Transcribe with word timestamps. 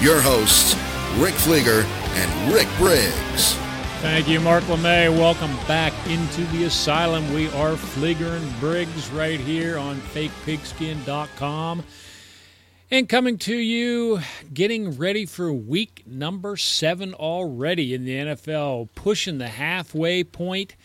Now, 0.00 0.06
your 0.06 0.20
hosts, 0.20 0.74
Rick 1.18 1.34
Flieger 1.34 1.84
and 1.84 2.52
Rick 2.54 2.68
Briggs. 2.78 3.54
Thank 4.00 4.28
you, 4.28 4.40
Mark 4.40 4.64
LeMay. 4.64 5.10
Welcome 5.10 5.54
back 5.68 5.92
into 6.08 6.44
the 6.46 6.64
asylum. 6.64 7.32
We 7.34 7.48
are 7.48 7.72
Fligger 7.72 8.36
and 8.36 8.60
Briggs 8.60 9.10
right 9.10 9.38
here 9.38 9.76
on 9.76 9.96
fakepigskin.com. 9.96 11.84
And 12.90 13.08
coming 13.08 13.38
to 13.38 13.54
you, 13.54 14.20
getting 14.52 14.96
ready 14.96 15.26
for 15.26 15.52
week 15.52 16.02
number 16.06 16.56
seven 16.56 17.14
already 17.14 17.94
in 17.94 18.04
the 18.04 18.16
NFL, 18.16 18.88
pushing 18.94 19.38
the 19.38 19.48
halfway 19.48 20.24
point, 20.24 20.76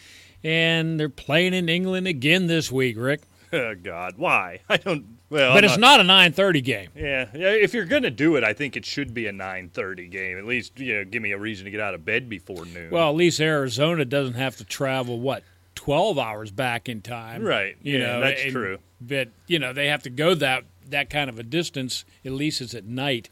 and 0.44 1.00
they're 1.00 1.10
playing 1.10 1.54
in 1.54 1.68
England 1.70 2.08
again 2.08 2.48
this 2.48 2.72
week, 2.72 2.98
Rick. 3.00 3.22
Oh 3.52 3.76
God, 3.84 4.18
why? 4.18 4.60
I 4.70 4.78
don't. 4.78 5.15
Well, 5.30 5.54
But 5.54 5.64
I'm 5.64 5.70
it's 5.72 5.78
not 5.80 6.00
a 6.00 6.04
9:30 6.04 6.64
game. 6.64 6.90
Yeah, 6.96 7.28
yeah. 7.34 7.50
If 7.50 7.74
you're 7.74 7.86
gonna 7.86 8.12
do 8.12 8.36
it, 8.36 8.44
I 8.44 8.54
think 8.54 8.76
it 8.78 8.86
should 8.86 9.14
be 9.14 9.26
a 9.28 9.32
9:30 9.32 10.10
game. 10.10 10.38
At 10.38 10.46
least, 10.46 10.80
you 10.80 10.96
know, 10.98 11.06
give 11.06 11.22
me 11.22 11.32
a 11.32 11.38
reason 11.38 11.66
to 11.66 11.72
get 11.72 11.80
out 11.80 11.94
of 11.96 12.06
bed 12.06 12.30
before 12.30 12.66
noon. 12.66 12.90
Well, 12.92 13.10
at 13.10 13.16
least 13.16 13.40
Arizona 13.40 14.06
doesn't 14.06 14.36
have 14.36 14.56
to 14.58 14.64
travel 14.64 15.20
what 15.20 15.44
12 15.76 16.18
hours 16.20 16.52
back 16.52 16.88
in 16.88 17.02
time. 17.02 17.44
Right. 17.44 17.76
You 17.82 17.98
Yeah, 17.98 18.06
know, 18.08 18.20
that's 18.22 18.44
and- 18.44 18.52
true. 18.52 18.80
But 19.02 19.30
you 19.48 19.60
know, 19.60 19.74
they 19.74 19.88
have 19.88 20.04
to 20.04 20.10
go 20.10 20.36
that 20.36 20.64
that 20.90 21.10
kind 21.10 21.30
of 21.30 21.40
a 21.40 21.44
distance. 21.44 22.06
At 22.24 22.32
least 22.32 22.62
it's 22.62 22.74
at 22.76 22.86
night. 22.86 23.30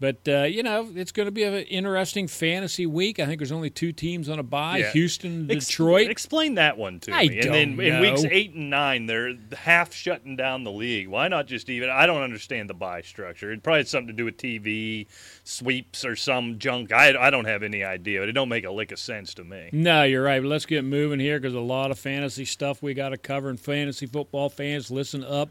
But 0.00 0.28
uh, 0.28 0.42
you 0.42 0.62
know, 0.62 0.90
it's 0.94 1.12
going 1.12 1.26
to 1.26 1.32
be 1.32 1.44
an 1.44 1.54
interesting 1.54 2.26
fantasy 2.26 2.84
week. 2.84 3.20
I 3.20 3.26
think 3.26 3.38
there's 3.38 3.52
only 3.52 3.70
two 3.70 3.92
teams 3.92 4.28
on 4.28 4.38
a 4.38 4.42
bye: 4.42 4.78
Yeah. 4.78 4.90
Houston, 4.90 5.48
Ex- 5.50 5.66
Detroit. 5.66 6.10
explain 6.10 6.56
that 6.56 6.76
one 6.76 6.98
to 7.00 7.12
I 7.12 7.28
me. 7.28 7.38
and 7.38 7.54
then 7.54 7.76
don't 7.76 7.86
in 7.86 8.00
weeks 8.00 8.24
eight 8.24 8.54
and 8.54 8.70
nine, 8.70 9.06
they're 9.06 9.34
half 9.56 9.94
shutting 9.94 10.36
down 10.36 10.64
the 10.64 10.72
league. 10.72 11.08
Why 11.08 11.28
not 11.28 11.46
just 11.46 11.70
even? 11.70 11.90
I 11.90 12.06
don't 12.06 12.22
understand 12.22 12.68
the 12.68 12.74
bye 12.74 13.02
structure. 13.02 13.52
It 13.52 13.62
probably 13.62 13.80
has 13.80 13.88
something 13.90 14.08
to 14.08 14.12
do 14.12 14.24
with 14.24 14.36
TV 14.36 15.06
sweeps 15.44 16.04
or 16.04 16.16
some 16.16 16.58
junk. 16.58 16.92
I, 16.92 17.14
I 17.16 17.30
don't 17.30 17.46
have 17.46 17.62
any 17.62 17.84
idea. 17.84 18.20
But 18.20 18.28
it 18.28 18.32
don't 18.32 18.48
make 18.48 18.64
a 18.64 18.72
lick 18.72 18.90
of 18.90 18.98
sense 18.98 19.32
to 19.34 19.44
me. 19.44 19.70
No, 19.72 20.02
you're 20.02 20.24
right. 20.24 20.42
But 20.42 20.48
let's 20.48 20.66
get 20.66 20.84
moving 20.84 21.20
here 21.20 21.38
because 21.38 21.54
a 21.54 21.60
lot 21.60 21.90
of 21.90 21.98
fantasy 21.98 22.44
stuff 22.44 22.82
we 22.82 22.94
got 22.94 23.10
to 23.10 23.16
cover. 23.16 23.48
And 23.48 23.60
fantasy 23.60 24.06
football 24.06 24.48
fans, 24.48 24.90
listen 24.90 25.22
up. 25.22 25.50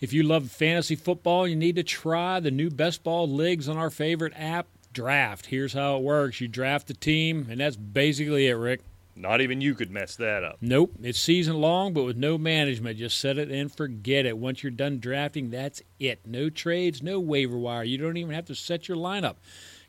If 0.00 0.12
you 0.12 0.22
love 0.22 0.50
fantasy 0.50 0.94
football, 0.94 1.48
you 1.48 1.56
need 1.56 1.74
to 1.76 1.82
try 1.82 2.38
the 2.38 2.52
new 2.52 2.70
best 2.70 3.02
ball 3.02 3.28
leagues 3.28 3.68
on 3.68 3.76
our 3.76 3.90
favorite 3.90 4.32
app, 4.36 4.68
Draft. 4.92 5.46
Here's 5.46 5.72
how 5.72 5.96
it 5.96 6.02
works: 6.02 6.40
you 6.40 6.48
draft 6.48 6.88
a 6.90 6.94
team, 6.94 7.46
and 7.50 7.60
that's 7.60 7.76
basically 7.76 8.46
it, 8.46 8.54
Rick. 8.54 8.80
Not 9.16 9.40
even 9.40 9.60
you 9.60 9.74
could 9.74 9.90
mess 9.90 10.14
that 10.16 10.44
up. 10.44 10.58
Nope, 10.60 10.92
it's 11.02 11.18
season 11.18 11.60
long, 11.60 11.92
but 11.92 12.04
with 12.04 12.16
no 12.16 12.38
management. 12.38 12.98
Just 12.98 13.18
set 13.18 13.36
it 13.38 13.50
and 13.50 13.70
forget 13.70 14.24
it. 14.24 14.38
Once 14.38 14.62
you're 14.62 14.70
done 14.70 15.00
drafting, 15.00 15.50
that's 15.50 15.82
it. 15.98 16.20
No 16.24 16.48
trades, 16.48 17.02
no 17.02 17.18
waiver 17.18 17.58
wire. 17.58 17.82
You 17.82 17.98
don't 17.98 18.16
even 18.16 18.34
have 18.34 18.46
to 18.46 18.54
set 18.54 18.86
your 18.86 18.96
lineup. 18.96 19.34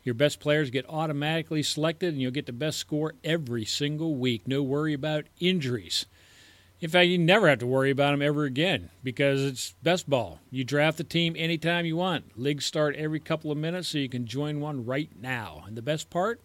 Your 0.02 0.14
best 0.14 0.40
players 0.40 0.70
get 0.70 0.88
automatically 0.88 1.62
selected, 1.62 2.12
and 2.12 2.20
you'll 2.20 2.32
get 2.32 2.46
the 2.46 2.52
best 2.52 2.78
score 2.78 3.14
every 3.22 3.64
single 3.64 4.16
week. 4.16 4.48
No 4.48 4.62
worry 4.62 4.94
about 4.94 5.26
injuries. 5.38 6.06
In 6.80 6.88
fact, 6.88 7.08
you 7.08 7.18
never 7.18 7.48
have 7.48 7.58
to 7.58 7.66
worry 7.66 7.90
about 7.90 8.12
them 8.12 8.22
ever 8.22 8.44
again 8.44 8.88
because 9.04 9.44
it's 9.44 9.74
best 9.82 10.08
ball. 10.08 10.40
You 10.50 10.64
draft 10.64 10.96
the 10.96 11.04
team 11.04 11.34
anytime 11.36 11.84
you 11.84 11.96
want. 11.96 12.38
Leagues 12.38 12.64
start 12.64 12.96
every 12.96 13.20
couple 13.20 13.52
of 13.52 13.58
minutes, 13.58 13.88
so 13.88 13.98
you 13.98 14.08
can 14.08 14.26
join 14.26 14.60
one 14.60 14.86
right 14.86 15.10
now. 15.20 15.64
And 15.66 15.76
the 15.76 15.82
best 15.82 16.08
part? 16.08 16.40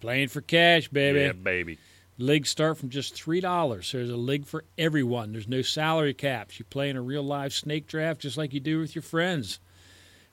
Playing 0.00 0.28
for 0.28 0.42
cash, 0.42 0.88
baby. 0.88 1.20
Yeah, 1.20 1.32
baby. 1.32 1.78
Leagues 2.18 2.50
start 2.50 2.76
from 2.76 2.90
just 2.90 3.14
three 3.14 3.40
dollars. 3.40 3.90
There's 3.90 4.10
a 4.10 4.16
league 4.16 4.44
for 4.44 4.64
everyone. 4.76 5.32
There's 5.32 5.48
no 5.48 5.62
salary 5.62 6.14
caps. 6.14 6.58
You 6.58 6.64
play 6.66 6.90
in 6.90 6.96
a 6.96 7.02
real 7.02 7.22
live 7.22 7.52
snake 7.52 7.86
draft 7.86 8.20
just 8.20 8.36
like 8.36 8.52
you 8.52 8.60
do 8.60 8.80
with 8.80 8.94
your 8.94 9.02
friends. 9.02 9.60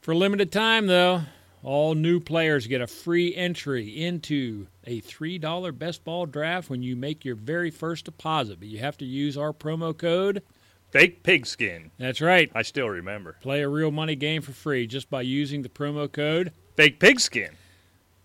For 0.02 0.12
a 0.12 0.18
limited 0.18 0.52
time, 0.52 0.88
though, 0.88 1.22
all 1.64 1.96
new 1.96 2.20
players 2.20 2.68
get 2.68 2.82
a 2.82 2.88
free 2.88 3.34
entry 3.36 3.88
into 3.88 4.68
a 4.85 5.00
three 5.00 5.38
dollar 5.38 5.72
best 5.72 6.03
ball 6.03 6.25
draft 6.25 6.69
when 6.69 6.84
you 6.84 6.96
make 6.96 7.25
your 7.25 7.35
very 7.35 7.72
first 7.72 8.06
deposit. 8.06 8.59
But 8.59 8.69
you 8.69 8.79
have 8.79 8.97
to 8.97 9.06
use 9.06 9.38
our 9.38 9.53
promo 9.53 9.97
code. 9.97 10.44
Fake 10.91 11.23
pigskin. 11.23 11.91
That's 11.97 12.22
right. 12.22 12.50
I 12.56 12.62
still 12.62 12.90
remember. 12.90 13.35
Play 13.41 13.62
a 13.62 13.69
real 13.69 13.91
money 13.91 14.16
game 14.16 14.41
for 14.41 14.53
free 14.53 14.88
just 14.88 15.09
by 15.09 15.22
using 15.23 15.62
the 15.62 15.69
promo 15.69 16.09
code 16.12 16.53
Fake 16.75 17.00
pigskin. 17.00 17.51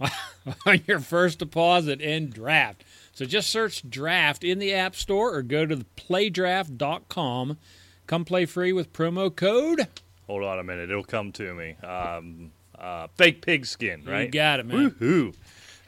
on 0.67 0.81
your 0.87 1.01
first 1.01 1.39
deposit 1.39 2.01
and 2.01 2.33
draft. 2.33 2.85
So 3.13 3.25
just 3.27 3.51
search 3.51 3.89
draft 3.89 4.45
in 4.45 4.59
the 4.59 4.73
App 4.73 4.97
Store 4.97 5.35
or 5.35 5.43
go 5.43 5.67
to 5.67 5.77
the 5.77 5.87
playdraft.com. 5.97 7.59
Come 8.07 8.25
play 8.25 8.47
free 8.47 8.73
with 8.73 8.93
promo 8.93 9.35
code. 9.35 9.87
Hold 10.27 10.45
on 10.45 10.59
a 10.59 10.65
minute. 10.65 10.91
It'll 10.91 11.05
come 11.05 11.33
to 11.33 11.55
me. 11.55 11.77
Um, 11.85 12.53
uh, 12.79 13.09
fake 13.17 13.43
pigskin, 13.43 14.05
right? 14.05 14.27
You 14.27 14.31
got 14.31 14.61
it, 14.61 14.67
man. 14.67 14.91
Woohoo. 14.91 15.35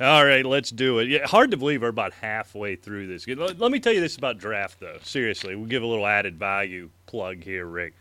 All 0.00 0.24
right, 0.24 0.44
let's 0.44 0.70
do 0.70 0.98
it. 0.98 1.08
Yeah, 1.08 1.26
hard 1.26 1.50
to 1.52 1.56
believe 1.56 1.82
we're 1.82 1.88
about 1.88 2.12
halfway 2.14 2.76
through 2.76 3.06
this. 3.06 3.26
Let 3.28 3.70
me 3.70 3.78
tell 3.78 3.92
you 3.92 4.00
this 4.00 4.16
about 4.16 4.38
draft, 4.38 4.80
though. 4.80 4.98
Seriously, 5.02 5.54
we'll 5.54 5.66
give 5.66 5.82
a 5.82 5.86
little 5.86 6.06
added 6.06 6.38
value 6.38 6.90
plug 7.06 7.44
here, 7.44 7.66
Rick. 7.66 7.94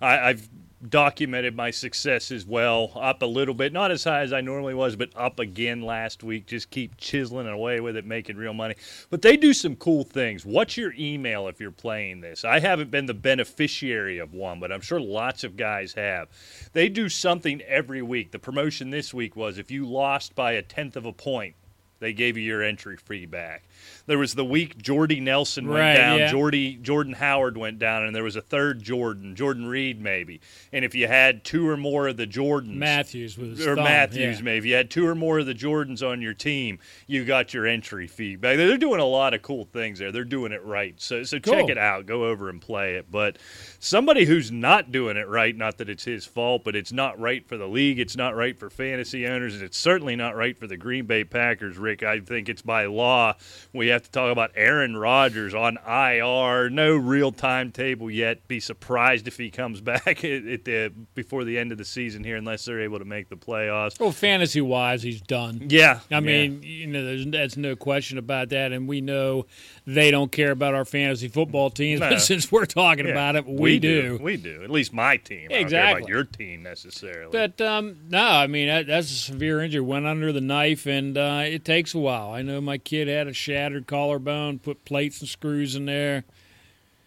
I, 0.00 0.30
I've 0.30 0.48
documented 0.88 1.56
my 1.56 1.70
success 1.70 2.30
as 2.30 2.44
well, 2.46 2.92
up 2.94 3.22
a 3.22 3.26
little 3.26 3.54
bit, 3.54 3.72
not 3.72 3.90
as 3.90 4.04
high 4.04 4.22
as 4.22 4.32
I 4.32 4.40
normally 4.40 4.74
was, 4.74 4.96
but 4.96 5.10
up 5.16 5.38
again 5.38 5.82
last 5.82 6.22
week. 6.22 6.46
Just 6.46 6.70
keep 6.70 6.96
chiseling 6.96 7.46
away 7.46 7.80
with 7.80 7.96
it, 7.96 8.04
making 8.04 8.36
real 8.36 8.54
money. 8.54 8.74
But 9.10 9.22
they 9.22 9.36
do 9.36 9.52
some 9.52 9.76
cool 9.76 10.04
things. 10.04 10.44
What's 10.44 10.76
your 10.76 10.94
email 10.98 11.48
if 11.48 11.60
you're 11.60 11.70
playing 11.70 12.20
this? 12.20 12.44
I 12.44 12.60
haven't 12.60 12.90
been 12.90 13.06
the 13.06 13.14
beneficiary 13.14 14.18
of 14.18 14.34
one, 14.34 14.60
but 14.60 14.72
I'm 14.72 14.80
sure 14.80 15.00
lots 15.00 15.44
of 15.44 15.56
guys 15.56 15.94
have. 15.94 16.28
They 16.72 16.88
do 16.88 17.08
something 17.08 17.62
every 17.62 18.02
week. 18.02 18.32
The 18.32 18.38
promotion 18.38 18.90
this 18.90 19.14
week 19.14 19.36
was 19.36 19.58
if 19.58 19.70
you 19.70 19.86
lost 19.86 20.34
by 20.34 20.52
a 20.52 20.62
tenth 20.62 20.96
of 20.96 21.06
a 21.06 21.12
point, 21.12 21.54
they 22.00 22.12
gave 22.12 22.36
you 22.36 22.42
your 22.42 22.62
entry 22.62 22.96
fee 22.96 23.26
back. 23.26 23.64
There 24.06 24.18
was 24.18 24.34
the 24.34 24.44
week 24.44 24.76
Jordy 24.78 25.20
Nelson 25.20 25.66
went 25.66 25.78
Right, 25.78 25.94
down, 25.94 26.18
yeah. 26.18 26.30
Jordy 26.30 26.76
Jordan 26.76 27.14
Howard 27.14 27.56
went 27.56 27.78
down, 27.78 28.04
and 28.04 28.14
there 28.14 28.22
was 28.22 28.36
a 28.36 28.42
third 28.42 28.82
Jordan, 28.82 29.34
Jordan 29.34 29.66
Reed 29.66 30.00
maybe. 30.00 30.40
And 30.72 30.84
if 30.84 30.94
you 30.94 31.06
had 31.06 31.44
two 31.44 31.68
or 31.68 31.76
more 31.76 32.08
of 32.08 32.16
the 32.16 32.26
Jordans, 32.26 32.74
Matthews 32.74 33.34
his 33.36 33.66
or 33.66 33.76
thumb, 33.76 33.84
Matthews, 33.84 34.38
yeah. 34.38 34.44
maybe. 34.44 34.58
If 34.58 34.64
you 34.66 34.74
had 34.74 34.90
two 34.90 35.06
or 35.06 35.14
more 35.14 35.38
of 35.38 35.46
the 35.46 35.54
Jordans 35.54 36.06
on 36.06 36.20
your 36.20 36.34
team, 36.34 36.78
you 37.06 37.24
got 37.24 37.54
your 37.54 37.66
entry 37.66 38.06
fee 38.06 38.36
back. 38.36 38.56
They're 38.56 38.76
doing 38.76 39.00
a 39.00 39.06
lot 39.06 39.32
of 39.34 39.42
cool 39.42 39.64
things 39.64 39.98
there. 39.98 40.12
They're 40.12 40.24
doing 40.24 40.52
it 40.52 40.62
right. 40.64 40.94
So, 41.00 41.22
so 41.22 41.38
check 41.38 41.68
it 41.68 41.78
out. 41.78 42.06
Go 42.06 42.26
over 42.26 42.48
and 42.48 42.60
play 42.60 42.94
it. 42.94 43.10
But 43.10 43.38
somebody 43.78 44.24
who's 44.24 44.50
not 44.52 44.92
doing 44.92 45.16
it 45.16 45.28
right, 45.28 45.56
not 45.56 45.78
that 45.78 45.88
it's 45.88 46.04
his 46.04 46.26
fault, 46.26 46.62
but 46.64 46.76
it's 46.76 46.92
not 46.92 47.18
right 47.18 47.46
for 47.46 47.56
the 47.56 47.66
league. 47.68 47.98
It's 47.98 48.16
not 48.16 48.36
right 48.36 48.58
for 48.58 48.68
fantasy 48.70 49.26
owners, 49.26 49.54
and 49.54 49.62
it's 49.62 49.78
certainly 49.78 50.16
not 50.16 50.36
right 50.36 50.56
for 50.56 50.66
the 50.66 50.76
Green 50.76 51.06
Bay 51.06 51.24
Packers, 51.24 51.78
Rick. 51.84 52.02
I 52.02 52.20
think 52.20 52.48
it's 52.48 52.62
by 52.62 52.86
law. 52.86 53.34
We 53.72 53.88
have 53.88 54.02
to 54.02 54.10
talk 54.10 54.32
about 54.32 54.50
Aaron 54.56 54.96
Rodgers 54.96 55.54
on 55.54 55.78
IR. 55.86 56.70
No 56.70 56.96
real 56.96 57.30
timetable 57.30 58.10
yet. 58.10 58.48
Be 58.48 58.58
surprised 58.58 59.28
if 59.28 59.36
he 59.36 59.50
comes 59.50 59.80
back 59.82 60.24
at, 60.24 60.64
the 60.64 60.92
before 61.14 61.44
the 61.44 61.58
end 61.58 61.72
of 61.72 61.78
the 61.78 61.84
season 61.84 62.24
here, 62.24 62.36
unless 62.36 62.64
they're 62.64 62.80
able 62.80 62.98
to 62.98 63.04
make 63.04 63.28
the 63.28 63.36
playoffs. 63.36 64.00
Well, 64.00 64.12
fantasy 64.12 64.60
wise, 64.60 65.02
he's 65.02 65.20
done. 65.20 65.66
Yeah, 65.68 66.00
I 66.10 66.20
mean, 66.20 66.62
you 66.62 66.86
know, 66.86 67.04
there's 67.04 67.26
that's 67.26 67.56
no 67.56 67.76
question 67.76 68.18
about 68.18 68.48
that, 68.48 68.72
and 68.72 68.88
we 68.88 69.00
know 69.00 69.46
they 69.86 70.10
don't 70.10 70.32
care 70.32 70.50
about 70.50 70.72
our 70.74 70.84
fantasy 70.84 71.28
football 71.28 71.68
teams. 71.70 72.00
No. 72.00 72.08
But 72.10 72.20
since 72.22 72.50
we're 72.50 72.64
talking 72.64 73.04
Yeah, 73.06 73.12
about 73.12 73.36
it, 73.36 73.46
we, 73.46 73.78
do. 73.78 74.18
We 74.22 74.36
do. 74.38 74.62
At 74.62 74.70
least 74.70 74.92
my 74.94 75.18
team. 75.18 75.38
I 75.38 75.40
don't 75.42 75.50
care 75.50 75.60
Exactly. 75.60 76.00
about 76.02 76.08
your 76.08 76.24
team 76.24 76.62
necessarily. 76.62 77.30
But 77.32 77.60
um, 77.60 77.96
no, 78.08 78.22
I 78.24 78.46
mean 78.46 78.68
that, 78.68 78.86
that's 78.86 79.10
a 79.10 79.14
severe 79.14 79.60
injury. 79.62 79.82
Went 79.82 80.06
under 80.06 80.32
the 80.32 80.40
knife, 80.40 80.86
and 80.86 81.18
uh, 81.18 81.42
it 81.44 81.64
takes 81.64 81.94
a 81.94 81.98
while. 81.98 82.30
I 82.32 82.42
know 82.42 82.60
my 82.60 82.78
kid 82.78 83.08
had 83.08 83.26
a 83.28 83.32
shattered 83.34 83.86
collarbone. 83.86 84.58
Put 84.60 84.84
plates 84.84 85.20
and 85.20 85.28
screws 85.28 85.76
in 85.76 85.84
there. 85.86 86.24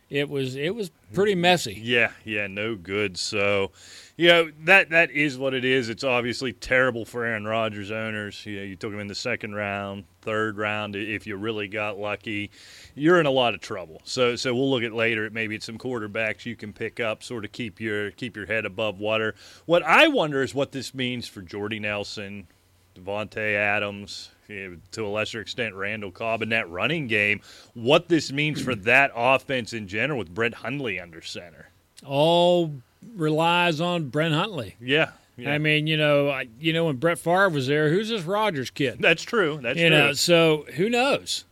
it 0.10 0.30
was 0.30 0.56
it 0.56 0.76
was 0.76 0.92
pretty 1.14 1.36
messy. 1.36 1.80
Yeah, 1.82 2.12
yeah, 2.24 2.48
no 2.48 2.76
good. 2.76 3.18
So, 3.18 3.72
you 4.18 4.28
know 4.28 4.52
that 4.66 4.90
that 4.92 5.10
is 5.12 5.38
what 5.38 5.54
it 5.54 5.66
is. 5.66 5.90
It's 5.90 6.04
obviously 6.04 6.54
terrible 6.54 7.06
for 7.06 7.26
Aaron 7.26 7.46
Rodgers 7.46 7.90
owners. 7.92 8.46
You 8.46 8.58
know, 8.58 8.64
you 8.64 8.76
took 8.76 8.94
him 8.94 9.00
in 9.00 9.08
the 9.08 9.16
second 9.16 9.56
round, 9.56 10.04
third 10.28 10.58
round. 10.58 10.94
If 10.98 11.26
you 11.26 11.38
really 11.38 11.70
got 11.70 11.98
lucky, 11.98 12.52
you're 12.96 13.18
in 13.22 13.26
a 13.26 13.32
lot 13.32 13.54
of 13.54 13.62
trouble. 13.62 14.02
So, 14.04 14.36
so 14.36 14.54
we'll 14.54 14.70
look 14.70 14.84
at 14.84 14.92
later. 14.92 15.30
Maybe 15.30 15.56
it's 15.56 15.66
some 15.66 15.78
quarterbacks 15.78 16.46
you 16.46 16.58
can 16.58 16.74
pick 16.74 17.00
up, 17.00 17.24
sort 17.24 17.46
of 17.46 17.54
keep 17.54 17.80
your 17.80 18.12
keep 18.12 18.36
your 18.36 18.46
head 18.46 18.66
above 18.66 19.00
water. 19.00 19.36
What 19.66 19.84
I 19.84 20.10
wonder 20.10 20.44
is 20.44 20.54
what 20.54 20.74
this 20.74 20.94
means 20.94 21.30
for 21.30 21.42
Jordy 21.42 21.80
Nelson, 21.80 22.48
Davante 22.94 23.56
Adams, 23.56 24.32
eh, 24.50 24.72
to 24.92 25.06
a 25.06 25.08
lesser 25.08 25.40
extent 25.40 25.76
Randall 25.76 26.12
Cobb 26.12 26.42
in 26.42 26.50
that 26.50 26.70
running 26.70 27.08
game. 27.08 27.40
What 27.74 28.10
this 28.10 28.30
means 28.30 28.62
for 28.62 28.76
that 28.76 29.12
offense 29.16 29.72
in 29.72 29.88
general 29.88 30.20
with 30.20 30.36
Brett 30.36 30.56
Hundley 30.56 31.00
under 31.00 31.22
center. 31.22 31.70
All 32.06 32.74
relies 33.16 33.80
on 33.80 34.10
Brett 34.10 34.34
Hundley. 34.34 34.76
Yeah. 34.82 35.12
Yeah. 35.38 35.52
I 35.54 35.58
mean, 35.60 35.86
you 35.88 35.98
know, 35.98 36.30
I- 36.30 36.48
you 36.60 36.74
know 36.74 36.86
when 36.86 36.96
Brett 36.98 37.20
Favre 37.20 37.50
was 37.50 37.68
there, 37.68 37.90
who's 37.90 38.10
this 38.10 38.24
Rodgers 38.24 38.70
kid? 38.72 38.98
that's 39.00 39.24
true. 39.24 39.60
That's 39.62 39.78
you 39.80 39.90
true. 39.90 39.98
know, 39.98 40.14
so 40.14 40.66
who 40.76 40.90
knows? 40.90 41.46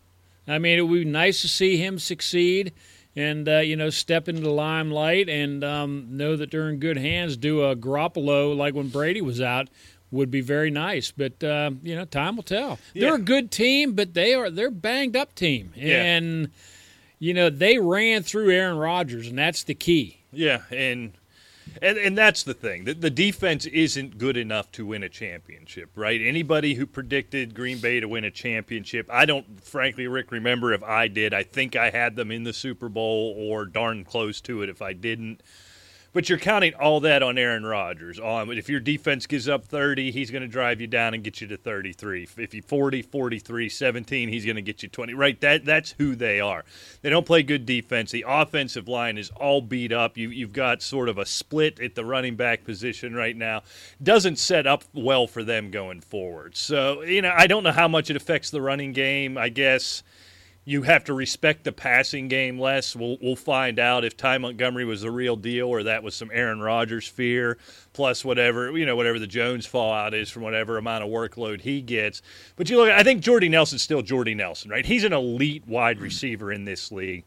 I 0.47 0.57
mean, 0.59 0.77
it 0.77 0.81
would 0.83 1.03
be 1.03 1.05
nice 1.05 1.41
to 1.41 1.47
see 1.47 1.77
him 1.77 1.97
succeed 1.99 2.71
and 3.15 3.47
uh, 3.47 3.57
you 3.59 3.75
know 3.75 3.89
step 3.89 4.27
into 4.27 4.41
the 4.41 4.49
limelight 4.49 5.29
and 5.29 5.63
um, 5.63 6.07
know 6.11 6.35
that 6.35 6.51
they're 6.51 6.69
in 6.69 6.77
good 6.79 6.97
hands. 6.97 7.37
Do 7.37 7.63
a 7.63 7.75
Garoppolo 7.75 8.55
like 8.55 8.73
when 8.73 8.89
Brady 8.89 9.21
was 9.21 9.39
out 9.41 9.69
would 10.11 10.29
be 10.31 10.41
very 10.41 10.69
nice. 10.71 11.11
But 11.11 11.43
uh, 11.43 11.71
you 11.83 11.95
know, 11.95 12.05
time 12.05 12.35
will 12.35 12.43
tell. 12.43 12.77
They're 12.93 13.15
a 13.15 13.19
good 13.19 13.51
team, 13.51 13.93
but 13.93 14.13
they 14.13 14.33
are 14.33 14.49
they're 14.49 14.67
a 14.67 14.71
banged 14.71 15.15
up 15.15 15.33
team, 15.35 15.71
Yeah. 15.75 16.01
and 16.03 16.49
you 17.19 17.33
know 17.33 17.49
they 17.49 17.77
ran 17.79 18.23
through 18.23 18.51
Aaron 18.51 18.77
Rodgers, 18.77 19.27
and 19.27 19.37
that's 19.37 19.63
the 19.63 19.75
key. 19.75 20.19
Yeah, 20.31 20.61
and 20.71 21.13
and 21.81 21.97
and 21.97 22.17
that's 22.17 22.43
the 22.43 22.53
thing. 22.53 22.85
The, 22.85 22.93
the 22.93 23.09
defense 23.09 23.65
isn't 23.65 24.17
good 24.17 24.37
enough 24.37 24.71
to 24.73 24.85
win 24.85 25.03
a 25.03 25.09
championship, 25.09 25.89
right? 25.95 26.21
Anybody 26.21 26.75
who 26.75 26.85
predicted 26.85 27.55
Green 27.55 27.79
Bay 27.79 27.99
to 27.99 28.07
win 28.07 28.23
a 28.23 28.31
championship, 28.31 29.07
I 29.11 29.25
don't 29.25 29.63
frankly 29.63 30.07
Rick 30.07 30.31
remember 30.31 30.73
if 30.73 30.83
I 30.83 31.07
did. 31.07 31.33
I 31.33 31.43
think 31.43 31.75
I 31.75 31.89
had 31.89 32.15
them 32.15 32.31
in 32.31 32.43
the 32.43 32.53
Super 32.53 32.89
Bowl 32.89 33.35
or 33.37 33.65
darn 33.65 34.03
close 34.03 34.41
to 34.41 34.61
it 34.61 34.69
if 34.69 34.81
I 34.81 34.93
didn't. 34.93 35.41
But 36.15 36.29
you're 36.29 36.39
counting 36.39 36.73
all 36.75 37.01
that 37.01 37.21
on 37.21 37.37
Aaron 37.37 37.65
Rodgers. 37.65 38.21
On 38.21 38.49
if 38.49 38.69
your 38.69 38.79
defense 38.79 39.27
gives 39.27 39.49
up 39.49 39.65
30, 39.65 40.11
he's 40.11 40.31
going 40.31 40.43
to 40.43 40.47
drive 40.47 40.79
you 40.79 40.87
down 40.87 41.13
and 41.13 41.21
get 41.21 41.41
you 41.41 41.47
to 41.47 41.57
33. 41.57 42.25
If 42.37 42.53
you 42.53 42.61
40, 42.61 43.01
43, 43.01 43.67
17, 43.67 44.29
he's 44.29 44.45
going 44.45 44.55
to 44.55 44.61
get 44.61 44.81
you 44.81 44.87
20. 44.87 45.13
Right? 45.13 45.37
That 45.41 45.65
that's 45.65 45.93
who 45.97 46.15
they 46.15 46.39
are. 46.39 46.63
They 47.01 47.09
don't 47.09 47.25
play 47.25 47.43
good 47.43 47.65
defense. 47.65 48.11
The 48.11 48.23
offensive 48.25 48.87
line 48.87 49.17
is 49.17 49.29
all 49.31 49.59
beat 49.59 49.91
up. 49.91 50.15
You 50.15 50.29
you've 50.29 50.53
got 50.53 50.81
sort 50.81 51.09
of 51.09 51.17
a 51.17 51.25
split 51.25 51.81
at 51.81 51.95
the 51.95 52.05
running 52.05 52.37
back 52.37 52.63
position 52.63 53.13
right 53.13 53.35
now. 53.35 53.63
Doesn't 54.01 54.37
set 54.37 54.65
up 54.65 54.85
well 54.93 55.27
for 55.27 55.43
them 55.43 55.69
going 55.69 55.99
forward. 55.99 56.55
So, 56.55 57.01
you 57.01 57.23
know, 57.23 57.33
I 57.35 57.45
don't 57.45 57.63
know 57.63 57.73
how 57.73 57.89
much 57.89 58.09
it 58.09 58.15
affects 58.15 58.51
the 58.51 58.61
running 58.61 58.93
game. 58.93 59.37
I 59.37 59.49
guess 59.49 60.01
you 60.67 60.81
have 60.81 61.03
to 61.03 61.13
respect 61.13 61.63
the 61.63 61.71
passing 61.71 62.27
game 62.27 62.59
less. 62.59 62.95
We'll 62.95 63.17
we'll 63.21 63.35
find 63.35 63.79
out 63.79 64.03
if 64.03 64.17
Ty 64.17 64.39
Montgomery 64.39 64.83
was 64.83 65.01
the 65.01 65.11
real 65.11 65.35
deal 65.35 65.67
or 65.67 65.83
that 65.83 66.03
was 66.03 66.15
some 66.15 66.31
Aaron 66.33 66.59
Rodgers 66.59 67.07
fear 67.07 67.57
plus 67.93 68.25
whatever 68.25 68.75
you 68.75 68.85
know 68.85 68.95
whatever 68.95 69.19
the 69.19 69.27
Jones 69.27 69.67
fallout 69.67 70.15
is 70.15 70.29
from 70.29 70.41
whatever 70.41 70.77
amount 70.77 71.03
of 71.03 71.09
workload 71.11 71.61
he 71.61 71.81
gets. 71.81 72.21
But 72.55 72.69
you 72.69 72.77
look, 72.77 72.89
I 72.89 73.03
think 73.03 73.21
Jordy 73.21 73.47
Nelson's 73.47 73.83
still 73.83 74.01
Jordy 74.01 74.33
Nelson, 74.33 74.71
right? 74.71 74.85
He's 74.85 75.03
an 75.03 75.13
elite 75.13 75.67
wide 75.67 75.99
receiver 75.99 76.51
in 76.51 76.65
this 76.65 76.91
league. 76.91 77.23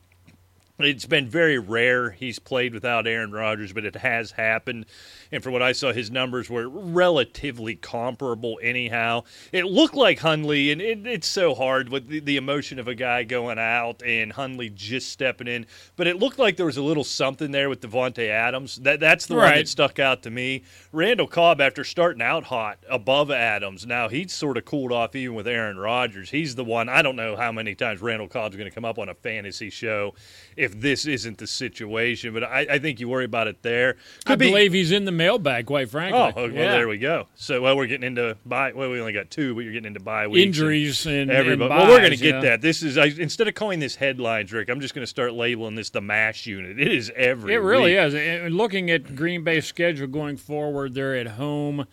It's 0.80 1.06
been 1.06 1.28
very 1.28 1.58
rare 1.58 2.10
he's 2.10 2.38
played 2.38 2.72
without 2.72 3.08
Aaron 3.08 3.32
Rodgers, 3.32 3.72
but 3.72 3.84
it 3.84 3.96
has 3.96 4.30
happened. 4.30 4.86
And 5.30 5.42
from 5.42 5.52
what 5.52 5.62
I 5.62 5.72
saw, 5.72 5.92
his 5.92 6.10
numbers 6.10 6.48
were 6.48 6.68
relatively 6.68 7.76
comparable 7.76 8.58
anyhow. 8.62 9.24
It 9.52 9.66
looked 9.66 9.94
like 9.94 10.20
Hundley, 10.20 10.70
and 10.72 10.80
it, 10.80 11.06
it's 11.06 11.28
so 11.28 11.54
hard 11.54 11.90
with 11.90 12.08
the, 12.08 12.20
the 12.20 12.36
emotion 12.36 12.78
of 12.78 12.88
a 12.88 12.94
guy 12.94 13.24
going 13.24 13.58
out 13.58 14.02
and 14.04 14.32
Hundley 14.32 14.70
just 14.70 15.10
stepping 15.10 15.48
in. 15.48 15.66
But 15.96 16.06
it 16.06 16.18
looked 16.18 16.38
like 16.38 16.56
there 16.56 16.66
was 16.66 16.76
a 16.76 16.82
little 16.82 17.04
something 17.04 17.50
there 17.50 17.68
with 17.68 17.80
Davante 17.80 18.28
Adams. 18.28 18.76
That 18.76 19.00
That's 19.00 19.26
the 19.26 19.34
one 19.34 19.54
that 19.54 19.68
stuck 19.68 19.98
out 19.98 20.22
to 20.22 20.30
me. 20.30 20.62
Randall 20.92 21.26
Cobb, 21.26 21.60
after 21.60 21.84
starting 21.84 22.22
out 22.22 22.44
hot 22.44 22.78
above 22.88 23.30
Adams, 23.30 23.86
now 23.86 24.08
he's 24.08 24.32
sort 24.32 24.56
of 24.56 24.64
cooled 24.64 24.92
off 24.92 25.14
even 25.14 25.34
with 25.34 25.46
Aaron 25.46 25.78
Rodgers. 25.78 26.30
He's 26.30 26.54
the 26.54 26.64
one, 26.64 26.88
I 26.88 27.02
don't 27.02 27.16
know 27.16 27.36
how 27.36 27.52
many 27.52 27.74
times 27.74 28.00
Randall 28.00 28.28
Cobb's 28.28 28.56
going 28.56 28.68
to 28.68 28.74
come 28.74 28.84
up 28.84 28.98
on 28.98 29.08
a 29.08 29.14
fantasy 29.14 29.70
show 29.70 30.14
if 30.56 30.80
this 30.80 31.06
isn't 31.06 31.38
the 31.38 31.46
situation, 31.46 32.32
but 32.32 32.44
I, 32.44 32.66
I 32.70 32.78
think 32.78 33.00
you 33.00 33.08
worry 33.08 33.24
about 33.24 33.46
it 33.46 33.62
there. 33.62 33.96
I 34.26 34.36
believe 34.36 34.72
he's 34.72 34.92
in 34.92 35.04
the 35.04 35.12
mailbag, 35.18 35.66
quite 35.66 35.90
frankly. 35.90 36.18
Oh, 36.18 36.32
well, 36.34 36.50
Yeah. 36.50 36.72
there 36.72 36.88
we 36.88 36.96
go. 36.96 37.26
So, 37.34 37.60
well, 37.60 37.76
we're 37.76 37.86
getting 37.86 38.06
into 38.06 38.38
bye. 38.46 38.72
Well, 38.74 38.88
we 38.90 38.98
only 38.98 39.12
got 39.12 39.30
two, 39.30 39.54
but 39.54 39.60
you're 39.64 39.72
getting 39.74 39.88
into 39.88 40.00
bye 40.00 40.26
weeks. 40.26 40.46
Injuries 40.46 41.04
and, 41.04 41.30
Everybody. 41.30 41.70
and 41.70 41.80
well, 41.80 41.88
we're 41.90 41.98
going 41.98 42.10
to 42.12 42.16
get 42.16 42.36
know. 42.36 42.40
that. 42.42 42.62
This 42.62 42.82
is 42.82 42.96
I, 42.96 43.06
instead 43.06 43.46
of 43.48 43.54
calling 43.54 43.80
this 43.80 43.96
headlines, 43.96 44.50
Rick. 44.52 44.70
I'm 44.70 44.80
just 44.80 44.94
going 44.94 45.02
to 45.02 45.06
start 45.06 45.34
labeling 45.34 45.74
this 45.74 45.90
the 45.90 46.00
mash 46.00 46.46
unit. 46.46 46.80
It 46.80 46.90
is 46.90 47.12
every. 47.14 47.52
It 47.52 47.58
really 47.58 47.92
week. 47.96 48.00
is. 48.00 48.14
And 48.14 48.54
looking 48.56 48.90
at 48.90 49.14
Green 49.14 49.44
Bay's 49.44 49.66
schedule 49.66 50.06
going 50.06 50.38
forward, 50.38 50.94
they're 50.94 51.16
at 51.16 51.26
home 51.26 51.86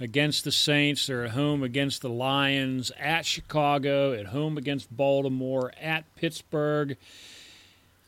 against 0.00 0.44
the 0.44 0.52
Saints, 0.52 1.08
they're 1.08 1.24
at 1.24 1.30
home 1.32 1.64
against 1.64 2.02
the 2.02 2.08
Lions, 2.08 2.92
at 3.00 3.26
Chicago, 3.26 4.12
at 4.12 4.26
home 4.26 4.56
against 4.56 4.96
Baltimore, 4.96 5.72
at 5.82 6.04
Pittsburgh, 6.14 6.96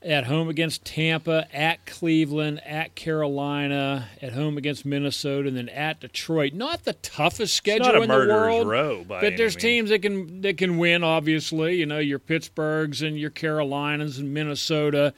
at 0.02 0.24
home 0.24 0.48
against 0.48 0.84
Tampa, 0.84 1.46
at 1.54 1.84
Cleveland, 1.84 2.60
at 2.64 2.94
Carolina, 2.94 4.08
at 4.22 4.32
home 4.32 4.56
against 4.56 4.86
Minnesota, 4.86 5.48
and 5.48 5.56
then 5.56 5.68
at 5.68 6.00
Detroit. 6.00 6.54
Not 6.54 6.84
the 6.84 6.94
toughest 6.94 7.54
schedule 7.54 7.86
not 7.86 7.96
a 7.96 8.02
in 8.02 8.08
the 8.08 8.14
world. 8.14 8.68
row, 8.68 9.04
by 9.04 9.20
But 9.20 9.36
there's 9.36 9.54
means. 9.56 9.62
teams 9.62 9.90
that 9.90 10.00
can 10.00 10.40
that 10.40 10.56
can 10.56 10.78
win. 10.78 11.04
Obviously, 11.04 11.76
you 11.76 11.86
know 11.86 11.98
your 11.98 12.18
Pittsburghs 12.18 13.06
and 13.06 13.18
your 13.18 13.30
Carolinas 13.30 14.18
and 14.18 14.32
Minnesota. 14.32 15.12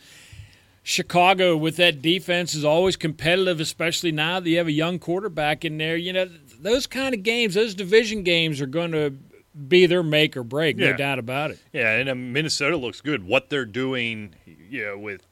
Chicago 0.84 1.56
with 1.56 1.76
that 1.76 2.02
defense 2.02 2.54
is 2.54 2.64
always 2.64 2.96
competitive, 2.96 3.60
especially 3.60 4.10
now 4.10 4.40
that 4.40 4.50
you 4.50 4.58
have 4.58 4.66
a 4.66 4.72
young 4.72 4.98
quarterback 4.98 5.64
in 5.64 5.78
there. 5.78 5.96
You 5.96 6.12
know 6.12 6.28
those 6.58 6.88
kind 6.88 7.14
of 7.14 7.22
games, 7.22 7.54
those 7.54 7.74
division 7.74 8.24
games, 8.24 8.60
are 8.60 8.66
going 8.66 8.90
to 8.90 9.14
be 9.68 9.86
their 9.86 10.02
make 10.02 10.36
or 10.36 10.42
break, 10.44 10.78
Yeah. 10.78 10.92
no 10.92 10.96
doubt 10.96 11.18
about 11.18 11.50
it. 11.50 11.58
Yeah, 11.72 11.92
and 11.96 12.08
uh, 12.08 12.14
Minnesota 12.14 12.76
looks 12.76 13.00
good. 13.00 13.24
What 13.24 13.50
they're 13.50 13.64
doing, 13.66 14.34
you 14.46 14.84
know, 14.84 14.98
with 14.98 15.26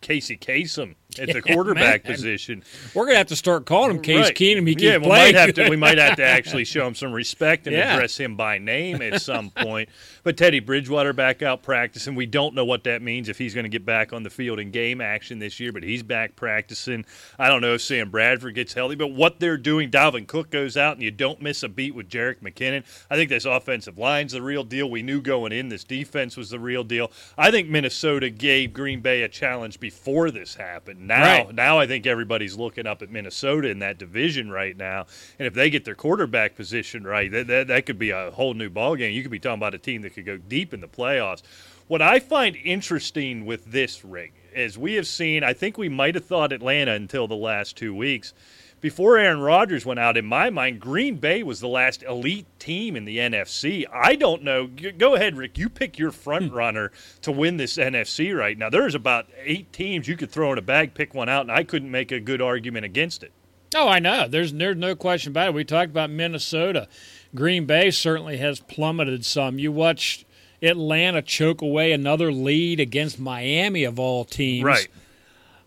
Casey 0.00 0.36
Kasem 0.36 0.94
at 1.18 1.32
the 1.32 1.40
quarterback 1.46 2.04
position. 2.04 2.62
We're 2.94 3.04
going 3.04 3.14
to 3.14 3.18
have 3.18 3.26
to 3.28 3.36
start 3.36 3.66
calling 3.66 3.96
him 3.96 4.02
Case 4.02 4.26
Right. 4.26 4.34
Keenum. 4.34 4.68
He 4.68 4.76
yeah, 4.86 4.98
we 4.98 5.08
might 5.08 5.34
have 5.34 5.54
to. 5.54 5.68
We 5.68 5.76
might 5.76 5.98
have 5.98 6.16
to 6.16 6.24
actually 6.24 6.64
show 6.64 6.86
him 6.86 6.94
some 6.94 7.12
respect 7.12 7.66
and 7.66 7.74
Yeah. 7.74 7.94
address 7.94 8.16
him 8.18 8.36
by 8.36 8.58
name 8.58 9.02
at 9.02 9.20
some 9.22 9.50
point. 9.50 9.88
But 10.26 10.36
Teddy 10.36 10.58
Bridgewater 10.58 11.12
back 11.12 11.40
out 11.40 11.62
practicing. 11.62 12.16
We 12.16 12.26
don't 12.26 12.52
know 12.52 12.64
what 12.64 12.82
that 12.82 13.00
means 13.00 13.28
if 13.28 13.38
he's 13.38 13.54
going 13.54 13.62
to 13.62 13.68
get 13.68 13.86
back 13.86 14.12
on 14.12 14.24
the 14.24 14.28
field 14.28 14.58
in 14.58 14.72
game 14.72 15.00
action 15.00 15.38
this 15.38 15.60
year. 15.60 15.70
But 15.70 15.84
he's 15.84 16.02
back 16.02 16.34
practicing. 16.34 17.04
I 17.38 17.48
don't 17.48 17.60
know 17.60 17.74
if 17.74 17.82
Sam 17.82 18.10
Bradford 18.10 18.56
gets 18.56 18.74
healthy, 18.74 18.96
but 18.96 19.12
what 19.12 19.38
they're 19.38 19.56
doing, 19.56 19.88
Dalvin 19.88 20.26
Cook 20.26 20.50
goes 20.50 20.76
out 20.76 20.94
and 20.94 21.02
you 21.04 21.12
don't 21.12 21.40
miss 21.40 21.62
a 21.62 21.68
beat 21.68 21.94
with 21.94 22.08
Jerick 22.08 22.40
McKinnon. 22.40 22.82
I 23.08 23.14
think 23.14 23.30
this 23.30 23.44
offensive 23.44 23.98
line's 23.98 24.32
the 24.32 24.42
real 24.42 24.64
deal. 24.64 24.90
We 24.90 25.00
knew 25.00 25.20
going 25.20 25.52
in 25.52 25.68
this 25.68 25.84
defense 25.84 26.36
was 26.36 26.50
the 26.50 26.58
real 26.58 26.82
deal. 26.82 27.12
I 27.38 27.52
think 27.52 27.68
Minnesota 27.68 28.28
gave 28.28 28.72
Green 28.72 29.02
Bay 29.02 29.22
a 29.22 29.28
challenge 29.28 29.78
before 29.78 30.32
this 30.32 30.56
happened. 30.56 31.06
Now, 31.06 31.22
Right. 31.22 31.54
now 31.54 31.78
I 31.78 31.86
think 31.86 32.04
everybody's 32.04 32.56
looking 32.56 32.88
up 32.88 33.00
at 33.00 33.12
Minnesota 33.12 33.68
in 33.68 33.78
that 33.78 33.96
division 33.96 34.50
right 34.50 34.76
now, 34.76 35.06
and 35.38 35.46
if 35.46 35.54
they 35.54 35.70
get 35.70 35.84
their 35.84 35.94
quarterback 35.94 36.56
position 36.56 37.04
right, 37.04 37.30
that 37.30 37.46
that, 37.46 37.68
that 37.68 37.86
could 37.86 38.00
be 38.00 38.10
a 38.10 38.32
whole 38.32 38.54
new 38.54 38.68
ballgame. 38.68 39.14
You 39.14 39.22
could 39.22 39.30
be 39.30 39.38
talking 39.38 39.60
about 39.60 39.74
a 39.74 39.78
team 39.78 40.02
that 40.02 40.15
could 40.16 40.26
go 40.26 40.36
deep 40.36 40.74
in 40.74 40.80
the 40.80 40.88
playoffs. 40.88 41.42
What 41.86 42.02
I 42.02 42.18
find 42.18 42.56
interesting 42.56 43.46
with 43.46 43.66
this 43.66 44.04
rig 44.04 44.32
is 44.52 44.76
we 44.76 44.94
have 44.94 45.06
seen. 45.06 45.44
I 45.44 45.52
think 45.52 45.78
we 45.78 45.88
might 45.88 46.16
have 46.16 46.24
thought 46.24 46.52
Atlanta 46.52 46.92
until 46.92 47.28
the 47.28 47.36
last 47.36 47.76
two 47.76 47.94
weeks. 47.94 48.34
Before 48.80 49.16
Aaron 49.16 49.40
Rodgers 49.40 49.86
went 49.86 50.00
out, 50.00 50.16
in 50.16 50.26
my 50.26 50.50
mind, 50.50 50.80
Green 50.80 51.16
Bay 51.16 51.42
was 51.42 51.60
the 51.60 51.68
last 51.68 52.02
elite 52.02 52.46
team 52.58 52.94
in 52.94 53.04
the 53.04 53.18
NFC. 53.18 53.84
I 53.92 54.16
don't 54.16 54.42
know. 54.42 54.66
Go 54.66 55.14
ahead, 55.14 55.36
Rick. 55.36 55.58
You 55.58 55.68
pick 55.68 55.98
your 55.98 56.10
front 56.10 56.50
hmm. 56.50 56.56
runner 56.56 56.92
to 57.22 57.32
win 57.32 57.56
this 57.56 57.78
NFC 57.78 58.36
right 58.36 58.56
now. 58.56 58.68
There's 58.68 58.94
about 58.94 59.28
eight 59.42 59.72
teams 59.72 60.08
you 60.08 60.16
could 60.16 60.30
throw 60.30 60.52
in 60.52 60.58
a 60.58 60.62
bag, 60.62 60.94
pick 60.94 61.14
one 61.14 61.28
out, 61.28 61.42
and 61.42 61.52
I 61.52 61.64
couldn't 61.64 61.90
make 61.90 62.12
a 62.12 62.20
good 62.20 62.42
argument 62.42 62.84
against 62.84 63.22
it. 63.22 63.32
Oh, 63.74 63.88
I 63.88 63.98
know. 63.98 64.28
There's 64.28 64.52
there's 64.52 64.76
no 64.76 64.94
question 64.94 65.32
about 65.32 65.48
it. 65.48 65.54
We 65.54 65.64
talked 65.64 65.90
about 65.90 66.10
Minnesota. 66.10 66.88
Green 67.36 67.64
Bay 67.66 67.90
certainly 67.92 68.38
has 68.38 68.58
plummeted 68.60 69.24
some. 69.24 69.58
You 69.58 69.70
watched 69.70 70.24
Atlanta 70.62 71.22
choke 71.22 71.62
away 71.62 71.92
another 71.92 72.32
lead 72.32 72.80
against 72.80 73.18
Miami 73.20 73.84
of 73.84 73.98
all 74.00 74.24
teams. 74.24 74.64
Right. 74.64 74.88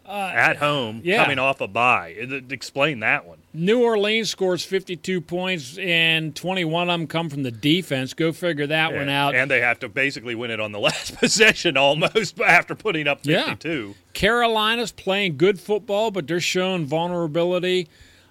Uh, 0.05 0.31
At 0.33 0.57
home, 0.57 1.01
yeah. 1.03 1.21
coming 1.23 1.37
off 1.37 1.61
a 1.61 1.67
bye. 1.67 2.07
Explain 2.49 3.01
that 3.01 3.27
one. 3.27 3.37
New 3.53 3.83
Orleans 3.83 4.27
scores 4.27 4.65
52 4.65 5.21
points, 5.21 5.77
and 5.77 6.35
21 6.35 6.89
of 6.89 6.93
them 6.99 7.05
come 7.05 7.29
from 7.29 7.43
the 7.43 7.51
defense. 7.51 8.15
Go 8.15 8.31
figure 8.31 8.65
that 8.65 8.91
one 8.91 9.07
out. 9.07 9.35
And 9.35 9.51
they 9.51 9.61
have 9.61 9.77
to 9.81 9.87
basically 9.89 10.33
win 10.33 10.49
it 10.49 10.59
on 10.59 10.71
the 10.71 10.79
last 10.79 11.15
possession 11.19 11.77
almost 11.77 12.41
after 12.45 12.73
putting 12.73 13.07
up 13.07 13.19
Yeah. 13.21 13.49
52. 13.49 13.93
Carolina's 14.13 14.91
playing 14.91 15.37
good 15.37 15.59
football, 15.59 16.09
but 16.09 16.25
they're 16.25 16.39
showing 16.39 16.87
vulnerability. 16.87 17.87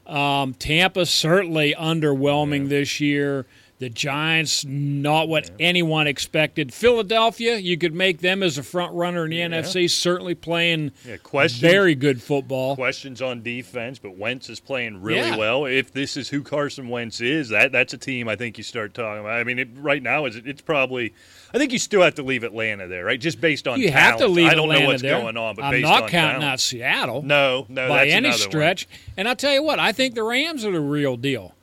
Um, 0.09 0.55
Tampa's 0.55 1.11
certainly 1.11 1.75
underwhelming 1.79 2.69
this 2.69 3.01
year. 3.01 3.47
The 3.79 3.89
Giants, 3.89 4.65
not 4.65 5.29
what 5.29 5.51
anyone 5.61 6.09
expected. 6.09 6.75
Philadelphia, 6.75 7.59
you 7.59 7.79
could 7.79 7.95
make 7.95 8.19
them 8.19 8.43
as 8.43 8.59
a 8.59 8.65
front 8.65 8.93
runner 8.95 9.25
in 9.25 9.31
the 9.31 9.39
NFC, 9.39 9.89
certainly 9.89 10.35
playing 10.35 10.91
Yeah, 11.07 11.47
very 11.61 11.95
good 11.95 12.21
football. 12.21 12.75
questions 12.75 13.23
on 13.23 13.41
defense, 13.43 14.01
but 14.01 14.17
Wentz 14.17 14.49
is 14.49 14.59
playing 14.59 15.01
really 15.01 15.29
Yeah. 15.29 15.37
well. 15.37 15.65
If 15.65 15.93
this 15.93 16.17
is 16.17 16.29
who 16.29 16.43
Carson 16.43 16.89
Wentz 16.89 17.21
is, 17.21 17.51
that 17.51 17.71
that's 17.71 17.93
a 17.95 17.99
team 17.99 18.29
I 18.29 18.35
think 18.35 18.59
you 18.59 18.65
start 18.65 18.95
talking 18.95 19.21
about. 19.21 19.39
I 19.39 19.45
mean, 19.45 19.61
it, 19.61 19.69
right 19.77 20.03
now 20.03 20.25
it's, 20.25 20.35
it's 20.37 20.63
probably. 20.63 21.13
I 21.55 21.59
think 21.59 21.73
you 21.73 21.79
still 21.79 22.03
have 22.03 22.15
to 22.17 22.23
leave 22.23 22.45
Atlanta 22.45 22.87
there, 22.89 23.05
right? 23.05 23.19
Just 23.19 23.41
based 23.41 23.67
on 23.67 23.81
You 23.81 23.91
have 23.91 24.15
to 24.15 24.19
talent. 24.21 24.35
leave 24.37 24.47
I 24.49 24.55
don't 24.55 24.65
Atlanta 24.65 24.81
know 24.83 24.87
what's 24.89 25.03
there. 25.03 25.21
going 25.21 25.37
on, 25.37 25.57
but 25.57 25.63
I'm 25.65 25.81
not 25.81 26.09
counting 26.09 26.41
talent. 26.41 26.45
out 26.45 26.61
Seattle. 26.61 27.23
No, 27.23 27.65
no, 27.69 27.89
by 27.89 28.05
that's 28.05 28.13
any 28.15 28.29
another 28.29 28.43
one. 28.43 28.51
stretch. 28.51 28.89
And 29.17 29.27
I'll 29.29 29.37
tell 29.37 29.55
you 29.55 29.63
what, 29.63 29.79
I 29.79 29.93
think 29.93 30.15
the 30.15 30.23
Rams 30.23 30.65
are 30.65 30.73
the 30.73 30.81
real 30.81 31.17
deal. 31.17 31.55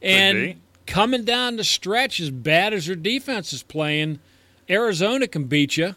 And 0.00 0.60
coming 0.86 1.24
down 1.24 1.56
the 1.56 1.64
stretch, 1.64 2.20
as 2.20 2.30
bad 2.30 2.72
as 2.74 2.86
their 2.86 2.96
defense 2.96 3.52
is 3.52 3.62
playing, 3.62 4.18
Arizona 4.68 5.26
can 5.26 5.44
beat 5.44 5.76
you, 5.76 5.94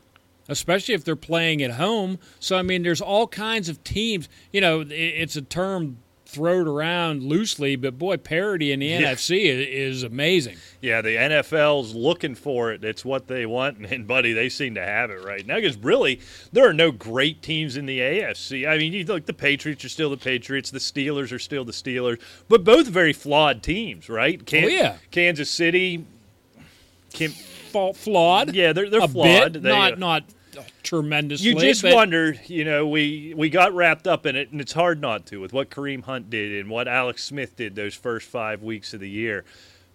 especially 0.49 0.93
if 0.93 1.03
they're 1.03 1.15
playing 1.15 1.61
at 1.61 1.71
home. 1.71 2.19
So 2.39 2.57
I 2.57 2.61
mean, 2.61 2.83
there's 2.83 3.01
all 3.01 3.27
kinds 3.27 3.69
of 3.69 3.83
teams. 3.83 4.27
You 4.51 4.61
know, 4.61 4.85
it's 4.89 5.35
a 5.35 5.41
term 5.41 5.97
thrown 6.27 6.67
around 6.67 7.24
loosely, 7.24 7.75
but 7.77 7.98
boy, 7.98 8.17
parity 8.17 8.72
in 8.72 8.79
the 8.81 8.88
Yeah. 8.88 9.13
NFC 9.13 9.46
is 9.46 10.03
amazing. 10.03 10.57
Yeah, 10.81 11.01
the 11.01 11.15
NFL's 11.15 11.96
looking 11.96 12.36
for 12.36 12.72
it. 12.74 12.84
It's 12.84 13.05
what 13.05 13.27
they 13.27 13.46
want, 13.46 13.77
and 13.91 14.05
buddy, 14.05 14.34
they 14.34 14.50
seem 14.50 14.75
to 14.75 14.84
have 14.84 15.10
it 15.10 15.24
right 15.24 15.46
now. 15.48 15.55
Because 15.55 15.77
really, 15.77 16.19
there 16.51 16.67
are 16.67 16.74
no 16.74 16.91
great 16.91 17.41
teams 17.41 17.77
in 17.77 17.86
the 17.86 18.00
AFC. 18.00 18.67
I 18.67 18.77
mean, 18.77 18.93
you 18.93 19.05
look, 19.05 19.25
the 19.25 19.34
Patriots 19.34 19.86
are 19.86 19.89
still 19.89 20.10
the 20.10 20.17
Patriots, 20.17 20.69
the 20.69 20.79
Steelers 20.79 21.31
are 21.31 21.39
still 21.39 21.63
the 21.65 21.72
Steelers, 21.72 22.19
but 22.50 22.63
both 22.63 22.88
very 22.88 23.13
flawed 23.13 23.63
teams, 23.63 24.10
right? 24.10 24.46
Can- 24.46 24.65
Oh, 24.65 24.67
yeah. 24.67 24.98
Kansas 25.12 25.50
City. 25.50 26.03
Can, 27.13 27.29
Fa- 27.31 27.93
flawed, 27.93 28.53
yeah, 28.53 28.74
they're 28.74 28.89
they're 28.89 29.01
a 29.03 29.07
flawed. 29.07 29.53
bit, 29.53 29.63
They, 29.63 29.69
not 29.69 29.93
uh, 29.93 29.96
not 29.96 30.24
tremendously. 30.83 31.49
you 31.49 31.55
just 31.59 31.81
but 31.81 31.93
wonder, 31.93 32.35
you 32.47 32.63
know, 32.63 32.87
we 32.87 33.33
we 33.35 33.49
got 33.49 33.73
wrapped 33.73 34.07
up 34.07 34.25
in 34.25 34.35
it, 34.35 34.51
and 34.51 34.59
it's 34.61 34.73
hard 34.73 35.01
not 35.01 35.25
to 35.27 35.39
with 35.41 35.53
what 35.53 35.69
Kareem 35.69 36.03
Hunt 36.03 36.29
did 36.29 36.59
and 36.59 36.69
what 36.69 36.87
Alex 36.87 37.23
Smith 37.23 37.55
did 37.55 37.75
those 37.75 37.93
first 37.95 38.27
five 38.29 38.63
weeks 38.63 38.93
of 38.93 38.99
the 38.99 39.09
year. 39.09 39.45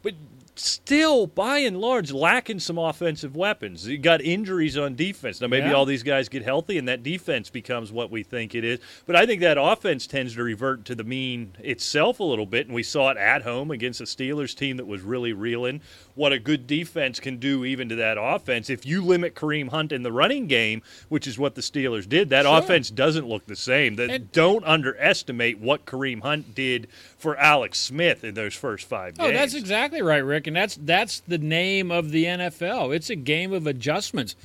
But 0.03 0.15
still, 0.57 1.29
by 1.29 1.59
and 1.59 1.81
large, 1.81 2.11
lacking 2.13 2.59
some 2.59 2.77
offensive 2.77 3.37
weapons. 3.37 3.87
You 3.87 3.99
got 3.99 4.21
injuries 4.21 4.77
on 4.77 4.97
defense. 4.97 5.41
Now, 5.41 5.47
maybe 5.47 5.67
Yeah. 5.69 5.75
all 5.75 5.85
these 5.87 6.03
guys 6.03 6.29
get 6.29 6.43
healthy, 6.43 6.77
and 6.77 6.89
that 6.89 7.03
defense 7.05 7.49
becomes 7.51 7.93
what 7.93 8.11
we 8.11 8.23
think 8.25 8.55
it 8.55 8.65
is. 8.65 8.81
But 9.07 9.15
I 9.17 9.27
think 9.27 9.41
that 9.43 9.57
offense 9.59 10.07
tends 10.09 10.35
to 10.35 10.43
revert 10.43 10.85
to 10.87 10.95
the 10.97 11.05
mean 11.05 11.53
itself 11.61 12.19
a 12.21 12.25
little 12.25 12.47
bit, 12.47 12.67
and 12.67 12.75
we 12.75 12.83
saw 12.83 13.11
it 13.11 13.17
at 13.17 13.43
home 13.43 13.71
against 13.71 14.01
a 14.01 14.05
Steelers 14.05 14.55
team 14.57 14.77
that 14.77 14.87
was 14.87 15.03
really 15.03 15.33
reeling. 15.33 15.81
What 16.15 16.33
a 16.33 16.39
good 16.39 16.67
defense 16.67 17.21
can 17.21 17.39
do, 17.39 17.65
even 17.65 17.89
to 17.89 17.95
that 17.97 18.19
offense. 18.21 18.69
If 18.69 18.85
you 18.85 19.03
limit 19.03 19.35
Kareem 19.35 19.71
Hunt 19.71 19.93
in 19.93 20.03
the 20.03 20.13
running 20.13 20.47
game, 20.47 20.83
which 21.09 21.27
is 21.27 21.39
what 21.39 21.55
the 21.55 21.63
Steelers 21.63 22.07
did, 22.09 22.29
that 22.31 22.45
Sure. 22.45 22.59
offense 22.59 22.91
doesn't 22.91 23.27
look 23.27 23.47
the 23.47 23.57
same. 23.57 23.97
That 23.97 24.11
And- 24.11 24.33
don't 24.33 24.63
underestimate 24.65 25.59
what 25.59 25.87
Kareem 25.87 26.21
Hunt 26.21 26.55
did 26.55 26.87
for 27.17 27.37
Alex 27.39 27.79
Smith 27.79 28.25
in 28.25 28.35
those 28.35 28.55
first 28.55 28.87
five 28.87 29.17
games. 29.17 29.31
Oh, 29.31 29.33
that's 29.33 29.55
exactly 29.55 30.03
right, 30.03 30.19
Rick, 30.19 30.47
and 30.47 30.55
that's 30.57 30.79
that's 30.83 31.21
the 31.21 31.39
name 31.39 31.91
of 31.91 32.11
the 32.11 32.27
NFL. 32.27 32.91
It's 32.93 33.09
a 33.09 33.17
game 33.17 33.53
of 33.55 33.67
adjustments, 33.67 34.37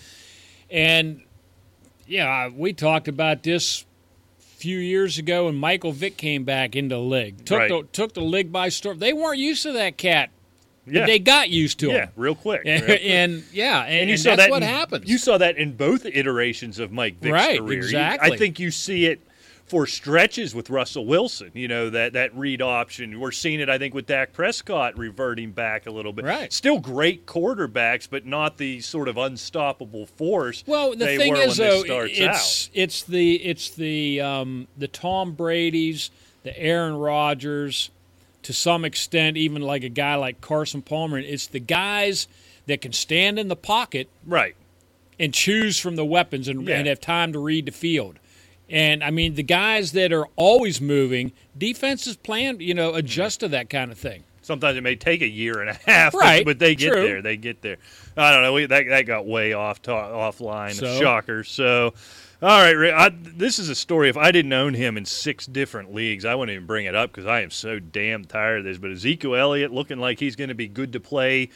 and 0.71 1.21
yeah, 2.07 2.47
we 2.47 2.71
talked 2.73 3.07
about 3.09 3.43
this 3.43 3.83
a 4.39 4.43
few 4.59 4.77
years 4.77 5.17
ago 5.17 5.45
when 5.45 5.55
Michael 5.55 5.91
Vick 5.91 6.15
came 6.17 6.43
back 6.45 6.75
into 6.75 6.95
the 6.95 7.01
league. 7.01 7.45
Took 7.45 7.57
Right. 7.59 7.69
the 7.69 7.83
took 7.91 8.13
the 8.13 8.21
league 8.21 8.51
by 8.53 8.69
storm. 8.69 8.99
They 8.99 9.11
weren't 9.13 9.39
used 9.39 9.63
to 9.63 9.73
that 9.73 9.97
cat. 9.97 10.29
Yeah. 10.87 11.05
They 11.05 11.19
got 11.19 11.49
used 11.49 11.79
to 11.79 11.87
yeah, 11.87 11.93
him. 12.05 12.09
real 12.15 12.35
quick. 12.35 12.61
And, 12.65 12.81
real 12.81 12.85
quick. 12.97 13.01
and 13.05 13.43
yeah, 13.51 13.83
and, 13.83 13.93
and 13.93 14.09
you 14.09 14.13
and 14.13 14.21
saw 14.21 14.29
that's 14.31 14.43
that 14.43 14.49
what 14.51 14.63
in- 14.63 14.69
happens. 14.69 15.09
You 15.09 15.17
saw 15.17 15.37
that 15.37 15.57
in 15.57 15.73
both 15.75 16.05
iterations 16.05 16.79
of 16.79 16.91
Mike 16.91 17.19
Vick's 17.19 17.33
Right, 17.33 17.59
career. 17.59 17.73
You- 17.73 17.83
exactly. 17.83 18.31
I 18.31 18.37
think 18.37 18.59
you 18.59 18.71
see 18.71 19.05
it 19.05 19.21
for 19.65 19.85
stretches 19.85 20.55
with 20.55 20.69
Russell 20.69 21.05
Wilson. 21.05 21.51
You 21.53 21.67
know 21.67 21.89
that 21.89 22.13
that 22.13 22.33
read 22.33 22.61
option. 22.61 23.19
We're 23.19 23.31
seeing 23.33 23.59
it. 23.59 23.69
I 23.69 23.77
think 23.77 23.93
with 23.93 24.05
Dak 24.05 24.31
Prescott 24.31 24.97
reverting 24.97 25.51
back 25.51 25.87
a 25.87 25.91
little 25.91 26.13
bit. 26.13 26.23
Right. 26.23 26.53
Still 26.53 26.79
great 26.79 27.25
quarterbacks, 27.25 28.07
but 28.09 28.25
not 28.25 28.57
the 28.57 28.79
sort 28.79 29.09
of 29.09 29.17
unstoppable 29.17 30.05
force. 30.05 30.63
Well, 30.65 30.91
the 30.91 31.03
they 31.03 31.17
thing 31.17 31.33
were 31.33 31.41
is, 31.41 31.57
though, 31.57 31.83
starts 31.83 32.13
it's 32.15 32.69
it's 32.73 33.03
the 33.03 33.35
it's 33.43 33.71
the 33.71 34.21
um, 34.21 34.67
the 34.77 34.87
Tom 34.87 35.33
Brady's, 35.33 36.11
the 36.43 36.57
Aaron 36.57 36.95
Rodgers, 36.95 37.89
to 38.47 38.53
some 38.53 38.85
extent, 38.85 39.35
even 39.37 39.61
like 39.61 39.83
a 39.83 39.89
guy 39.89 40.15
like 40.15 40.39
Carson 40.41 40.81
Palmer. 40.81 41.17
It's 41.19 41.47
the 41.47 41.59
guys 41.59 42.27
that 42.65 42.79
can 42.81 42.93
stand 42.93 43.37
in 43.37 43.49
the 43.49 43.55
pocket. 43.57 44.09
Right. 44.25 44.55
and 45.19 45.33
choose 45.33 45.79
from 45.79 45.95
the 45.95 46.05
weapons 46.05 46.47
and, 46.47 46.67
Yeah. 46.67 46.77
and 46.77 46.87
have 46.87 46.99
time 47.01 47.33
to 47.33 47.39
read 47.39 47.65
the 47.65 47.71
field. 47.71 48.19
And 48.69 49.03
I 49.03 49.09
mean, 49.11 49.33
the 49.35 49.41
guys 49.43 49.93
that 49.93 50.13
are 50.13 50.27
always 50.35 50.79
moving, 50.79 51.31
defenses 51.57 52.15
plan, 52.15 52.59
you 52.59 52.73
know, 52.75 52.93
adjust 52.93 53.39
to 53.39 53.47
that 53.49 53.69
kind 53.69 53.91
of 53.91 53.97
thing. 53.97 54.23
Sometimes 54.43 54.77
it 54.77 54.81
may 54.81 54.95
take 54.95 55.21
a 55.21 55.27
year 55.27 55.59
and 55.59 55.71
a 55.71 55.73
half, 55.87 56.13
but- 56.13 56.19
Right, 56.21 56.45
but, 56.45 56.59
they 56.59 56.75
get 56.75 56.91
true. 56.93 57.01
there. 57.07 57.21
They 57.23 57.35
get 57.35 57.61
there. 57.63 57.77
I 58.15 58.31
don't 58.31 58.43
know. 58.43 58.53
We, 58.53 58.65
that 58.67 58.85
that 58.87 59.01
got 59.07 59.25
way 59.25 59.53
off 59.53 59.81
ta- 59.81 60.11
offline. 60.11 60.73
So? 60.73 60.99
Shocker. 60.99 61.43
So, 61.43 61.93
all 62.41 62.61
right, 62.61 62.73
Rick, 62.73 62.93
I, 62.93 63.09
this 63.09 63.57
is 63.57 63.69
a 63.69 63.75
story. 63.75 64.09
If 64.09 64.17
I 64.17 64.31
didn't 64.31 64.53
own 64.53 64.75
him 64.75 64.95
in 64.95 65.05
six 65.05 65.47
different 65.47 65.93
leagues, 65.93 66.23
I 66.23 66.35
wouldn't 66.35 66.53
even 66.53 66.67
bring 66.67 66.85
it 66.85 66.93
up 66.93 67.11
because 67.11 67.25
I 67.25 67.41
am 67.41 67.49
so 67.49 67.79
damn 67.79 68.25
tired 68.25 68.59
of 68.59 68.65
this. 68.65 68.77
But 68.77 68.91
Ezekiel 68.91 69.35
Elliott 69.35 69.71
looking 69.71 69.97
like 69.97 70.19
he's 70.19 70.35
going 70.35 70.49
to 70.49 70.55
be 70.55 70.67
good 70.67 70.93
to 70.93 70.99
play. 70.99 71.49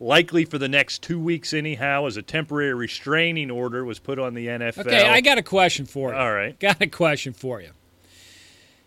Likely 0.00 0.44
for 0.44 0.58
the 0.58 0.68
next 0.68 1.02
two 1.02 1.18
weeks, 1.18 1.52
anyhow, 1.52 2.06
as 2.06 2.16
a 2.16 2.22
temporary 2.22 2.72
restraining 2.74 3.50
order 3.50 3.84
was 3.84 3.98
put 3.98 4.18
on 4.18 4.34
the 4.34 4.46
NFL. 4.46 4.86
Okay, 4.86 5.08
I 5.08 5.20
got 5.20 5.38
a 5.38 5.42
question 5.42 5.86
for 5.86 6.10
you. 6.12 6.16
All 6.16 6.32
right. 6.32 6.56
Got 6.60 6.80
a 6.80 6.86
question 6.86 7.32
for 7.32 7.60
you. 7.60 7.70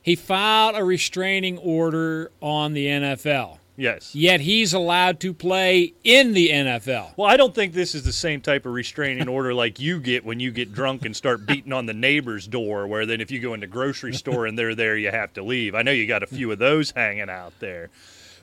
He 0.02 0.16
filed 0.16 0.76
a 0.76 0.84
restraining 0.84 1.58
order 1.58 2.32
on 2.42 2.74
the 2.74 2.88
NFL, 2.88 3.58
Yes. 3.78 4.14
yet 4.14 4.42
he's 4.42 4.74
allowed 4.74 5.20
to 5.22 5.34
play 5.34 5.94
in 6.04 6.34
the 6.34 6.50
NFL. 6.50 7.18
Well, 7.18 7.30
I 7.30 7.38
don't 7.38 7.56
think 7.56 7.74
this 7.74 7.96
is 7.96 8.04
the 8.04 8.14
same 8.14 8.42
type 8.42 8.66
of 8.66 8.74
restraining 8.74 9.28
order 9.30 9.54
like 9.54 9.80
you 9.80 10.00
get 10.00 10.26
when 10.26 10.40
you 10.40 10.52
get 10.52 10.74
drunk 10.74 11.06
and 11.06 11.16
start 11.16 11.46
beating 11.46 11.74
on 11.74 11.86
the 11.86 11.94
neighbor's 11.94 12.48
door, 12.48 12.88
where 12.88 13.06
then 13.06 13.22
if 13.22 13.32
you 13.32 13.40
go 13.40 13.54
in 13.54 13.60
the 13.60 13.68
grocery 13.68 14.14
store 14.14 14.46
and 14.46 14.58
they're 14.58 14.76
there, 14.76 14.98
you 14.98 15.10
have 15.12 15.34
to 15.34 15.44
leave. 15.44 15.74
I 15.74 15.82
know 15.82 15.92
you 15.92 16.06
got 16.06 16.24
a 16.24 16.28
few 16.28 16.52
of 16.52 16.60
those 16.60 16.92
hanging 16.92 17.30
out 17.30 17.54
there. 17.60 17.90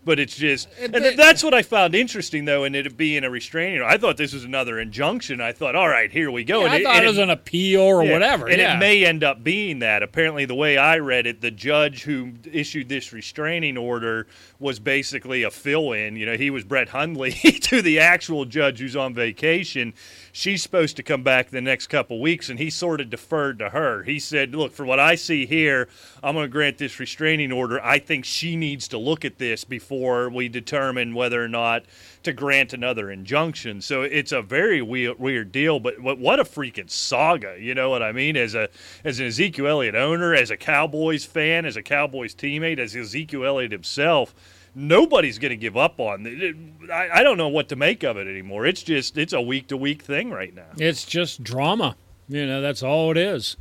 But 0.08 0.18
it's 0.18 0.34
just, 0.36 0.68
and 0.80 0.94
th- 0.94 1.18
that's 1.18 1.44
what 1.44 1.52
I 1.52 1.60
found 1.60 1.94
interesting, 1.94 2.46
though, 2.46 2.64
in 2.64 2.74
it 2.74 2.96
being 2.96 3.24
a 3.24 3.30
restraining 3.30 3.80
order. 3.82 3.84
I 3.92 3.98
thought 3.98 4.16
this 4.16 4.32
was 4.32 4.42
another 4.42 4.80
injunction. 4.80 5.38
I 5.42 5.52
thought, 5.52 5.76
all 5.76 5.86
right, 5.86 6.10
here 6.10 6.30
we 6.30 6.44
go. 6.44 6.60
Yeah, 6.60 6.64
And 6.64 6.72
I 6.72 6.76
it- 6.78 6.82
thought 6.84 6.96
and 6.96 7.04
it 7.04 7.08
was 7.08 7.18
an 7.18 7.28
appeal 7.28 7.82
or 7.82 8.02
yeah, 8.02 8.12
whatever. 8.12 8.48
And 8.48 8.58
yeah. 8.58 8.76
it 8.76 8.78
may 8.78 9.04
end 9.04 9.22
up 9.22 9.44
being 9.44 9.80
that. 9.80 10.02
Apparently, 10.02 10.46
the 10.46 10.54
way 10.54 10.78
I 10.78 10.96
read 10.98 11.26
it, 11.26 11.42
the 11.42 11.50
judge 11.50 12.04
who 12.04 12.32
issued 12.50 12.88
this 12.88 13.12
restraining 13.12 13.76
order 13.76 14.26
was 14.58 14.78
basically 14.80 15.42
a 15.42 15.50
fill 15.50 15.92
in. 15.92 16.16
You 16.16 16.24
know, 16.24 16.38
he 16.38 16.48
was 16.48 16.64
Brett 16.64 16.88
Hundley 16.88 17.32
to 17.64 17.82
the 17.82 17.98
actual 17.98 18.46
judge 18.46 18.78
who's 18.78 18.96
on 18.96 19.12
vacation. 19.12 19.92
She's 20.38 20.62
supposed 20.62 20.94
to 20.94 21.02
come 21.02 21.24
back 21.24 21.50
the 21.50 21.60
next 21.60 21.88
couple 21.88 22.20
weeks, 22.20 22.48
and 22.48 22.60
he 22.60 22.70
sort 22.70 23.00
of 23.00 23.10
deferred 23.10 23.58
to 23.58 23.70
her. 23.70 24.04
He 24.04 24.20
said, 24.20 24.54
Look, 24.54 24.72
for 24.72 24.86
what 24.86 25.00
I 25.00 25.16
see 25.16 25.46
here, 25.46 25.88
I'm 26.22 26.36
going 26.36 26.44
to 26.44 26.48
grant 26.48 26.78
this 26.78 27.00
restraining 27.00 27.50
order. 27.50 27.84
I 27.84 27.98
think 27.98 28.24
she 28.24 28.54
needs 28.54 28.86
to 28.88 28.98
look 28.98 29.24
at 29.24 29.38
this 29.38 29.64
before 29.64 30.30
we 30.30 30.48
determine 30.48 31.12
whether 31.12 31.42
or 31.42 31.48
not 31.48 31.86
to 32.22 32.32
grant 32.32 32.72
another 32.72 33.10
injunction. 33.10 33.80
So 33.80 34.02
it's 34.02 34.30
a 34.30 34.40
very 34.40 34.80
weird, 34.80 35.18
weird 35.18 35.50
deal. 35.50 35.80
But 35.80 35.98
what, 35.98 36.38
a 36.38 36.44
freaking 36.44 36.88
saga! 36.88 37.56
You 37.58 37.74
know 37.74 37.90
what 37.90 38.04
I 38.04 38.12
mean? 38.12 38.36
As 38.36 38.54
a 38.54 38.68
as 39.02 39.18
an 39.18 39.26
Ezekiel 39.26 39.66
Elliott 39.66 39.96
owner, 39.96 40.36
as 40.36 40.52
a 40.52 40.56
Cowboys 40.56 41.24
fan, 41.24 41.64
as 41.64 41.76
a 41.76 41.82
Cowboys 41.82 42.36
teammate, 42.36 42.78
as 42.78 42.94
Ezekiel 42.94 43.44
Elliott 43.44 43.72
himself. 43.72 44.36
Nobody's 44.78 45.38
going 45.38 45.50
to 45.50 45.56
give 45.56 45.76
up 45.76 45.98
on 45.98 46.24
it. 46.24 46.56
I, 46.88 47.20
I 47.20 47.22
don't 47.24 47.36
know 47.36 47.48
what 47.48 47.68
to 47.70 47.76
make 47.76 48.04
of 48.04 48.16
it 48.16 48.28
anymore. 48.28 48.64
It's 48.64 48.82
just 48.84 49.18
it's 49.18 49.32
a 49.32 49.40
week 49.40 49.66
to 49.68 49.76
week 49.76 50.02
thing 50.02 50.30
right 50.30 50.54
now. 50.54 50.68
It's 50.76 51.04
just 51.04 51.42
drama. 51.42 51.96
You 52.28 52.46
know, 52.46 52.60
that's 52.60 52.82
all 52.82 53.10
it 53.10 53.16
is. 53.16 53.56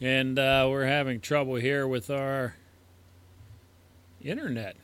And 0.00 0.38
uh, 0.38 0.66
we're 0.70 0.86
having 0.86 1.20
trouble 1.20 1.56
here 1.56 1.86
with 1.86 2.08
our 2.08 2.54
internet 4.22 4.76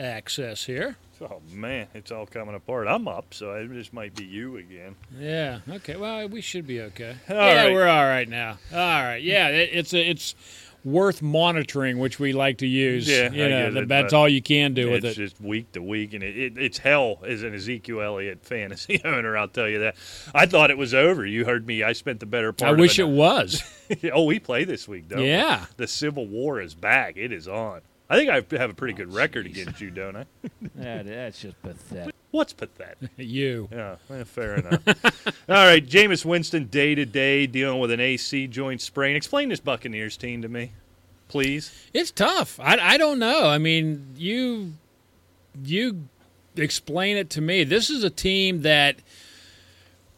access 0.00 0.64
here. 0.64 0.96
Oh 1.20 1.40
man, 1.50 1.86
it's 1.94 2.10
all 2.10 2.26
coming 2.26 2.54
apart. 2.54 2.88
I'm 2.88 3.08
up, 3.08 3.32
so 3.32 3.52
it 3.52 3.72
just 3.72 3.92
might 3.92 4.14
be 4.14 4.24
you 4.24 4.56
again. 4.56 4.96
Yeah. 5.18 5.60
Okay. 5.68 5.96
Well, 5.96 6.28
we 6.28 6.40
should 6.40 6.66
be 6.66 6.82
okay. 6.82 7.16
All 7.30 7.36
yeah, 7.36 7.64
right. 7.64 7.72
we're 7.72 7.86
all 7.86 8.04
right 8.04 8.28
now. 8.28 8.58
All 8.72 8.78
right. 8.78 9.22
Yeah. 9.22 9.48
It, 9.48 9.70
it's 9.72 9.94
a, 9.94 10.10
it's 10.10 10.34
worth 10.86 11.20
monitoring, 11.20 11.98
which 11.98 12.18
we 12.18 12.32
like 12.32 12.58
to 12.58 12.66
use. 12.66 13.08
Yeah, 13.08 13.30
you 13.30 13.48
know, 13.48 13.72
get 13.72 13.82
it, 13.82 13.88
that's 13.88 14.12
all 14.12 14.28
you 14.28 14.40
can 14.40 14.72
do 14.72 14.90
with 14.90 15.04
it. 15.04 15.08
it's 15.08 15.16
just 15.16 15.40
week 15.40 15.72
to 15.72 15.82
week, 15.82 16.14
and 16.14 16.22
it, 16.22 16.38
it, 16.38 16.58
it's 16.58 16.78
hell 16.78 17.18
as 17.26 17.42
an 17.42 17.54
Ezekiel 17.54 18.00
Elliott 18.00 18.44
fantasy 18.44 19.02
owner. 19.04 19.36
I'll 19.36 19.48
tell 19.48 19.68
you 19.68 19.80
that. 19.80 19.96
I 20.34 20.46
thought 20.46 20.70
it 20.70 20.78
was 20.78 20.94
over. 20.94 21.26
You 21.26 21.44
heard 21.44 21.66
me. 21.66 21.82
I 21.82 21.92
spent 21.92 22.20
the 22.20 22.26
better 22.26 22.52
part. 22.52 22.70
Of 22.72 22.78
it. 22.78 22.80
I 22.80 22.80
of 22.80 22.80
wish 22.80 22.98
it 22.98 23.08
was. 23.08 23.62
oh, 24.12 24.24
we 24.24 24.38
play 24.38 24.64
this 24.64 24.86
week, 24.86 25.08
don't 25.08 25.18
we? 25.18 25.28
Yeah. 25.28 25.66
The 25.76 25.88
Civil 25.88 26.26
War 26.26 26.60
is 26.60 26.74
back. 26.74 27.16
It 27.16 27.32
is 27.32 27.48
on. 27.48 27.80
I 28.08 28.16
think 28.16 28.30
I 28.30 28.56
have 28.56 28.70
a 28.70 28.74
pretty 28.74 28.94
good 28.94 29.08
oh, 29.10 29.16
record 29.16 29.46
against 29.46 29.80
you, 29.80 29.90
don't 29.90 30.16
I? 30.16 30.26
That, 30.76 31.06
that's 31.06 31.40
just 31.40 31.60
pathetic. 31.62 32.14
What's 32.36 32.52
pathetic? 32.52 33.08
you. 33.16 33.66
Yeah, 33.72 33.96
fair 34.24 34.56
enough. 34.56 34.86
All 35.48 35.54
right, 35.54 35.84
Jameis 35.84 36.22
Winston 36.22 36.66
day 36.66 36.94
to 36.94 37.06
day 37.06 37.46
dealing 37.46 37.80
with 37.80 37.90
an 37.90 37.98
AC 37.98 38.46
joint 38.48 38.82
sprain. 38.82 39.16
Explain 39.16 39.48
this 39.48 39.58
Buccaneers 39.58 40.18
team 40.18 40.42
to 40.42 40.48
me, 40.48 40.72
please. 41.28 41.72
It's 41.94 42.10
tough. 42.10 42.60
I, 42.60 42.76
I 42.76 42.98
don't 42.98 43.18
know. 43.18 43.46
I 43.46 43.56
mean, 43.56 44.08
you 44.18 44.74
you 45.64 46.08
explain 46.56 47.16
it 47.16 47.30
to 47.30 47.40
me. 47.40 47.64
This 47.64 47.88
is 47.88 48.04
a 48.04 48.10
team 48.10 48.60
that 48.60 48.96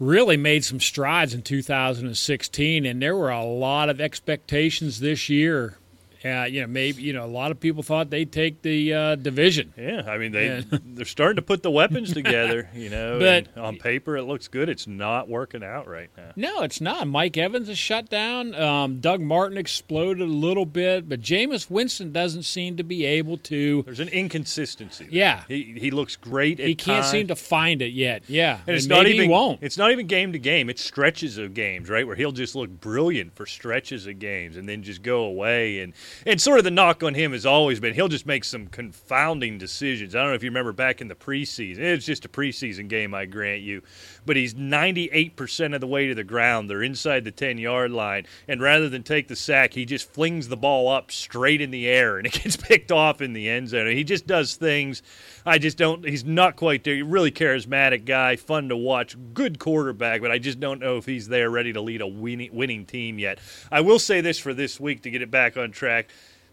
really 0.01 0.37
made 0.37 0.65
some 0.65 0.81
strides 0.81 1.35
in 1.35 1.43
2016, 1.43 2.85
and 2.85 3.01
there 3.01 3.15
were 3.15 3.31
a 3.31 3.45
lot 3.45 3.89
of 3.89 4.01
expectations 4.01 4.99
this 4.99 5.29
year. 5.29 5.78
Uh, 6.25 6.45
you 6.51 6.61
know, 6.61 6.67
maybe 6.67 7.03
you 7.03 7.13
know 7.13 7.25
a 7.25 7.27
lot 7.27 7.51
of 7.51 7.61
people 7.61 7.83
thought 7.83 8.11
they'd 8.11 8.33
take 8.33 8.63
the 8.63 8.93
uh, 8.93 9.15
division. 9.15 9.73
Yeah, 9.77 10.03
I 10.07 10.19
mean 10.19 10.33
they 10.33 10.47
Yeah. 10.47 10.63
they're 10.85 11.05
starting 11.05 11.37
to 11.37 11.43
put 11.43 11.63
the 11.63 11.71
weapons 11.71 12.13
together. 12.13 12.69
You 12.75 12.91
know, 12.91 13.19
But- 13.19 13.49
and 13.55 13.65
on 13.65 13.77
paper 13.77 14.17
it 14.17 14.25
looks 14.25 14.49
good. 14.49 14.69
It's 14.69 14.87
not 14.87 15.29
working 15.29 15.63
out 15.63 15.87
right 15.89 16.11
now. 16.17 16.31
No, 16.37 16.63
it's 16.63 16.81
not. 16.81 17.07
Mike 17.07 17.37
Evans 17.37 17.69
is 17.69 17.79
shut 17.79 18.09
down. 18.09 18.55
Um, 18.55 19.01
Doug 19.01 19.21
Martin 19.21 19.57
exploded 19.59 20.23
a 20.29 20.33
little 20.33 20.67
bit, 20.67 21.09
but 21.09 21.21
Jameis 21.21 21.71
Winston 21.71 22.11
doesn't 22.13 22.43
seem 22.45 22.77
to 22.79 22.83
be 22.83 23.05
able 23.05 23.39
to. 23.39 23.83
There's 23.85 24.01
an 24.01 24.09
inconsistency. 24.09 25.05
there. 25.05 25.13
Yeah. 25.15 25.45
he 25.49 25.77
he 25.79 25.91
looks 25.91 26.17
great. 26.17 26.59
At 26.61 26.67
He 26.67 26.75
can't 26.75 27.03
times. 27.03 27.11
seem 27.11 27.27
to 27.29 27.37
find 27.37 27.81
it 27.83 27.93
yet. 27.93 28.23
Yeah, 28.29 28.59
And 28.67 28.75
it's 28.77 28.85
and 28.87 28.91
not 28.91 29.03
maybe 29.05 29.15
even 29.17 29.25
he 29.27 29.31
won't. 29.31 29.63
It's 29.63 29.79
not 29.79 29.93
even 29.93 30.07
game 30.07 30.33
to 30.33 30.39
game. 30.39 30.69
It's 30.71 30.83
stretches 30.85 31.39
of 31.39 31.55
games, 31.55 31.89
right, 31.89 32.07
where 32.07 32.17
he'll 32.17 32.33
just 32.33 32.55
look 32.55 32.71
brilliant 32.71 33.35
for 33.37 33.47
stretches 33.47 34.07
of 34.07 34.19
games 34.19 34.57
and 34.57 34.69
then 34.69 34.83
just 34.83 35.03
go 35.03 35.23
away. 35.25 35.81
And 35.81 35.93
and 36.27 36.41
sort 36.41 36.59
of 36.59 36.65
the 36.65 36.71
knock 36.71 37.03
on 37.03 37.15
him 37.15 37.33
has 37.33 37.47
always 37.47 37.81
been 37.81 37.95
he'll 37.95 38.09
just 38.09 38.27
make 38.27 38.45
some 38.45 38.67
confounding 38.67 39.59
decisions. 39.59 40.15
I 40.15 40.21
don't 40.21 40.29
know 40.29 40.35
if 40.35 40.43
you 40.43 40.51
remember 40.51 40.73
back 40.73 41.01
in 41.01 41.09
the 41.09 41.15
preseason. 41.15 41.79
It's 41.79 42.07
just 42.07 42.25
a 42.25 42.29
preseason 42.29 42.89
game, 42.89 43.15
I 43.15 43.27
grant 43.27 43.63
you, 43.63 43.83
but 44.27 44.37
he's 44.37 44.55
98 44.55 45.37
percent 45.37 45.75
of 45.75 45.81
the 45.81 45.87
way 45.87 46.09
to 46.09 46.15
the 46.15 46.25
ground. 46.25 46.69
They're 46.69 46.83
inside 46.83 47.25
the 47.25 47.31
10 47.31 47.59
yard 47.59 47.91
line, 47.91 48.27
and 48.47 48.61
rather 48.61 48.89
than 48.89 49.03
take 49.03 49.29
the 49.29 49.37
sack, 49.37 49.75
he 49.75 49.85
just 49.85 50.11
flings 50.13 50.49
the 50.49 50.57
ball 50.57 50.89
up 50.89 51.11
straight 51.11 51.61
in 51.61 51.71
the 51.71 51.89
air, 51.89 52.19
and 52.19 52.27
it 52.27 52.33
gets 52.43 52.57
picked 52.57 52.93
off 52.93 53.21
in 53.21 53.33
the 53.33 53.49
end 53.49 53.69
zone. 53.69 53.89
He 53.89 54.05
just 54.05 54.27
does 54.27 54.55
things. 54.57 55.03
I 55.45 55.59
just 55.59 55.79
don't. 55.79 56.07
He's 56.07 56.25
not 56.25 56.57
quite 56.57 56.85
there. 56.85 57.05
Really 57.05 57.31
charismatic 57.31 58.05
guy, 58.05 58.37
fun 58.37 58.69
to 58.69 58.77
watch, 58.77 59.17
good 59.35 59.59
quarterback, 59.59 60.21
but 60.21 60.31
I 60.31 60.39
just 60.39 60.61
don't 60.61 60.81
know 60.81 60.97
if 60.99 61.07
he's 61.07 61.29
there 61.29 61.51
ready 61.51 61.73
to 61.73 61.81
lead 61.81 62.01
a 62.01 62.07
winning, 62.07 62.51
winning 62.53 62.85
team 62.85 63.19
yet. 63.19 63.39
I 63.73 63.81
will 63.81 63.99
say 63.99 64.21
this 64.21 64.39
for 64.39 64.55
this 64.55 64.79
week 64.79 65.03
to 65.03 65.11
get 65.11 65.23
it 65.23 65.31
back 65.31 65.57
on 65.57 65.71
track. 65.71 65.98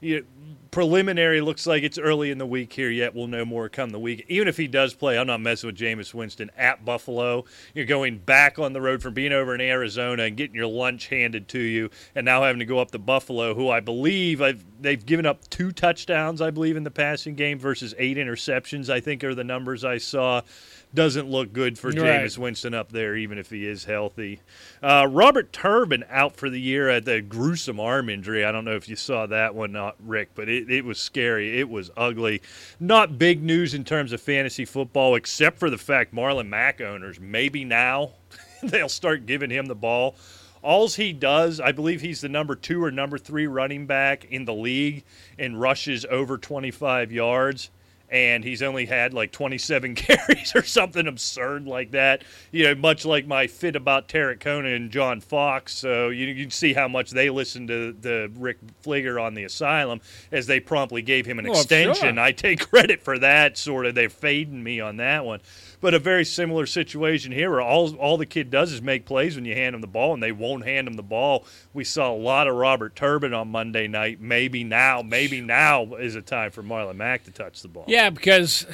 You 0.02 0.26
preliminary 0.72 1.40
looks 1.40 1.66
like 1.66 1.84
it's 1.84 1.98
early 1.98 2.30
in 2.30 2.38
the 2.38 2.46
week 2.46 2.74
here 2.74 2.90
yet. 2.90 3.16
We'll 3.16 3.28
know 3.28 3.46
more 3.46 3.70
come 3.70 3.92
the 3.92 4.00
week. 4.00 4.26
Even 4.28 4.50
if 4.50 4.58
he 4.58 4.68
does 4.68 4.94
play, 4.94 5.18
I'm 5.18 5.26
not 5.26 5.40
messing 5.40 5.68
with 5.68 5.78
Jameis 5.78 6.14
Winston 6.14 6.52
at 6.58 6.84
Buffalo. 6.84 7.46
You're 7.74 7.86
going 7.86 8.18
back 8.18 8.60
on 8.60 8.74
the 8.74 8.82
road 8.82 9.02
from 9.02 9.14
being 9.14 9.32
over 9.32 9.56
in 9.56 9.62
Arizona 9.62 10.24
and 10.24 10.36
getting 10.36 10.56
your 10.56 10.68
lunch 10.68 11.08
handed 11.08 11.48
to 11.50 11.60
you, 11.60 11.90
and 12.14 12.26
now 12.26 12.44
having 12.44 12.60
to 12.60 12.66
go 12.66 12.78
up 12.80 12.92
to 12.92 13.00
Buffalo, 13.00 13.56
who 13.56 13.70
I 13.70 13.80
believe 13.80 14.42
I've, 14.42 14.66
they've 14.82 15.04
given 15.04 15.26
up 15.26 15.50
two 15.50 15.72
touchdowns, 15.72 16.42
I 16.42 16.52
believe, 16.52 16.76
in 16.76 16.84
the 16.84 16.92
passing 16.92 17.36
game 17.36 17.58
versus 17.58 17.96
eight 17.98 18.18
interceptions. 18.18 18.90
I 18.90 19.00
think 19.00 19.24
are 19.24 19.34
the 19.34 19.46
numbers 19.46 19.86
I 19.86 19.98
saw. 19.98 20.42
Doesn't 20.96 21.30
look 21.30 21.52
good 21.52 21.78
for 21.78 21.90
Right. 21.90 21.98
Jameis 21.98 22.38
Winston 22.38 22.74
up 22.74 22.92
there, 22.92 23.18
even 23.18 23.38
if 23.38 23.50
he 23.50 23.68
is 23.68 23.84
healthy. 23.84 24.40
Uh, 24.82 25.08
Robert 25.12 25.52
Turbin 25.52 26.06
out 26.10 26.38
for 26.38 26.50
the 26.50 26.60
year 26.60 26.90
at 26.90 27.04
the 27.04 27.22
gruesome 27.22 27.82
arm 27.82 28.10
injury. 28.10 28.46
I 28.46 28.52
don't 28.54 28.64
know 28.64 28.78
if 28.78 28.88
you 28.88 28.96
saw 28.96 29.26
that 29.26 29.54
one, 29.54 29.74
not 29.74 29.98
Rick, 30.00 30.30
but 30.36 30.48
it, 30.48 30.72
it 30.72 30.86
was 30.86 30.98
scary. 30.98 31.60
It 31.60 31.70
was 31.70 31.92
ugly. 31.98 32.42
Not 32.80 33.20
big 33.20 33.44
news 33.44 33.74
in 33.74 33.84
terms 33.84 34.14
of 34.14 34.22
fantasy 34.22 34.64
football, 34.64 35.16
except 35.16 35.60
for 35.60 35.70
the 35.70 35.78
fact 35.78 36.16
Marlon 36.16 36.48
Mack 36.48 36.80
owners 36.80 37.20
maybe 37.20 37.66
now 37.66 38.12
they'll 38.64 38.88
start 38.88 39.26
giving 39.26 39.50
him 39.50 39.66
the 39.66 39.76
ball. 39.76 40.16
Alls 40.64 40.96
he 40.96 41.14
does, 41.14 41.60
I 41.60 41.74
believe 41.74 42.02
he's 42.02 42.22
the 42.22 42.30
number 42.30 42.56
two 42.56 42.84
or 42.84 42.90
number 42.90 43.18
three 43.18 43.46
running 43.46 43.86
back 43.86 44.26
in 44.26 44.46
the 44.46 44.54
league 44.54 45.04
and 45.38 45.60
rushes 45.62 46.06
over 46.10 46.38
25 46.40 47.12
yards 47.12 47.70
and 48.10 48.44
he's 48.44 48.62
only 48.62 48.86
had 48.86 49.14
like 49.14 49.32
27 49.32 49.96
carries 49.96 50.56
or 50.56 50.64
something 50.64 51.08
absurd 51.08 51.68
like 51.68 51.92
that. 51.92 52.24
You 52.52 52.66
know, 52.66 52.76
much 52.76 53.06
like 53.06 53.28
my 53.28 53.48
fit 53.48 53.76
about 53.76 54.08
Tarik 54.08 54.40
Cohen 54.40 54.66
and 54.66 54.92
John 54.92 55.22
Fox. 55.22 55.76
So 55.76 56.10
you, 56.10 56.28
you 56.28 56.44
can 56.44 56.52
see 56.52 56.74
how 56.74 56.88
much 56.88 57.12
they 57.12 57.30
listened 57.30 57.68
to 57.70 57.92
the 57.94 58.32
Rick 58.36 58.60
Fligger 58.84 59.22
on 59.22 59.34
the 59.34 59.44
asylum 59.44 60.02
as 60.32 60.48
they 60.48 60.60
promptly 60.60 61.02
gave 61.02 61.26
him 61.26 61.40
an 61.40 61.48
oh, 61.48 61.52
Well, 61.52 61.62
extension. 61.62 62.16
sure. 62.16 62.24
I 62.24 62.32
take 62.32 62.60
credit 62.70 63.02
for 63.02 63.18
that. 63.20 63.58
Sort 63.58 63.86
of, 63.86 63.96
they're 63.96 64.10
fading 64.10 64.64
me 64.64 64.80
on 64.80 64.98
that 64.98 65.26
one. 65.26 65.40
But 65.82 65.94
a 65.94 66.00
very 66.00 66.26
similar 66.26 66.66
situation 66.66 67.32
here, 67.32 67.52
where 67.52 67.62
all 67.62 67.96
all 67.98 68.18
the 68.18 68.26
kid 68.26 68.50
does 68.50 68.72
is 68.72 68.82
make 68.82 69.06
plays 69.06 69.36
when 69.36 69.46
you 69.46 69.54
hand 69.54 69.76
him 69.76 69.82
the 69.82 69.88
ball, 69.88 70.14
and 70.16 70.24
they 70.24 70.32
won't 70.32 70.66
hand 70.66 70.88
him 70.88 70.94
the 70.96 71.04
ball. 71.04 71.46
We 71.74 71.84
saw 71.84 72.12
a 72.12 72.18
lot 72.18 72.48
of 72.48 72.56
Robert 72.56 72.96
Turbin 72.96 73.34
on 73.34 73.50
Monday 73.52 73.88
night. 73.88 74.20
Maybe 74.20 74.64
now, 74.64 75.04
maybe 75.04 75.42
now 75.42 75.94
is 75.96 76.16
a 76.16 76.22
time 76.24 76.50
for 76.52 76.64
Marlon 76.64 76.96
Mack 76.96 77.26
to 77.26 77.32
touch 77.32 77.62
the 77.62 77.68
ball. 77.68 77.86
Yeah, 77.88 77.95
because 78.10 78.66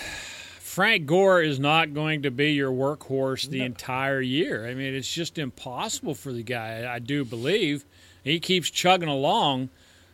Frank 0.60 1.06
Gore 1.06 1.42
is 1.42 1.60
not 1.60 1.94
going 1.94 2.24
to 2.24 2.32
be 2.32 2.54
your 2.54 2.72
workhorse 2.72 3.48
the 3.48 3.62
entire 3.62 4.22
year. 4.22 4.66
I 4.66 4.74
mean, 4.74 4.94
it's 4.96 5.12
just 5.12 5.38
impossible 5.38 6.16
for 6.16 6.32
the 6.32 6.44
guy. 6.44 6.92
I 6.92 7.00
do 7.00 7.24
believe 7.26 7.86
he 8.24 8.40
keeps 8.40 8.70
chugging 8.70 9.10
along, 9.10 9.70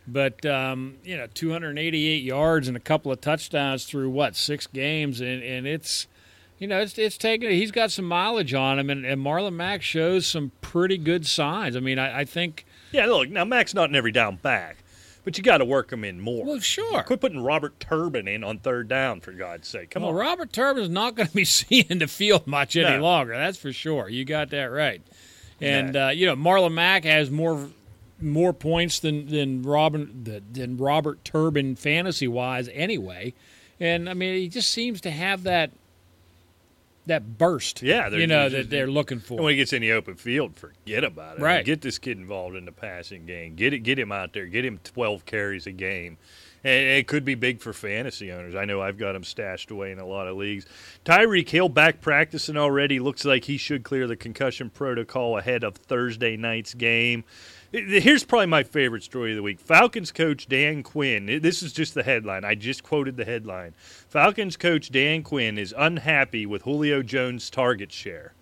but 0.08 0.46
um, 0.46 0.96
you 1.04 1.16
know, 1.16 1.28
288 1.34 2.24
yards 2.24 2.68
and 2.68 2.76
a 2.76 2.80
couple 2.80 3.12
of 3.12 3.22
touchdowns 3.22 3.86
through 3.86 4.10
what 4.10 4.36
six 4.36 4.68
games, 4.68 5.22
and 5.22 5.44
and 5.44 5.68
it's. 5.68 6.08
You 6.60 6.66
know, 6.66 6.80
it's 6.80 6.98
it's 6.98 7.20
taken. 7.20 7.52
He's 7.52 7.70
got 7.70 7.92
some 7.92 8.06
mileage 8.06 8.56
on 8.56 8.80
him, 8.80 8.90
and, 8.90 9.06
and 9.06 9.24
Marlon 9.24 9.54
Mack 9.54 9.84
shows 9.84 10.26
some 10.26 10.52
pretty 10.62 10.98
good 10.98 11.28
signs. 11.28 11.76
I 11.76 11.82
mean, 11.82 12.00
I, 12.00 12.22
I 12.22 12.26
think. 12.26 12.66
Yeah, 12.92 13.06
look, 13.06 13.30
now 13.30 13.46
Mack's 13.46 13.76
not 13.76 13.90
an 13.92 13.96
every 13.96 14.12
down 14.12 14.38
back, 14.38 14.78
but 15.28 15.38
you 15.38 15.44
got 15.44 15.58
to 15.58 15.66
work 15.66 15.92
him 15.92 16.06
in 16.06 16.22
more. 16.22 16.46
Well, 16.46 16.60
sure. 16.62 17.04
Quit 17.04 17.20
putting 17.20 17.44
Robert 17.44 17.82
Turbin 17.82 18.30
in 18.30 18.46
on 18.46 18.60
third 18.60 18.88
down, 18.88 19.20
for 19.20 19.34
God's 19.34 19.68
sake. 19.68 19.90
Come 19.90 20.04
Well, 20.04 20.12
on. 20.14 20.18
Robert 20.18 20.54
Turbin's 20.54 20.88
not 20.88 21.16
going 21.16 21.28
to 21.28 21.36
be 21.36 21.44
seeing 21.60 21.98
the 22.00 22.08
field 22.08 22.48
much 22.48 22.78
any 22.78 22.96
No. 22.96 23.02
longer. 23.04 23.36
That's 23.36 23.58
for 23.58 23.74
sure. 23.74 24.08
You 24.08 24.24
got 24.24 24.52
that 24.52 24.68
right. 24.72 25.02
And 25.60 25.98
uh, 25.98 26.12
you 26.14 26.28
know, 26.28 26.38
Marlon 26.38 26.72
Mack 26.72 27.04
has 27.04 27.30
more 27.30 27.68
more 28.22 28.54
points 28.54 29.00
than 29.02 29.28
than 29.28 29.64
Robin 29.64 30.42
than 30.54 30.78
Robert 30.78 31.26
Turbin 31.26 31.76
fantasy 31.76 32.30
wise 32.30 32.70
anyway. 32.72 33.34
And 33.82 34.10
I 34.10 34.14
mean, 34.14 34.34
he 34.36 34.48
just 34.48 34.72
seems 34.72 35.02
to 35.02 35.12
have 35.12 35.44
that 35.44 35.72
that 37.08 37.38
burst. 37.38 37.82
Yeah, 37.82 38.10
you 38.10 38.28
know 38.28 38.50
that 38.50 38.70
they're 38.70 38.88
looking 38.88 39.20
for. 39.20 39.38
When 39.42 39.52
he 39.52 39.58
gets 39.58 39.74
in 39.74 39.82
the 39.82 39.94
open 39.94 40.16
field, 40.16 40.56
forget 40.56 41.04
about 41.04 41.40
it. 41.40 41.42
Right. 41.42 41.66
Get 41.66 41.82
this 41.82 41.98
kid 41.98 42.18
involved 42.18 42.56
in 42.56 42.66
the 42.66 42.72
passing 42.72 43.26
game. 43.26 43.56
Get 43.56 43.74
it. 43.74 43.80
Get 43.80 43.98
him 44.00 44.12
out 44.12 44.34
there. 44.34 44.46
Get 44.46 44.66
him 44.66 44.80
12 44.84 45.26
carries 45.26 45.68
a 45.68 45.72
game. 45.72 46.18
And 46.64 47.00
it 47.00 47.08
could 47.08 47.24
be 47.24 47.36
big 47.36 47.62
for 47.62 47.72
fantasy 47.72 48.32
owners. 48.32 48.56
I 48.56 48.66
know 48.66 48.82
I've 48.82 48.98
got 48.98 49.16
him 49.16 49.24
stashed 49.24 49.72
away 49.72 49.92
in 49.92 50.00
a 50.00 50.06
lot 50.06 50.28
of 50.28 50.36
leagues. 50.38 50.66
Tyreek 51.06 51.48
Hill 51.48 51.70
back 51.70 52.02
practicing 52.02 52.58
already. 52.58 53.00
Looks 53.00 53.24
like 53.26 53.46
he 53.46 53.58
should 53.58 53.84
clear 53.84 54.08
the 54.08 54.16
concussion 54.16 54.70
protocol 54.70 55.38
ahead 55.38 55.64
of 55.64 55.76
Thursday 55.76 56.36
night's 56.36 56.74
game. 56.74 57.24
Here's 57.72 58.24
probably 58.24 58.46
my 58.48 58.64
favorite 58.64 59.04
story 59.04 59.32
of 59.32 59.36
the 59.36 59.44
week. 59.44 59.60
Falcons 59.60 60.12
coach 60.12 60.48
Dan 60.48 60.84
Quinn. 60.84 61.40
This 61.42 61.62
is 61.62 61.74
just 61.74 61.94
the 61.94 62.04
headline. 62.04 62.46
I 62.46 62.56
just 62.56 62.82
quoted 62.84 63.18
the 63.18 63.26
headline. 63.26 63.74
Falcons 63.78 64.56
coach 64.56 64.90
Dan 64.90 65.22
Quinn 65.24 65.58
is 65.58 65.74
unhappy 65.78 66.46
with 66.46 66.62
Julio 66.64 67.02
Jones' 67.04 67.50
target 67.50 67.92
share. 67.92 68.34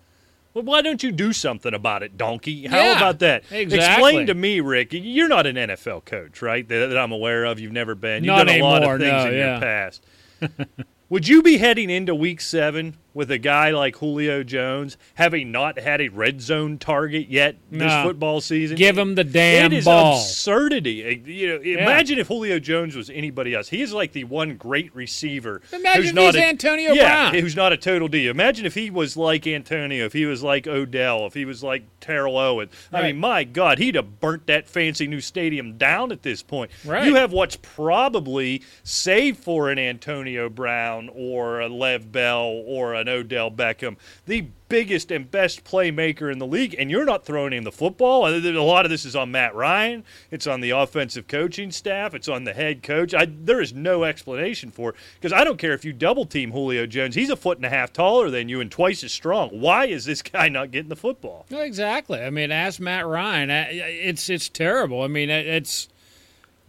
Well, 0.53 0.63
why 0.63 0.81
don't 0.81 1.03
you 1.03 1.11
do 1.11 1.33
something 1.33 1.73
about 1.73 2.01
it, 2.03 2.17
donkey? 2.17 2.67
How 2.67 2.77
Yeah, 2.77 2.97
about 2.97 3.19
that? 3.19 3.43
exactly. 3.51 3.77
Explain 3.79 4.27
to 4.27 4.33
me, 4.33 4.61
Rick. 4.61 4.89
You're 4.91 5.27
not 5.27 5.45
an 5.47 5.55
NFL 5.57 6.05
coach, 6.05 6.41
right? 6.41 6.65
That, 6.67 6.87
that 6.87 6.97
I'm 6.97 7.11
aware 7.11 7.43
of. 7.43 7.59
You've 7.59 7.73
never 7.73 7.93
been. 7.93 8.23
You've 8.23 8.35
Not 8.37 8.47
done 8.47 8.61
a 8.61 8.63
lot 8.63 8.83
of 8.83 8.99
things 8.99 9.11
no, 9.11 9.27
in 9.31 9.33
yeah. 9.33 9.51
your 9.51 9.59
past. 9.59 10.05
Would 11.09 11.27
you 11.27 11.41
be 11.41 11.57
heading 11.57 11.89
into 11.89 12.15
Week 12.15 12.39
Seven 12.39 12.95
with 13.15 13.31
a 13.31 13.39
guy 13.39 13.71
like 13.71 13.95
Julio 13.95 14.43
Jones 14.43 14.95
having 15.15 15.51
not 15.51 15.79
had 15.79 16.01
a 16.01 16.09
red 16.09 16.39
zone 16.41 16.77
target 16.77 17.29
yet 17.29 17.55
this 17.71 17.79
No. 17.91 18.03
football 18.03 18.41
season? 18.41 18.77
Give 18.77 18.95
him 18.95 19.15
the 19.15 19.23
damn 19.23 19.71
It 19.73 19.77
is 19.79 19.85
ball. 19.85 20.17
absurdity. 20.17 21.03
Uh, 21.03 21.09
You 21.25 21.47
know, 21.47 21.61
imagine 21.81 22.19
if 22.19 22.27
Julio 22.27 22.59
Jones 22.59 22.95
was 22.95 23.09
anybody 23.09 23.55
else. 23.55 23.69
He 23.69 23.81
is 23.81 23.91
like 23.93 24.11
the 24.11 24.25
one 24.25 24.55
great 24.57 24.93
receiver. 24.95 25.61
Imagine 25.73 26.01
who's 26.01 26.09
if 26.09 26.15
not 26.15 26.35
he's 26.35 26.43
a- 26.43 26.45
Antonio 26.45 26.91
yeah, 26.93 27.29
Brown. 27.31 27.41
who's 27.41 27.55
not 27.55 27.73
a 27.73 27.77
total 27.77 28.07
D. 28.07 28.27
Imagine 28.27 28.65
if 28.65 28.75
he 28.75 28.89
was 28.91 29.17
like 29.17 29.47
Antonio, 29.47 30.05
if 30.05 30.13
he 30.13 30.25
was 30.25 30.43
like 30.43 30.67
Odell, 30.67 31.25
if 31.25 31.33
he 31.33 31.45
was 31.45 31.63
like 31.63 31.83
Terrell 32.01 32.37
Owens. 32.37 32.71
I 32.91 33.01
mean, 33.01 33.17
my 33.17 33.43
God, 33.45 33.79
he'd 33.79 33.95
have 33.95 34.19
burnt 34.19 34.45
that 34.47 34.67
fancy 34.67 35.07
new 35.07 35.21
stadium 35.21 35.77
down 35.77 36.11
at 36.11 36.21
this 36.21 36.43
point. 36.43 36.69
Right. 36.83 37.05
You 37.07 37.15
have 37.15 37.31
what's 37.31 37.55
probably, 37.55 38.61
save 38.83 39.37
for 39.37 39.69
an 39.69 39.79
Antonio 39.79 40.49
Brown 40.49 41.09
or 41.13 41.61
a 41.61 41.67
Lev 41.69 42.11
Bell 42.11 42.61
or 42.65 42.93
an 43.07 43.13
Odell 43.13 43.51
Beckham, 43.51 43.97
the 44.25 44.47
biggest 44.67 45.11
and 45.11 45.29
best 45.29 45.63
playmaker 45.63 46.31
in 46.31 46.39
the 46.39 46.47
league, 46.47 46.75
and 46.77 46.89
you're 46.89 47.05
not 47.05 47.25
throwing 47.25 47.53
him 47.53 47.63
the 47.63 47.71
football. 47.71 48.27
A 48.27 48.39
lot 48.59 48.85
of 48.85 48.91
this 48.91 49.05
is 49.05 49.15
on 49.15 49.31
Matt 49.31 49.53
Ryan. 49.55 50.03
It's 50.31 50.47
on 50.47 50.61
the 50.61 50.71
offensive 50.71 51.27
coaching 51.27 51.71
staff. 51.71 52.13
It's 52.13 52.27
on 52.27 52.43
the 52.43 52.53
head 52.53 52.83
coach. 52.83 53.13
I, 53.13 53.25
there 53.25 53.61
is 53.61 53.73
no 53.73 54.03
explanation 54.03 54.71
for 54.71 54.89
it 54.91 54.95
because 55.19 55.33
I 55.33 55.43
don't 55.43 55.57
care 55.57 55.73
if 55.73 55.85
you 55.85 55.93
double 55.93 56.25
team 56.25 56.51
Julio 56.51 56.85
Jones. 56.85 57.15
He's 57.15 57.29
a 57.29 57.35
foot 57.35 57.57
and 57.57 57.65
a 57.65 57.69
half 57.69 57.93
taller 57.93 58.29
than 58.29 58.49
you 58.49 58.59
and 58.59 58.71
twice 58.71 59.03
as 59.03 59.11
strong. 59.11 59.49
Why 59.49 59.85
is 59.85 60.05
this 60.05 60.21
guy 60.23 60.49
not 60.49 60.71
getting 60.71 60.89
the 60.89 60.95
football? 60.95 61.45
Exactly. 61.51 62.19
I 62.19 62.29
mean, 62.29 62.51
ask 62.51 62.79
Matt 62.79 63.05
Ryan. 63.05 63.49
It's 63.49 64.29
it's 64.29 64.49
terrible. 64.49 65.01
I 65.01 65.07
mean, 65.07 65.29
it's 65.29 65.87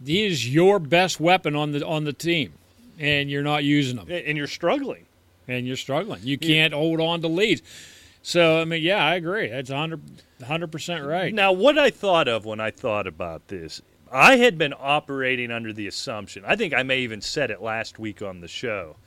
he 0.03 0.25
is 0.25 0.53
your 0.53 0.79
best 0.79 1.19
weapon 1.19 1.55
on 1.55 1.71
the 1.71 1.85
on 1.85 2.03
the 2.03 2.13
team, 2.13 2.53
and 2.99 3.29
you're 3.29 3.43
not 3.43 3.63
using 3.63 3.97
him, 3.97 4.07
And 4.09 4.37
you're 4.37 4.47
struggling. 4.47 5.06
And 5.47 5.67
you're 5.67 5.77
struggling. 5.77 6.21
You 6.23 6.37
can't 6.37 6.73
hold 6.73 6.99
on 6.99 7.21
to 7.21 7.27
leads. 7.27 7.61
So 8.21 8.59
I 8.59 8.65
mean, 8.65 8.83
yeah, 8.83 9.03
I 9.03 9.15
agree. 9.15 9.47
That's 9.47 9.69
100 9.69 10.71
percent 10.71 11.05
right. 11.05 11.33
Now, 11.33 11.51
what 11.51 11.77
I 11.77 11.89
thought 11.89 12.27
of 12.27 12.45
when 12.45 12.59
I 12.59 12.71
thought 12.71 13.07
about 13.07 13.47
this, 13.47 13.81
I 14.11 14.37
had 14.37 14.57
been 14.57 14.73
operating 14.77 15.51
under 15.51 15.73
the 15.73 15.87
assumption, 15.87 16.43
I 16.45 16.55
think 16.55 16.73
I 16.73 16.83
may 16.83 16.99
even 16.99 17.21
said 17.21 17.51
it 17.51 17.61
last 17.61 17.99
week 17.99 18.21
on 18.21 18.41
the 18.41 18.47
show, 18.47 18.97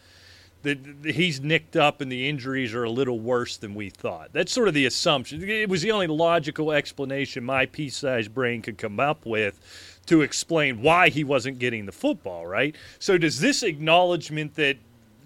that 0.62 1.02
that 1.02 1.14
he's 1.14 1.40
nicked 1.40 1.76
up 1.76 2.00
and 2.00 2.10
the 2.10 2.28
injuries 2.28 2.74
are 2.74 2.84
a 2.84 2.90
little 2.90 3.20
worse 3.20 3.56
than 3.56 3.74
we 3.74 3.90
thought. 3.90 4.32
That's 4.32 4.52
sort 4.52 4.68
of 4.68 4.74
the 4.74 4.86
assumption. 4.86 5.42
It 5.48 5.68
was 5.68 5.82
the 5.82 5.92
only 5.92 6.06
logical 6.06 6.72
explanation 6.72 7.44
my 7.44 7.66
pea 7.66 7.90
sized 7.90 8.34
brain 8.34 8.62
could 8.62 8.78
come 8.78 9.00
up 9.00 9.26
with 9.26 9.60
to 10.06 10.22
explain 10.22 10.82
why 10.82 11.08
he 11.08 11.24
wasn't 11.24 11.58
getting 11.58 11.86
the 11.86 11.92
football, 11.92 12.46
right? 12.46 12.74
So, 12.98 13.18
does 13.18 13.40
this 13.40 13.62
acknowledgement 13.62 14.54
that 14.54 14.76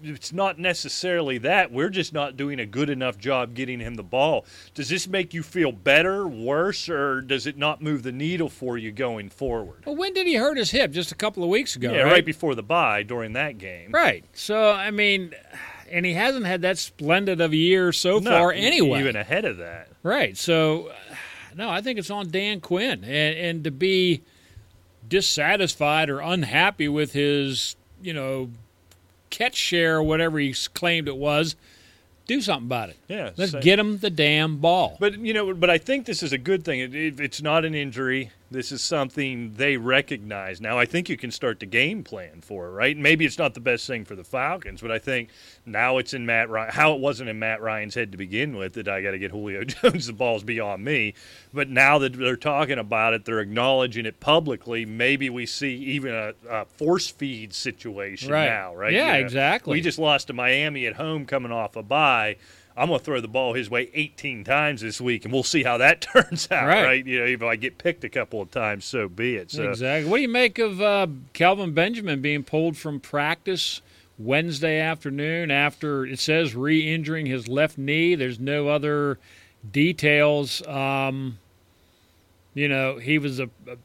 it's 0.03 0.33
not 0.33 0.59
necessarily 0.59 1.37
that. 1.39 1.71
We're 1.71 1.89
just 1.89 2.13
not 2.13 2.37
doing 2.37 2.59
a 2.59 2.65
good 2.65 2.89
enough 2.89 3.17
job 3.17 3.53
getting 3.53 3.79
him 3.79 3.95
the 3.95 4.03
ball. 4.03 4.45
Does 4.73 4.89
this 4.89 5.07
make 5.07 5.33
you 5.33 5.43
feel 5.43 5.71
better, 5.71 6.27
worse, 6.27 6.89
or 6.89 7.21
does 7.21 7.47
it 7.47 7.57
not 7.57 7.81
move 7.81 8.03
the 8.03 8.11
needle 8.11 8.49
for 8.49 8.77
you 8.77 8.91
going 8.91 9.29
forward? 9.29 9.83
Well, 9.85 9.95
when 9.95 10.13
did 10.13 10.27
he 10.27 10.35
hurt 10.35 10.57
his 10.57 10.71
hip? 10.71 10.91
Just 10.91 11.11
a 11.11 11.15
couple 11.15 11.43
of 11.43 11.49
weeks 11.49 11.75
ago, 11.75 11.91
yeah, 11.91 12.01
right? 12.01 12.11
right 12.13 12.25
before 12.25 12.55
the 12.55 12.63
bye 12.63 13.03
during 13.03 13.33
that 13.33 13.57
game. 13.57 13.91
Right. 13.91 14.23
So 14.33 14.71
I 14.71 14.91
mean, 14.91 15.33
and 15.91 16.05
he 16.05 16.13
hasn't 16.13 16.45
had 16.45 16.61
that 16.63 16.77
splendid 16.77 17.41
of 17.41 17.51
a 17.51 17.57
year 17.57 17.91
so 17.91 18.19
No, 18.19 18.31
far 18.31 18.51
anyway. 18.51 18.99
Even 18.99 19.15
ahead 19.15 19.45
of 19.45 19.57
that. 19.57 19.89
Right. 20.03 20.35
So, 20.37 20.91
no, 21.55 21.69
I 21.69 21.81
think 21.81 21.99
it's 21.99 22.09
on 22.09 22.31
Dan 22.31 22.59
Quinn, 22.61 23.03
and, 23.03 23.37
and 23.37 23.63
to 23.63 23.71
be 23.71 24.23
dissatisfied 25.07 26.09
or 26.09 26.19
unhappy 26.19 26.87
with 26.87 27.13
his, 27.13 27.75
you 28.01 28.13
know, 28.13 28.49
catch 29.37 29.55
share 29.55 29.97
or 29.97 30.03
whatever 30.03 30.39
he 30.39 30.53
claimed 30.73 31.07
it 31.07 31.17
was, 31.17 31.55
do 32.27 32.41
something 32.41 32.67
about 32.67 32.89
it. 32.89 32.97
Yeah, 33.07 33.31
Let's 33.37 33.51
say- 33.51 33.61
get 33.61 33.77
him 33.79 33.97
the 33.99 34.09
damn 34.09 34.57
ball. 34.57 34.97
But 34.99 35.19
you 35.19 35.33
know, 35.33 35.53
but 35.53 35.69
I 35.69 35.77
think 35.77 36.05
this 36.05 36.23
is 36.23 36.33
a 36.33 36.37
good 36.37 36.63
thing. 36.63 36.79
It, 36.79 36.95
it, 36.95 37.19
it's 37.19 37.41
not 37.41 37.65
an 37.65 37.75
injury. 37.75 38.31
This 38.51 38.71
is 38.71 38.81
something 38.83 39.53
they 39.55 39.75
recognize 39.75 40.61
now. 40.61 40.77
I 40.77 40.85
think 40.85 41.09
you 41.09 41.17
can 41.17 41.31
start 41.31 41.59
the 41.59 41.65
game 41.65 42.03
plan 42.03 42.41
for 42.41 42.67
it, 42.67 42.71
right? 42.71 42.95
Maybe 42.95 43.25
it's 43.25 43.39
not 43.39 43.55
the 43.55 43.59
best 43.59 43.87
thing 43.87 44.05
for 44.05 44.15
the 44.15 44.23
Falcons, 44.23 44.81
but 44.81 44.91
I 44.91 44.99
think 44.99 45.29
now 45.65 45.97
it's 45.97 46.13
in 46.13 46.27
Matt 46.27 46.49
Ryan. 46.49 46.71
How 46.71 46.93
it 46.93 46.99
wasn't 46.99 47.29
in 47.29 47.39
Matt 47.39 47.59
Ryan's 47.61 47.95
head 47.95 48.11
to 48.11 48.17
begin 48.19 48.55
with 48.55 48.73
that 48.73 48.87
I 48.87 49.01
got 49.01 49.11
to 49.11 49.17
get 49.19 49.31
Julio 49.31 49.63
Jones 49.65 50.05
the 50.05 50.13
ball's 50.13 50.43
beyond 50.43 50.85
me. 50.85 51.15
But 51.53 51.69
now 51.69 51.97
that 51.97 52.13
they're 52.13 52.35
talking 52.37 52.77
about 52.77 53.13
it, 53.13 53.25
they're 53.25 53.39
acknowledging 53.39 54.05
it 54.05 54.19
publicly. 54.19 54.85
Maybe 54.85 55.29
we 55.31 55.47
see 55.47 55.73
even 55.75 56.13
a, 56.13 56.33
a 56.47 56.65
force 56.65 57.07
feed 57.09 57.51
situation 57.51 58.31
Right. 58.31 58.45
now, 58.45 58.75
right? 58.75 58.93
Yeah, 58.93 59.07
You 59.15 59.21
know, 59.21 59.25
exactly. 59.25 59.71
We 59.71 59.81
just 59.81 59.97
lost 59.97 60.27
to 60.27 60.33
Miami 60.33 60.85
at 60.85 60.93
home 60.95 61.25
coming 61.25 61.51
off 61.51 61.75
a 61.75 61.83
bye. 61.83 62.37
I'm 62.77 62.87
going 62.89 62.99
to 62.99 63.05
throw 63.05 63.21
the 63.21 63.27
ball 63.27 63.53
his 63.53 63.69
way 63.69 63.89
18 63.93 64.43
times 64.43 64.81
this 64.81 64.99
week, 64.99 65.23
and 65.23 65.33
we'll 65.33 65.43
see 65.43 65.63
how 65.63 65.77
that 65.77 66.01
turns 66.13 66.49
out, 66.51 66.67
Right. 66.67 66.83
right? 66.83 67.05
You 67.05 67.19
know, 67.19 67.25
even 67.25 67.47
if 67.47 67.51
I 67.51 67.55
get 67.55 67.77
picked 67.77 68.03
a 68.03 68.09
couple 68.09 68.41
of 68.41 68.51
times, 68.51 68.83
so 68.85 69.07
be 69.07 69.35
it. 69.37 69.51
So, 69.51 69.69
exactly. 69.69 70.09
What 70.09 70.17
do 70.17 70.21
you 70.23 70.27
make 70.29 70.59
of 70.59 70.81
uh, 70.81 71.07
Kelvin 71.33 71.73
Benjamin 71.73 72.21
being 72.21 72.43
pulled 72.43 72.75
from 72.77 72.99
practice 72.99 73.81
Wednesday 74.17 74.79
afternoon 74.79 75.51
after 75.51 76.05
it 76.05 76.19
says 76.19 76.53
re-injuring 76.55 77.25
his 77.27 77.47
left 77.47 77.77
knee? 77.77 78.15
There's 78.15 78.39
no 78.39 78.67
other 78.67 79.19
details. 79.71 80.65
Um, 80.67 81.39
you 82.53 82.67
know, 82.67 82.97
he 82.97 83.17
was 83.19 83.39
a, 83.39 83.49
a 83.67 83.77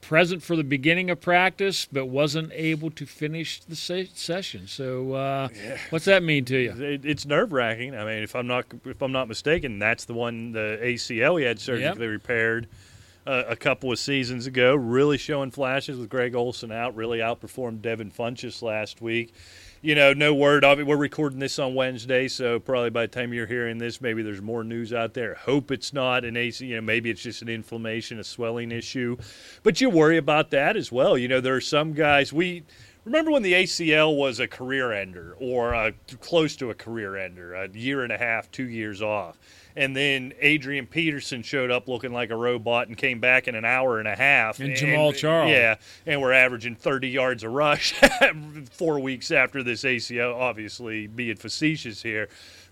present 0.00 0.42
for 0.42 0.56
the 0.56 0.64
beginning 0.64 1.10
of 1.10 1.20
practice, 1.20 1.86
but 1.90 2.06
wasn't 2.06 2.52
able 2.52 2.90
to 2.92 3.06
finish 3.06 3.60
the 3.60 3.76
se- 3.76 4.10
session. 4.14 4.66
So, 4.66 5.12
uh, 5.12 5.48
what's 5.90 6.04
that 6.06 6.22
mean 6.22 6.44
to 6.46 6.58
you? 6.58 6.70
it, 6.72 7.04
it's 7.04 7.26
nerve 7.26 7.52
wracking. 7.52 7.94
I 7.94 8.04
mean, 8.04 8.22
if 8.22 8.34
I'm 8.34 8.46
not 8.46 8.66
if 8.84 9.02
I'm 9.02 9.12
not 9.12 9.28
mistaken, 9.28 9.78
that's 9.78 10.04
the 10.04 10.14
one 10.14 10.52
the 10.52 10.78
ACL 10.82 11.38
he 11.38 11.44
had 11.44 11.60
surgically 11.60 12.06
repaired 12.06 12.68
uh, 13.26 13.44
a 13.48 13.56
couple 13.56 13.92
of 13.92 13.98
seasons 13.98 14.46
ago. 14.46 14.74
Really 14.74 15.18
showing 15.18 15.50
flashes 15.50 15.98
with 15.98 16.08
Greg 16.08 16.34
Olsen 16.34 16.72
out. 16.72 16.96
Really 16.96 17.18
outperformed 17.18 17.82
Devin 17.82 18.10
Funchess 18.10 18.62
last 18.62 19.00
week. 19.00 19.34
You 19.80 19.94
know, 19.94 20.12
no 20.12 20.34
word 20.34 20.64
of 20.64 20.80
it. 20.80 20.88
We're 20.88 20.96
recording 20.96 21.38
this 21.38 21.56
on 21.56 21.76
Wednesday, 21.76 22.26
so 22.26 22.58
probably 22.58 22.90
by 22.90 23.02
the 23.02 23.12
time 23.12 23.32
you're 23.32 23.46
hearing 23.46 23.78
this, 23.78 24.00
maybe 24.00 24.22
there's 24.22 24.42
more 24.42 24.64
news 24.64 24.92
out 24.92 25.14
there. 25.14 25.36
Hope 25.36 25.70
it's 25.70 25.92
not 25.92 26.24
an 26.24 26.36
AC. 26.36 26.66
You 26.66 26.76
know, 26.76 26.82
maybe 26.82 27.10
it's 27.10 27.22
just 27.22 27.42
an 27.42 27.48
inflammation, 27.48 28.18
a 28.18 28.24
swelling 28.24 28.72
issue, 28.72 29.16
but 29.62 29.80
you 29.80 29.88
worry 29.88 30.16
about 30.16 30.50
that 30.50 30.76
as 30.76 30.90
well. 30.90 31.16
You 31.16 31.28
know, 31.28 31.40
there 31.40 31.54
are 31.54 31.60
some 31.60 31.92
guys 31.92 32.32
we 32.32 32.64
Remember 33.04 33.30
when 33.30 33.42
the 33.42 33.54
ACL 33.54 34.18
was 34.18 34.38
a 34.38 34.46
career 34.46 34.92
ender 34.92 35.34
or 35.40 35.74
uh, 35.74 35.92
close 36.20 36.56
to 36.56 36.68
a 36.68 36.74
career 36.74 37.16
ender, 37.16 37.54
a 37.54 37.66
year 37.70 38.02
and 38.02 38.12
a 38.12 38.18
half, 38.18 38.50
two 38.50 38.68
years 38.68 39.00
off? 39.00 39.38
And 39.76 39.94
then 39.94 40.32
Adrian 40.40 40.86
Peterson 40.86 41.42
showed 41.42 41.70
up 41.70 41.88
looking 41.88 42.12
like 42.12 42.30
a 42.30 42.36
robot 42.36 42.88
and 42.88 42.96
came 42.96 43.20
back 43.20 43.46
in 43.48 43.54
an 43.54 43.64
hour 43.64 43.98
and 43.98 44.08
a 44.08 44.16
half. 44.16 44.60
And 44.60 44.74
Jamaal 44.74 45.14
Charles. 45.14 45.50
Yeah, 45.50 45.76
and 46.06 46.20
we're 46.20 46.32
averaging 46.32 46.74
30 46.74 47.08
yards 47.08 47.42
a 47.42 47.48
rush 47.48 47.94
four 48.72 48.98
weeks 48.98 49.30
after 49.30 49.62
this 49.62 49.84
ACL, 49.84 50.34
obviously 50.34 51.06
being 51.06 51.36
facetious 51.36 52.02
here. 52.02 52.28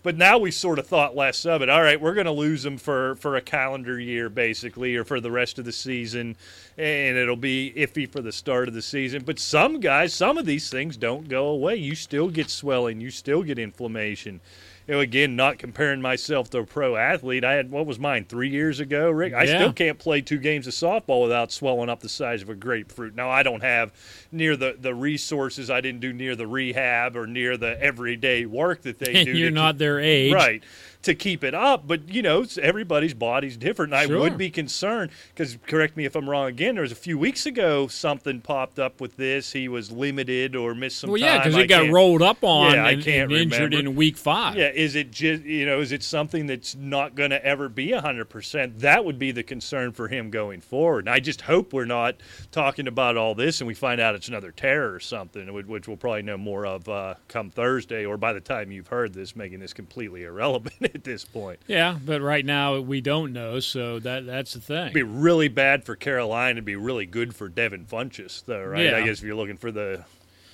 But 0.06 0.16
now 0.16 0.38
we 0.38 0.52
sort 0.52 0.78
of 0.78 0.87
thought 0.87 1.16
less 1.16 1.44
of 1.44 1.62
it. 1.62 1.68
All 1.68 1.82
right, 1.82 2.00
we're 2.00 2.14
going 2.14 2.26
to 2.26 2.32
lose 2.32 2.64
him 2.64 2.78
for, 2.78 3.16
for 3.16 3.35
a 3.35 3.40
calendar 3.40 3.98
year, 3.98 4.28
basically, 4.28 4.94
or 4.94 5.02
for 5.02 5.20
the 5.20 5.32
rest 5.32 5.59
of 5.59 5.64
the 5.64 5.72
season, 5.72 6.37
and 6.78 7.16
it'll 7.16 7.35
be 7.35 7.72
iffy 7.76 8.09
for 8.09 8.20
the 8.20 8.30
start 8.30 8.68
of 8.68 8.74
the 8.74 8.82
season. 8.82 9.24
But 9.24 9.40
some 9.40 9.80
guys, 9.80 10.14
some 10.14 10.38
of 10.38 10.46
these 10.46 10.70
things 10.70 10.96
don't 10.96 11.28
go 11.28 11.48
away. 11.48 11.74
You 11.74 11.96
still 11.96 12.28
get 12.28 12.50
swelling, 12.50 13.00
you 13.00 13.11
still 13.11 13.42
get 13.42 13.59
inflammation. 13.59 14.40
You 14.87 14.94
know, 14.94 15.01
again, 15.01 15.35
not 15.35 15.59
comparing 15.59 16.01
myself 16.01 16.49
to 16.51 16.59
a 16.59 16.64
pro 16.64 16.94
athlete. 16.94 17.44
I 17.44 17.55
had 17.55 17.72
what 17.72 17.87
was 17.87 17.99
mine 17.99 18.25
three 18.29 18.49
years 18.51 18.79
ago, 18.79 19.11
Rick. 19.11 19.35
I 19.35 19.42
Yeah. 19.42 19.57
still 19.59 19.72
can't 19.72 19.99
play 19.99 20.20
two 20.20 20.38
games 20.38 20.68
of 20.68 20.75
softball 20.75 21.22
without 21.25 21.51
swelling 21.51 21.88
up 21.88 22.01
the 22.01 22.09
size 22.09 22.40
of 22.40 22.49
a 22.51 22.55
grapefruit. 22.55 23.16
Now 23.16 23.29
I 23.29 23.42
don't 23.42 23.62
have 23.64 23.92
near 24.31 24.55
the, 24.57 24.77
the 24.79 24.94
resources. 24.94 25.70
I 25.70 25.81
didn't 25.81 26.01
do 26.01 26.12
near 26.12 26.37
the 26.37 26.46
rehab 26.46 27.16
or 27.16 27.27
near 27.27 27.57
the 27.57 27.83
everyday 27.83 28.46
work 28.46 28.83
that 28.83 29.01
they 29.01 29.25
do. 29.25 29.33
you're 29.33 29.51
not 29.51 29.72
keep- 29.75 29.79
their 29.81 29.99
age. 29.99 30.33
right? 30.33 30.62
To 31.02 31.14
keep 31.14 31.44
it 31.44 31.54
up, 31.54 31.87
but 31.87 32.09
you 32.09 32.20
know, 32.22 32.44
everybody's 32.61 33.14
body's 33.14 33.56
different. 33.56 33.92
And 33.94 34.09
Sure. 34.09 34.16
I 34.16 34.20
would 34.20 34.37
be 34.37 34.50
concerned 34.50 35.12
because, 35.32 35.56
correct 35.66 35.96
me 35.96 36.04
if 36.04 36.16
I'm 36.16 36.28
wrong. 36.28 36.46
Again, 36.48 36.74
there 36.74 36.82
was 36.82 36.90
a 36.90 36.96
few 36.96 37.16
weeks 37.16 37.46
ago 37.46 37.87
something 37.87 38.40
popped 38.40 38.78
up 38.80 39.00
with 39.00 39.16
this. 39.16 39.52
He 39.52 39.68
was 39.68 39.92
limited 39.92 40.56
or 40.56 40.74
missed 40.74 40.98
some 40.98 41.11
Well, 41.11 41.20
yeah, 41.20 41.38
because 41.38 41.54
he 41.54 41.66
got 41.66 41.90
rolled 41.90 42.22
up 42.22 42.38
on 42.42 42.72
Yeah, 42.74 42.85
I 42.87 42.96
can't 42.96 43.30
and 43.30 43.40
injured 43.40 43.72
in 43.74 43.94
week 43.94 44.16
five. 44.16 44.56
yeah, 44.56 44.70
is 44.70 44.96
it 44.96 45.12
just 45.12 45.44
you 45.44 45.64
know 45.64 45.80
is 45.80 45.92
it 45.92 46.02
something 46.02 46.46
that's 46.46 46.74
not 46.74 47.14
going 47.14 47.30
to 47.30 47.44
ever 47.44 47.68
be 47.68 47.92
hundred 47.92 48.28
percent? 48.28 48.80
That 48.80 49.04
would 49.04 49.18
be 49.18 49.30
the 49.30 49.42
concern 49.44 49.92
for 49.92 50.09
him 50.09 50.30
going 50.30 50.61
forward. 50.61 51.00
And 51.06 51.11
I 51.11 51.20
just 51.20 51.42
hope 51.42 51.72
we're 51.72 51.85
not 51.85 52.16
talking 52.50 52.88
about 52.88 53.16
all 53.16 53.35
this 53.37 53.61
and 53.61 53.68
we 53.68 53.74
find 53.74 54.00
out 54.00 54.14
it's 54.16 54.28
another 54.28 54.50
terror 54.50 54.92
or 54.92 55.00
something, 55.00 55.52
which 55.52 55.66
which 55.66 55.87
we'll 55.87 55.96
probably 55.96 56.22
know 56.22 56.37
more 56.38 56.66
of 56.66 56.88
uh, 56.88 57.14
come 57.28 57.50
Thursday 57.50 58.04
or 58.04 58.16
by 58.16 58.32
the 58.32 58.40
time 58.40 58.72
you've 58.72 58.88
heard 58.88 59.12
this, 59.14 59.37
making 59.37 59.61
this 59.61 59.72
completely 59.72 60.24
irrelevant 60.24 60.74
at 60.96 61.04
this 61.04 61.24
point. 61.24 61.61
Yeah, 61.68 61.96
but 62.04 62.20
right 62.20 62.44
now 62.44 62.80
we 62.80 63.00
don't 63.00 63.32
know, 63.32 63.61
so 63.61 64.00
that 64.00 64.26
that's 64.26 64.54
the 64.54 64.61
thing. 64.61 64.82
It'd 64.82 64.94
be 64.94 65.02
really 65.04 65.48
bad 65.48 65.85
for 65.85 65.94
Carolina. 65.94 66.52
It'd 66.52 66.64
be 66.64 66.74
really 66.74 67.06
good 67.06 67.35
for 67.35 67.48
Devin 67.48 67.87
Funchess, 67.87 68.44
though, 68.44 68.64
right? 68.64 68.87
Yeah. 68.87 68.96
I 68.96 69.02
guess 69.02 69.18
if 69.18 69.24
you're 69.24 69.37
looking 69.37 69.56
for 69.56 69.70
the 69.70 70.04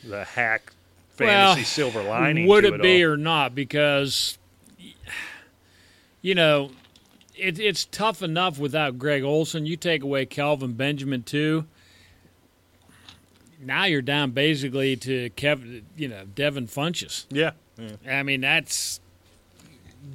the 0.04 0.24
hack 0.24 0.72
well, 1.18 1.54
fantasy 1.54 1.64
silver 1.64 2.02
lining. 2.02 2.46
would 2.46 2.62
to 2.62 2.74
it 2.74 2.82
be 2.82 3.04
all. 3.04 3.12
or 3.12 3.16
not? 3.16 3.54
Because 3.54 4.36
you 6.20 6.34
know, 6.34 6.70
it, 7.36 7.58
it's 7.58 7.84
tough 7.86 8.22
enough 8.22 8.58
without 8.58 8.98
Greg 8.98 9.22
Olsen. 9.22 9.66
You 9.66 9.76
take 9.76 10.02
away 10.02 10.24
Kelvin 10.26 10.72
Benjamin 10.72 11.22
too. 11.22 11.66
Now 13.60 13.84
you're 13.84 14.02
down 14.02 14.32
basically 14.32 14.96
to 14.96 15.30
Kevin, 15.30 15.86
you 15.96 16.08
know, 16.08 16.24
Devin 16.24 16.66
Funchess. 16.66 17.26
Yeah. 17.30 17.52
I 18.08 18.22
mean, 18.22 18.40
that's 18.40 19.00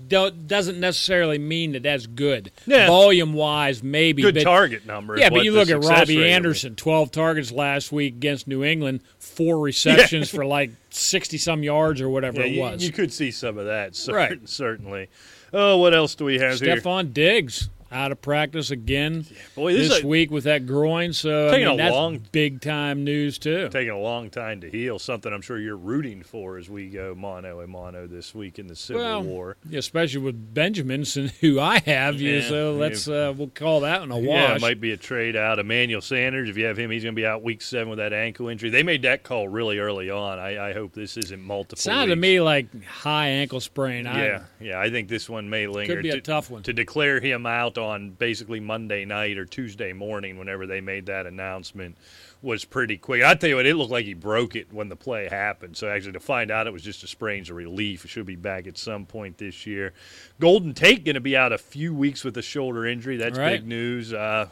doesn't 0.08 0.80
necessarily 0.80 1.38
mean 1.38 1.73
that 1.73 1.84
that's 1.84 2.06
good. 2.08 2.52
Yeah. 2.65 2.88
Volume 2.88 3.34
wise, 3.34 3.84
maybe 3.84 4.21
Good 4.21 4.36
but, 4.36 4.43
target 4.43 4.86
number. 4.86 5.17
Yeah, 5.17 5.30
but 5.30 5.43
you 5.43 5.52
look 5.52 5.69
at 5.69 5.84
Robbie 5.84 6.15
rate 6.15 6.15
will 6.17 6.23
be. 6.23 6.32
Anderson, 6.32 6.76
twelve 6.76 7.12
targets 7.12 7.52
last 7.52 7.91
week 7.91 8.15
against 8.15 8.47
New 8.47 8.63
England, 8.63 9.02
four 9.19 9.60
receptions 9.60 10.30
for 10.34 10.45
like 10.45 10.71
sixty 10.89 11.38
some 11.38 11.63
yards 11.63 12.00
or 12.02 12.10
whatever 12.10 12.45
Yeah, 12.45 12.67
it 12.67 12.73
was. 12.73 12.84
you 12.86 12.91
could 12.91 13.12
see 13.12 13.32
some 13.32 13.58
of 13.58 13.65
that, 13.65 14.00
Right. 14.08 14.39
certainly. 14.47 15.10
Oh, 15.54 15.78
what 15.78 15.93
else 15.93 16.15
do 16.15 16.26
we 16.26 16.39
have 16.39 16.60
here? 16.60 16.76
Stefon 16.78 17.13
Diggs 17.13 17.69
out 17.91 18.12
of 18.12 18.21
practice 18.21 18.71
again 18.71 19.26
Boy, 19.56 19.73
this, 19.73 19.89
this 19.89 20.04
a, 20.04 20.08
week 20.08 20.30
with 20.32 20.43
that 20.45 20.65
groin. 20.65 21.13
So 21.13 21.47
I 21.47 21.52
Taking 21.52 21.65
mean, 21.67 21.73
a 21.76 21.84
that's 21.84 21.93
long- 21.95 22.23
big 22.32 22.62
time 22.62 23.04
news 23.04 23.38
too. 23.38 23.69
taking 23.69 23.91
a 23.93 24.00
long 24.00 24.30
time 24.30 24.62
to 24.62 24.69
heal. 24.69 25.00
Something 25.00 25.32
I'm 25.34 25.41
sure 25.41 25.58
you're 25.60 25.78
rooting 25.78 26.23
for 26.23 26.58
as 26.58 26.69
we 26.69 26.89
go 26.89 27.15
mono 27.15 27.62
a 27.62 27.67
mono 27.67 28.08
this 28.08 28.36
week 28.36 28.60
in 28.60 28.67
the 28.67 28.76
Civil 28.76 29.02
Well, 29.04 29.23
War. 29.23 29.58
especially 29.73 30.21
with 30.21 30.54
Benjaminson, 30.54 31.32
who 31.41 31.60
I 31.60 31.80
have. 31.80 32.19
you 32.19 32.36
Yeah, 32.36 32.50
so 32.50 32.73
yeah. 32.73 32.80
let's 32.80 33.08
uh, 33.08 33.34
we'll 33.38 33.47
call 33.50 33.82
that 33.82 34.02
one 34.02 34.12
a 34.12 34.17
wash. 34.17 34.26
Yeah, 34.26 34.56
it 34.56 34.62
might 34.62 34.82
be 34.82 34.91
a 34.91 34.97
trade 34.97 35.36
out. 35.36 35.60
Emmanuel 35.60 36.02
Sanders, 36.02 36.50
if 36.50 36.58
you 36.58 36.65
have 36.65 36.78
him, 36.78 36.91
he's 36.91 37.04
going 37.04 37.15
to 37.15 37.19
be 37.19 37.26
out 37.26 37.41
week 37.43 37.62
seven 37.62 37.89
with 37.89 38.00
that 38.00 38.13
ankle 38.13 38.47
injury. 38.50 38.69
They 38.69 38.84
made 38.84 39.04
that 39.04 39.23
call 39.23 39.47
really 39.47 39.80
early 39.80 40.10
on. 40.10 40.39
I, 40.39 40.69
I 40.69 40.73
hope 40.73 40.93
this 40.93 41.17
isn't 41.17 41.41
multiple. 41.41 41.78
Sounded 41.82 42.15
to 42.15 42.19
me 42.19 42.41
like 42.41 42.84
high 42.86 43.28
ankle 43.28 43.60
sprain. 43.60 44.08
I- 44.08 44.26
Yeah, 44.26 44.43
yeah. 44.60 44.80
I 44.80 44.89
think 44.89 45.08
this 45.08 45.30
one 45.30 45.50
may 45.50 45.67
linger. 45.67 45.95
Could 45.95 46.04
be 46.04 46.10
a 46.10 46.13
to, 46.15 46.21
tough 46.21 46.50
one. 46.50 46.63
to 46.63 46.73
declare 46.73 47.19
him 47.19 47.45
out 47.45 47.76
on 47.77 48.11
basically 48.11 48.59
Monday 48.59 49.05
night 49.05 49.37
or 49.37 49.45
Tuesday 49.45 49.93
morning, 49.93 50.37
whenever 50.37 50.65
they 50.67 50.81
made 50.81 51.05
that 51.07 51.25
announcement, 51.25 51.97
was 52.41 52.65
pretty 52.65 52.97
quick. 52.97 53.23
I 53.23 53.33
tell 53.35 53.49
you 53.49 53.55
what, 53.55 53.65
it 53.65 53.75
looked 53.75 53.91
like 53.91 54.05
he 54.05 54.13
broke 54.13 54.55
it 54.55 54.71
when 54.71 54.89
the 54.89 54.95
play 54.95 55.27
happened. 55.27 55.75
So 55.77 55.89
actually, 55.89 56.13
to 56.13 56.19
find 56.19 56.51
out 56.51 56.67
it 56.67 56.73
was 56.73 56.83
just 56.83 57.03
a 57.03 57.07
sprain's 57.07 57.49
a 57.49 57.53
relief. 57.53 58.03
He 58.03 58.07
should 58.07 58.25
be 58.25 58.35
back 58.35 58.67
at 58.67 58.77
some 58.77 59.05
point 59.05 59.37
this 59.37 59.65
year. 59.65 59.93
Golden 60.39 60.73
Tate 60.73 61.03
going 61.03 61.15
to 61.15 61.21
be 61.21 61.35
out 61.37 61.51
a 61.53 61.57
few 61.57 61.93
weeks 61.93 62.23
with 62.23 62.37
a 62.37 62.41
shoulder 62.43 62.85
injury. 62.85 63.17
That's 63.17 63.37
Right. 63.37 63.59
big 63.61 63.67
news. 63.67 64.13
Uh, 64.13 64.49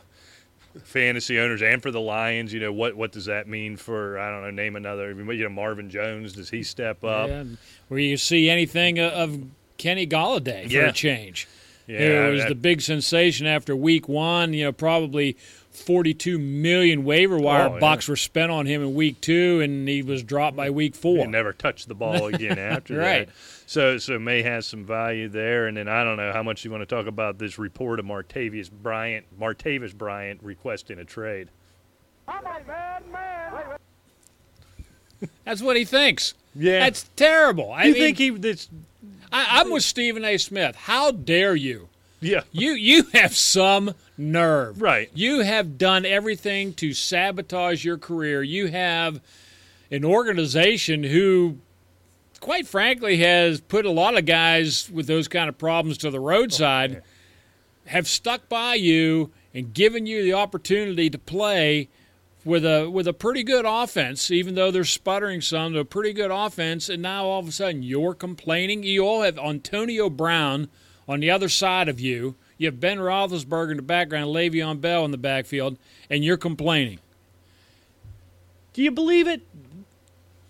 fantasy 0.83 1.39
owners 1.39 1.61
and 1.61 1.81
for 1.81 1.89
the 1.91 2.01
Lions, 2.01 2.51
you 2.53 2.59
know 2.59 2.73
what 2.73 2.95
what 2.95 3.11
does 3.13 3.25
that 3.25 3.47
mean 3.47 3.77
for 3.77 4.19
I 4.19 4.29
don't 4.29 4.41
know 4.41 4.51
name 4.51 4.75
another 4.75 5.09
you 5.13 5.43
know 5.43 5.49
Marvin 5.49 5.89
Jones 5.89 6.33
does 6.33 6.49
he 6.49 6.63
step 6.63 7.01
up? 7.03 7.29
Yeah, 7.29 7.43
where 7.87 7.99
you 7.99 8.17
see 8.17 8.49
anything 8.49 8.99
of 8.99 9.39
Kenny 9.77 10.05
Golladay 10.05 10.65
for 10.65 10.73
Yeah. 10.73 10.89
a 10.89 10.91
change. 10.91 11.47
Yeah, 11.87 12.27
it 12.27 12.31
was 12.31 12.41
that- 12.41 12.49
the 12.49 12.55
big 12.55 12.81
sensation 12.81 13.45
after 13.47 13.75
week 13.75 14.07
one. 14.09 14.53
You 14.53 14.65
know, 14.65 14.71
probably 14.71 15.37
42 15.71 16.39
million 16.39 17.03
waiver 17.03 17.37
wire 17.37 17.67
Oh, 17.69 17.73
yeah. 17.73 17.79
bucks 17.79 18.07
were 18.07 18.15
spent 18.15 18.49
on 18.51 18.65
him 18.65 18.81
in 18.81 18.95
week 18.95 19.19
two, 19.21 19.59
and 19.61 19.87
he 19.87 20.01
was 20.01 20.23
dropped 20.23 20.55
by 20.55 20.69
week 20.69 20.95
He 20.95 21.01
four. 21.01 21.27
never 21.27 21.51
touched 21.53 21.87
the 21.89 21.95
ball 21.95 22.27
again 22.27 22.57
after 22.59 22.97
Right. 22.97 23.27
that. 23.27 23.35
So 23.67 23.97
so 23.97 24.17
May 24.19 24.41
has 24.43 24.65
some 24.67 24.85
value 24.85 25.27
there, 25.27 25.67
and 25.67 25.75
then 25.77 25.87
I 25.87 26.03
don't 26.03 26.17
know 26.17 26.31
how 26.31 26.43
much 26.43 26.63
you 26.63 26.71
want 26.71 26.81
to 26.81 26.85
talk 26.95 27.07
about 27.07 27.39
this 27.39 27.57
report 27.59 27.99
of 27.99 28.05
Martavius 28.05 28.69
Bryant, 28.71 29.25
Martavis 29.39 29.93
Bryant 29.93 30.39
requesting 30.43 30.97
a 30.99 31.03
trade. 31.05 31.49
That's 35.43 35.61
what 35.61 35.75
he 35.77 35.85
thinks. 35.85 36.33
Yeah, 36.53 36.79
That's 36.79 37.09
terrible. 37.15 37.71
I 37.71 37.85
you 37.85 37.93
mean, 37.93 38.01
think 38.01 38.17
he 38.17 38.29
this? 38.31 38.69
I, 39.35 39.59
I'm 39.59 39.69
with 39.69 39.83
Stephen 39.83 40.23
A. 40.23 40.37
Smith. 40.37 40.75
How 40.77 41.11
dare 41.11 41.55
you? 41.55 41.89
Yeah, 42.21 42.41
You 42.53 42.71
you 42.71 43.03
have 43.13 43.35
some 43.35 43.93
nerve. 44.17 44.81
Right. 44.81 45.11
You 45.13 45.41
have 45.41 45.77
done 45.77 46.05
everything 46.05 46.73
to 46.75 46.93
sabotage 46.93 47.83
your 47.83 47.97
career. 47.97 48.41
You 48.41 48.67
have 48.67 49.19
an 49.91 50.05
organization 50.05 51.03
who 51.03 51.57
quite 52.39 52.65
frankly 52.65 53.17
has 53.17 53.59
put 53.59 53.85
a 53.85 53.91
lot 53.91 54.17
of 54.17 54.25
guys 54.25 54.89
with 54.89 55.07
those 55.07 55.27
kind 55.27 55.49
of 55.49 55.57
problems 55.57 55.97
to 55.99 56.09
the 56.09 56.19
roadside 56.19 57.03
have 57.87 58.07
stuck 58.07 58.47
by 58.47 58.75
you 58.75 59.31
and 59.53 59.73
given 59.73 60.05
you 60.05 60.23
the 60.23 60.33
opportunity 60.33 61.09
to 61.09 61.17
play 61.17 61.89
with 62.45 62.63
a 62.63 62.87
with 62.89 63.07
a 63.07 63.13
pretty 63.13 63.43
good 63.43 63.65
offense, 63.67 64.29
even 64.29 64.55
though 64.55 64.71
they're 64.71 64.85
sputtering 64.85 65.41
some, 65.41 65.75
a 65.75 65.83
pretty 65.83 66.13
good 66.13 66.31
offense, 66.31 66.87
and 66.87 67.01
now 67.01 67.25
all 67.25 67.39
of 67.39 67.47
a 67.47 67.51
sudden 67.51 67.83
you're 67.83 68.13
complaining. 68.13 68.83
You 68.83 69.05
all 69.05 69.23
have 69.23 69.39
Antonio 69.39 70.09
Brown 70.09 70.69
on 71.09 71.19
the 71.19 71.31
other 71.31 71.49
side 71.49 71.89
of 71.89 71.99
you. 71.99 72.35
You 72.57 72.67
have 72.67 72.79
Ben 72.79 72.99
Roethlisberger 72.99 73.71
in 73.71 73.77
the 73.77 73.83
background, 73.83 74.33
Le'Veon 74.33 74.79
Bell 74.79 75.03
in 75.03 75.11
the 75.11 75.17
backfield, 75.17 75.77
and 76.09 76.23
you're 76.23 76.37
complaining. 76.37 76.99
do 78.73 78.81
you 78.81 78.91
believe 78.91 79.27
it? 79.27 79.41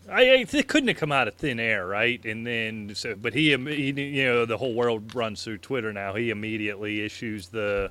I, 0.08 0.22
I 0.22 0.46
it 0.52 0.68
couldn't 0.68 0.90
have 0.90 0.98
come 0.98 1.12
out 1.12 1.28
of 1.28 1.34
thin 1.36 1.60
air, 1.60 1.88
right? 1.88 2.24
And 2.26 2.46
then 2.46 2.92
so, 2.94 3.16
but 3.16 3.34
he, 3.34 3.58
he, 3.58 3.90
you 3.90 4.26
know, 4.26 4.46
the 4.46 4.58
whole 4.58 4.74
world 4.74 5.16
runs 5.16 5.44
through 5.44 5.60
Twitter 5.60 5.92
now. 5.92 6.14
He 6.14 6.30
immediately 6.30 7.04
issues 7.04 7.48
the, 7.50 7.90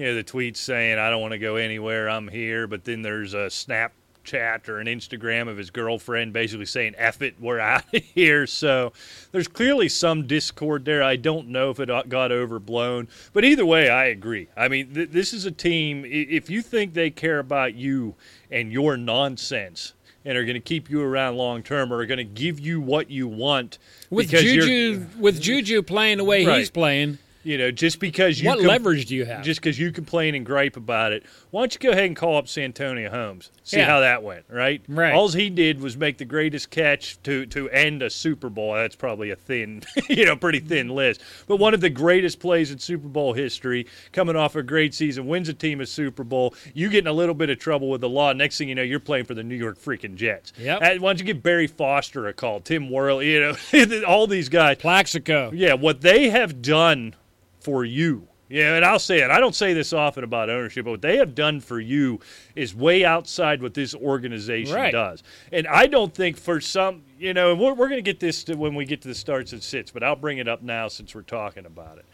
you 0.00 0.06
know, 0.06 0.14
the 0.14 0.24
tweets 0.24 0.56
saying, 0.56 0.98
"I 0.98 1.10
don't 1.10 1.20
want 1.20 1.32
to 1.32 1.38
go 1.38 1.56
anywhere. 1.56 2.08
I'm 2.08 2.28
here." 2.28 2.66
But 2.66 2.84
then 2.84 3.02
there's 3.02 3.34
a 3.34 3.48
Snapchat 3.48 4.68
or 4.68 4.78
an 4.80 4.86
Instagram 4.86 5.48
of 5.48 5.56
his 5.58 5.70
girlfriend 5.70 6.32
basically 6.32 6.64
saying, 6.66 6.94
"F 6.96 7.20
it, 7.20 7.34
we're 7.38 7.58
out 7.60 7.84
of 7.94 8.02
here." 8.14 8.46
So 8.46 8.92
there's 9.32 9.48
clearly 9.48 9.88
some 9.90 10.26
discord 10.26 10.84
there. 10.86 11.02
I 11.02 11.16
don't 11.16 11.48
know 11.48 11.70
if 11.70 11.80
it 11.80 11.88
got 12.08 12.32
overblown, 12.32 13.08
but 13.34 13.44
either 13.44 13.66
way, 13.66 13.90
I 13.90 14.06
agree. 14.06 14.48
I 14.56 14.68
mean, 14.68 14.94
th- 14.94 15.10
this 15.10 15.32
is 15.34 15.44
a 15.44 15.50
team. 15.50 16.04
If 16.06 16.48
you 16.48 16.62
think 16.62 16.94
they 16.94 17.10
care 17.10 17.38
about 17.38 17.74
you 17.74 18.14
and 18.50 18.72
your 18.72 18.96
nonsense 18.96 19.92
and 20.24 20.36
are 20.36 20.44
going 20.44 20.54
to 20.54 20.60
keep 20.60 20.90
you 20.90 21.02
around 21.02 21.36
long 21.36 21.62
term, 21.62 21.92
or 21.92 21.96
are 21.96 22.06
going 22.06 22.18
to 22.18 22.24
give 22.24 22.58
you 22.60 22.80
what 22.80 23.10
you 23.10 23.26
want 23.28 23.78
With 24.10 24.30
Juju, 24.30 25.06
with 25.18 25.40
Juju 25.40 25.82
playing 25.82 26.18
the 26.18 26.24
way 26.24 26.44
Right. 26.44 26.58
he's 26.58 26.70
playing, 26.70 27.18
you 27.42 27.56
know, 27.58 27.70
just 27.70 28.00
because 28.00 28.40
you 28.40 28.48
what 28.48 28.58
com- 28.58 28.66
leverage 28.66 29.06
do 29.06 29.14
you 29.16 29.24
have? 29.24 29.42
just 29.44 29.60
because 29.60 29.78
you 29.78 29.92
complain 29.92 30.34
and 30.34 30.44
gripe 30.44 30.76
about 30.76 31.12
it, 31.12 31.24
why 31.50 31.62
don't 31.62 31.74
you 31.74 31.80
go 31.80 31.90
ahead 31.90 32.04
and 32.04 32.16
call 32.16 32.36
up 32.36 32.48
Santonio 32.48 33.10
Holmes? 33.10 33.50
See 33.64 33.78
Yeah. 33.78 33.86
how 33.86 34.00
that 34.00 34.22
went, 34.22 34.44
right? 34.48 34.82
Right. 34.88 35.14
All 35.14 35.28
he 35.28 35.48
did 35.50 35.80
was 35.80 35.96
make 35.96 36.18
the 36.18 36.24
greatest 36.24 36.70
catch 36.70 37.22
to 37.22 37.46
to 37.46 37.68
end 37.70 38.02
a 38.02 38.10
Super 38.10 38.48
Bowl. 38.50 38.74
That's 38.74 38.96
probably 38.96 39.30
a 39.30 39.36
thin, 39.36 39.82
you 40.08 40.24
know, 40.26 40.36
pretty 40.36 40.60
thin 40.60 40.88
list. 40.88 41.20
But 41.46 41.56
one 41.56 41.74
of 41.74 41.80
the 41.80 41.90
greatest 41.90 42.40
plays 42.40 42.70
in 42.70 42.78
Super 42.78 43.08
Bowl 43.08 43.32
history, 43.32 43.86
coming 44.12 44.36
off 44.36 44.56
a 44.56 44.62
great 44.62 44.94
season, 44.94 45.26
wins 45.26 45.48
a 45.48 45.54
team 45.54 45.80
a 45.80 45.86
Super 45.86 46.24
Bowl. 46.24 46.54
You 46.74 46.88
get 46.88 47.00
in 47.04 47.06
a 47.06 47.12
little 47.12 47.34
bit 47.34 47.50
of 47.50 47.58
trouble 47.58 47.88
with 47.90 48.00
the 48.00 48.08
law. 48.08 48.32
Next 48.32 48.58
thing 48.58 48.68
you 48.68 48.74
know, 48.74 48.82
you're 48.82 49.00
playing 49.00 49.24
for 49.24 49.34
the 49.34 49.42
New 49.42 49.56
York 49.56 49.78
freaking 49.78 50.14
Jets. 50.16 50.52
Yep. 50.58 50.82
Uh, 50.82 50.88
Why 50.98 51.10
don't 51.10 51.18
you 51.20 51.24
give 51.24 51.42
Barry 51.42 51.66
Foster 51.66 52.26
a 52.28 52.32
call? 52.32 52.60
Tim 52.60 52.90
Worley, 52.90 53.32
you 53.32 53.40
know, 53.72 54.02
all 54.06 54.26
these 54.26 54.48
guys. 54.48 54.76
Plaxico. 54.78 55.50
Yeah, 55.54 55.74
what 55.74 56.00
they 56.00 56.30
have 56.30 56.60
done 56.62 57.14
for 57.60 57.84
you. 57.84 58.26
Yeah, 58.48 58.74
and 58.74 58.84
I'll 58.84 58.98
say 58.98 59.20
it. 59.20 59.30
I 59.30 59.38
don't 59.38 59.54
say 59.54 59.74
this 59.74 59.92
often 59.92 60.24
about 60.24 60.50
ownership, 60.50 60.84
but 60.84 60.90
what 60.90 61.02
they 61.02 61.18
have 61.18 61.36
done 61.36 61.60
for 61.60 61.78
you 61.78 62.18
is 62.56 62.74
way 62.74 63.04
outside 63.04 63.62
what 63.62 63.74
this 63.74 63.94
organization 63.94 64.74
Right. 64.74 64.90
does. 64.92 65.22
And 65.52 65.68
I 65.68 65.86
don't 65.86 66.12
think 66.12 66.36
for 66.36 66.60
some, 66.60 67.02
you 67.16 67.32
know, 67.32 67.52
and 67.52 67.60
we're, 67.60 67.74
we're 67.74 67.88
going 67.88 67.98
to 67.98 68.10
get 68.10 68.18
this 68.18 68.42
to 68.44 68.56
when 68.56 68.74
we 68.74 68.84
get 68.86 69.02
to 69.02 69.08
the 69.08 69.14
starts 69.14 69.52
and 69.52 69.62
sits, 69.62 69.92
but 69.92 70.02
I'll 70.02 70.16
bring 70.16 70.38
it 70.38 70.48
up 70.48 70.62
now 70.62 70.88
since 70.88 71.14
we're 71.14 71.22
talking 71.22 71.64
about 71.64 71.98
it. 71.98 72.06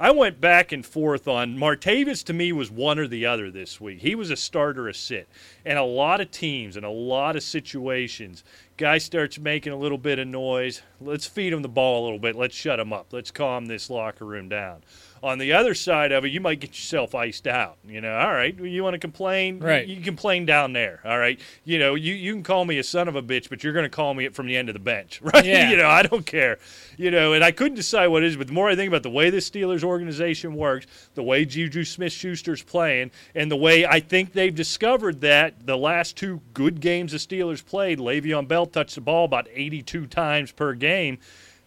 I 0.00 0.10
went 0.10 0.40
back 0.40 0.72
and 0.72 0.84
forth 0.84 1.28
on 1.28 1.56
Martavis 1.56 2.24
to 2.24 2.32
me 2.32 2.50
was 2.50 2.68
one 2.68 2.98
or 2.98 3.06
the 3.06 3.26
other 3.26 3.48
this 3.52 3.80
week. 3.80 4.00
He 4.00 4.16
was 4.16 4.30
a 4.30 4.36
starter, 4.36 4.88
a 4.88 4.94
sit. 4.94 5.28
And 5.64 5.78
a 5.78 5.84
lot 5.84 6.20
of 6.20 6.32
teams 6.32 6.76
and 6.76 6.84
a 6.84 6.90
lot 6.90 7.36
of 7.36 7.44
situations, 7.44 8.42
guy 8.76 8.98
starts 8.98 9.38
making 9.38 9.72
a 9.72 9.76
little 9.76 9.98
bit 9.98 10.18
of 10.18 10.26
noise. 10.26 10.82
Let's 11.00 11.26
feed 11.26 11.52
him 11.52 11.62
the 11.62 11.68
ball 11.68 12.02
a 12.02 12.04
little 12.04 12.18
bit. 12.18 12.36
Let's 12.36 12.54
shut 12.54 12.80
him 12.80 12.92
up. 12.92 13.12
Let's 13.12 13.30
calm 13.30 13.66
this 13.66 13.88
locker 13.90 14.24
room 14.24 14.48
down. 14.48 14.82
On 15.24 15.38
the 15.38 15.54
other 15.54 15.74
side 15.74 16.12
of 16.12 16.26
it, 16.26 16.32
you 16.32 16.40
might 16.42 16.60
get 16.60 16.70
yourself 16.70 17.14
iced 17.14 17.46
out. 17.46 17.78
You 17.88 18.02
know, 18.02 18.14
all 18.14 18.30
right, 18.30 18.54
you 18.58 18.82
want 18.82 18.92
to 18.92 18.98
complain? 18.98 19.58
Right. 19.58 19.88
You 19.88 20.02
complain 20.02 20.44
down 20.44 20.74
there. 20.74 21.00
All 21.02 21.18
right. 21.18 21.40
You 21.64 21.78
know, 21.78 21.94
you, 21.94 22.12
you 22.12 22.34
can 22.34 22.42
call 22.42 22.66
me 22.66 22.78
a 22.78 22.84
son 22.84 23.08
of 23.08 23.16
a 23.16 23.22
bitch, 23.22 23.48
but 23.48 23.64
you're 23.64 23.72
going 23.72 23.84
to 23.84 23.88
call 23.88 24.12
me 24.12 24.26
it 24.26 24.34
from 24.34 24.46
the 24.46 24.54
end 24.54 24.68
of 24.68 24.74
the 24.74 24.80
bench, 24.80 25.22
right? 25.34 25.42
Yeah. 25.42 25.70
you 25.70 25.78
know, 25.78 25.88
I 25.88 26.02
don't 26.02 26.26
care. 26.26 26.58
You 26.98 27.10
know, 27.10 27.32
and 27.32 27.42
I 27.42 27.52
couldn't 27.52 27.76
decide 27.76 28.08
what 28.08 28.22
it 28.22 28.26
is, 28.26 28.36
but 28.36 28.48
the 28.48 28.52
more 28.52 28.68
I 28.68 28.76
think 28.76 28.88
about 28.88 29.02
the 29.02 29.08
way 29.08 29.30
the 29.30 29.38
Steelers 29.38 29.82
organization 29.82 30.54
works, 30.56 30.86
the 31.14 31.22
way 31.22 31.46
Juju 31.46 31.84
Smith 31.84 32.12
Schuster's 32.12 32.62
playing, 32.62 33.10
and 33.34 33.50
the 33.50 33.56
way 33.56 33.86
I 33.86 34.00
think 34.00 34.34
they've 34.34 34.54
discovered 34.54 35.22
that 35.22 35.66
the 35.66 35.78
last 35.78 36.18
two 36.18 36.42
good 36.52 36.80
games 36.80 37.12
the 37.12 37.18
Steelers 37.18 37.64
played, 37.64 37.98
Le'Veon 37.98 38.46
Bell 38.46 38.66
touched 38.66 38.94
the 38.94 39.00
ball 39.00 39.24
about 39.24 39.48
82 39.50 40.06
times 40.06 40.52
per 40.52 40.74
game. 40.74 41.18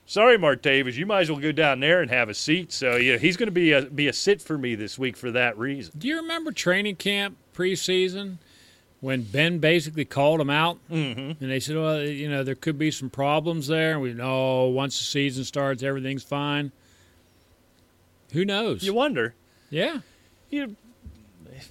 Sorry, 0.08 0.38
Martavis, 0.38 0.96
you 0.96 1.06
might 1.06 1.22
as 1.22 1.30
well 1.32 1.40
go 1.40 1.52
down 1.52 1.82
there 1.82 2.02
and 2.02 2.10
have 2.10 2.30
a 2.30 2.34
seat. 2.34 2.72
So 2.72 2.96
yeah, 2.96 3.18
he's 3.18 3.38
going 3.38 3.48
to 3.48 3.52
be 3.52 3.74
a 3.74 3.84
be 3.84 4.08
a 4.08 4.14
sit 4.14 4.42
for 4.42 4.58
me 4.58 4.74
this 4.74 4.98
week 4.98 5.16
for 5.18 5.30
that 5.32 5.58
reason. 5.58 5.94
Do 5.98 6.08
you 6.08 6.16
remember 6.16 6.52
training 6.52 6.96
camp 6.96 7.38
preseason? 7.54 8.38
when 9.00 9.22
Ben 9.22 9.60
basically 9.60 10.06
called 10.06 10.42
him 10.42 10.50
out, 10.50 10.80
mm-hmm. 10.90 11.44
and 11.44 11.52
they 11.52 11.60
said, 11.60 11.76
"Well, 11.76 12.02
you 12.02 12.30
know, 12.30 12.44
there 12.44 12.56
could 12.56 12.78
be 12.78 12.92
some 12.92 13.10
problems 13.10 13.68
there." 13.68 13.94
And 13.94 14.02
we 14.02 14.14
know 14.14 14.66
once 14.66 14.98
the 14.98 15.06
season 15.06 15.44
starts, 15.44 15.84
everything's 15.84 16.24
fine. 16.24 16.72
Who 18.34 18.44
knows? 18.44 18.84
You 18.84 18.94
wonder. 18.94 19.36
yeah, 19.70 20.00
You, 20.50 20.76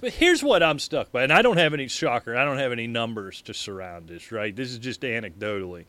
but 0.01 0.13
here's 0.13 0.41
what 0.41 0.63
I'm 0.63 0.79
stuck 0.79 1.11
by, 1.11 1.23
and 1.23 1.33
I 1.33 1.41
don't 1.41 1.57
have 1.57 1.73
any 1.73 1.87
shocker. 1.87 2.35
I 2.35 2.45
don't 2.45 2.57
have 2.57 2.71
any 2.71 2.87
numbers 2.87 3.41
to 3.43 3.53
surround 3.53 4.07
this. 4.07 4.31
Right, 4.31 4.55
this 4.55 4.71
is 4.71 4.79
just 4.79 5.01
anecdotally. 5.01 5.85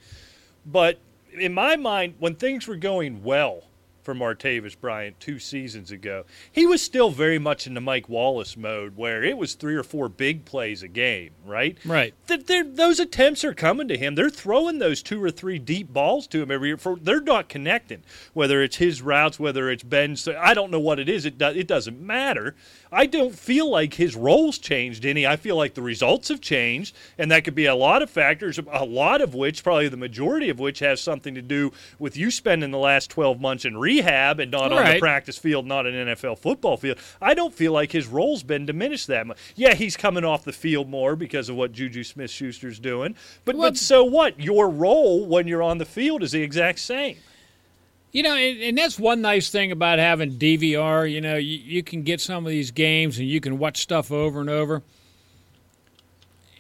But 0.67 0.99
in 1.33 1.53
my 1.55 1.77
mind, 1.77 2.15
when 2.19 2.35
things 2.35 2.67
were 2.67 2.77
going 2.77 3.23
well 3.23 3.65
for 4.03 4.15
Martavis 4.15 4.75
Bryant 4.81 5.21
two 5.21 5.39
seasons 5.39 5.91
ago, 5.91 6.25
he 6.51 6.67
was 6.67 6.81
still 6.81 7.11
very 7.11 7.39
much 7.39 7.67
in 7.67 7.75
the 7.75 7.81
Mike 7.83 8.09
Wallace 8.09 8.57
mode, 8.57 8.97
where 8.97 9.23
it 9.23 9.37
was 9.37 9.53
three 9.53 9.75
or 9.75 9.83
four 9.83 10.09
big 10.09 10.47
plays 10.47 10.83
a 10.83 10.89
game. 10.89 11.33
Right. 11.45 11.77
right. 11.85 12.15
Th- 12.27 12.47
they're- 12.47 12.65
those 12.65 13.01
attempts 13.01 13.45
are 13.45 13.53
coming 13.53 13.87
to 13.89 13.99
him. 13.99 14.15
They're 14.15 14.31
throwing 14.31 14.79
those 14.79 15.03
two 15.03 15.23
or 15.23 15.31
three 15.31 15.59
deep 15.59 15.93
balls 15.93 16.27
to 16.29 16.41
him 16.41 16.51
every 16.51 16.69
year. 16.69 16.79
For 16.79 16.97
they're 16.97 17.21
not 17.21 17.51
connecting. 17.51 18.03
Whether 18.33 18.63
it's 18.63 18.77
his 18.77 19.03
routes, 19.03 19.39
whether 19.39 19.69
it's 19.71 19.83
Ben's, 19.83 20.27
I 20.27 20.55
don't 20.55 20.71
know 20.71 20.81
what 20.81 20.99
it 20.99 21.11
is. 21.11 21.27
It 21.27 21.37
do, 21.37 21.49
it 21.49 21.67
doesn't 21.67 22.01
matter. 22.01 22.55
I 22.91 23.07
don't 23.07 23.35
feel 23.35 23.69
like 23.71 23.95
his 23.95 24.17
roles 24.17 24.59
changed 24.59 25.05
any. 25.05 25.27
I 25.27 25.37
feel 25.37 25.57
like 25.57 25.75
the 25.75 25.83
results 25.83 26.29
have 26.29 26.41
changed, 26.41 26.97
and 27.19 27.31
that 27.31 27.45
could 27.45 27.55
be 27.55 27.67
a 27.67 27.75
lot 27.75 28.03
of 28.03 28.11
factors. 28.11 28.59
A 28.73 28.85
lot 28.85 29.21
of 29.21 29.35
which, 29.35 29.63
probably 29.63 29.89
the 29.89 29.97
majority 29.97 30.49
of 30.49 30.59
which, 30.59 30.79
has 30.79 31.01
something 31.01 31.35
to 31.35 31.43
do 31.43 31.73
with 31.99 32.17
you 32.17 32.31
spending 32.31 32.71
the 32.71 32.79
last 32.79 33.11
twelve 33.11 33.41
months 33.41 33.65
in 33.65 33.77
rehab 33.77 34.41
and 34.41 34.51
not 34.51 34.73
on 34.73 34.79
the 34.95 34.99
practice 35.01 35.39
field, 35.39 35.67
not 35.67 35.87
an 35.87 35.95
NFL 35.95 36.39
football 36.39 36.77
field. 36.77 36.99
I 37.21 37.35
don't 37.35 37.53
feel 37.55 37.73
like 37.73 37.93
his 37.93 38.07
role's 38.07 38.43
been 38.43 38.67
diminished 38.67 39.07
that 39.09 39.27
much. 39.27 39.39
Yeah, 39.55 39.75
he's 39.75 39.97
coming 39.97 40.25
off 40.25 40.45
the 40.45 40.53
field 40.53 40.89
more 40.89 41.17
because 41.17 41.49
of 41.49 41.57
what 41.57 41.73
Juju 41.73 42.05
Smith 42.05 42.31
Schuster's 42.31 42.79
doing. 42.79 43.15
But, 43.45 43.57
Well- 43.57 43.71
but 43.71 43.77
so 43.77 44.05
what? 44.05 44.41
Your 44.41 44.69
role 44.69 45.27
when 45.27 45.47
you're 45.47 45.63
on 45.63 45.79
the 45.79 45.85
field 45.85 46.23
is 46.23 46.33
the 46.33 46.43
exact 46.43 46.79
same. 46.79 47.17
You 48.11 48.23
know, 48.23 48.35
and, 48.35 48.61
and 48.63 48.79
that's 48.79 48.99
one 48.99 49.21
nice 49.21 49.51
thing 49.51 49.71
about 49.71 49.99
having 49.99 50.33
DVR. 50.33 51.11
You 51.11 51.21
know, 51.21 51.37
you, 51.37 51.59
you 51.59 51.83
can 51.83 52.03
get 52.03 52.21
some 52.21 52.47
of 52.47 52.51
these 52.51 52.71
games 52.71 53.19
and 53.19 53.29
you 53.29 53.41
can 53.41 53.59
watch 53.59 53.79
stuff 53.79 54.11
over 54.11 54.41
and 54.41 54.49
over. 54.49 54.83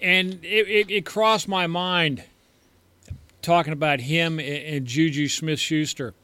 And 0.00 0.44
it, 0.44 0.68
it, 0.68 0.90
it 0.90 1.06
crossed 1.06 1.48
my 1.48 1.66
mind 1.66 2.22
talking 3.42 3.72
about 3.72 4.00
him 4.00 4.38
and, 4.38 4.48
and 4.48 4.86
Juju 4.86 5.28
Smith 5.28 5.58
Schuster. 5.58 6.14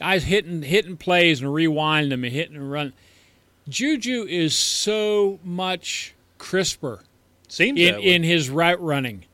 I 0.00 0.14
was 0.14 0.24
hitting 0.24 0.62
hitting 0.62 0.96
plays 0.96 1.42
and 1.42 1.50
rewinding 1.50 2.08
them 2.08 2.24
and 2.24 2.32
hitting 2.32 2.56
and 2.56 2.72
run. 2.72 2.92
Juju 3.68 4.26
is 4.28 4.56
so 4.56 5.38
much 5.44 6.14
crisper 6.38 7.02
Seems 7.48 7.78
in, 7.78 8.00
in 8.00 8.22
his 8.22 8.48
route 8.48 8.80
running 8.80 9.24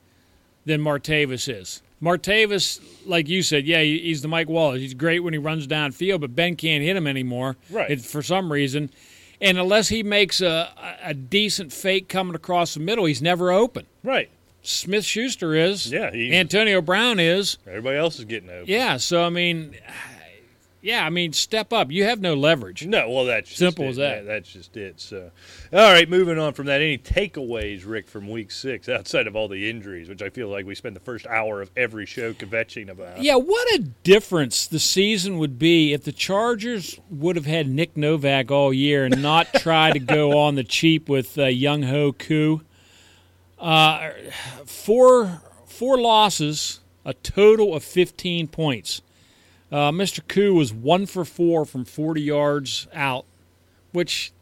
than 0.65 0.81
Martavis 0.81 1.49
is. 1.49 1.83
Martavis, 2.03 2.81
like 3.07 3.29
you 3.29 3.43
said, 3.43 3.65
yeah, 3.67 3.83
he's 3.83 4.23
the 4.23 4.29
Mike 4.29 4.49
Wallace. 4.49 4.81
He's 4.81 4.95
great 4.95 5.21
when 5.21 5.33
he 5.33 5.39
runs 5.39 5.67
downfield, 5.67 6.21
but 6.21 6.35
Ben 6.35 6.57
can't 6.57 6.83
hit 6.85 6.97
him 6.97 7.07
anymore 7.07 7.57
Right. 7.71 7.91
it- 7.91 8.01
for 8.03 8.23
some 8.23 8.53
reason. 8.53 8.91
And 9.41 9.59
unless 9.59 9.89
he 9.89 10.03
makes 10.03 10.41
a, 10.41 10.71
a 11.03 11.13
decent 11.15 11.73
fake 11.73 12.09
coming 12.09 12.35
across 12.35 12.75
the 12.75 12.81
middle, 12.81 13.05
he's 13.05 13.21
never 13.23 13.51
open. 13.53 13.87
right. 14.03 14.29
Smith 14.63 15.05
Schuster 15.05 15.55
is. 15.55 15.93
Yeah, 15.93 16.07
Antonio 16.13 16.81
Brown 16.81 17.21
is. 17.21 17.57
Everybody 17.69 17.99
else 17.99 18.19
is 18.19 18.25
getting 18.25 18.51
open. 18.51 18.65
Yeah, 18.67 18.97
so 18.97 19.23
I 19.23 19.29
mean, 19.31 19.77
yeah, 20.87 21.05
I 21.05 21.11
mean, 21.11 21.33
step 21.33 21.73
up. 21.73 21.91
You 21.91 22.05
have 22.05 22.21
no 22.21 22.35
leverage. 22.35 22.87
No, 22.87 23.11
well, 23.11 23.25
that's 23.25 23.49
just 23.49 23.59
Simple 23.59 23.89
as 23.89 23.97
that. 23.97 24.19
Yeah, 24.19 24.23
that's 24.23 24.53
just 24.53 24.77
it. 24.77 25.01
So, 25.01 25.33
all 25.73 25.93
right, 25.93 26.09
moving 26.09 26.39
on 26.39 26.53
from 26.53 26.67
that. 26.67 26.81
Any 26.81 26.97
takeaways, 26.97 27.83
Rick, 27.85 28.07
from 28.09 28.29
Week 28.29 28.53
Six 28.53 28.89
outside 28.89 29.27
of 29.27 29.35
all 29.35 29.49
the 29.49 29.69
injuries, 29.69 30.09
which 30.09 30.23
I 30.23 30.31
feel 30.31 30.49
like 30.49 30.65
we 30.65 30.77
spend 30.77 30.95
the 30.95 31.01
first 31.01 31.27
hour 31.27 31.61
of 31.61 31.73
every 31.77 32.07
show 32.07 32.33
kvetching 32.33 32.89
about. 32.89 33.21
Yeah, 33.21 33.35
what 33.35 33.75
a 33.75 33.81
difference 33.81 34.69
the 34.69 34.79
season 34.79 35.39
would 35.39 35.59
be 35.59 35.93
if 35.93 36.05
the 36.05 36.13
Chargers 36.13 37.01
would 37.11 37.35
have 37.35 37.47
had 37.47 37.69
Nick 37.69 37.97
Novak 37.97 38.53
all 38.53 38.73
year 38.73 39.07
and 39.07 39.21
not 39.21 39.53
try 39.55 39.91
to 39.91 39.99
go 39.99 40.39
on 40.39 40.55
the 40.55 40.65
cheap 40.65 41.09
with 41.09 41.37
uh, 41.37 41.47
Younghoe 41.47 42.17
Koo. 42.17 42.63
Uh, 43.59 44.13
four 44.65 45.43
four 45.67 45.99
losses, 45.99 46.79
a 47.05 47.13
total 47.13 47.75
of 47.75 47.83
fifteen 47.83 48.47
points. 48.47 49.03
Uh, 49.71 49.91
Mr. 49.91 50.27
Koo 50.27 50.55
was 50.55 50.73
one 50.73 51.07
for 51.07 51.25
four 51.25 51.65
from 51.65 51.85
forty 51.85 52.23
yards 52.23 52.87
out, 52.95 53.25
which 53.93 54.33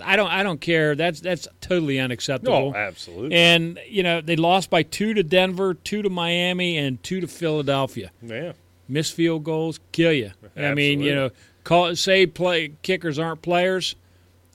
I 0.00 0.16
don't 0.16 0.30
I 0.30 0.42
don't 0.42 0.60
care. 0.60 0.94
That's 0.94 1.20
that's 1.20 1.46
totally 1.60 1.98
unacceptable. 2.00 2.72
Oh, 2.74 2.78
absolutely. 2.78 3.36
And 3.36 3.78
you 3.88 4.02
know 4.02 4.20
they 4.20 4.36
lost 4.36 4.70
by 4.70 4.82
two 4.82 5.14
to 5.14 5.22
Denver, 5.22 5.74
two 5.74 6.02
to 6.02 6.10
Miami, 6.10 6.76
and 6.76 7.02
two 7.02 7.20
to 7.20 7.26
Philadelphia. 7.28 8.10
yeah. 8.22 8.52
Miss 8.86 9.10
field 9.10 9.44
goals 9.44 9.80
kill 9.92 10.12
you. 10.12 10.32
I 10.56 10.74
mean, 10.74 11.00
you 11.00 11.14
know, 11.14 11.30
call 11.62 11.96
say 11.96 12.26
play 12.26 12.72
kickers 12.82 13.18
aren't 13.18 13.40
players. 13.40 13.96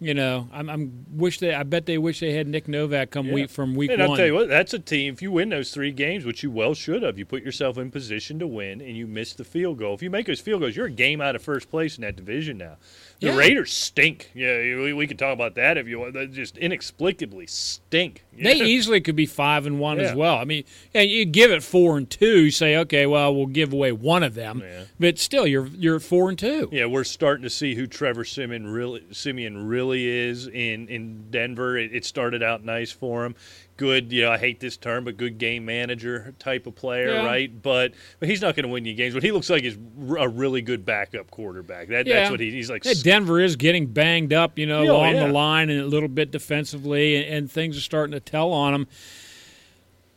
You 0.02 0.14
know, 0.14 0.48
I'm, 0.54 0.70
I'm 0.70 1.06
wish 1.12 1.40
they. 1.40 1.54
I 1.54 1.64
bet 1.64 1.86
they 1.86 1.98
wish 1.98 2.22
they 2.22 2.32
had 2.32 2.48
Nick 2.48 2.70
Novak 2.70 3.12
come 3.12 3.28
Yeah. 3.28 3.34
week 3.34 3.50
from 3.50 3.76
week 3.76 3.92
and 3.92 4.00
one. 4.00 4.12
I'll 4.12 4.16
tell 4.16 4.26
you 4.26 4.34
what, 4.34 4.48
that's 4.48 4.74
a 4.74 4.80
team. 4.80 5.14
If 5.14 5.22
you 5.22 5.30
win 5.32 5.50
those 5.50 5.72
three 5.72 5.92
games, 5.92 6.24
which 6.24 6.42
you 6.42 6.50
well 6.52 6.74
should 6.74 7.04
have, 7.04 7.20
you 7.20 7.26
put 7.26 7.44
yourself 7.44 7.78
in 7.78 7.92
position 7.92 8.40
to 8.40 8.48
win, 8.48 8.80
and 8.80 8.96
you 8.96 9.08
miss 9.08 9.34
the 9.34 9.44
field 9.44 9.78
goal. 9.78 9.94
If 9.96 10.02
you 10.02 10.10
make 10.10 10.28
those 10.28 10.40
field 10.40 10.62
goals, 10.62 10.76
you're 10.76 10.86
a 10.86 10.92
game 10.92 11.20
out 11.20 11.36
of 11.36 11.42
first 11.42 11.70
place 11.70 11.98
in 11.98 12.04
that 12.04 12.16
division 12.16 12.58
now. 12.58 12.78
The 13.20 13.28
Yeah. 13.28 13.36
Raiders 13.36 13.74
stink. 13.74 14.32
Yeah, 14.34 14.56
we, 14.78 14.94
we 14.94 15.06
could 15.06 15.20
talk 15.20 15.34
about 15.34 15.56
that 15.56 15.78
if 15.78 15.88
you 15.90 16.00
want. 16.00 16.14
They 16.14 16.26
just 16.28 16.58
inexplicably 16.58 17.48
stink. 17.48 18.24
They 18.40 18.56
easily 18.56 19.02
could 19.02 19.18
be 19.18 19.26
five 19.26 19.66
and 19.66 19.82
one 19.82 20.00
as 20.00 20.16
well. 20.16 20.38
I 20.38 20.46
mean, 20.46 20.64
and 20.94 21.10
you 21.10 21.26
give 21.26 21.52
it 21.52 21.62
four 21.62 21.98
and 21.98 22.10
two. 22.10 22.46
You 22.46 22.52
say, 22.52 22.78
okay, 22.78 23.06
well, 23.06 23.36
we'll 23.36 23.48
give 23.48 23.74
away 23.74 23.92
one 23.92 24.24
of 24.24 24.34
them, 24.34 24.62
Yeah. 24.64 24.84
but 24.98 25.20
still, 25.20 25.46
you're 25.46 25.68
you're 25.68 26.00
four 26.00 26.30
and 26.30 26.40
two. 26.40 26.70
Yeah, 26.72 26.86
we're 26.86 27.04
starting 27.04 27.44
to 27.44 27.50
see 27.50 27.76
who 27.76 27.86
Trevor 27.86 28.24
Siemian 28.24 28.68
really 28.68 29.04
Siemian 29.12 29.68
really 29.68 30.08
is 30.08 30.48
in 30.48 30.88
in 30.88 31.26
Denver. 31.30 31.78
It, 31.78 31.94
it 31.94 32.06
started 32.06 32.42
out 32.42 32.64
nice 32.64 32.94
for 32.94 33.26
him. 33.26 33.36
Good, 33.80 34.12
you 34.12 34.24
know, 34.24 34.32
I 34.34 34.38
hate 34.38 34.60
this 34.60 34.76
term, 34.76 35.06
but 35.06 35.16
good 35.16 35.38
game 35.38 35.64
manager 35.64 36.36
type 36.38 36.68
of 36.68 36.76
player, 36.76 37.14
Yeah. 37.14 37.26
right? 37.26 37.62
But 37.62 37.94
but 38.20 38.28
he's 38.28 38.42
not 38.42 38.54
going 38.58 38.66
to 38.66 38.70
win 38.70 38.84
you 38.84 38.94
games. 38.94 39.14
But 39.14 39.24
he 39.24 39.32
looks 39.32 39.50
like 39.50 39.64
he's 39.64 39.78
a 40.18 40.28
really 40.28 40.62
good 40.62 40.86
backup 40.86 41.32
quarterback. 41.32 41.88
That, 41.88 42.06
Yeah. 42.06 42.16
That's 42.20 42.32
what 42.32 42.42
he, 42.42 42.52
he's 42.52 42.70
like. 42.70 42.84
Hey, 42.84 42.94
Denver 42.96 43.40
is 43.40 43.56
getting 43.56 43.88
banged 43.88 44.34
up, 44.34 44.60
you 44.60 44.66
know, 44.66 44.82
Oh, 44.82 44.98
along 44.98 45.16
yeah. 45.16 45.28
the 45.28 45.32
line 45.34 45.70
and 45.70 45.80
a 45.80 45.86
little 45.86 46.10
bit 46.10 46.30
defensively, 46.30 47.16
and, 47.16 47.34
and 47.34 47.52
things 47.52 47.78
are 47.78 47.82
starting 47.82 48.12
to 48.12 48.20
tell 48.20 48.52
on 48.52 48.74
them. 48.74 48.88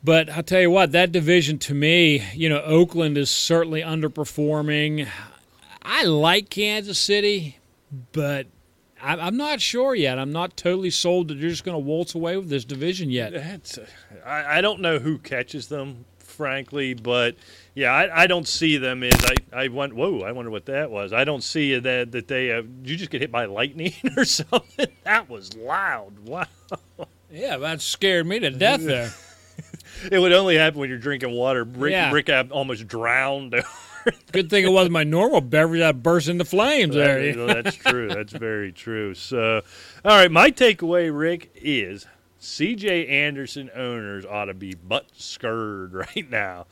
But 0.02 0.28
I'll 0.30 0.42
tell 0.42 0.60
you 0.60 0.70
what, 0.72 0.90
that 0.90 1.12
division 1.12 1.58
to 1.60 1.74
me, 1.74 2.24
you 2.34 2.48
know, 2.48 2.60
Oakland 2.62 3.16
is 3.16 3.30
certainly 3.30 3.82
underperforming. 3.82 5.06
I 5.82 6.02
like 6.04 6.50
Kansas 6.50 6.98
City, 6.98 7.58
but 8.10 8.46
I- 8.46 8.48
I'm 9.02 9.36
not 9.36 9.60
sure 9.60 9.94
yet. 9.94 10.18
I'm 10.18 10.32
not 10.32 10.56
totally 10.56 10.90
sold 10.90 11.28
that 11.28 11.38
you're 11.38 11.50
just 11.50 11.64
going 11.64 11.74
to 11.74 11.78
waltz 11.84 12.14
away 12.14 12.36
with 12.36 12.48
this 12.48 12.64
division 12.64 13.10
yet. 13.10 13.32
That's, 13.32 13.78
I, 14.24 14.58
I 14.58 14.60
don't 14.60 14.80
know 14.80 14.98
who 14.98 15.18
catches 15.18 15.66
them, 15.68 16.04
frankly, 16.18 16.94
but 16.94 17.36
yeah, 17.74 17.90
I, 17.92 18.22
I 18.22 18.26
don't 18.26 18.46
see 18.46 18.76
them 18.76 19.02
as 19.02 19.24
I, 19.24 19.64
I 19.64 19.68
went. 19.68 19.94
Whoa, 19.94 20.20
I 20.20 20.32
wonder 20.32 20.50
what 20.50 20.66
that 20.66 20.90
was. 20.90 21.12
I 21.12 21.24
don't 21.24 21.42
see 21.42 21.78
that 21.78 22.12
that 22.12 22.28
they. 22.28 22.52
Uh, 22.52 22.62
did 22.62 22.90
you 22.90 22.96
just 22.96 23.10
get 23.10 23.20
hit 23.22 23.32
by 23.32 23.46
lightning 23.46 23.92
or 24.16 24.24
something? 24.24 24.86
That 25.04 25.28
was 25.28 25.56
loud. 25.56 26.18
Wow. 26.20 26.46
Yeah, 27.30 27.56
that 27.58 27.80
scared 27.80 28.26
me 28.26 28.38
to 28.40 28.50
death 28.50 28.84
there. 28.84 29.12
It 30.10 30.18
would 30.18 30.32
only 30.32 30.56
happen 30.56 30.80
when 30.80 30.88
you're 30.88 30.98
drinking 30.98 31.30
water. 31.32 31.62
Rick, 31.62 31.92
Yeah. 31.92 32.10
Rick 32.10 32.28
almost 32.50 32.88
drowned. 32.88 33.54
Good 34.32 34.50
thing 34.50 34.64
it 34.64 34.72
wasn't 34.72 34.92
my 34.92 35.04
normal 35.04 35.40
beverage 35.40 35.80
that 35.80 36.02
burst 36.02 36.28
into 36.28 36.44
flames 36.44 36.94
there. 36.94 37.22
You 37.24 37.36
know, 37.36 37.46
That's 37.46 37.76
true. 37.76 38.08
That's 38.08 38.32
very 38.32 38.72
true. 38.72 39.14
So, 39.14 39.62
all 40.04 40.16
right, 40.16 40.30
my 40.30 40.50
takeaway, 40.50 41.16
Rick, 41.16 41.50
is 41.54 42.06
C.J. 42.38 43.06
Anderson 43.06 43.70
owners 43.74 44.24
ought 44.26 44.46
to 44.46 44.54
be 44.54 44.74
butt 44.74 45.06
scared 45.14 45.92
right 45.94 46.30
now. 46.30 46.66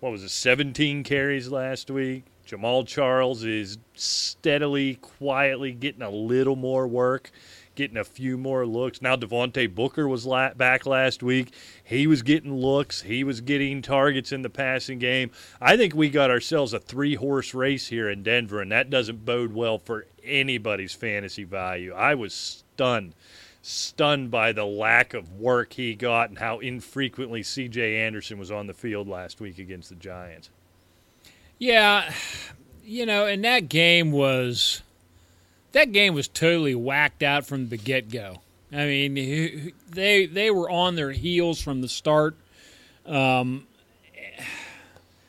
What 0.00 0.12
was 0.12 0.22
it? 0.22 0.30
17 0.30 1.04
carries 1.04 1.48
last 1.48 1.90
week. 1.90 2.24
Jamaal 2.46 2.86
Charles 2.86 3.44
is 3.44 3.78
steadily, 3.94 4.96
quietly 4.96 5.72
getting 5.72 6.02
a 6.02 6.10
little 6.10 6.56
more 6.56 6.86
work, 6.88 7.30
getting 7.74 7.96
a 7.96 8.04
few 8.04 8.36
more 8.36 8.66
looks. 8.66 9.02
Now 9.02 9.16
Devontae 9.16 9.74
Booker 9.74 10.08
was 10.08 10.26
la- 10.26 10.54
back 10.54 10.86
last 10.86 11.22
week. 11.22 11.52
He 11.82 12.06
was 12.06 12.22
getting 12.22 12.54
looks. 12.54 13.02
He 13.02 13.24
was 13.24 13.40
getting 13.40 13.82
targets 13.82 14.32
in 14.32 14.42
the 14.42 14.50
passing 14.50 14.98
game. 14.98 15.30
I 15.60 15.76
think 15.76 15.94
we 15.94 16.10
got 16.10 16.30
ourselves 16.30 16.72
a 16.72 16.78
three-horse 16.78 17.54
race 17.54 17.88
here 17.88 18.08
in 18.08 18.22
Denver, 18.22 18.60
and 18.60 18.72
that 18.72 18.90
doesn't 18.90 19.24
bode 19.24 19.52
well 19.52 19.78
for 19.78 20.06
anybody's 20.24 20.92
fantasy 20.94 21.44
value. 21.44 21.92
I 21.92 22.14
was 22.14 22.34
stunned 22.34 23.14
stunned 23.62 24.28
by 24.28 24.52
the 24.52 24.64
lack 24.64 25.14
of 25.14 25.32
work 25.38 25.74
he 25.74 25.94
got 25.94 26.28
and 26.28 26.38
how 26.40 26.58
infrequently 26.58 27.42
CJ 27.42 27.96
Anderson 27.96 28.38
was 28.38 28.50
on 28.50 28.66
the 28.66 28.74
field 28.74 29.06
last 29.08 29.40
week 29.40 29.58
against 29.58 29.88
the 29.88 29.94
Giants. 29.94 30.50
Yeah, 31.58 32.12
you 32.84 33.06
know, 33.06 33.26
and 33.26 33.44
that 33.44 33.68
game 33.68 34.10
was 34.10 34.82
that 35.72 35.92
game 35.92 36.14
was 36.14 36.28
totally 36.28 36.74
whacked 36.74 37.22
out 37.22 37.46
from 37.46 37.68
the 37.68 37.76
get 37.76 38.10
go. 38.10 38.40
I 38.72 38.86
mean, 38.86 39.72
they 39.90 40.26
they 40.26 40.50
were 40.50 40.70
on 40.70 40.94
their 40.94 41.12
heels 41.12 41.60
from 41.60 41.82
the 41.82 41.88
start. 41.88 42.36
Um, 43.04 43.66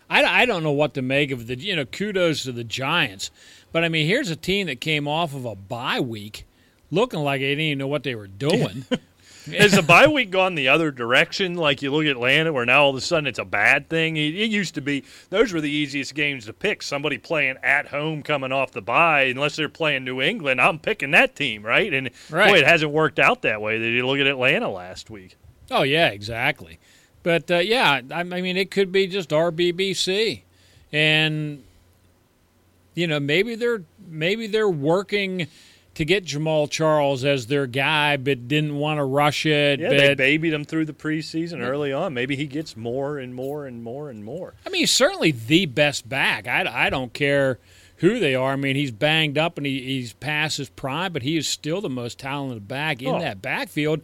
I, 0.10 0.24
I 0.24 0.46
don't 0.46 0.64
know 0.64 0.72
what 0.72 0.94
to 0.94 1.02
make 1.02 1.32
of 1.32 1.48
the 1.48 1.58
you 1.58 1.76
know 1.76 1.86
kudos 1.86 2.44
to 2.44 2.52
the 2.52 2.64
Giants, 2.64 3.32
but 3.72 3.84
I 3.84 3.90
mean 3.90 4.08
here's 4.08 4.30
a 4.30 4.36
team 4.36 4.68
that 4.68 4.80
came 4.80 5.08
off 5.08 5.34
of 5.34 5.46
a 5.46 5.56
bye 5.56 6.00
week, 6.00 6.46
looking 6.92 7.20
like 7.20 7.42
they 7.42 7.50
didn't 7.50 7.66
even 7.66 7.80
know 7.80 7.88
what 7.88 8.04
they 8.04 8.16
were 8.16 8.28
doing. 8.28 8.86
Has 9.52 9.74
the 9.74 9.82
bye 9.82 10.08
week 10.08 10.32
gone 10.32 10.56
the 10.56 10.70
other 10.70 10.90
direction? 10.92 11.56
Like 11.56 11.82
you 11.82 11.92
look 11.92 12.06
at 12.06 12.12
Atlanta, 12.12 12.54
where 12.54 12.66
now 12.66 12.84
all 12.84 12.90
of 12.92 12.96
a 12.96 13.02
sudden 13.02 13.28
it's 13.28 13.40
a 13.40 13.46
bad 13.46 13.90
thing. 13.90 14.16
It, 14.18 14.36
it 14.36 14.50
used 14.50 14.76
to 14.76 14.82
be 14.82 15.04
those 15.30 15.52
were 15.52 15.60
the 15.62 15.70
easiest 15.70 16.16
games 16.16 16.46
to 16.46 16.54
pick. 16.54 16.82
Somebody 16.82 17.18
playing 17.18 17.58
at 17.64 17.88
home 17.88 18.24
coming 18.24 18.52
off 18.52 18.72
the 18.72 18.82
bye, 18.82 19.24
unless 19.24 19.56
they're 19.56 19.68
playing 19.70 20.06
New 20.06 20.22
England, 20.22 20.62
I'm 20.62 20.80
picking 20.80 21.12
that 21.12 21.36
team, 21.36 21.64
right? 21.66 21.94
And 21.94 22.10
Right. 22.30 22.50
boy, 22.52 22.58
it 22.60 22.68
hasn't 22.68 22.92
worked 22.92 23.20
out 23.20 23.42
that 23.42 23.62
way. 23.62 23.78
Did 23.80 23.94
you 23.94 24.08
look 24.08 24.20
at 24.20 24.28
Atlanta 24.28 24.70
last 24.70 25.10
week? 25.10 25.36
Oh 25.72 25.84
yeah, 25.84 26.08
exactly. 26.10 26.80
But 27.24 27.50
uh, 27.52 27.58
yeah, 27.58 28.02
I, 28.12 28.20
I 28.20 28.24
mean 28.24 28.58
it 28.58 28.72
could 28.72 28.92
be 28.92 29.08
just 29.08 29.30
RBBC, 29.30 30.42
and 30.92 31.64
you 32.96 33.08
know 33.08 33.20
maybe 33.20 33.56
they're 33.56 33.84
maybe 34.08 34.48
they're 34.48 34.70
working 34.70 35.48
to 35.96 36.06
get 36.06 36.26
Jamaal 36.26 36.70
Charles 36.70 37.24
as 37.24 37.48
their 37.48 37.68
guy, 37.68 38.18
but 38.18 38.48
didn't 38.48 38.76
want 38.78 38.98
to 38.98 39.04
rush 39.04 39.46
it. 39.46 39.80
Yeah, 39.80 39.90
they 39.90 40.08
but 40.10 40.18
babied 40.18 40.54
him 40.54 40.66
through 40.66 40.86
the 40.86 40.94
preseason 40.94 41.62
early 41.62 41.94
on. 41.94 42.14
Maybe 42.14 42.36
he 42.36 42.48
gets 42.48 42.76
more 42.76 43.18
and 43.20 43.36
more 43.36 43.66
and 43.68 43.84
more 43.84 44.10
and 44.10 44.24
more. 44.26 44.54
I 44.66 44.70
mean 44.70 44.80
he's 44.82 44.92
certainly 44.92 45.32
the 45.32 45.66
best 45.68 46.10
back. 46.10 46.48
I, 46.48 46.86
I 46.88 46.90
don't 46.90 47.14
care 47.14 47.60
who 47.98 48.20
they 48.20 48.34
are. 48.36 48.54
I 48.54 48.56
mean 48.56 48.76
he's 48.76 48.92
banged 48.92 49.38
up 49.38 49.58
and 49.58 49.66
he, 49.68 49.82
he's 49.82 50.14
past 50.14 50.58
his 50.58 50.70
prime, 50.70 51.14
but 51.14 51.22
he 51.22 51.38
is 51.38 51.48
still 51.48 51.80
the 51.80 51.90
most 51.90 52.18
talented 52.18 52.68
back 52.68 53.02
in 53.02 53.10
Oh. 53.10 53.20
that 53.20 53.42
backfield. 53.42 54.02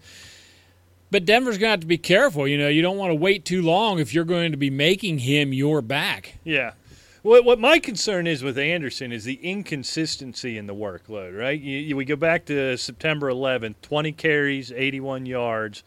But 1.11 1.25
Denver's 1.25 1.57
going 1.57 1.69
to 1.69 1.71
have 1.71 1.79
to 1.79 1.87
be 1.87 1.97
careful. 1.97 2.47
You 2.47 2.59
know, 2.59 2.67
you 2.67 2.83
don't 2.83 2.97
want 2.97 3.09
to 3.09 3.15
wait 3.15 3.43
too 3.43 3.63
long 3.63 3.97
if 3.97 4.13
you're 4.13 4.25
going 4.25 4.51
to 4.51 4.57
be 4.57 4.69
making 4.69 5.17
him 5.17 5.53
your 5.53 5.81
back. 5.81 6.35
Yeah. 6.43 6.73
What, 7.21 7.43
what 7.43 7.59
my 7.59 7.79
concern 7.79 8.27
is 8.27 8.43
with 8.43 8.57
Anderson 8.57 9.11
is 9.11 9.25
the 9.25 9.35
inconsistency 9.35 10.57
in 10.57 10.67
the 10.67 10.75
workload, 10.75 11.37
right? 11.37 11.59
You, 11.59 11.77
you, 11.77 11.97
we 11.97 12.05
go 12.05 12.15
back 12.15 12.45
to 12.45 12.77
September 12.77 13.29
11th, 13.29 13.75
20 13.81 14.13
carries, 14.13 14.71
81 14.71 15.25
yards 15.25 15.83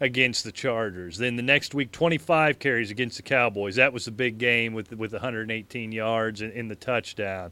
against 0.00 0.44
the 0.44 0.52
Chargers. 0.52 1.18
Then 1.18 1.34
the 1.34 1.42
next 1.42 1.74
week, 1.74 1.90
25 1.90 2.60
carries 2.60 2.90
against 2.92 3.16
the 3.16 3.24
Cowboys. 3.24 3.76
That 3.76 3.92
was 3.92 4.04
the 4.04 4.12
big 4.12 4.38
game 4.38 4.74
with, 4.74 4.92
with 4.92 5.12
118 5.12 5.90
yards 5.90 6.40
in, 6.40 6.52
in 6.52 6.68
the 6.68 6.76
touchdown. 6.76 7.50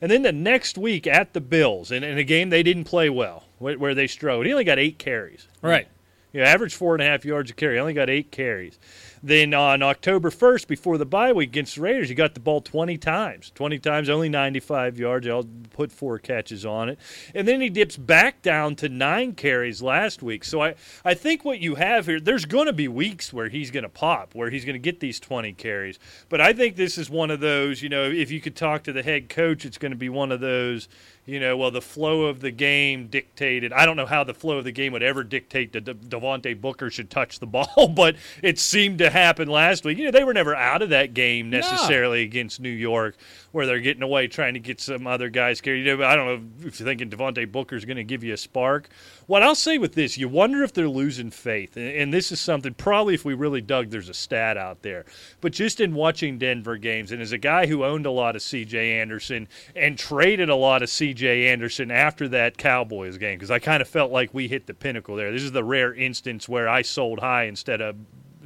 And 0.00 0.10
then 0.10 0.22
the 0.22 0.32
next 0.32 0.78
week 0.78 1.08
at 1.08 1.32
the 1.32 1.40
Bills, 1.40 1.90
in, 1.90 2.04
in 2.04 2.16
a 2.18 2.24
game 2.24 2.50
they 2.50 2.62
didn't 2.62 2.84
play 2.84 3.10
well, 3.10 3.44
where, 3.58 3.76
where 3.76 3.94
they 3.94 4.06
strode, 4.06 4.46
he 4.46 4.52
only 4.52 4.64
got 4.64 4.78
eight 4.78 4.98
carries. 4.98 5.48
Right. 5.62 5.88
You 6.32 6.40
know, 6.40 6.46
average 6.46 6.74
four 6.74 6.94
and 6.94 7.02
a 7.02 7.06
half 7.06 7.24
yards 7.24 7.50
a 7.50 7.54
carry. 7.54 7.78
Only 7.78 7.94
got 7.94 8.10
eight 8.10 8.30
carries. 8.30 8.78
Then 9.22 9.54
on 9.54 9.82
October 9.82 10.30
1st, 10.30 10.66
before 10.66 10.98
the 10.98 11.06
bye 11.06 11.32
week 11.32 11.50
against 11.50 11.76
the 11.76 11.82
Raiders, 11.82 12.08
he 12.08 12.14
got 12.14 12.34
the 12.34 12.40
ball 12.40 12.60
20 12.60 12.98
times. 12.98 13.50
20 13.54 13.78
times, 13.78 14.08
only 14.08 14.28
95 14.28 14.98
yards. 14.98 15.26
I'll 15.26 15.46
put 15.70 15.92
four 15.92 16.18
catches 16.18 16.64
on 16.64 16.88
it. 16.88 16.98
And 17.34 17.46
then 17.46 17.60
he 17.60 17.68
dips 17.68 17.96
back 17.96 18.42
down 18.42 18.76
to 18.76 18.88
nine 18.88 19.34
carries 19.34 19.82
last 19.82 20.22
week. 20.22 20.44
So 20.44 20.62
I, 20.62 20.74
I 21.04 21.14
think 21.14 21.44
what 21.44 21.60
you 21.60 21.76
have 21.76 22.06
here, 22.06 22.20
there's 22.20 22.44
going 22.44 22.66
to 22.66 22.72
be 22.72 22.88
weeks 22.88 23.32
where 23.32 23.48
he's 23.48 23.70
going 23.70 23.82
to 23.82 23.88
pop, 23.88 24.34
where 24.34 24.50
he's 24.50 24.64
going 24.64 24.74
to 24.74 24.78
get 24.78 25.00
these 25.00 25.20
20 25.20 25.52
carries. 25.54 25.98
But 26.28 26.40
I 26.40 26.52
think 26.52 26.76
this 26.76 26.98
is 26.98 27.10
one 27.10 27.30
of 27.30 27.40
those, 27.40 27.82
you 27.82 27.88
know, 27.88 28.04
if 28.04 28.30
you 28.30 28.40
could 28.40 28.56
talk 28.56 28.84
to 28.84 28.92
the 28.92 29.02
head 29.02 29.28
coach, 29.28 29.64
it's 29.64 29.78
going 29.78 29.92
to 29.92 29.98
be 29.98 30.08
one 30.08 30.32
of 30.32 30.40
those 30.40 30.88
you 31.28 31.38
know, 31.38 31.58
well, 31.58 31.70
the 31.70 31.82
flow 31.82 32.22
of 32.22 32.40
the 32.40 32.50
game 32.50 33.08
dictated. 33.08 33.70
I 33.70 33.84
don't 33.84 33.98
know 33.98 34.06
how 34.06 34.24
the 34.24 34.32
flow 34.32 34.56
of 34.56 34.64
the 34.64 34.72
game 34.72 34.94
would 34.94 35.02
ever 35.02 35.22
dictate 35.22 35.74
that 35.74 35.84
De- 35.84 35.92
Devontae 35.92 36.58
Booker 36.58 36.88
should 36.88 37.10
touch 37.10 37.38
the 37.38 37.46
ball, 37.46 37.88
but 37.94 38.16
it 38.42 38.58
seemed 38.58 38.96
to 39.00 39.10
happen 39.10 39.46
last 39.46 39.84
week. 39.84 39.98
You 39.98 40.06
know, 40.06 40.10
they 40.10 40.24
were 40.24 40.32
never 40.32 40.54
out 40.54 40.80
of 40.80 40.88
that 40.88 41.12
game 41.12 41.50
necessarily 41.50 42.22
against 42.22 42.60
New 42.60 42.70
York, 42.70 43.14
where 43.52 43.66
they're 43.66 43.80
getting 43.80 44.02
away 44.02 44.26
trying 44.26 44.54
to 44.54 44.60
get 44.60 44.80
some 44.80 45.06
other 45.06 45.30
guys 45.30 45.60
carried. 45.60 45.88
I 45.88 46.16
don't 46.16 46.26
know 46.26 46.66
if 46.66 46.78
you're 46.78 46.86
thinking 46.86 47.10
Devontae 47.10 47.50
Booker's 47.50 47.84
going 47.84 47.96
to 47.96 48.04
give 48.04 48.22
you 48.22 48.34
a 48.34 48.36
spark. 48.36 48.88
What 49.26 49.42
I'll 49.42 49.54
say 49.54 49.78
with 49.78 49.94
this, 49.94 50.18
you 50.18 50.28
wonder 50.28 50.62
if 50.62 50.72
they're 50.72 50.88
losing 50.88 51.30
faith, 51.30 51.76
and, 51.76 52.12
this 52.12 52.32
is 52.32 52.40
something 52.40 52.74
probably 52.74 53.14
if 53.14 53.24
we 53.24 53.34
really 53.34 53.60
dug, 53.60 53.90
there's 53.90 54.08
a 54.08 54.14
stat 54.14 54.56
out 54.56 54.82
there. 54.82 55.04
But 55.40 55.52
just 55.52 55.80
in 55.80 55.94
watching 55.94 56.38
Denver 56.38 56.76
games, 56.76 57.12
and 57.12 57.20
as 57.20 57.32
a 57.32 57.38
guy 57.38 57.66
who 57.66 57.84
owned 57.84 58.06
a 58.06 58.10
lot 58.10 58.34
of 58.34 58.42
C.J. 58.42 58.98
Anderson 58.98 59.46
and 59.76 59.98
traded 59.98 60.48
a 60.48 60.54
lot 60.54 60.82
of 60.82 60.88
C.J. 60.88 61.48
Anderson 61.48 61.90
after 61.90 62.28
that 62.28 62.56
Cowboys 62.56 63.18
game, 63.18 63.36
because 63.36 63.50
I 63.50 63.58
kind 63.58 63.82
of 63.82 63.88
felt 63.88 64.10
like 64.10 64.32
we 64.32 64.48
hit 64.48 64.66
the 64.66 64.74
pinnacle 64.74 65.16
there. 65.16 65.30
This 65.30 65.42
is 65.42 65.52
the 65.52 65.64
rare 65.64 65.94
instance 65.94 66.48
where 66.48 66.68
I 66.68 66.82
sold 66.82 67.20
high 67.20 67.44
instead 67.44 67.80
of 67.80 67.96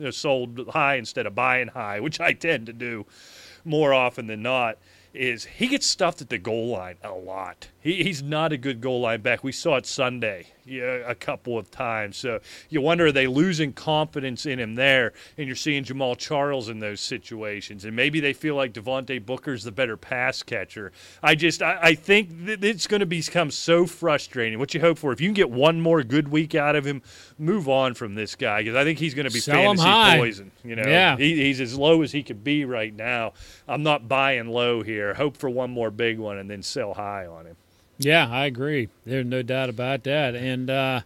uh, 0.02 0.10
sold 0.10 0.68
high 0.70 0.96
instead 0.96 1.26
of 1.26 1.34
buying 1.34 1.68
high, 1.68 2.00
which 2.00 2.20
I 2.20 2.32
tend 2.32 2.66
to 2.66 2.72
do 2.72 3.06
more 3.64 3.92
often 3.92 4.26
than 4.26 4.42
not. 4.42 4.78
Is 5.12 5.44
he 5.44 5.68
gets 5.68 5.86
stuffed 5.86 6.22
at 6.22 6.28
the 6.28 6.38
goal 6.38 6.68
line 6.68 6.96
a 7.02 7.12
lot. 7.12 7.68
He, 7.82 8.04
he's 8.04 8.22
not 8.22 8.52
a 8.52 8.56
good 8.56 8.80
goal 8.80 9.00
line 9.00 9.20
back. 9.20 9.42
We 9.42 9.52
saw 9.52 9.76
it 9.76 9.86
Sunday 9.86 10.46
yeah, 10.64 11.00
a 11.06 11.14
couple 11.14 11.58
of 11.58 11.70
times. 11.70 12.16
So 12.16 12.40
you 12.68 12.80
wonder 12.80 13.06
are 13.06 13.12
they 13.12 13.26
losing 13.26 13.72
confidence 13.72 14.46
in 14.46 14.58
him 14.58 14.74
there? 14.74 15.12
And 15.36 15.46
you're 15.46 15.56
seeing 15.56 15.84
Jamaal 15.84 16.16
Charles 16.16 16.68
in 16.68 16.78
those 16.78 17.00
situations, 17.00 17.84
and 17.84 17.96
maybe 17.96 18.20
they 18.20 18.32
feel 18.32 18.54
like 18.54 18.72
Devontae 18.72 19.24
Booker's 19.24 19.64
the 19.64 19.72
better 19.72 19.96
pass 19.96 20.42
catcher. 20.42 20.92
I 21.22 21.34
just 21.34 21.62
I, 21.62 21.78
I 21.82 21.94
think 21.94 22.46
that 22.46 22.62
it's 22.62 22.86
going 22.86 23.00
to 23.00 23.06
become 23.06 23.50
so 23.50 23.86
frustrating. 23.86 24.58
What 24.58 24.74
you 24.74 24.80
hope 24.80 24.98
for 24.98 25.12
if 25.12 25.20
you 25.20 25.28
can 25.28 25.34
get 25.34 25.50
one 25.50 25.80
more 25.80 26.02
good 26.02 26.28
week 26.28 26.54
out 26.54 26.76
of 26.76 26.86
him, 26.86 27.02
move 27.38 27.68
on 27.68 27.94
from 27.94 28.14
this 28.14 28.36
guy 28.36 28.62
because 28.62 28.76
I 28.76 28.84
think 28.84 28.98
he's 28.98 29.14
going 29.14 29.26
to 29.26 29.32
be 29.32 29.40
Sell 29.40 29.74
fantasy 29.74 30.18
poison. 30.18 30.52
You 30.64 30.76
know, 30.76 30.86
Yeah. 30.86 31.16
he, 31.16 31.36
he's 31.36 31.60
as 31.60 31.76
low 31.76 32.02
as 32.02 32.12
he 32.12 32.22
could 32.22 32.44
be 32.44 32.64
right 32.64 32.94
now. 32.94 33.32
I'm 33.66 33.82
not 33.82 34.08
buying 34.08 34.48
low 34.48 34.82
here. 34.82 35.14
Hope 35.14 35.36
for 35.36 35.50
one 35.50 35.70
more 35.70 35.90
big 35.90 36.18
one 36.18 36.38
and 36.38 36.48
then 36.48 36.62
sell 36.62 36.94
high 36.94 37.26
on 37.26 37.46
him. 37.46 37.56
Yeah, 38.04 38.28
I 38.30 38.46
agree. 38.46 38.88
There's 39.06 39.26
no 39.26 39.42
doubt 39.42 39.68
about 39.68 40.04
that. 40.04 40.34
And 40.34 40.68
uh, 40.70 41.00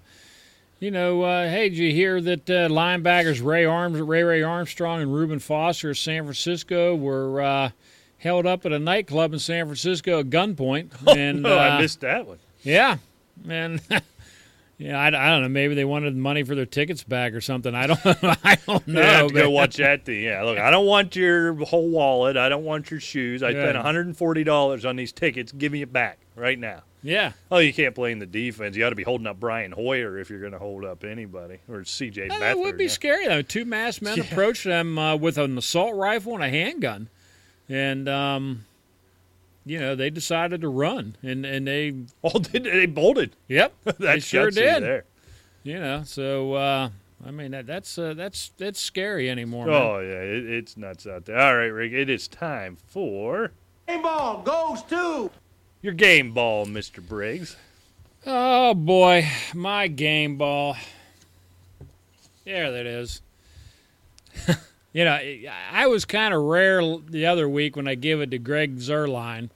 you 0.81 0.91
know, 0.91 1.23
uh, 1.23 1.49
hey, 1.49 1.69
did 1.69 1.79
you 1.79 1.93
hear 1.93 2.21
that 2.21 2.51
uh, 2.51 2.69
linebackers 2.69 3.45
Ray 3.45 3.65
Arms, 3.65 4.01
Ray 4.01 4.23
Ray 4.23 4.43
Armstrong, 4.43 5.03
and 5.03 5.15
Reuben 5.15 5.39
Foster 5.39 5.91
of 5.91 5.99
San 5.99 6.25
Francisco 6.25 6.95
were 6.95 7.41
uh, 7.41 7.71
held 8.19 8.47
up 8.47 8.67
at 8.67 8.73
a 8.73 8.79
nightclub 8.79 9.33
in 9.33 9.39
San 9.39 9.67
Francisco 9.67 10.21
at 10.21 10.31
gunpoint? 10.31 10.91
and 11.17 11.43
No, 11.43 11.57
uh, 11.57 11.61
I 11.63 11.81
missed 11.81 12.01
that 12.01 12.27
one. 12.27 12.39
Yeah, 12.63 12.99
and 13.49 13.81
yeah, 14.79 14.99
I, 15.01 15.07
I 15.07 15.11
don't 15.31 15.43
know. 15.43 15.49
Maybe 15.49 15.75
they 15.75 15.85
wanted 15.85 16.15
money 16.17 16.43
for 16.43 16.55
their 16.55 16.67
tickets 16.67 17.05
back 17.05 17.33
or 17.33 17.41
something. 17.41 17.75
I 17.75 17.87
don't. 17.87 18.01
I 18.05 18.59
don't 18.67 18.87
know. 18.87 19.01
you 19.01 19.07
have 19.07 19.29
to 19.29 19.35
go 19.35 19.51
watch 19.51 19.77
that 19.77 20.05
thing. 20.05 20.23
Yeah, 20.23 20.43
look, 20.43 20.59
I 20.59 20.71
don't 20.71 20.87
want 20.87 21.17
your 21.17 21.55
whole 21.65 21.89
wallet. 21.89 22.37
I 22.37 22.49
don't 22.49 22.65
want 22.65 22.91
your 22.91 23.01
shoes. 23.01 23.43
I 23.43 23.51
Yeah. 23.51 23.63
spent 23.63 23.77
140 23.77 24.45
dollars 24.45 24.85
on 24.85 24.97
these 24.97 25.13
tickets. 25.13 25.53
Give 25.53 25.73
me 25.73 25.83
it 25.83 25.93
back 25.93 26.19
right 26.37 26.59
now. 26.59 26.83
Yeah, 27.03 27.33
Oh, 27.53 27.59
you 27.59 27.73
can't 27.73 27.95
blame 27.95 28.19
the 28.19 28.27
defense. 28.27 28.77
You 28.77 28.85
ought 28.85 28.91
to 28.91 28.97
be 28.97 29.05
holding 29.05 29.27
up 29.29 29.39
Brian 29.39 29.71
Hoyer 29.71 30.19
if 30.19 30.29
you're 30.29 30.41
going 30.41 30.53
to 30.53 30.59
hold 30.59 30.85
up 30.85 31.05
anybody 31.05 31.59
or 31.69 31.85
C.J. 31.85 32.23
Hey, 32.23 32.29
Beathard. 32.29 32.51
it 32.51 32.59
would 32.59 32.77
be 32.77 32.85
yeah. 32.85 32.91
scary 32.91 33.27
though. 33.29 33.43
Two 33.43 33.65
masked 33.65 34.03
men 34.03 34.21
approached 34.33 34.65
them 34.65 34.99
uh, 34.99 35.15
with 35.17 35.39
an 35.39 35.57
assault 35.57 35.95
rifle 35.95 36.35
and 36.35 36.43
a 36.43 36.49
handgun, 36.49 37.09
and 37.69 38.09
um, 38.09 38.65
you 39.65 39.79
know 39.79 39.95
they 39.95 40.11
decided 40.11 40.61
to 40.63 40.69
run, 40.69 41.17
and 41.23 41.47
and 41.47 41.67
they 41.67 41.95
all 42.23 42.41
did 42.41 42.65
they 42.65 42.87
bolted? 42.87 43.37
yep, 43.47 43.73
That's 43.85 43.99
they 43.99 44.21
sure 44.21 44.51
did. 44.51 44.83
There. 44.83 45.05
You 45.63 45.79
know, 45.79 46.03
so 46.05 46.55
uh, 46.55 46.91
I 47.25 47.31
mean 47.31 47.53
that, 47.53 47.67
that's 47.67 47.99
uh, 47.99 48.15
that's 48.15 48.51
that's 48.59 48.81
scary 48.81 49.31
anymore. 49.31 49.67
man. 49.67 49.75
Oh 49.75 49.99
yeah, 50.01 50.23
it, 50.23 50.45
it's 50.51 50.77
nuts 50.77 51.07
out 51.07 51.27
there. 51.27 51.39
All 51.39 51.57
right, 51.57 51.67
Rick, 51.67 51.93
it 51.93 52.11
is 52.11 52.27
time 52.27 52.79
for 52.89 53.53
Game 53.87 54.03
ball 54.03 54.43
goes 54.43 54.83
to. 54.85 55.31
Your 55.87 55.95
game 55.95 56.33
ball, 56.33 56.67
Mister 56.67 57.01
Briggs. 57.01 57.55
Oh 58.27 58.75
boy, 58.75 59.25
my 59.55 59.87
game 59.87 60.37
ball. 60.37 60.77
There 62.45 62.73
that 62.73 62.87
is. 62.87 63.23
you 64.93 65.05
know, 65.05 65.17
I 65.71 65.87
was 65.87 66.05
kind 66.05 66.35
of 66.35 66.43
rare 66.43 66.83
the 67.09 67.27
other 67.27 67.49
week 67.49 67.77
when 67.77 67.87
I 67.87 67.95
gave 67.95 68.21
it 68.21 68.33
to 68.33 68.39
Greg 68.41 68.79
Zuerlein. 68.79 69.51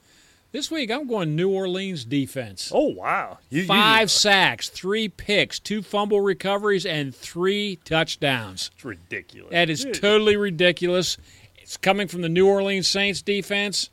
This 0.52 0.70
week 0.70 0.92
I'm 0.92 1.08
going 1.08 1.34
New 1.34 1.50
Orleans 1.50 2.04
defense. 2.04 2.70
Oh 2.72 2.90
wow, 2.94 3.38
you, 3.48 3.62
you- 3.62 3.66
Five 3.66 4.08
sacks, 4.08 4.68
three 4.68 5.08
picks, 5.08 5.58
two 5.58 5.82
fumble 5.82 6.20
recoveries, 6.20 6.86
and 6.86 7.12
three 7.12 7.80
touchdowns. 7.84 8.70
it's 8.76 8.84
ridiculous. 8.84 9.50
That 9.50 9.68
is 9.68 9.84
totally 9.94 10.36
ridiculous. 10.36 11.16
It's 11.56 11.76
coming 11.76 12.06
from 12.06 12.22
the 12.22 12.28
New 12.28 12.46
Orleans 12.46 12.86
Saints 12.86 13.20
defense. 13.20 13.90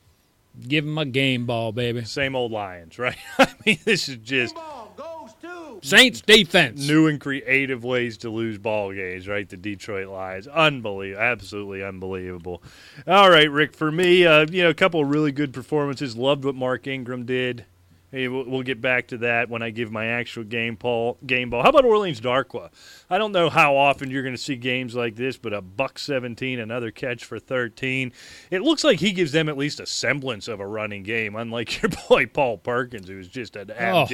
Give 0.67 0.85
him 0.85 0.97
a 0.97 1.05
game 1.05 1.45
ball, 1.45 1.71
baby. 1.71 2.03
same 2.05 2.35
old 2.35 2.51
Lions, 2.51 2.97
right? 2.99 3.17
I 3.37 3.53
mean, 3.65 3.79
this 3.85 4.09
is 4.09 4.17
just 4.17 4.55
Ball 4.55 4.93
goes 4.97 5.33
to. 5.41 5.79
Saints 5.87 6.21
defense. 6.21 6.87
new 6.87 7.07
and 7.07 7.19
creative 7.21 7.83
ways 7.83 8.17
to 8.19 8.29
lose 8.29 8.57
ball 8.57 8.91
games, 8.93 9.27
right? 9.27 9.47
The 9.47 9.57
Detroit 9.57 10.07
Lions, 10.07 10.47
unbelievable, 10.47 11.21
absolutely 11.21 11.83
unbelievable. 11.83 12.63
All 13.05 13.29
right, 13.29 13.49
Rick. 13.49 13.75
For 13.75 13.91
me, 13.91 14.25
uh, 14.25 14.47
you 14.49 14.63
know, 14.63 14.69
a 14.69 14.73
couple 14.73 15.01
of 15.01 15.09
really 15.09 15.31
good 15.31 15.53
performances. 15.53 16.17
Loved 16.17 16.45
what 16.45 16.55
Mark 16.55 16.87
Ingram 16.87 17.25
did. 17.25 17.65
Hey, 18.09 18.29
we'll, 18.29 18.45
we'll 18.45 18.63
get 18.63 18.79
back 18.79 19.07
to 19.09 19.17
that 19.19 19.49
when 19.49 19.61
I 19.61 19.69
give 19.69 19.91
my 19.91 20.05
actual 20.05 20.45
game 20.45 20.75
ball. 20.75 21.17
Game 21.25 21.49
ball. 21.49 21.61
How 21.61 21.69
about 21.69 21.83
Orleans 21.83 22.21
Darkwa? 22.21 22.69
I 23.09 23.17
don't 23.17 23.33
know 23.33 23.49
how 23.49 23.75
often 23.75 24.09
you're 24.09 24.23
going 24.23 24.35
to 24.35 24.41
see 24.41 24.55
games 24.55 24.95
like 24.95 25.15
this, 25.17 25.37
but 25.37 25.53
a 25.53 25.61
buck 25.61 25.99
17, 25.99 26.57
another 26.57 26.89
catch 26.89 27.25
for 27.25 27.37
13. 27.37 28.13
It 28.49 28.61
looks 28.61 28.85
like 28.85 29.01
he 29.01 29.11
gives 29.11 29.33
them 29.33 29.49
at 29.49 29.57
least 29.57 29.81
a 29.81 29.85
semblance 29.85 30.47
of 30.47 30.61
a 30.61 30.67
running 30.67 31.03
game, 31.03 31.35
unlike 31.35 31.81
your 31.81 31.91
boy 32.07 32.27
Paul 32.27 32.57
Perkins, 32.59 33.09
who's 33.09 33.27
just 33.27 33.55
an 33.57 33.71
Oh. 33.71 34.05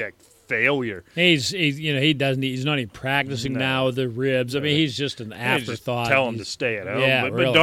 Failure. 0.48 1.04
He's, 1.16 1.50
he's 1.50 1.80
you 1.80 1.94
know 1.94 2.02
he 2.02 2.14
doesn't 2.14 2.42
he's 2.42 2.66
not 2.66 2.80
even 2.80 2.90
practicing 2.90 3.54
No. 3.54 3.60
now 3.60 3.86
with 3.88 3.96
the 3.96 4.10
ribs. 4.10 4.56
I 4.56 4.60
mean 4.60 4.76
he's 4.76 4.96
just 4.96 5.22
an 5.22 5.32
Yeah, 5.32 5.58
just 5.58 5.70
afterthought. 5.72 6.08
Tell 6.08 6.28
him 6.28 6.38
to 6.38 6.46
stay 6.46 6.78
at 6.78 6.88
home. 6.88 7.00
Yeah, 7.02 7.24
but, 7.24 7.34
really. 7.34 7.46
but 7.46 7.54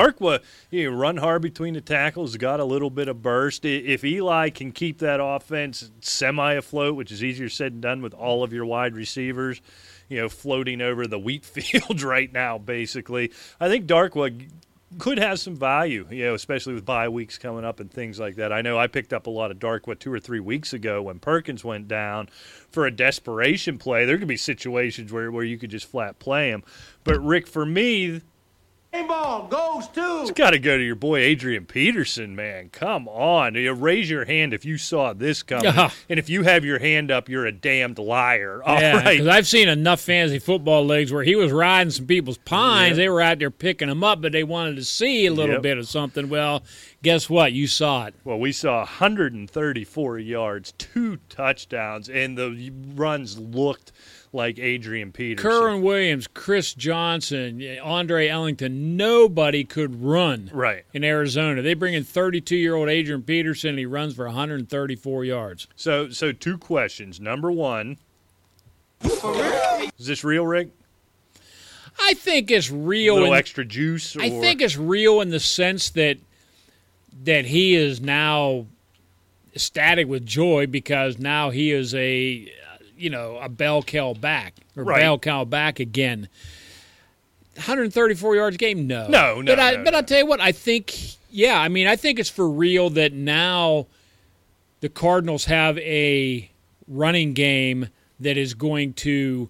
know, 0.91 0.97
run 0.97 1.17
hard 1.17 1.43
between 1.43 1.75
the 1.75 1.81
tackles, 1.81 2.37
got 2.37 2.61
a 2.61 2.65
little 2.65 2.91
bit 2.91 3.09
of 3.09 3.23
burst. 3.23 3.65
If 3.65 4.05
Eli 4.05 4.51
can 4.51 4.73
keep 4.73 4.99
that 4.99 5.21
offense 5.23 5.91
semi 6.01 6.55
afloat, 6.55 6.97
which 6.97 7.13
is 7.13 7.23
easier 7.25 7.49
said 7.49 7.73
than 7.75 7.81
done 7.81 8.03
with 8.03 8.15
all 8.15 8.43
of 8.43 8.53
your 8.53 8.65
wide 8.65 8.95
receivers, 8.95 9.61
you 10.09 10.19
know, 10.19 10.29
floating 10.29 10.81
over 10.81 11.07
the 11.07 11.19
wheat 11.19 11.45
field 11.45 12.03
right 12.03 12.33
now, 12.33 12.59
basically, 12.59 13.33
I 13.61 13.69
think 13.69 13.87
Darkwa 13.87 14.49
could 14.99 15.19
have 15.19 15.39
some 15.39 15.55
value, 15.55 16.07
you 16.11 16.25
know, 16.25 16.35
especially 16.35 16.75
with 16.75 16.85
bye 16.85 17.09
weeks 17.09 17.39
coming 17.39 17.65
up 17.65 17.81
and 17.81 17.91
things 17.91 18.19
like 18.19 18.37
that. 18.37 18.53
I 18.53 18.61
know 18.61 18.79
I 18.79 18.89
picked 18.89 19.13
up 19.13 19.27
a 19.27 19.31
lot 19.31 19.51
of 19.51 19.59
Darkwa 19.59 19.99
two 19.99 20.13
or 20.13 20.19
three 20.19 20.41
weeks 20.41 20.73
ago 20.73 21.03
when 21.03 21.21
Perkins 21.21 21.65
went 21.65 21.87
down 21.87 22.29
for 22.71 22.87
a 22.87 22.91
desperation 22.91 23.79
play. 23.79 24.05
There 24.05 24.19
could 24.19 24.29
be 24.29 24.37
situations 24.37 25.13
where, 25.13 25.31
where 25.31 25.45
you 25.45 25.59
could 25.59 25.71
just 25.71 25.87
flat 25.87 26.19
play 26.19 26.51
him. 26.51 26.65
But 27.05 27.21
Rick, 27.21 27.47
for 27.47 27.65
me, 27.65 28.23
ball 28.93 29.47
goes 29.49 29.89
to. 29.89 30.21
it's 30.23 30.31
got 30.33 30.51
to 30.51 30.59
go 30.59 30.77
to 30.77 30.83
your 30.83 30.95
boy 30.97 31.21
Adrian 31.21 31.65
Peterson, 31.65 32.35
man. 32.35 32.69
Come 32.71 33.09
on, 33.09 33.55
you 33.55 33.73
raise 33.73 34.11
your 34.11 34.25
hand 34.25 34.53
if 34.53 34.65
you 34.65 34.79
saw 34.79 35.13
this 35.13 35.43
coming, 35.43 35.65
Yeah. 35.67 35.91
and 36.09 36.19
if 36.19 36.29
you 36.29 36.43
have 36.43 36.65
your 36.65 36.79
hand 36.79 37.11
up, 37.11 37.29
you're 37.29 37.47
a 37.47 37.53
damned 37.53 37.99
liar. 37.99 38.61
All 38.65 38.81
yeah, 38.81 38.97
right. 38.97 39.13
because 39.13 39.27
I've 39.29 39.47
seen 39.47 39.69
enough 39.69 40.01
fantasy 40.01 40.39
football 40.39 40.85
leagues 40.85 41.13
where 41.13 41.23
he 41.25 41.35
was 41.37 41.53
riding 41.53 41.91
some 41.91 42.07
people's 42.07 42.39
pines. 42.39 42.91
Yep. 42.91 42.97
They 42.97 43.09
were 43.09 43.21
out 43.23 43.39
there 43.39 43.51
picking 43.51 43.89
him 43.89 44.03
up, 44.05 44.21
but 44.21 44.33
they 44.33 44.45
wanted 44.45 44.77
to 44.77 44.85
see 44.85 45.27
a 45.27 45.33
little 45.33 45.55
Yep. 45.57 45.63
bit 45.63 45.79
of 45.79 45.89
something. 45.89 46.29
Well, 46.29 46.63
guess 47.03 47.31
what? 47.31 47.53
You 47.53 47.67
saw 47.67 48.07
it. 48.07 48.15
Well, 48.25 48.39
we 48.39 48.53
saw 48.53 48.79
134 48.81 50.19
yards, 50.19 50.73
two 50.79 51.19
touchdowns, 51.29 52.09
and 52.09 52.37
the 52.37 52.73
runs 52.95 53.39
looked 53.39 53.93
like 54.33 54.59
Adrian 54.61 55.11
Peterson. 55.11 55.51
Kerwynn 55.51 55.83
Williams, 55.83 56.29
Chris 56.29 56.73
Johnson, 56.75 57.63
Andre 57.83 58.29
Ellington, 58.29 58.97
nobody 58.97 59.65
could 59.65 60.03
run 60.03 60.51
Right. 60.53 60.85
in 60.95 61.03
Arizona. 61.03 61.63
They 61.63 61.75
bring 61.75 61.95
in 61.95 62.05
32 62.05 62.57
year 62.57 62.75
old 62.77 62.89
Adrian 62.89 63.23
Peterson, 63.23 63.71
and 63.71 63.79
he 63.81 63.87
runs 63.87 64.15
for 64.15 64.27
134 64.27 65.25
yards. 65.25 65.67
So, 65.75 66.11
so 66.11 66.31
two 66.31 66.59
questions. 66.59 67.19
Number 67.19 67.51
one, 67.51 67.97
is 69.03 70.07
this 70.07 70.23
real, 70.25 70.47
Rick? 70.47 70.69
I 72.01 72.15
think 72.15 72.51
it's 72.51 72.71
A 72.71 72.75
real. 72.75 73.15
little 73.15 73.33
in- 73.33 73.39
extra 73.39 73.65
juice? 73.65 74.15
Or, 74.17 74.23
I 74.23 74.31
think 74.31 74.63
it's 74.63 74.77
real 74.77 75.21
in 75.21 75.31
the 75.31 75.41
sense 75.41 75.91
that 75.91 76.19
that 77.25 77.45
he 77.47 77.75
is 77.75 78.01
now 78.01 78.67
ecstatic 79.55 80.07
with 80.07 80.25
joy 80.25 80.67
because 80.67 81.19
now 81.19 81.51
he 81.51 81.73
is 81.73 81.95
a 81.95 82.51
you 83.01 83.11
know 83.11 83.39
a 83.39 83.49
bell 83.49 83.83
cow 83.83 84.15
back 84.15 84.55
or 84.77 84.85
Right. 84.85 85.01
bell 85.01 85.19
cow 85.19 85.45
back 85.45 85.81
again. 85.81 86.29
134 87.55 88.37
yards 88.37 88.55
a 88.55 88.59
game, 88.59 88.87
no, 88.87 89.09
No, 89.09 89.41
no, 89.41 89.53
But 89.53 89.61
I 89.61 89.73
no, 89.73 89.85
but 89.85 89.91
no. 89.91 89.99
I'll 89.99 90.05
tell 90.05 90.19
you 90.19 90.27
what, 90.27 90.41
I 90.41 90.53
think 90.53 90.95
yeah, 91.31 91.59
I 91.59 91.69
mean 91.69 91.87
I 91.87 91.97
think 91.97 92.19
it's 92.19 92.31
for 92.31 92.49
real 92.49 92.91
that 92.91 93.13
now 93.13 93.87
the 94.81 94.89
Cardinals 94.89 95.47
have 95.47 95.77
a 95.79 96.51
running 96.89 97.35
game 97.35 97.89
that 98.21 98.37
is 98.37 98.55
going 98.55 98.93
to 98.95 99.49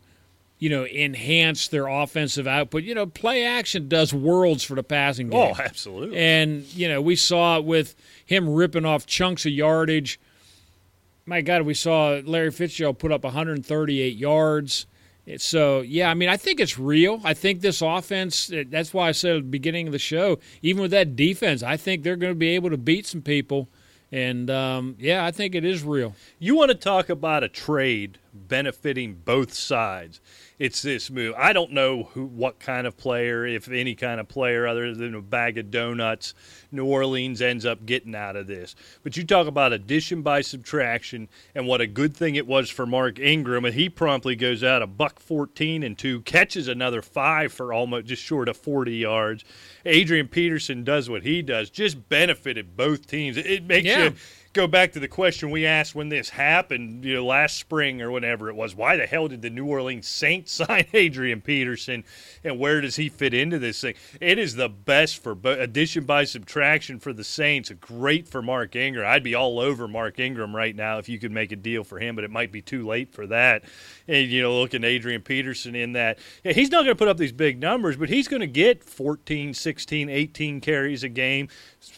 you 0.61 0.69
know, 0.69 0.85
enhance 0.87 1.69
their 1.69 1.87
offensive 1.89 2.47
output. 2.47 2.85
You 2.85 2.95
know, 2.95 3.07
play 3.07 3.45
action 3.45 3.89
does 3.89 4.13
worlds 4.13 4.63
for 4.63 4.75
the 4.75 4.83
passing 4.83 5.29
oh, 5.35 5.47
game. 5.47 5.55
Oh, 5.59 5.63
absolutely. 5.63 6.19
And, 6.19 6.65
you 6.75 6.87
know, 6.87 7.01
we 7.01 7.17
saw 7.17 7.57
it 7.57 7.65
with 7.65 7.97
him 8.27 8.49
ripping 8.49 8.85
off 8.85 9.07
chunks 9.07 9.47
of 9.47 9.53
yardage. 9.53 10.21
My 11.31 11.43
God, 11.43 11.63
we 11.63 11.75
saw 11.75 12.21
Larry 12.25 12.51
Fitzgerald 12.51 12.99
put 12.99 13.13
up 13.13 13.23
138 13.23 14.17
yards. 14.17 14.87
So, 15.37 15.81
yeah, 15.81 16.11
I 16.11 16.15
mean, 16.15 16.29
I 16.29 16.37
think 16.37 16.59
it's 16.59 16.77
real. 16.77 17.21
I 17.23 17.35
think 17.35 17.61
this 17.61 17.83
offense, 17.83 18.51
that's 18.67 18.93
why 18.93 19.07
I 19.07 19.13
said 19.13 19.37
at 19.37 19.43
the 19.45 19.49
beginning 19.49 19.87
of 19.87 19.93
the 19.93 19.99
show, 20.01 20.41
even 20.61 20.83
with 20.83 20.91
that 20.91 21.15
defense, 21.15 21.63
I 21.63 21.77
think 21.77 22.03
they're 22.03 22.17
going 22.17 22.33
to 22.33 22.39
be 22.39 22.49
able 22.49 22.71
to 22.71 22.77
beat 22.77 23.07
some 23.07 23.23
people. 23.23 23.69
And, 24.11 24.51
um, 24.51 24.97
yeah, 24.99 25.25
I 25.25 25.31
think 25.31 25.55
it 25.55 25.65
is 25.65 25.85
real. 25.85 26.17
You 26.41 26.57
want 26.57 26.73
to 26.73 26.75
talk 26.77 27.09
about 27.09 27.45
a 27.45 27.49
trade 27.49 28.19
benefiting 28.35 29.15
both 29.25 29.55
sides? 29.55 30.21
It's 30.61 30.83
this 30.83 31.11
move. 31.11 31.35
I 31.39 31.55
don't 31.55 31.73
know 31.73 32.11
who, 32.13 32.27
what 32.27 32.61
kind 32.61 32.87
of 32.87 32.95
player, 32.99 33.47
if 33.47 33.67
any 33.71 33.95
kind 33.95 34.21
of 34.21 34.29
player, 34.29 34.67
other 34.67 34.95
than 34.95 35.15
a 35.15 35.23
bag 35.23 35.57
of 35.57 35.71
donuts, 35.71 36.35
New 36.71 36.85
Orleans 36.85 37.41
ends 37.41 37.65
up 37.65 37.87
getting 37.87 38.15
out 38.15 38.37
of 38.37 38.47
this. 38.47 38.77
But 39.03 39.17
you 39.17 39.25
talk 39.25 39.47
about 39.47 39.73
addition 39.73 40.21
by 40.21 40.43
subtraction, 40.43 41.31
and 41.55 41.67
what 41.67 41.81
a 41.81 41.87
good 41.87 42.15
thing 42.15 42.35
it 42.35 42.47
was 42.47 42.69
for 42.69 42.85
Mark 42.85 43.19
Ingram, 43.19 43.65
and 43.65 43.75
he 43.75 43.89
promptly 43.89 44.37
goes 44.37 44.63
out 44.63 44.83
a 44.83 44.87
buck 44.87 45.19
fourteen 45.19 45.83
and 45.83 45.97
two, 45.97 46.21
catches 46.21 46.69
another 46.69 47.01
five 47.01 47.55
for 47.55 47.73
almost 47.73 48.05
just 48.05 48.23
short 48.23 48.47
of 48.47 48.57
forty 48.59 48.97
yards. 48.97 49.47
Adrian 49.87 50.29
Peterson 50.29 50.85
does 50.85 51.09
what 51.09 51.23
he 51.23 51.41
does, 51.41 51.71
just 51.71 52.11
benefited 52.11 52.77
both 52.77 53.07
teams. 53.07 53.39
It- 53.39 53.65
makes 53.65 53.87
Yeah. 53.87 54.05
you 54.05 54.15
go 54.53 54.67
back 54.67 54.93
to 54.93 55.01
the 55.01 55.07
question 55.07 55.51
we 55.51 55.65
asked 55.65 55.95
when 55.95 56.09
this 56.09 56.31
happened, 56.31 57.05
you 57.05 57.15
know, 57.15 57.25
last 57.25 57.57
spring 57.57 58.03
or 58.03 58.11
whatever 58.11 58.49
it 58.49 58.57
was. 58.57 58.75
Why 58.75 58.97
the 58.97 59.07
hell 59.07 59.29
did 59.29 59.43
the 59.43 59.51
New 59.51 59.67
Orleans 59.67 60.09
Saints 60.09 60.53
sign 60.67 60.87
Adrian 60.93 61.41
Peterson, 61.41 62.05
and 62.43 62.59
where 62.59 62.81
does 62.81 62.97
he 62.97 63.09
fit 63.09 63.33
into 63.33 63.59
this 63.59 63.81
thing? 63.81 63.95
It 64.21 64.39
is 64.39 64.57
the 64.57 64.69
best 64.69 65.23
for 65.23 65.37
addition 65.45 66.05
by 66.05 66.25
subtraction 66.25 66.99
for 66.99 67.13
the 67.13 67.25
Saints. 67.25 67.71
Great 67.81 68.29
for 68.29 68.43
Mark 68.43 68.75
Ingram. 68.75 69.07
I'd 69.07 69.23
be 69.23 69.35
all 69.35 69.61
over 69.61 69.87
Mark 69.87 70.19
Ingram 70.19 70.55
right 70.55 70.75
now 70.75 70.99
if 70.99 71.09
you 71.09 71.19
could 71.19 71.33
make 71.33 71.53
a 71.53 71.57
deal 71.57 71.85
for 71.85 71.99
him, 71.99 72.17
but 72.17 72.25
it 72.25 72.31
might 72.31 72.51
be 72.51 72.63
too 72.63 72.87
late 72.87 73.13
for 73.13 73.27
that. 73.29 73.65
And 74.09 74.29
you 74.29 74.43
know, 74.43 74.59
looking 74.59 74.83
at 74.83 74.91
Adrian 74.91 75.23
Peterson 75.23 75.75
in 75.75 75.93
that, 75.93 76.19
yeah, 76.43 76.53
he's 76.53 76.71
not 76.71 76.85
going 76.85 76.97
to 76.97 76.99
put 76.99 77.09
up 77.09 77.19
these 77.19 77.33
big 77.33 77.61
numbers, 77.61 77.97
but 77.97 78.09
he's 78.09 78.27
going 78.27 78.41
to 78.41 78.47
get 78.49 78.83
14, 78.83 79.55
16, 79.55 80.09
18 80.09 80.61
carries 80.61 81.05
a 81.05 81.09
game. 81.09 81.49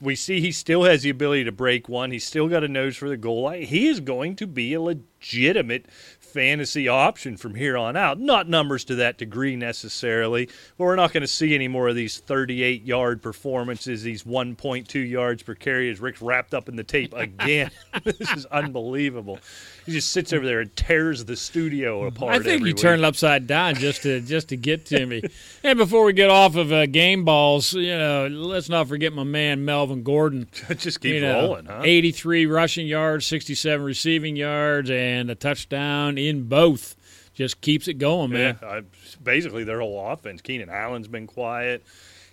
We 0.01 0.15
see 0.15 0.41
he 0.41 0.53
still 0.53 0.85
has 0.85 1.03
the 1.03 1.11
ability 1.11 1.45
to 1.45 1.53
break 1.53 1.89
one. 1.89 2.11
He's 2.11 2.27
still 2.27 2.42
got 2.49 2.65
a 2.65 2.69
nose 2.69 2.97
for 2.97 3.09
the 3.09 3.17
goal 3.17 3.43
line. 3.43 3.63
He 3.63 3.89
is 3.89 4.01
going 4.01 4.37
to 4.37 4.47
be 4.47 4.75
a 4.75 4.81
legitimate 4.81 5.87
fantasy 6.33 6.89
option 6.89 7.37
from 7.37 7.55
here 7.55 7.77
on 7.77 7.97
out. 7.97 8.19
Not 8.19 8.49
numbers 8.49 8.85
to 8.85 8.95
that 8.97 9.19
degree 9.19 9.57
necessarily, 9.57 10.47
but 10.79 10.85
we're 10.85 10.97
not 10.97 11.13
going 11.13 11.23
to 11.23 11.29
see 11.29 11.55
any 11.55 11.69
more 11.69 11.89
of 11.89 11.95
these 11.95 12.19
38 12.19 12.85
yard 12.85 13.23
performances, 13.23 14.03
these 14.03 14.25
1.2 14.25 15.09
yards 15.09 15.43
per 15.43 15.55
carry 15.55 15.91
as 15.91 16.01
Rick's 16.01 16.23
wrapped 16.23 16.55
up 16.55 16.69
in 16.69 16.77
the 16.77 16.85
tape 16.85 17.13
again. 17.15 17.71
this 18.05 18.33
is 18.33 18.47
unbelievable. 18.47 19.39
He 19.85 19.93
just 19.93 20.13
sits 20.13 20.33
over 20.33 20.47
there 20.47 20.61
and 20.61 20.75
tears 20.77 21.25
the 21.25 21.37
studio 21.37 22.07
apart. 22.07 22.35
I 22.35 22.39
think 22.39 22.65
you 22.65 22.73
turned 22.73 23.03
it 23.03 23.05
upside 23.05 23.47
down 23.47 23.75
just 23.75 24.03
to 24.03 24.21
just 24.33 24.49
to 24.49 24.57
get 24.57 24.87
to 24.87 25.05
me. 25.05 25.23
and 25.63 25.77
before 25.79 26.05
we 26.05 26.13
get 26.13 26.31
off 26.31 26.57
of 26.57 26.73
uh, 26.73 26.87
game 26.87 27.25
balls, 27.25 27.73
you 27.75 27.97
know, 27.97 28.29
let's 28.29 28.69
not 28.69 28.89
forget 28.89 29.13
my 29.13 29.25
man 29.25 29.65
Melvin 29.65 30.03
Gordon. 30.03 30.49
just 30.77 31.01
keep 31.01 31.15
you 31.15 31.21
know, 31.21 31.49
rolling, 31.49 31.67
huh? 31.67 31.83
83 31.85 32.47
rushing 32.47 32.87
yards, 32.87 33.27
67 33.27 33.85
receiving 33.85 34.37
yards, 34.37 34.91
and 34.91 35.31
a 35.31 35.35
touchdown 35.35 36.17
in 36.29 36.45
both. 36.45 36.97
Just 37.35 37.61
keeps 37.63 37.89
it 37.89 37.95
going, 37.95 38.31
man. 38.31 38.59
Yeah, 38.63 38.69
I, 38.69 38.83
basically 39.23 39.65
their 39.65 39.81
whole 39.81 40.11
offense. 40.11 40.43
Keenan 40.43 40.69
Allen's 40.69 41.09
been 41.09 41.27
quiet. 41.27 41.83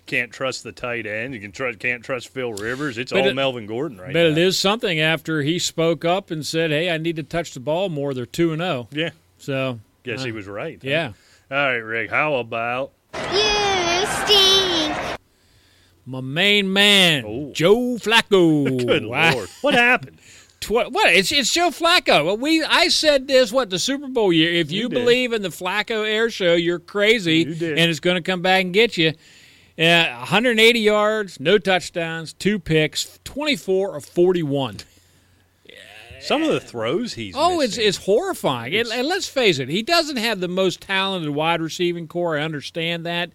Can't 0.06 0.30
trust 0.32 0.62
the 0.64 0.72
tight 0.72 1.06
end. 1.06 1.34
You 1.34 1.40
can 1.40 1.52
trust. 1.52 1.78
Can't 1.78 2.04
trust 2.04 2.28
Phil 2.28 2.52
Rivers. 2.52 2.98
It's 2.98 3.12
But 3.12 3.20
all 3.22 3.28
it- 3.28 3.34
Melvin 3.34 3.66
Gordon 3.66 3.98
right 3.98 4.12
But 4.12 4.20
now. 4.24 4.28
it 4.30 4.38
is 4.38 4.58
something 4.58 4.98
after 5.00 5.40
he 5.42 5.58
spoke 5.58 6.04
up 6.04 6.30
and 6.30 6.44
said, 6.44 6.70
"Hey, 6.70 6.90
I 6.90 6.98
need 6.98 7.16
to 7.16 7.22
touch 7.22 7.52
the 7.54 7.60
ball 7.60 7.88
more." 7.88 8.12
They're 8.12 8.26
two 8.26 8.52
and 8.52 8.60
zero, 8.60 8.88
Yeah, 8.90 9.10
so 9.38 9.78
guess 10.02 10.20
uh, 10.20 10.24
he 10.24 10.32
was 10.32 10.46
right. 10.46 10.78
huh? 10.82 10.88
Yeah, 10.88 11.12
All 11.50 11.56
right, 11.56 11.76
Rick. 11.76 12.10
How 12.10 12.34
about 12.34 12.92
You 13.14 14.06
stink. 14.24 14.96
my 16.06 16.20
main 16.20 16.72
man, 16.72 17.24
Oh. 17.24 17.52
Joe 17.52 17.96
Flacco. 17.98 18.86
good 18.86 19.06
Wow. 19.06 19.32
lord? 19.34 19.48
What 19.60 19.74
happened? 19.74 20.18
Tw- 20.60 20.70
what? 20.90 21.12
It's 21.14 21.32
it's 21.32 21.52
Joe 21.52 21.70
Flacco. 21.70 22.38
We 22.38 22.62
I 22.62 22.88
said 22.88 23.26
this 23.26 23.50
what 23.52 23.70
the 23.70 23.78
Super 23.78 24.08
Bowl 24.08 24.32
year. 24.32 24.52
If 24.52 24.70
you, 24.70 24.82
You 24.82 24.88
believe 24.90 25.32
in 25.32 25.42
the 25.42 25.48
Flacco 25.48 26.06
Air 26.06 26.28
Show, 26.30 26.54
you're 26.54 26.78
crazy, 26.78 27.38
You 27.38 27.54
did. 27.54 27.78
and 27.78 27.90
it's 27.90 28.00
going 28.00 28.16
to 28.16 28.22
come 28.22 28.42
back 28.42 28.62
and 28.64 28.72
get 28.74 28.96
you. 28.98 29.14
Uh, 29.78 30.04
180 30.18 30.78
yards, 30.80 31.40
no 31.40 31.56
touchdowns, 31.56 32.34
two 32.34 32.58
picks, 32.58 33.18
24 33.24 33.96
of 33.96 34.04
41. 34.04 34.78
Some 36.20 36.42
of 36.42 36.50
the 36.52 36.60
throws 36.60 37.14
he's 37.14 37.34
Oh, 37.34 37.60
it's 37.62 37.78
missing. 37.78 37.88
it's 37.88 37.96
horrifying. 37.96 38.74
And, 38.74 38.88
and 38.92 39.08
let's 39.08 39.26
face 39.26 39.58
it, 39.58 39.70
he 39.70 39.80
doesn't 39.82 40.18
have 40.18 40.40
the 40.40 40.48
most 40.48 40.82
talented 40.82 41.30
wide 41.30 41.62
receiving 41.62 42.06
corps. 42.08 42.36
I 42.36 42.42
understand 42.42 43.06
that, 43.06 43.30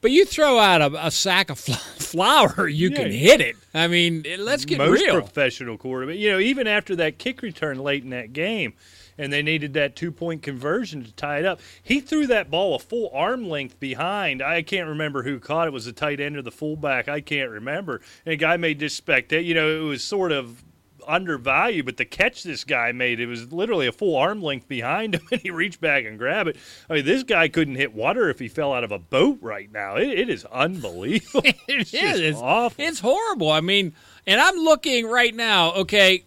But 0.00 0.10
you 0.12 0.24
throw 0.24 0.58
out 0.58 0.80
a, 0.80 1.06
a 1.06 1.10
sack 1.10 1.50
of 1.50 1.58
fl- 1.58 1.72
flour, 1.98 2.66
you 2.68 2.88
Yeah. 2.90 2.96
can 2.96 3.10
hit 3.10 3.40
it. 3.40 3.56
I 3.74 3.86
mean, 3.86 4.24
let's 4.38 4.64
get 4.64 4.78
Most 4.78 5.00
real. 5.00 5.20
professional 5.20 5.76
quarterback, 5.76 6.16
you 6.16 6.30
know, 6.30 6.38
even 6.38 6.66
after 6.66 6.96
that 6.96 7.18
kick 7.18 7.42
return 7.42 7.78
late 7.78 8.02
in 8.02 8.10
that 8.10 8.32
game, 8.32 8.72
and 9.18 9.30
they 9.30 9.42
needed 9.42 9.74
that 9.74 9.96
two 9.96 10.10
point 10.10 10.42
conversion 10.42 11.04
to 11.04 11.12
tie 11.12 11.40
it 11.40 11.44
up, 11.44 11.60
he 11.82 12.00
threw 12.00 12.26
that 12.28 12.50
ball 12.50 12.74
a 12.74 12.78
full 12.78 13.10
arm 13.12 13.46
length 13.48 13.78
behind. 13.78 14.40
I 14.42 14.62
can't 14.62 14.88
remember 14.88 15.22
who 15.22 15.38
caught 15.38 15.66
it. 15.68 15.72
Was 15.74 15.84
the 15.84 15.92
tight 15.92 16.18
end 16.20 16.36
or 16.38 16.42
the 16.42 16.50
fullback? 16.50 17.06
I 17.08 17.20
can't 17.20 17.50
remember. 17.50 18.00
And 18.24 18.32
a 18.32 18.36
guy 18.36 18.56
made 18.56 18.78
this 18.78 18.94
spectacular. 18.94 19.42
You 19.46 19.54
know, 19.54 19.80
it 19.80 19.84
was 19.86 20.02
sort 20.02 20.32
of 20.32 20.62
undervalued, 21.06 21.86
but 21.86 21.96
the 21.96 22.04
catch 22.04 22.42
this 22.42 22.64
guy 22.64 22.92
made, 22.92 23.20
it 23.20 23.26
was 23.26 23.52
literally 23.52 23.86
a 23.86 23.92
full 23.92 24.16
arm 24.16 24.42
length 24.42 24.68
behind 24.68 25.14
him, 25.16 25.22
and 25.30 25.40
he 25.40 25.50
reached 25.50 25.80
back 25.80 26.04
and 26.04 26.18
grabbed 26.18 26.50
it. 26.50 26.56
I 26.88 26.94
mean, 26.94 27.04
this 27.04 27.22
guy 27.22 27.48
couldn't 27.48 27.76
hit 27.76 27.94
water 27.94 28.28
if 28.30 28.38
he 28.38 28.48
fell 28.48 28.72
out 28.72 28.84
of 28.84 28.92
a 28.92 28.98
boat 28.98 29.38
right 29.40 29.70
now. 29.70 29.96
It, 29.96 30.08
it 30.08 30.28
is 30.28 30.44
unbelievable. 30.46 31.42
It 31.44 31.56
It's 31.68 31.92
It's 31.94 32.38
awful. 32.38 32.84
It's 32.84 33.00
horrible. 33.00 33.50
I 33.50 33.60
mean, 33.60 33.94
and 34.26 34.40
I'm 34.40 34.56
looking 34.56 35.06
right 35.06 35.34
now. 35.34 35.72
Okay, 35.72 36.24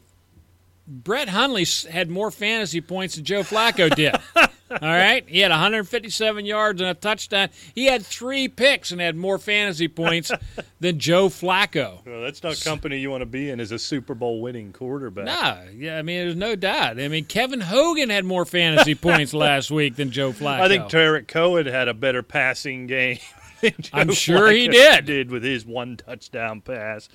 Brett 0.87 1.29
Hundley 1.29 1.65
had 1.89 2.09
more 2.09 2.31
fantasy 2.31 2.81
points 2.81 3.15
than 3.15 3.25
Joe 3.25 3.41
Flacco 3.41 3.93
did. 3.93 4.15
All 4.81 4.87
right, 4.87 5.27
he 5.27 5.39
had 5.39 5.51
157 5.51 6.45
yards 6.45 6.81
and 6.81 6.89
a 6.89 6.93
touchdown. 6.93 7.49
He 7.73 7.85
had 7.85 8.05
three 8.05 8.47
picks 8.47 8.91
and 8.91 8.99
had 8.99 9.15
more 9.15 9.37
fantasy 9.37 9.87
points 9.87 10.31
than 10.79 10.99
Joe 10.99 11.29
Flacco. 11.29 12.05
Well, 12.05 12.21
that's 12.21 12.43
not 12.43 12.59
company 12.63 12.97
you 12.97 13.11
want 13.11 13.21
to 13.21 13.25
be 13.25 13.49
in 13.49 13.59
as 13.59 13.71
a 13.71 13.79
Super 13.79 14.15
Bowl 14.15 14.41
winning 14.41 14.73
quarterback. 14.73 15.25
Nah, 15.25 15.57
yeah, 15.75 15.97
I 15.97 16.01
mean, 16.01 16.19
there's 16.19 16.35
no 16.35 16.55
doubt. 16.55 16.99
I 16.99 17.07
mean, 17.07 17.25
Kevin 17.25 17.61
Hogan 17.61 18.09
had 18.09 18.25
more 18.25 18.45
fantasy 18.45 18.95
points 18.95 19.33
last 19.33 19.71
week 19.71 19.95
than 19.95 20.11
Joe 20.11 20.31
Flacco. 20.31 20.61
I 20.61 20.67
think 20.67 20.89
Tarik 20.89 21.27
Cohen 21.27 21.65
had 21.65 21.87
a 21.87 21.93
better 21.93 22.23
passing 22.23 22.87
game. 22.87 23.19
I'm 23.93 24.11
sure 24.11 24.51
he 24.51 24.67
Flacco 24.67 24.71
did. 24.71 25.05
Did 25.05 25.31
with 25.31 25.43
his 25.43 25.65
one 25.65 25.97
touchdown 25.97 26.61
pass. 26.61 27.07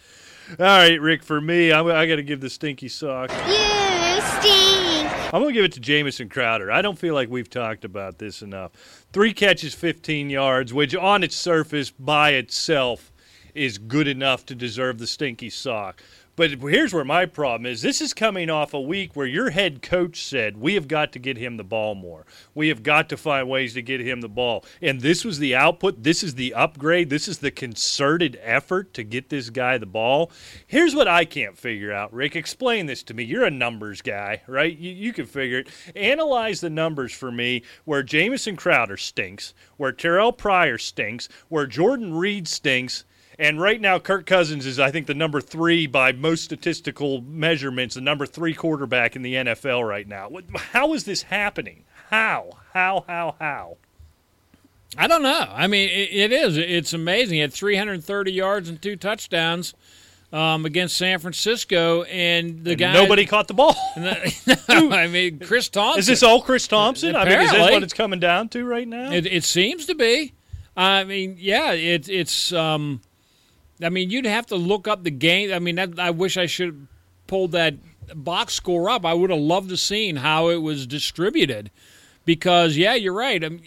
All 0.59 0.65
right, 0.65 1.01
Rick. 1.01 1.23
For 1.23 1.41
me, 1.41 1.73
I'm, 1.73 1.87
I 1.89 2.07
got 2.07 2.17
to 2.17 2.23
give 2.23 2.41
the 2.41 2.49
stinky 2.49 2.89
sock. 2.89 3.31
You 3.31 4.21
stink. 4.23 4.78
I'm 5.31 5.43
going 5.43 5.49
to 5.49 5.53
give 5.53 5.65
it 5.67 5.73
to 5.73 5.81
Jamison 5.81 6.31
Crowder. 6.31 6.73
I 6.73 6.81
don't 6.81 6.99
feel 6.99 7.13
like 7.13 7.29
we've 7.29 7.51
talked 7.51 7.85
about 7.85 8.19
this 8.19 8.41
enough. 8.41 8.73
Three 9.13 9.35
catches, 9.35 9.75
15 9.75 10.31
yards, 10.31 10.73
which 10.73 10.97
on 10.97 11.23
its 11.23 11.37
surface 11.37 11.91
by 11.91 12.31
itself 12.31 13.13
is 13.55 13.77
good 13.77 14.09
enough 14.09 14.47
to 14.47 14.55
deserve 14.55 14.99
the 14.99 15.07
stinky 15.07 15.51
sock. 15.51 16.03
But 16.39 16.53
here's 16.53 16.95
where 16.95 17.05
my 17.05 17.27
problem 17.27 17.67
is. 17.67 17.83
This 17.83 18.01
is 18.01 18.15
coming 18.15 18.49
off 18.49 18.73
a 18.73 18.81
week 18.81 19.17
where 19.17 19.27
your 19.27 19.51
head 19.51 19.83
coach 19.83 20.23
said, 20.23 20.57
We 20.57 20.75
have 20.75 20.87
got 20.87 21.11
to 21.15 21.19
get 21.19 21.37
him 21.37 21.57
the 21.57 21.65
ball 21.65 21.97
more. 21.97 22.27
We 22.55 22.69
have 22.69 22.85
got 22.85 23.09
to 23.09 23.17
find 23.17 23.49
ways 23.49 23.75
to 23.75 23.83
get 23.83 24.01
him 24.01 24.21
the 24.21 24.29
ball. 24.29 24.65
And 24.81 25.01
this 25.01 25.25
was 25.25 25.41
the 25.41 25.57
output. 25.57 26.05
This 26.05 26.23
is 26.23 26.37
the 26.37 26.55
upgrade. 26.55 27.11
This 27.11 27.27
is 27.27 27.39
the 27.39 27.51
concerted 27.51 28.39
effort 28.41 28.95
to 28.95 29.03
get 29.03 29.31
this 29.31 29.51
guy 29.51 29.79
the 29.79 29.87
ball. 29.87 30.31
Here's 30.65 30.95
what 30.95 31.09
I 31.09 31.25
can't 31.25 31.59
figure 31.59 31.93
out, 31.93 32.13
Rick. 32.13 32.37
Explain 32.37 32.87
this 32.87 33.03
to 33.03 33.15
me. 33.15 33.25
You're 33.25 33.43
a 33.43 33.51
numbers 33.51 34.01
guy, 34.01 34.43
right? 34.47 34.79
You, 34.79 34.93
you 34.93 35.13
can 35.13 35.27
figure 35.27 35.59
it. 35.59 35.69
Analyze 35.97 36.61
the 36.61 36.71
numbers 36.71 37.13
for 37.13 37.33
me 37.33 37.65
where 37.85 38.05
Jamison 38.05 38.55
Crowder 38.55 38.97
stinks, 38.97 39.55
where 39.77 39.91
Terrell 39.91 40.33
Pryor 40.33 40.79
stinks, 40.79 41.29
where 41.49 41.67
Jordan 41.67 42.15
Reed 42.15 42.47
stinks. 42.47 43.05
And 43.39 43.61
right 43.61 43.81
now, 43.81 44.01
Kirk 44.01 44.27
Cousins 44.27 44.67
is, 44.67 44.81
I 44.81 44.91
think, 44.91 45.07
the 45.07 45.15
number 45.15 45.41
three 45.41 45.87
by 45.87 46.11
most 46.11 46.43
statistical 46.43 47.21
measurements, 47.21 47.95
the 47.95 48.01
number 48.01 48.27
three 48.27 48.53
quarterback 48.53 49.15
in 49.15 49.23
the 49.23 49.35
NFL 49.35 49.87
right 49.87 50.09
now. 50.09 50.29
How 50.73 50.93
is 50.93 51.05
this 51.05 51.23
happening? 51.23 51.85
How? 52.11 52.51
How? 52.75 53.05
How? 53.07 53.37
How? 53.39 53.77
I 54.97 55.07
don't 55.07 55.23
know. 55.23 55.47
I 55.49 55.69
mean, 55.69 55.89
it, 55.89 56.11
it 56.13 56.33
is. 56.33 56.57
It's 56.57 56.93
amazing. 56.93 57.35
He 57.35 57.41
had 57.41 57.53
330 57.53 58.33
yards 58.33 58.69
and 58.69 58.83
two 58.83 58.97
touchdowns 58.97 59.75
um, 60.33 60.67
against 60.67 60.97
San 60.97 61.21
Francisco, 61.21 62.03
and 62.05 62.65
the 62.65 62.73
And 62.73 62.81
guy 62.81 62.93
nobody 62.93 63.25
caught 63.25 63.47
the 63.47 63.55
ball. 63.55 63.77
no, 63.97 64.15
I 64.69 65.07
mean, 65.07 65.39
Chris 65.39 65.69
Thompson. 65.69 66.01
Is 66.01 66.07
this 66.07 66.23
all 66.25 66.43
Chris 66.43 66.67
Thompson? 66.67 67.15
I 67.15 67.25
mean, 67.25 67.35
is 67.35 67.39
that 67.39 67.45
Apparently. 67.51 67.73
what 67.77 67.83
it's 67.85 67.93
coming 67.95 68.19
down 68.19 68.49
to 68.51 68.65
right 68.65 68.89
now? 68.89 69.13
It, 69.13 69.27
it 69.27 69.45
seems 69.45 69.87
to 69.87 69.95
be. 69.95 70.33
I 70.77 71.05
mean, 71.05 71.37
yeah, 71.39 71.73
it, 71.73 72.09
it's. 72.09 72.53
Um, 72.53 73.01
I 73.83 73.89
mean, 73.89 74.11
you'd 74.11 74.27
have 74.27 74.47
to 74.47 74.57
look 74.57 74.89
up 74.89 75.05
the 75.05 75.11
game. 75.11 75.53
I 75.53 75.59
mean, 75.59 75.77
that, 75.77 75.99
I 75.99 76.11
wish 76.11 76.37
I 76.37 76.47
should 76.47 76.69
have 76.69 76.87
pulled 77.27 77.53
that 77.53 77.75
box 78.15 78.55
score 78.55 78.91
up. 78.91 79.05
I 79.05 79.15
would 79.15 79.31
have 79.31 79.39
loved 79.39 79.69
to 79.71 79.77
seen 79.77 80.17
how 80.17 80.49
it 80.49 80.57
was 80.57 80.87
distributed, 80.87 81.71
because 82.25 82.77
yeah, 82.77 82.95
you're 82.95 83.13
right. 83.13 83.45
I 83.45 83.49
mean, 83.49 83.63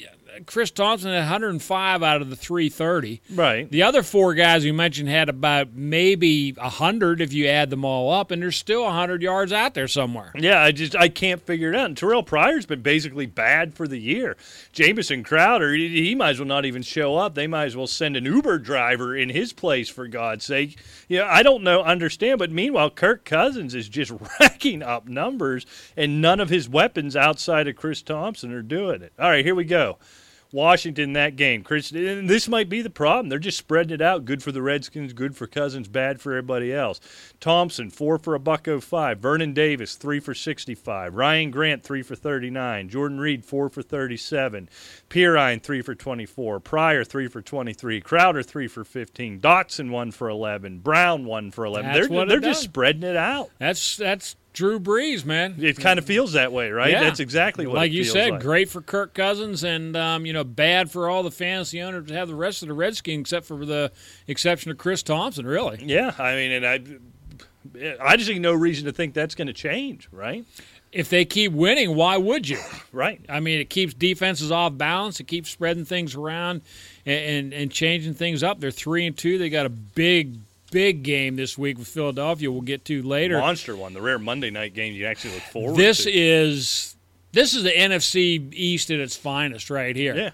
Chris 0.45 0.71
Thompson 0.71 1.11
had 1.11 1.19
105 1.19 2.03
out 2.03 2.21
of 2.21 2.29
the 2.29 2.35
330. 2.35 3.21
right. 3.33 3.69
The 3.69 3.83
other 3.83 4.03
four 4.03 4.33
guys 4.33 4.63
you 4.65 4.73
mentioned 4.73 5.09
had 5.09 5.29
about 5.29 5.73
maybe 5.73 6.51
100 6.53 7.21
if 7.21 7.33
you 7.33 7.47
add 7.47 7.69
them 7.69 7.83
all 7.85 8.11
up, 8.11 8.31
and 8.31 8.41
there's 8.41 8.55
still 8.55 8.83
100 8.83 9.21
yards 9.21 9.51
out 9.51 9.73
there 9.73 9.87
somewhere. 9.87 10.31
Yeah, 10.35 10.61
I 10.61 10.71
just 10.71 10.95
I 10.95 11.09
can't 11.09 11.41
figure 11.41 11.69
it 11.69 11.75
out. 11.75 11.85
And 11.87 11.97
Terrell 11.97 12.23
Pryor's 12.23 12.65
been 12.65 12.81
basically 12.81 13.25
bad 13.25 13.73
for 13.73 13.87
the 13.87 13.99
year. 13.99 14.37
Jamison 14.71 15.23
Crowder, 15.23 15.73
he, 15.73 16.07
he 16.07 16.15
might 16.15 16.31
as 16.31 16.39
well 16.39 16.47
not 16.47 16.65
even 16.65 16.81
show 16.81 17.17
up. 17.17 17.35
They 17.35 17.47
might 17.47 17.65
as 17.65 17.75
well 17.75 17.87
send 17.87 18.15
an 18.15 18.25
Uber 18.25 18.59
driver 18.59 19.15
in 19.15 19.29
his 19.29 19.53
place 19.53 19.89
for 19.89 20.07
God's 20.07 20.45
sake. 20.45 20.77
Yeah, 21.07 21.27
I 21.29 21.43
don't 21.43 21.63
know, 21.63 21.81
understand. 21.83 22.39
But 22.39 22.51
meanwhile, 22.51 22.89
Kirk 22.89 23.25
Cousins 23.25 23.75
is 23.75 23.89
just 23.89 24.11
racking 24.39 24.81
up 24.81 25.07
numbers, 25.07 25.65
and 25.97 26.21
none 26.21 26.39
of 26.39 26.49
his 26.49 26.69
weapons 26.69 27.15
outside 27.15 27.67
of 27.67 27.75
Chris 27.75 28.01
Thompson 28.01 28.51
are 28.53 28.61
doing 28.61 29.01
it. 29.01 29.13
All 29.19 29.29
right, 29.29 29.45
here 29.45 29.55
we 29.55 29.65
go. 29.65 29.97
Washington 30.53 31.13
that 31.13 31.35
game. 31.35 31.63
Chris, 31.63 31.91
and 31.91 32.29
this 32.29 32.47
might 32.47 32.69
be 32.69 32.81
the 32.81 32.89
problem. 32.89 33.29
They're 33.29 33.39
just 33.39 33.57
spreading 33.57 33.93
it 33.93 34.01
out. 34.01 34.25
Good 34.25 34.43
for 34.43 34.51
the 34.51 34.61
Redskins, 34.61 35.13
good 35.13 35.35
for 35.35 35.47
Cousins, 35.47 35.87
bad 35.87 36.21
for 36.21 36.33
everybody 36.33 36.73
else. 36.73 36.99
Thompson 37.39 37.89
four 37.89 38.17
for 38.17 38.35
a 38.35 38.39
buck 38.39 38.67
oh 38.67 38.79
five. 38.79 39.19
Vernon 39.19 39.53
Davis 39.53 39.95
three 39.95 40.19
for 40.19 40.33
sixty 40.33 40.75
five. 40.75 41.15
Ryan 41.15 41.51
Grant 41.51 41.83
three 41.83 42.01
for 42.01 42.15
thirty 42.15 42.49
nine. 42.49 42.89
Jordan 42.89 43.19
Reed 43.19 43.45
four 43.45 43.69
for 43.69 43.81
thirty 43.81 44.17
seven. 44.17 44.69
Perine 45.09 45.61
three 45.61 45.81
for 45.81 45.95
twenty 45.95 46.25
four. 46.25 46.59
Pryor 46.59 47.03
three 47.03 47.27
for 47.27 47.41
twenty 47.41 47.73
three. 47.73 48.01
Crowder 48.01 48.43
three 48.43 48.67
for 48.67 48.83
fifteen. 48.83 49.39
Doctson 49.39 49.91
one 49.91 50.11
for 50.11 50.29
eleven. 50.29 50.79
Brown 50.79 51.25
one 51.25 51.51
for 51.51 51.65
eleven. 51.65 51.91
That's 51.91 52.07
they're 52.07 52.25
they're 52.25 52.39
just 52.39 52.63
spreading 52.63 53.03
it 53.03 53.17
out. 53.17 53.49
That's 53.59 53.97
that's 53.97 54.35
Drew 54.53 54.79
Brees, 54.79 55.25
man. 55.25 55.55
It 55.59 55.77
kind 55.77 55.97
of 55.97 56.05
feels 56.05 56.33
that 56.33 56.51
way, 56.51 56.71
right? 56.71 56.91
Yeah. 56.91 57.03
That's 57.03 57.19
exactly 57.19 57.65
what. 57.67 57.75
like 57.75 57.91
you 57.91 58.03
said, 58.03 58.31
like. 58.31 58.41
great 58.41 58.69
for 58.69 58.81
Kirk 58.81 59.13
Cousins, 59.13 59.63
and 59.63 59.95
um, 59.95 60.25
you 60.25 60.33
know, 60.33 60.43
bad 60.43 60.91
for 60.91 61.09
all 61.09 61.23
the 61.23 61.31
fantasy 61.31 61.81
owners 61.81 62.07
to 62.07 62.13
have 62.13 62.27
the 62.27 62.35
rest 62.35 62.61
of 62.61 62.67
the 62.67 62.73
Redskins, 62.73 63.21
except 63.21 63.45
for 63.45 63.65
the 63.65 63.91
exception 64.27 64.71
of 64.71 64.77
Chris 64.77 65.03
Thompson. 65.03 65.45
Really, 65.45 65.83
Yeah, 65.83 66.13
I 66.19 66.35
mean, 66.35 66.51
and 66.51 66.65
I, 66.65 66.79
I 68.03 68.17
just 68.17 68.27
see 68.27 68.39
no 68.39 68.53
reason 68.53 68.85
to 68.85 68.91
think 68.91 69.13
that's 69.13 69.35
going 69.35 69.47
to 69.47 69.53
change, 69.53 70.09
right? 70.11 70.45
if 70.91 71.09
they 71.09 71.25
keep 71.25 71.51
winning, 71.53 71.95
why 71.95 72.17
would 72.17 72.47
you? 72.47 72.59
Right. 72.93 73.21
I 73.29 73.39
mean, 73.39 73.61
it 73.61 73.69
keeps 73.69 73.93
defenses 73.93 74.51
off 74.51 74.77
balance. 74.77 75.21
It 75.21 75.23
keeps 75.23 75.49
spreading 75.49 75.85
things 75.85 76.13
around 76.13 76.61
and, 77.05 77.23
and, 77.23 77.53
and 77.53 77.71
changing 77.71 78.15
things 78.15 78.43
up. 78.43 78.59
They're 78.59 78.69
three 78.69 79.07
and 79.07 79.17
two. 79.17 79.37
They 79.37 79.49
got 79.49 79.65
a 79.65 79.69
big, 79.69 80.39
big 80.71 81.03
game 81.03 81.35
this 81.35 81.57
week 81.57 81.77
with 81.77 81.87
Philadelphia. 81.87 82.51
We'll 82.51 82.61
get 82.61 82.83
to 82.85 83.03
later. 83.03 83.37
Monster 83.39 83.75
one, 83.75 83.93
the 83.93 84.01
rare 84.01 84.17
Monday 84.17 84.49
night 84.49 84.73
game 84.73 84.93
you 84.95 85.05
actually 85.05 85.35
look 85.35 85.43
forward 85.43 85.77
This 85.77 86.05
to. 86.05 86.11
is 86.11 86.95
this 87.33 87.53
is 87.53 87.63
the 87.63 87.71
NFC 87.71 88.51
East 88.53 88.89
at 88.89 88.99
its 88.99 89.15
finest 89.15 89.69
right 89.69 89.95
here. 89.95 90.15
yeah, 90.15 90.29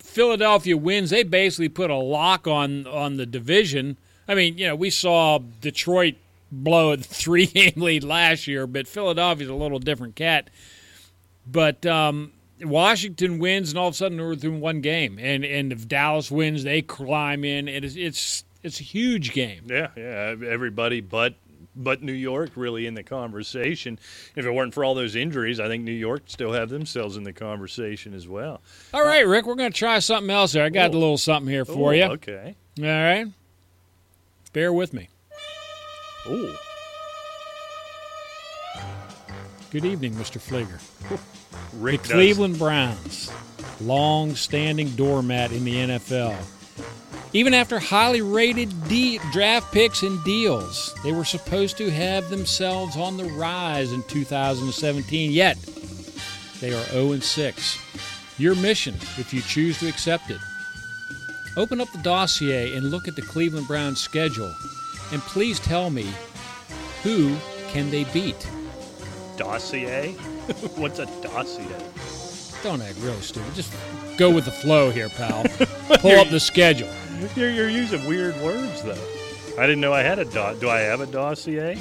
Philadelphia 0.00 0.76
wins, 0.76 1.10
they 1.10 1.22
basically 1.22 1.68
put 1.68 1.90
a 1.90 1.96
lock 1.96 2.46
on 2.46 2.86
on 2.86 3.16
the 3.16 3.26
division. 3.26 3.96
I 4.26 4.34
mean, 4.34 4.58
you 4.58 4.66
know, 4.66 4.74
we 4.76 4.90
saw 4.90 5.38
Detroit 5.60 6.14
blow 6.50 6.92
a 6.92 6.96
three 6.98 7.46
game 7.46 7.72
lead 7.76 8.04
last 8.04 8.46
year, 8.46 8.66
but 8.66 8.86
Philadelphia's 8.88 9.50
a 9.50 9.54
little 9.54 9.78
different 9.78 10.14
cat. 10.16 10.48
But 11.46 11.84
um, 11.84 12.32
Washington 12.62 13.38
wins, 13.38 13.70
and 13.70 13.78
all 13.78 13.88
of 13.88 13.94
a 13.94 13.96
sudden 13.96 14.16
they're 14.18 14.28
within 14.28 14.60
one 14.60 14.80
game. 14.80 15.18
And 15.20 15.44
and 15.44 15.72
if 15.72 15.86
Dallas 15.88 16.30
wins, 16.30 16.64
they 16.64 16.80
climb 16.82 17.44
in. 17.44 17.68
It 17.68 17.84
is 17.84 17.96
it's 17.96 18.44
it's 18.64 18.80
a 18.80 18.82
huge 18.82 19.32
game. 19.32 19.62
yeah, 19.68 19.88
yeah. 19.96 20.34
Everybody 20.48 21.00
but 21.00 21.34
but 21.76 22.02
New 22.02 22.12
York 22.12 22.50
really 22.54 22.86
in 22.86 22.94
the 22.94 23.02
conversation. 23.02 23.98
If 24.36 24.44
it 24.46 24.50
weren't 24.50 24.72
for 24.74 24.84
all 24.84 24.94
those 24.94 25.16
injuries, 25.16 25.58
I 25.58 25.66
think 25.68 25.82
New 25.84 25.90
York 25.92 26.22
still 26.26 26.52
have 26.52 26.68
themselves 26.68 27.16
in 27.16 27.24
the 27.24 27.32
conversation 27.32 28.14
as 28.14 28.28
well. 28.28 28.60
All 28.92 29.04
right, 29.04 29.26
Rick, 29.26 29.44
we're 29.46 29.56
going 29.56 29.72
to 29.72 29.76
try 29.76 29.98
something 29.98 30.30
else 30.30 30.52
here. 30.52 30.62
I 30.62 30.68
got 30.70 30.90
a 30.92 30.96
Oh. 30.96 31.00
little 31.00 31.18
something 31.18 31.50
here 31.52 31.64
for 31.64 31.92
Ooh, 31.92 31.96
you. 31.96 32.04
Okay. 32.04 32.54
All 32.78 32.84
right, 32.84 33.26
bear 34.52 34.72
with 34.72 34.92
me. 34.92 35.08
Ooh. 36.28 36.54
Good 39.70 39.84
evening, 39.84 40.14
Mr. 40.14 40.38
Flieger. 40.40 40.80
Rick 41.80 42.02
the 42.02 42.12
Cleveland 42.14 42.58
Browns, 42.58 43.32
long-standing 43.80 44.90
doormat 44.90 45.50
in 45.50 45.64
the 45.64 45.74
NFL. 45.74 46.36
Even 47.34 47.52
after 47.52 47.78
highly 47.78 48.22
rated 48.22 48.70
de- 48.88 49.18
draft 49.32 49.70
picks 49.72 50.02
and 50.02 50.22
deals, 50.24 50.94
they 51.04 51.12
were 51.12 51.24
supposed 51.24 51.76
to 51.76 51.90
have 51.90 52.30
themselves 52.30 52.96
on 52.96 53.16
the 53.16 53.24
rise 53.24 53.92
in 53.92 54.02
2017. 54.04 55.30
Yet 55.30 55.58
they 56.60 56.72
are 56.72 56.84
0 56.86 57.18
6. 57.18 57.78
Your 58.38 58.54
mission, 58.54 58.94
if 59.18 59.34
you 59.34 59.42
choose 59.42 59.78
to 59.80 59.88
accept 59.88 60.30
it, 60.30 60.40
Open 61.56 61.80
up 61.80 61.90
the 61.92 61.98
dossier 61.98 62.74
and 62.74 62.90
look 62.90 63.06
at 63.06 63.14
the 63.14 63.22
Cleveland 63.22 63.68
Browns 63.68 64.00
schedule, 64.00 64.52
and 65.12 65.22
please 65.22 65.60
tell 65.60 65.88
me 65.88 66.04
who 67.04 67.36
can 67.68 67.90
they 67.90 68.02
beat. 68.12 68.48
Dossier? 69.36 70.12
What's 70.74 70.98
a 70.98 71.06
dossier? 71.22 71.64
Don't 72.64 72.82
act 72.82 72.98
really 72.98 73.20
stupid. 73.20 73.54
Just 73.54 73.72
go 74.16 74.30
with 74.30 74.46
the 74.46 74.50
flow 74.50 74.90
here, 74.90 75.08
pal. 75.10 75.44
Pull 76.00 76.18
up 76.18 76.28
the 76.30 76.40
schedule. 76.40 76.90
You're, 77.36 77.50
you're 77.50 77.68
using 77.68 78.04
weird 78.06 78.36
words, 78.42 78.82
though. 78.82 78.98
I 79.58 79.66
didn't 79.66 79.80
know 79.80 79.92
I 79.92 80.02
had 80.02 80.18
a 80.18 80.24
dot. 80.24 80.60
Do 80.60 80.68
I 80.68 80.80
have 80.80 81.00
a 81.00 81.06
dossier? 81.06 81.78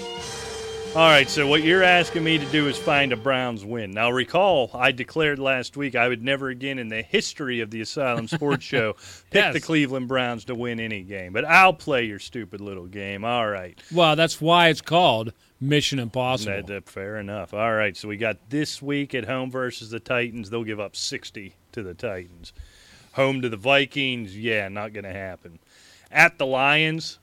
All 0.96 1.10
right, 1.10 1.28
so 1.28 1.48
what 1.48 1.64
you're 1.64 1.82
asking 1.82 2.24
me 2.24 2.38
to 2.38 2.46
do 2.46 2.68
is 2.68 2.78
find 2.78 3.12
a 3.12 3.18
Browns 3.18 3.66
win. 3.66 3.92
Now, 3.92 4.12
recall, 4.12 4.70
I 4.76 4.92
declared 4.92 5.40
last 5.40 5.76
week 5.76 5.96
I 5.96 6.08
would 6.08 6.22
never 6.22 6.50
again 6.50 6.78
in 6.78 6.88
the 6.90 7.02
history 7.02 7.62
of 7.62 7.72
the 7.72 7.82
Asylum 7.82 8.28
Sports 8.28 8.64
Show 8.66 8.94
pick 9.32 9.42
Yes. 9.42 9.54
the 9.54 9.60
Cleveland 9.60 10.08
Browns 10.08 10.46
to 10.46 10.56
win 10.56 10.80
any 10.80 11.02
game. 11.02 11.34
But 11.34 11.46
I'll 11.46 11.74
play 11.74 12.04
your 12.04 12.20
stupid 12.20 12.62
little 12.62 12.86
game. 12.86 13.26
All 13.26 13.48
right. 13.48 13.76
Well, 13.92 14.16
that's 14.16 14.40
why 14.40 14.68
it's 14.70 14.82
called 14.82 15.34
Mission 15.60 15.98
Impossible. 15.98 16.58
That, 16.58 16.68
that- 16.68 16.90
fair 16.90 17.18
enough. 17.18 17.56
All 17.56 17.74
right, 17.74 17.98
so 17.98 18.08
we 18.08 18.18
got 18.18 18.52
this 18.52 18.80
week 18.80 19.16
at 19.16 19.26
home 19.26 19.50
versus 19.50 19.90
the 19.90 20.00
Titans. 20.00 20.52
They'll 20.52 20.64
give 20.64 20.80
up 20.80 20.96
60 20.96 21.56
to 21.72 21.82
the 21.82 21.96
Titans. 21.96 22.54
Home 23.14 23.42
to 23.42 23.50
the 23.50 23.58
Vikings, 23.58 24.38
yeah, 24.38 24.68
not 24.70 24.94
going 24.94 25.04
to 25.04 25.14
happen. 25.14 25.60
At 26.12 26.38
the 26.38 26.46
Lions, 26.46 27.20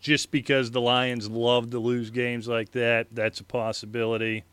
just 0.00 0.30
because 0.30 0.70
the 0.70 0.80
Lions 0.80 1.28
love 1.28 1.70
to 1.70 1.78
lose 1.78 2.10
games 2.10 2.48
like 2.48 2.72
that, 2.72 3.08
that's 3.12 3.40
a 3.40 3.44
possibility. 3.44 4.44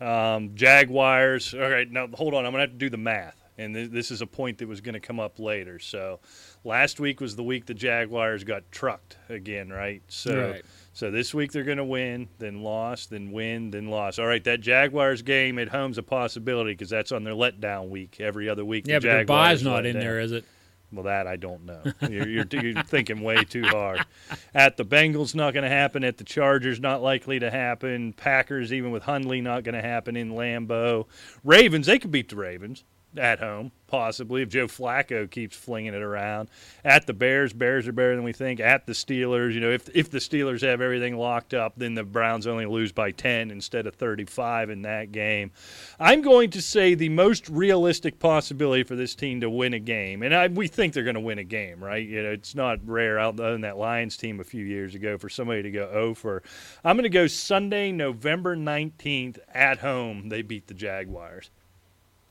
Um, 0.00 0.54
Jaguars, 0.54 1.54
all 1.54 1.68
right, 1.68 1.90
now 1.90 2.08
hold 2.12 2.34
on, 2.34 2.44
I'm 2.44 2.52
going 2.52 2.64
to 2.64 2.70
have 2.70 2.72
to 2.72 2.76
do 2.76 2.90
the 2.90 2.96
math. 2.96 3.36
And 3.56 3.74
th- 3.74 3.90
this 3.90 4.10
is 4.10 4.22
a 4.22 4.26
point 4.26 4.58
that 4.58 4.68
was 4.68 4.80
going 4.80 4.92
to 4.92 5.00
come 5.00 5.18
up 5.18 5.38
later. 5.38 5.78
So 5.78 6.20
last 6.64 7.00
week 7.00 7.20
was 7.20 7.34
the 7.34 7.42
week 7.42 7.66
the 7.66 7.74
Jaguars 7.74 8.44
got 8.44 8.70
trucked 8.70 9.16
again, 9.28 9.70
right? 9.70 10.02
So 10.08 10.50
Right. 10.52 10.64
So 10.98 11.12
this 11.12 11.32
week 11.32 11.52
they're 11.52 11.62
going 11.62 11.78
to 11.78 11.84
win, 11.84 12.28
then 12.40 12.60
lost, 12.64 13.10
then 13.10 13.30
win, 13.30 13.70
then 13.70 13.86
lost. 13.86 14.18
All 14.18 14.26
right, 14.26 14.42
that 14.42 14.60
Jaguars 14.60 15.22
game 15.22 15.60
at 15.60 15.68
home's 15.68 15.96
a 15.96 16.02
possibility 16.02 16.72
because 16.72 16.90
that's 16.90 17.12
on 17.12 17.22
their 17.22 17.34
letdown 17.34 17.88
week. 17.88 18.16
Every 18.18 18.48
other 18.48 18.64
week, 18.64 18.88
yeah, 18.88 18.98
the 18.98 19.06
but 19.06 19.12
their 19.12 19.20
Jaguars 19.20 19.48
bye's 19.48 19.62
not 19.62 19.86
in 19.86 19.94
down. 19.94 20.02
there, 20.02 20.18
is 20.18 20.32
it? 20.32 20.44
Well, 20.90 21.04
that 21.04 21.28
I 21.28 21.36
don't 21.36 21.64
know. 21.66 21.82
You're, 22.10 22.26
you're, 22.26 22.46
you're 22.50 22.82
thinking 22.82 23.20
way 23.20 23.44
too 23.44 23.62
hard. 23.62 24.04
At 24.52 24.76
the 24.76 24.84
Bengals, 24.84 25.36
not 25.36 25.54
going 25.54 25.62
to 25.62 25.70
happen. 25.70 26.02
At 26.02 26.16
the 26.16 26.24
Chargers, 26.24 26.80
not 26.80 27.00
likely 27.00 27.38
to 27.38 27.48
happen. 27.48 28.12
Packers, 28.12 28.72
even 28.72 28.90
with 28.90 29.04
Hundley, 29.04 29.40
not 29.40 29.62
going 29.62 29.76
to 29.76 29.82
happen 29.82 30.16
in 30.16 30.32
Lambeau. 30.32 31.06
Ravens, 31.44 31.86
they 31.86 32.00
could 32.00 32.10
beat 32.10 32.28
the 32.28 32.34
Ravens 32.36 32.82
at 33.16 33.38
home, 33.38 33.72
possibly, 33.86 34.42
if 34.42 34.48
Joe 34.48 34.66
Flacco 34.66 35.30
keeps 35.30 35.56
flinging 35.56 35.94
it 35.94 36.02
around. 36.02 36.48
At 36.84 37.06
the 37.06 37.14
Bears, 37.14 37.52
Bears 37.52 37.86
are 37.86 37.92
better 37.92 38.16
than 38.16 38.24
we 38.24 38.32
think. 38.32 38.60
At 38.60 38.86
the 38.86 38.92
Steelers, 38.92 39.54
you 39.54 39.60
know, 39.60 39.70
if 39.70 39.88
if 39.94 40.10
the 40.10 40.18
Steelers 40.18 40.62
have 40.62 40.80
everything 40.80 41.16
locked 41.16 41.54
up, 41.54 41.74
then 41.76 41.94
the 41.94 42.04
Browns 42.04 42.46
only 42.46 42.66
lose 42.66 42.92
by 42.92 43.12
10 43.12 43.50
instead 43.50 43.86
of 43.86 43.94
35 43.94 44.70
in 44.70 44.82
that 44.82 45.12
game. 45.12 45.52
I'm 46.00 46.20
going 46.20 46.50
to 46.50 46.62
say 46.62 46.94
the 46.94 47.08
most 47.08 47.48
realistic 47.48 48.18
possibility 48.18 48.82
for 48.82 48.96
this 48.96 49.14
team 49.14 49.40
to 49.40 49.50
win 49.50 49.74
a 49.74 49.78
game, 49.78 50.22
and 50.22 50.34
I, 50.34 50.48
we 50.48 50.66
think 50.68 50.92
they're 50.92 51.04
going 51.04 51.14
to 51.14 51.20
win 51.20 51.38
a 51.38 51.44
game, 51.44 51.82
right? 51.82 52.06
You 52.06 52.22
know, 52.22 52.30
it's 52.32 52.54
not 52.54 52.78
rare 52.84 53.18
out 53.18 53.38
in 53.38 53.60
that 53.60 53.78
Lions 53.78 54.16
team 54.16 54.40
a 54.40 54.44
few 54.44 54.64
years 54.64 54.94
ago 54.94 55.16
for 55.16 55.28
somebody 55.28 55.62
to 55.62 55.70
go 55.70 55.90
oh 55.92 56.08
over. 56.08 56.42
I'm 56.84 56.96
going 56.96 57.04
to 57.04 57.10
go 57.10 57.26
Sunday, 57.26 57.92
November 57.92 58.56
19th 58.56 59.38
at 59.52 59.78
home. 59.78 60.28
They 60.28 60.42
beat 60.42 60.66
the 60.66 60.74
Jaguars. 60.74 61.50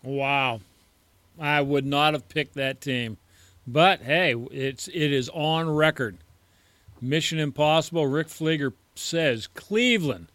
Wow. 0.08 0.62
I 1.40 1.62
would 1.62 1.86
not 1.86 2.14
have 2.14 2.30
picked 2.30 2.56
that 2.56 2.82
team. 2.82 3.18
But 3.68 4.02
hey, 4.02 4.34
it's 4.52 4.88
it 4.88 5.12
is 5.12 5.30
on 5.34 5.70
record. 5.70 6.18
Mission 7.02 7.38
Impossible, 7.38 8.08
Rick 8.08 8.28
Fleeger 8.28 8.74
says 8.96 9.48
Cleveland 9.48 10.28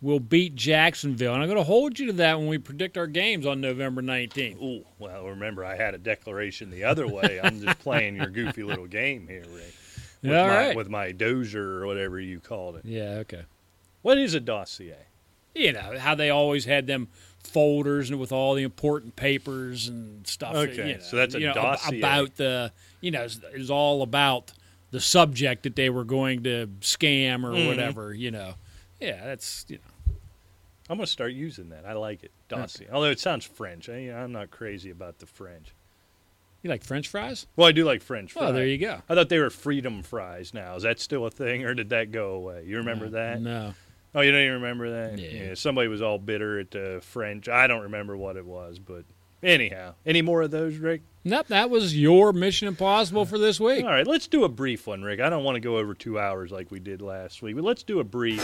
will 0.00 0.20
beat 0.20 0.54
Jacksonville. 0.54 1.34
And 1.34 1.42
I'm 1.42 1.48
going 1.48 1.58
to 1.58 1.64
hold 1.64 1.98
you 1.98 2.06
to 2.06 2.12
that 2.14 2.38
when 2.38 2.48
we 2.48 2.58
predict 2.58 2.96
our 2.96 3.06
games 3.06 3.46
on 3.46 3.60
November 3.60 4.00
19th. 4.00 4.62
Ooh, 4.62 4.84
well, 4.98 5.26
remember 5.26 5.64
I 5.64 5.76
had 5.76 5.94
a 5.94 5.98
declaration 5.98 6.70
the 6.70 6.84
other 6.84 7.06
way. 7.06 7.40
I'm 7.42 7.60
just 7.60 7.78
playing 7.80 8.16
your 8.16 8.28
goofy 8.28 8.62
little 8.62 8.86
game 8.86 9.26
here, 9.28 9.44
Rick. 9.52 9.74
With 10.22 10.32
All 10.32 10.48
my, 10.48 10.56
right. 10.56 10.76
With 10.76 10.88
my 10.88 11.12
dozier 11.12 11.80
or 11.80 11.86
whatever 11.86 12.18
you 12.18 12.40
called 12.40 12.76
it. 12.76 12.84
Yeah, 12.84 13.18
okay. 13.20 13.42
What 14.02 14.18
is 14.18 14.34
a 14.34 14.40
dossier? 14.40 15.06
You 15.54 15.72
know, 15.72 15.98
how 15.98 16.14
they 16.14 16.30
always 16.30 16.64
had 16.64 16.86
them 16.86 17.08
folders 17.44 18.10
and 18.10 18.18
with 18.20 18.32
all 18.32 18.54
the 18.54 18.62
important 18.62 19.16
papers 19.16 19.88
and 19.88 20.26
stuff. 20.26 20.54
Okay, 20.54 20.88
you 20.88 20.94
know, 20.96 21.00
so 21.00 21.16
that's 21.16 21.34
a 21.34 21.40
you 21.40 21.46
know, 21.46 21.54
dossier. 21.54 21.98
About 21.98 22.36
the, 22.36 22.72
you 23.00 23.10
know, 23.10 23.24
it's- 23.24 23.40
it's 23.54 23.70
all 23.70 24.02
about 24.02 24.52
the 24.90 25.00
subject 25.00 25.62
that 25.64 25.76
they 25.76 25.90
were 25.90 26.04
going 26.04 26.42
to 26.44 26.66
scam 26.80 27.44
or 27.44 27.52
Mhm. 27.52 27.66
whatever, 27.68 28.12
you 28.14 28.30
know. 28.30 28.54
Yeah, 29.00 29.24
that's, 29.24 29.64
you 29.68 29.76
know. 29.78 30.14
I'm 30.90 30.96
going 30.96 31.04
to 31.06 31.12
start 31.12 31.32
using 31.32 31.68
that. 31.70 31.84
I 31.86 31.92
like 31.92 32.24
it. 32.24 32.30
Dossier. 32.48 32.88
Although 32.90 33.10
it 33.10 33.20
sounds 33.20 33.44
French. 33.44 33.88
I, 33.90 34.10
I'm 34.10 34.32
not 34.32 34.50
crazy 34.50 34.88
about 34.90 35.18
the 35.18 35.26
French. 35.26 35.68
You 36.62 36.70
like 36.70 36.82
French 36.82 37.06
fries? 37.08 37.46
Well, 37.56 37.68
I 37.68 37.72
do 37.72 37.84
like 37.84 38.02
French 38.02 38.32
fries. 38.32 38.42
Well, 38.44 38.52
there 38.54 38.66
you 38.66 38.78
go. 38.78 39.02
I 39.08 39.14
thought 39.14 39.28
they 39.28 39.38
were 39.38 39.50
freedom 39.50 40.02
fries 40.02 40.52
now. 40.54 40.74
Is 40.76 40.82
that 40.82 40.98
still 40.98 41.24
a 41.26 41.30
thing 41.30 41.64
or 41.64 41.74
did 41.74 41.90
that 41.90 42.10
go 42.10 42.32
away? 42.32 42.64
You 42.66 42.78
remember 42.78 43.10
that? 43.10 43.40
No. 43.42 43.74
Oh, 44.14 44.20
you 44.20 44.32
don't 44.32 44.40
even 44.40 44.54
remember 44.54 44.90
that? 44.90 45.18
Yeah. 45.18 45.54
Somebody 45.54 45.88
was 45.88 46.00
all 46.02 46.18
bitter 46.18 46.58
at 46.58 46.70
the 46.70 47.00
French. 47.02 47.48
I 47.48 47.66
don't 47.66 47.82
remember 47.82 48.16
what 48.16 48.36
it 48.36 48.46
was, 48.46 48.78
but 48.78 49.04
anyhow. 49.42 49.94
Any 50.06 50.22
more 50.22 50.42
of 50.42 50.50
those, 50.50 50.76
Rick? 50.76 51.02
Nope, 51.24 51.48
that 51.48 51.68
was 51.68 51.96
your 51.96 52.32
Mission 52.32 52.68
Impossible 52.68 53.26
for 53.26 53.36
this 53.38 53.60
week. 53.60 53.84
All 53.84 53.90
right, 53.90 54.06
let's 54.06 54.26
do 54.26 54.44
a 54.44 54.48
brief 54.48 54.86
one, 54.86 55.02
Rick. 55.02 55.20
I 55.20 55.28
don't 55.28 55.44
want 55.44 55.56
to 55.56 55.60
go 55.60 55.76
over 55.76 55.92
two 55.94 56.18
hours 56.18 56.50
like 56.50 56.70
we 56.70 56.80
did 56.80 57.02
last 57.02 57.42
week, 57.42 57.54
but 57.54 57.64
let's 57.64 57.82
do 57.82 58.00
a 58.00 58.04
brief. 58.04 58.42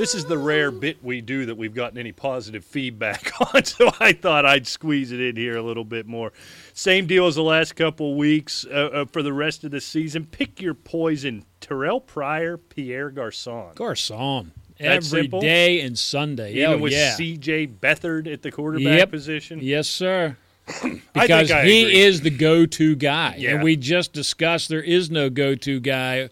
This 0.00 0.14
is 0.14 0.24
the 0.24 0.38
rare 0.38 0.70
bit 0.70 1.04
we 1.04 1.20
do 1.20 1.44
that 1.44 1.56
we've 1.56 1.74
gotten 1.74 1.98
any 1.98 2.12
positive 2.12 2.64
feedback 2.64 3.30
on, 3.54 3.66
so 3.66 3.90
I 4.00 4.14
thought 4.14 4.46
I'd 4.46 4.66
squeeze 4.66 5.12
it 5.12 5.20
in 5.20 5.36
here 5.36 5.58
a 5.58 5.62
little 5.62 5.84
bit 5.84 6.06
more. 6.06 6.32
Same 6.72 7.06
deal 7.06 7.26
as 7.26 7.34
the 7.34 7.42
last 7.42 7.76
couple 7.76 8.14
weeks 8.16 8.64
uh, 8.64 8.70
uh, 8.70 9.04
for 9.04 9.22
the 9.22 9.34
rest 9.34 9.62
of 9.62 9.72
the 9.72 9.80
season. 9.82 10.24
Pick 10.24 10.58
your 10.62 10.72
poison: 10.72 11.44
Terrell 11.60 12.00
Pryor, 12.00 12.56
Pierre 12.56 13.10
Garcon. 13.10 13.74
Garcon. 13.74 14.52
That 14.78 14.86
Every 14.86 15.02
simple? 15.02 15.42
day 15.42 15.82
and 15.82 15.98
Sunday. 15.98 16.54
Even 16.54 16.70
oh, 16.70 16.78
with 16.78 16.92
yeah. 16.92 17.14
C.J. 17.16 17.66
Beathard 17.66 18.26
at 18.32 18.40
the 18.40 18.50
quarterback 18.50 19.00
Yep. 19.00 19.10
position. 19.10 19.58
Yes, 19.60 19.86
sir. 19.86 20.34
I 20.82 21.02
Because 21.12 21.48
think 21.48 21.50
I 21.50 21.64
he 21.66 21.82
agree. 21.82 22.00
is 22.00 22.22
the 22.22 22.30
go-to 22.30 22.96
guy, 22.96 23.34
Yeah. 23.36 23.50
and 23.50 23.62
we 23.62 23.76
just 23.76 24.14
discussed 24.14 24.70
there 24.70 24.80
is 24.82 25.10
no 25.10 25.28
go-to 25.28 25.78
guy 25.78 26.30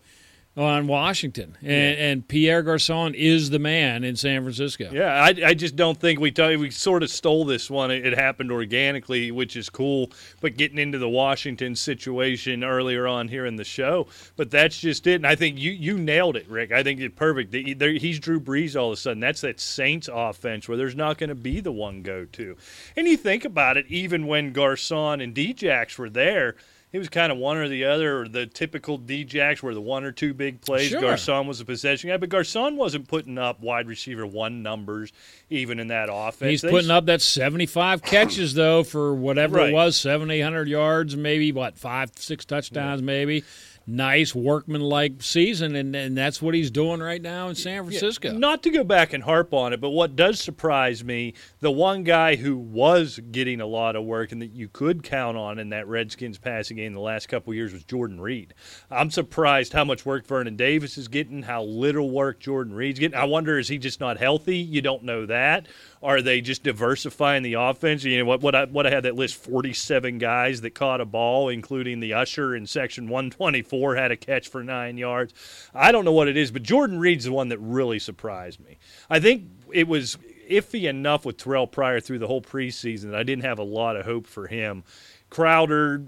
on 0.59 0.87
Washington, 0.89 1.57
and, 1.63 1.71
and 1.99 2.29
Pierre 2.29 2.63
Garcon 2.63 3.15
is 3.15 3.51
the 3.51 3.59
man 3.61 4.03
in 4.03 4.17
San 4.17 4.43
Francisco. 4.43 4.91
Yeah, 4.93 5.13
I, 5.23 5.35
I 5.47 5.55
just 5.55 5.77
don't 5.77 5.99
think 5.99 6.19
we 6.19 6.31
t- 6.33 6.57
we 6.57 6.71
sort 6.71 7.03
of 7.03 7.11
stole 7.11 7.45
this 7.45 7.71
one. 7.71 7.91
It, 7.91 8.05
it 8.07 8.19
happened 8.19 8.51
organically, 8.51 9.31
which 9.31 9.57
is 9.57 9.71
cool. 9.71 10.11
But 10.41 10.57
getting 10.57 10.79
into 10.79 10.99
the 10.99 11.09
Washington 11.09 11.77
situation 11.77 12.65
earlier 12.65 13.07
on 13.07 13.29
here 13.29 13.47
in 13.47 13.57
the 13.57 13.65
show, 13.65 14.09
but 14.37 14.51
that's 14.51 14.79
just 14.79 15.07
it. 15.07 15.15
And 15.17 15.27
I 15.27 15.37
think 15.37 15.59
you 15.59 15.71
you 15.71 15.97
nailed 15.97 16.37
it, 16.37 16.49
Rick. 16.49 16.73
I 16.73 16.83
think 16.83 17.01
it's 17.01 17.15
perfect. 17.15 17.53
The- 17.53 17.75
there- 17.75 17.93
He's 17.93 18.19
Drew 18.19 18.41
Brees 18.41 18.79
all 18.79 18.89
of 18.89 18.95
a 18.95 18.97
sudden. 18.97 19.21
That's 19.21 19.41
that 19.43 19.61
Saints 19.61 20.09
offense 20.13 20.69
where 20.69 20.77
there's 20.77 20.97
not 20.97 21.19
going 21.19 21.29
to 21.29 21.35
be 21.35 21.61
the 21.61 21.73
one 21.73 22.03
go 22.03 22.25
to. 22.33 22.57
And 22.97 23.07
you 23.07 23.17
think 23.17 23.45
about 23.45 23.77
it, 23.77 23.87
even 23.89 24.27
when 24.27 24.53
Garcon 24.53 25.21
and 25.21 25.35
Djax 25.35 25.99
were 25.99 26.11
there. 26.11 26.57
It 26.91 26.99
was 26.99 27.11
kind 27.11 27.31
of 27.31 27.37
one 27.37 27.59
or 27.59 27.69
the 27.69 27.85
other, 27.85 28.23
or 28.23 28.29
the 28.29 28.47
typical 28.47 28.99
Djax 28.99 29.63
were 29.63 29.75
the 29.75 29.81
one 29.81 30.05
or 30.05 30.13
two 30.13 30.33
big 30.33 30.63
plays. 30.63 30.89
Sure. 30.89 31.03
Garcon 31.03 31.47
was 31.47 31.61
a 31.61 31.67
possession 31.67 32.09
guy, 32.09 32.17
but 32.17 32.31
Garcon 32.31 32.77
wasn't 32.77 33.09
putting 33.09 33.37
up 33.37 33.61
wide 33.61 33.87
receiver 33.87 34.27
one 34.27 34.63
numbers 34.63 35.13
even 35.51 35.81
in 35.81 35.89
that 35.89 36.09
offense. 36.11 36.49
He's 36.51 36.63
They- 36.63 36.71
putting 36.71 36.91
up 36.91 37.05
that 37.07 37.21
75 37.21 38.03
catches, 38.03 38.55
though, 38.55 38.85
for 38.85 39.15
whatever 39.15 39.57
Right. 39.59 39.69
it 39.69 39.75
was, 39.75 39.97
700, 39.99 40.33
800 40.33 40.67
yards, 40.69 41.15
maybe, 41.15 41.53
what, 41.53 41.77
five, 41.77 42.11
six 42.17 42.47
touchdowns, 42.47 43.03
maybe. 43.03 43.45
Nice 43.91 44.35
workman-like 44.35 45.23
season, 45.23 45.75
and, 45.75 45.97
and 45.97 46.15
that's 46.15 46.43
what 46.43 46.53
he's 46.53 46.71
doing 46.71 47.01
right 47.01 47.23
now 47.23 47.49
in 47.49 47.55
San 47.55 47.85
Francisco. 47.85 48.33
Not 48.33 48.63
to 48.65 48.71
go 48.71 48.85
back 48.85 49.15
and 49.15 49.25
harp 49.25 49.55
on 49.55 49.73
it, 49.73 49.81
but 49.81 49.89
what 49.91 50.15
does 50.15 50.39
surprise 50.39 51.03
me, 51.03 51.33
the 51.61 51.71
one 51.71 52.05
guy 52.05 52.37
who 52.37 52.59
was 52.59 53.19
getting 53.31 53.63
a 53.63 53.67
lot 53.67 53.97
of 53.97 54.05
work 54.05 54.31
and 54.31 54.43
that 54.43 54.53
you 54.53 54.69
could 54.69 55.03
count 55.03 55.39
on 55.39 55.59
in 55.59 55.71
that 55.71 55.89
Redskins 55.89 56.37
passing 56.37 56.77
game 56.77 56.93
the 56.93 57.01
last 57.01 57.31
couple 57.31 57.55
years 57.55 57.73
was 57.73 57.83
Jordan 57.83 58.21
Reed. 58.21 58.53
I'm 58.91 59.11
surprised 59.11 59.73
how 59.73 59.85
much 59.85 60.05
work 60.05 60.27
Vernon 60.27 60.57
Davis 60.57 60.99
is 60.99 61.09
getting, 61.09 61.45
how 61.45 61.63
little 61.63 62.11
work 62.11 62.41
Jordan 62.41 62.75
Reed's 62.75 62.99
getting. 62.99 63.19
I 63.19 63.25
wonder 63.25 63.59
is 63.59 63.69
he 63.69 63.79
just 63.79 64.01
not 64.01 64.19
healthy? 64.19 64.59
You 64.59 64.83
don't 64.83 65.05
know 65.05 65.25
that. 65.25 65.67
Are 66.03 66.21
they 66.21 66.43
just 66.43 66.63
diversifying 66.63 67.43
the 67.43 67.55
offense? 67.55 68.05
You 68.05 68.19
know 68.19 68.27
what? 68.27 68.41
What 68.43 68.55
I 68.55 68.67
what 68.67 68.87
I 68.87 68.91
had 68.91 69.03
that 69.05 69.17
list: 69.17 69.35
forty-seven 69.35 70.19
guys 70.19 70.61
that 70.61 70.75
caught 70.75 71.01
a 71.01 71.05
ball, 71.05 71.49
including 71.49 71.99
the 71.99 72.13
usher 72.13 72.55
in 72.55 72.67
section 72.67 73.09
one 73.09 73.31
twenty-four 73.31 73.78
had 73.97 74.11
a 74.11 74.17
catch 74.17 74.49
for 74.49 74.63
nine 74.63 74.99
yards. 74.99 75.33
I 75.75 75.93
don't 75.93 76.05
know 76.05 76.13
what 76.13 76.29
it 76.29 76.37
is, 76.37 76.51
but 76.51 76.63
Jordan 76.63 76.99
Reed's 76.99 77.25
the 77.25 77.33
one 77.33 77.49
that 77.49 77.59
really 77.59 77.99
surprised 77.99 78.61
me. 78.61 78.79
I 79.09 79.21
think 79.21 79.45
it 79.73 79.89
was 79.89 80.19
iffy 80.49 80.89
enough 80.89 81.25
with 81.25 81.37
Terrell 81.37 81.67
Pryor 81.67 82.01
through 82.01 82.19
the 82.19 82.27
whole 82.27 82.43
preseason 82.43 83.11
that 83.11 83.15
I 83.15 83.23
didn't 83.23 83.45
have 83.45 83.59
a 83.59 83.65
lot 83.65 83.97
of 83.97 84.05
hope 84.07 84.27
for 84.27 84.47
him. 84.47 84.85
Crowder, 85.31 86.03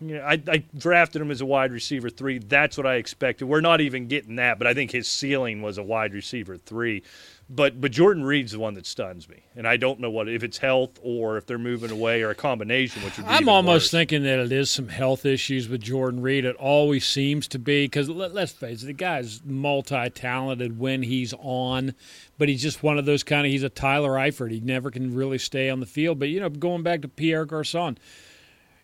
you 0.00 0.16
know, 0.16 0.22
I, 0.22 0.42
I 0.48 0.64
drafted 0.76 1.22
him 1.22 1.30
as 1.30 1.40
a 1.40 1.46
wide 1.46 1.72
receiver 1.72 2.10
three. 2.10 2.38
That's 2.38 2.76
what 2.76 2.86
I 2.86 2.96
expected. 2.96 3.46
We're 3.46 3.60
not 3.60 3.80
even 3.80 4.08
getting 4.08 4.36
that, 4.36 4.58
but 4.58 4.66
I 4.66 4.74
think 4.74 4.90
his 4.90 5.08
ceiling 5.08 5.62
was 5.62 5.78
a 5.78 5.82
wide 5.82 6.12
receiver 6.12 6.56
three. 6.56 7.02
But 7.48 7.80
but 7.80 7.92
Jordan 7.92 8.24
Reed's 8.24 8.50
the 8.50 8.58
one 8.58 8.74
that 8.74 8.86
stuns 8.86 9.28
me, 9.28 9.44
and 9.54 9.68
I 9.68 9.76
don't 9.76 10.00
know 10.00 10.10
what 10.10 10.28
if 10.28 10.42
it's 10.42 10.58
health 10.58 10.98
or 11.00 11.36
if 11.36 11.46
they're 11.46 11.58
moving 11.58 11.92
away 11.92 12.22
or 12.22 12.30
a 12.30 12.34
combination, 12.34 13.04
which 13.04 13.16
would 13.18 13.26
be 13.26 13.32
I'm 13.32 13.48
almost 13.48 13.84
worse. 13.84 13.90
thinking 13.92 14.24
that 14.24 14.40
it 14.40 14.50
is 14.50 14.68
some 14.68 14.88
health 14.88 15.24
issues 15.24 15.68
with 15.68 15.80
Jordan 15.80 16.20
Reed. 16.22 16.44
It 16.44 16.56
always 16.56 17.06
seems 17.06 17.46
to 17.48 17.60
be 17.60 17.84
because 17.84 18.08
let, 18.08 18.34
let's 18.34 18.50
face 18.50 18.82
it, 18.82 18.86
the 18.86 18.92
guy's 18.94 19.42
multi-talented 19.44 20.80
when 20.80 21.04
he's 21.04 21.34
on, 21.38 21.94
but 22.36 22.48
he's 22.48 22.62
just 22.62 22.82
one 22.82 22.98
of 22.98 23.04
those 23.04 23.22
kind 23.22 23.46
of. 23.46 23.52
He's 23.52 23.62
a 23.62 23.68
Tyler 23.68 24.14
Eifert. 24.14 24.50
He 24.50 24.58
never 24.58 24.90
can 24.90 25.14
really 25.14 25.38
stay 25.38 25.70
on 25.70 25.78
the 25.78 25.86
field. 25.86 26.18
But 26.18 26.30
you 26.30 26.40
know, 26.40 26.48
going 26.48 26.82
back 26.82 27.02
to 27.02 27.08
Pierre 27.08 27.44
Garcon, 27.44 27.96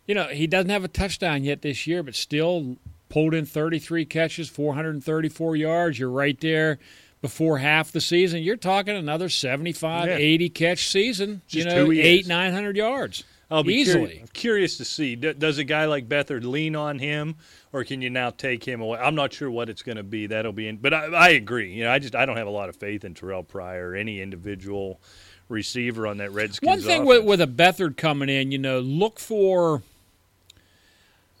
you 0.07 0.15
know, 0.15 0.27
he 0.27 0.47
doesn't 0.47 0.69
have 0.69 0.85
a 0.85 0.87
touchdown 0.87 1.43
yet 1.43 1.63
this 1.63 1.85
year, 1.85 2.01
but 2.01 2.15
still 2.15 2.77
pulled 3.09 3.33
in 3.33 3.45
33 3.45 4.05
catches, 4.05 4.47
434 4.47 5.57
yards. 5.57 5.99
You're 5.99 6.09
right 6.09 6.39
there 6.39 6.79
before 7.23 7.57
half 7.57 7.93
the 7.93 8.01
season. 8.01 8.43
You're 8.43 8.57
talking 8.57 8.97
another 8.97 9.29
75, 9.29 10.09
Yeah. 10.09 10.17
80 10.17 10.49
catch 10.49 10.89
season. 10.89 11.41
Just 11.47 11.69
you 11.69 11.73
know, 11.73 11.89
eight, 11.93 12.27
900 12.27 12.75
yards. 12.75 13.23
I'll 13.49 13.63
be 13.63 13.75
easily. 13.75 14.23
curi- 14.25 14.33
curious 14.33 14.75
to 14.77 14.83
see. 14.85 15.15
D- 15.15 15.31
does 15.31 15.57
a 15.57 15.63
guy 15.63 15.85
like 15.85 16.09
Beathard 16.09 16.43
lean 16.43 16.75
on 16.75 16.99
him, 16.99 17.35
or 17.71 17.85
can 17.85 18.01
you 18.01 18.09
now 18.09 18.29
take 18.29 18.65
him 18.65 18.81
away? 18.81 18.99
I'm 18.99 19.15
not 19.15 19.31
sure 19.31 19.49
what 19.49 19.69
it's 19.69 19.83
going 19.83 19.95
to 19.95 20.03
be. 20.03 20.27
That'll 20.27 20.51
be 20.51 20.67
in. 20.67 20.75
But 20.77 20.93
I, 20.93 21.05
I 21.05 21.29
agree. 21.29 21.71
You 21.71 21.85
know, 21.85 21.91
I 21.91 21.99
just 21.99 22.13
I 22.13 22.25
don't 22.25 22.35
have 22.35 22.47
a 22.47 22.51
lot 22.51 22.67
of 22.67 22.75
faith 22.75 23.05
in 23.05 23.13
Terrell 23.13 23.43
Pryor 23.43 23.91
or 23.91 23.95
any 23.95 24.19
individual 24.19 24.99
receiver 25.47 26.05
on 26.05 26.17
that 26.17 26.33
Redskins. 26.33 26.67
One 26.67 26.81
thing 26.81 27.03
offense. 27.03 27.23
with, 27.25 27.39
with 27.39 27.41
a 27.41 27.47
Beathard 27.47 27.95
coming 27.95 28.27
in, 28.27 28.51
you 28.51 28.57
know, 28.57 28.81
look 28.81 29.17
for 29.17 29.81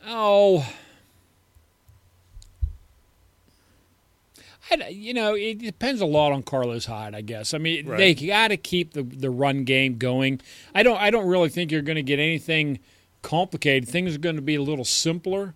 oh, 0.07 0.65
I, 4.71 4.75
uh, 4.75 4.87
you 4.87 5.13
know, 5.13 5.35
it 5.35 5.59
depends 5.59 5.99
a 6.01 6.05
lot 6.05 6.31
on 6.31 6.41
Carlos 6.43 6.85
Hyde, 6.85 7.13
I 7.15 7.21
guess. 7.21 7.53
I 7.53 7.57
mean, 7.57 7.85
Right. 7.87 7.97
they 7.97 8.13
got 8.27 8.47
to 8.49 8.57
keep 8.57 8.93
the 8.93 9.03
the 9.03 9.29
run 9.29 9.63
game 9.65 9.97
going. 9.97 10.41
I 10.73 10.83
don't 10.83 10.97
I 10.99 11.09
don't 11.09 11.27
really 11.27 11.49
think 11.49 11.71
you're 11.71 11.81
going 11.81 11.97
to 11.97 12.03
get 12.03 12.19
anything 12.19 12.79
complicated. 13.21 13.87
Things 13.87 14.15
are 14.15 14.19
going 14.19 14.35
to 14.35 14.41
be 14.41 14.55
a 14.55 14.61
little 14.61 14.85
simpler, 14.85 15.55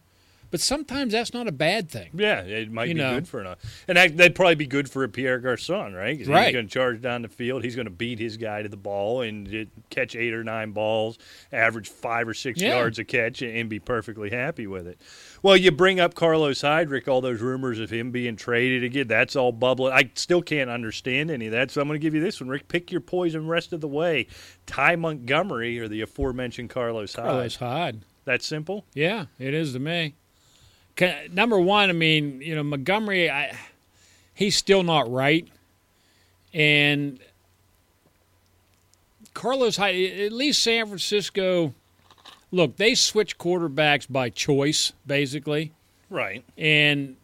but 0.51 0.59
sometimes 0.59 1.13
that's 1.13 1.33
not 1.33 1.47
a 1.47 1.51
bad 1.51 1.89
thing. 1.89 2.09
Yeah, 2.13 2.41
it 2.41 2.71
might 2.71 2.87
You 2.89 2.95
be 2.95 3.01
know. 3.01 3.15
good 3.15 3.27
for 3.27 3.41
an, 3.41 3.55
and 3.87 3.97
that, 3.97 4.17
that'd 4.17 4.35
probably 4.35 4.55
be 4.55 4.67
good 4.67 4.89
for 4.89 5.03
a 5.03 5.09
Pierre 5.09 5.39
Garcon, 5.39 5.93
right? 5.93 6.25
Right. 6.27 6.45
He's 6.45 6.53
going 6.53 6.67
to 6.67 6.73
charge 6.73 7.01
down 7.01 7.21
the 7.21 7.27
field. 7.29 7.63
He's 7.63 7.75
going 7.75 7.85
to 7.85 7.91
beat 7.91 8.19
his 8.19 8.37
guy 8.37 8.61
to 8.61 8.69
the 8.69 8.77
ball 8.77 9.21
and 9.21 9.67
catch 9.89 10.15
eight 10.15 10.33
or 10.33 10.43
nine 10.43 10.71
balls, 10.71 11.17
average 11.51 11.89
five 11.89 12.27
or 12.27 12.33
six 12.33 12.61
Yeah. 12.61 12.77
yards 12.77 12.99
a 12.99 13.03
catch, 13.03 13.41
and 13.41 13.69
be 13.69 13.79
perfectly 13.79 14.29
happy 14.29 14.67
with 14.67 14.87
it. 14.87 14.99
Well, 15.43 15.55
you 15.55 15.71
bring 15.71 15.99
up 15.99 16.15
Carlos 16.15 16.61
Hyde, 16.61 16.89
Rick, 16.89 17.07
all 17.07 17.21
those 17.21 17.41
rumors 17.41 17.79
of 17.79 17.89
him 17.89 18.11
being 18.11 18.35
traded 18.35 18.83
again. 18.83 19.07
That's 19.07 19.35
all 19.35 19.51
bubbling. 19.51 19.93
I 19.93 20.09
still 20.15 20.41
can't 20.41 20.69
understand 20.69 21.29
any 21.31 21.45
of 21.47 21.51
that, 21.51 21.71
so 21.71 21.79
I'm 21.81 21.87
going 21.87 21.99
to 21.99 22.03
give 22.03 22.13
you 22.15 22.21
this 22.21 22.39
one, 22.41 22.49
Rick. 22.49 22.67
Pick 22.67 22.91
your 22.91 23.01
poison 23.01 23.47
rest 23.47 23.71
of 23.73 23.81
the 23.81 23.87
way. 23.87 24.27
Ty 24.65 24.95
Montgomery 24.95 25.79
or 25.79 25.87
the 25.87 26.01
aforementioned 26.01 26.69
Carlos 26.69 27.13
Hyde. 27.13 27.25
Carlos 27.25 27.55
Hyde. 27.57 28.01
That 28.25 28.41
simple? 28.41 28.85
Yeah, 28.93 29.25
it 29.39 29.53
is 29.53 29.73
to 29.73 29.79
me. 29.79 30.15
Number 31.31 31.59
one, 31.59 31.89
I 31.89 31.93
mean, 31.93 32.41
you 32.41 32.55
know, 32.55 32.63
Montgomery, 32.63 33.29
I, 33.29 33.55
he's 34.33 34.55
still 34.55 34.83
not 34.83 35.11
right, 35.11 35.47
and 36.53 37.19
Carlos 39.33 39.77
Hyde. 39.77 40.19
At 40.19 40.31
least 40.31 40.63
San 40.63 40.87
Francisco. 40.87 41.73
Look, 42.51 42.77
they 42.77 42.95
switch 42.95 43.37
quarterbacks 43.37 44.07
by 44.09 44.29
choice, 44.29 44.93
basically, 45.05 45.73
Right. 46.09 46.45
and 46.57 47.17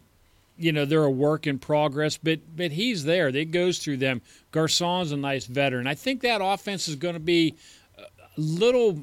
you 0.58 0.70
know 0.70 0.84
they're 0.84 1.02
a 1.04 1.10
work 1.10 1.46
in 1.46 1.58
progress. 1.58 2.18
But 2.22 2.40
but 2.54 2.72
he's 2.72 3.04
there. 3.04 3.28
It 3.28 3.50
goes 3.50 3.78
through 3.78 3.96
them. 3.96 4.20
Garcon's 4.52 5.12
a 5.12 5.16
nice 5.16 5.46
veteran. 5.46 5.86
I 5.86 5.94
think 5.94 6.20
that 6.20 6.40
offense 6.42 6.88
is 6.88 6.96
going 6.96 7.14
to 7.14 7.20
be 7.20 7.54
a 7.98 8.04
little 8.36 9.00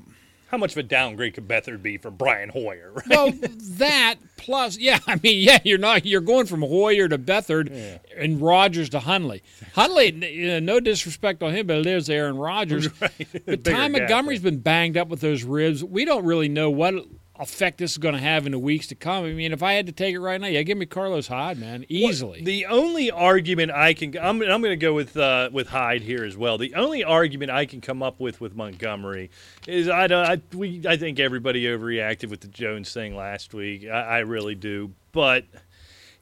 How 0.51 0.57
much 0.57 0.73
of 0.73 0.77
a 0.79 0.83
downgrade 0.83 1.33
could 1.33 1.47
Beathard 1.47 1.81
be 1.81 1.97
for 1.97 2.11
Brian 2.11 2.49
Hoyer? 2.49 2.91
Right? 3.01 3.07
Well, 3.09 3.31
that 3.77 4.15
plus, 4.35 4.77
yeah, 4.77 4.99
I 5.07 5.15
mean, 5.23 5.41
yeah, 5.41 5.59
you're 5.63 5.77
not 5.77 6.05
you're 6.05 6.19
going 6.19 6.45
from 6.45 6.61
Hoyer 6.61 7.07
to 7.07 7.17
Beathard 7.17 7.99
and 8.17 8.41
Rodgers 8.41 8.89
to 8.89 8.99
Hundley. 8.99 9.43
Hundley, 9.73 10.55
uh, 10.55 10.59
no 10.59 10.81
disrespect 10.81 11.41
on 11.41 11.55
him, 11.55 11.67
but 11.67 11.77
it 11.77 11.87
is 11.87 12.09
Aaron 12.09 12.37
Rodgers. 12.37 12.89
But 12.99 13.63
Bigger 13.63 13.71
Ty 13.71 13.71
gap 13.71 13.91
Montgomery's 13.91 14.41
been 14.41 14.59
banged 14.59 14.97
up 14.97 15.07
with 15.07 15.21
those 15.21 15.43
ribs. 15.43 15.83
We 15.83 16.05
don't 16.05 16.25
really 16.25 16.49
know 16.49 16.69
what 16.69 16.95
effect 17.41 17.79
this 17.79 17.91
is 17.91 17.97
going 17.97 18.13
to 18.13 18.21
have 18.21 18.45
in 18.45 18.51
the 18.51 18.59
weeks 18.59 18.87
to 18.87 18.95
come. 18.95 19.25
I 19.25 19.33
mean, 19.33 19.51
if 19.51 19.63
I 19.63 19.73
had 19.73 19.87
to 19.87 19.91
take 19.91 20.13
it 20.13 20.19
right 20.19 20.39
now, 20.39 20.47
yeah, 20.47 20.61
give 20.61 20.77
me 20.77 20.85
Carlos 20.85 21.27
Hyde, 21.27 21.57
man, 21.57 21.85
easily. 21.89 22.43
The 22.43 22.67
only 22.67 23.09
argument 23.09 23.71
I 23.71 23.93
can 23.93 24.15
I'm, 24.17 24.41
I'm 24.41 24.61
going 24.61 24.71
to 24.71 24.75
go 24.75 24.93
with 24.93 25.17
uh, 25.17 25.49
with 25.51 25.67
Hyde 25.67 26.01
here 26.03 26.23
as 26.23 26.37
well. 26.37 26.57
The 26.57 26.75
only 26.75 27.03
argument 27.03 27.51
I 27.51 27.65
can 27.65 27.81
come 27.81 28.03
up 28.03 28.19
with 28.19 28.39
with 28.39 28.55
Montgomery 28.55 29.31
is 29.67 29.89
I 29.89 30.07
don't 30.07 30.25
I, 30.25 30.55
we 30.55 30.81
I 30.87 30.97
think 30.97 31.19
everybody 31.19 31.63
overreacted 31.65 32.29
with 32.29 32.41
the 32.41 32.47
Jones 32.47 32.93
thing 32.93 33.15
last 33.15 33.53
week. 33.53 33.85
I, 33.87 34.01
I 34.01 34.19
really 34.19 34.55
do, 34.55 34.91
but. 35.11 35.45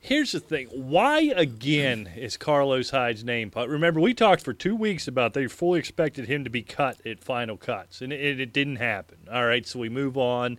Here's 0.01 0.31
the 0.31 0.39
thing. 0.39 0.67
Why 0.67 1.19
again 1.35 2.09
is 2.15 2.37
Carlos 2.37 2.89
Hyde's 2.91 3.25
name? 3.25 3.51
put- 3.51 3.67
Remember, 3.67 3.99
we 3.99 4.13
talked 4.13 4.41
for 4.41 4.53
two 4.53 4.73
weeks 4.73 5.09
about 5.09 5.33
they 5.33 5.45
fully 5.47 5.77
expected 5.77 6.25
him 6.25 6.45
to 6.45 6.49
be 6.49 6.61
cut 6.61 7.05
at 7.05 7.21
final 7.21 7.57
cuts, 7.57 7.99
and 7.99 8.13
it, 8.13 8.39
it 8.39 8.53
didn't 8.53 8.77
happen. 8.77 9.17
All 9.29 9.45
right, 9.45 9.67
so 9.67 9.77
we 9.77 9.89
move 9.89 10.15
on. 10.17 10.57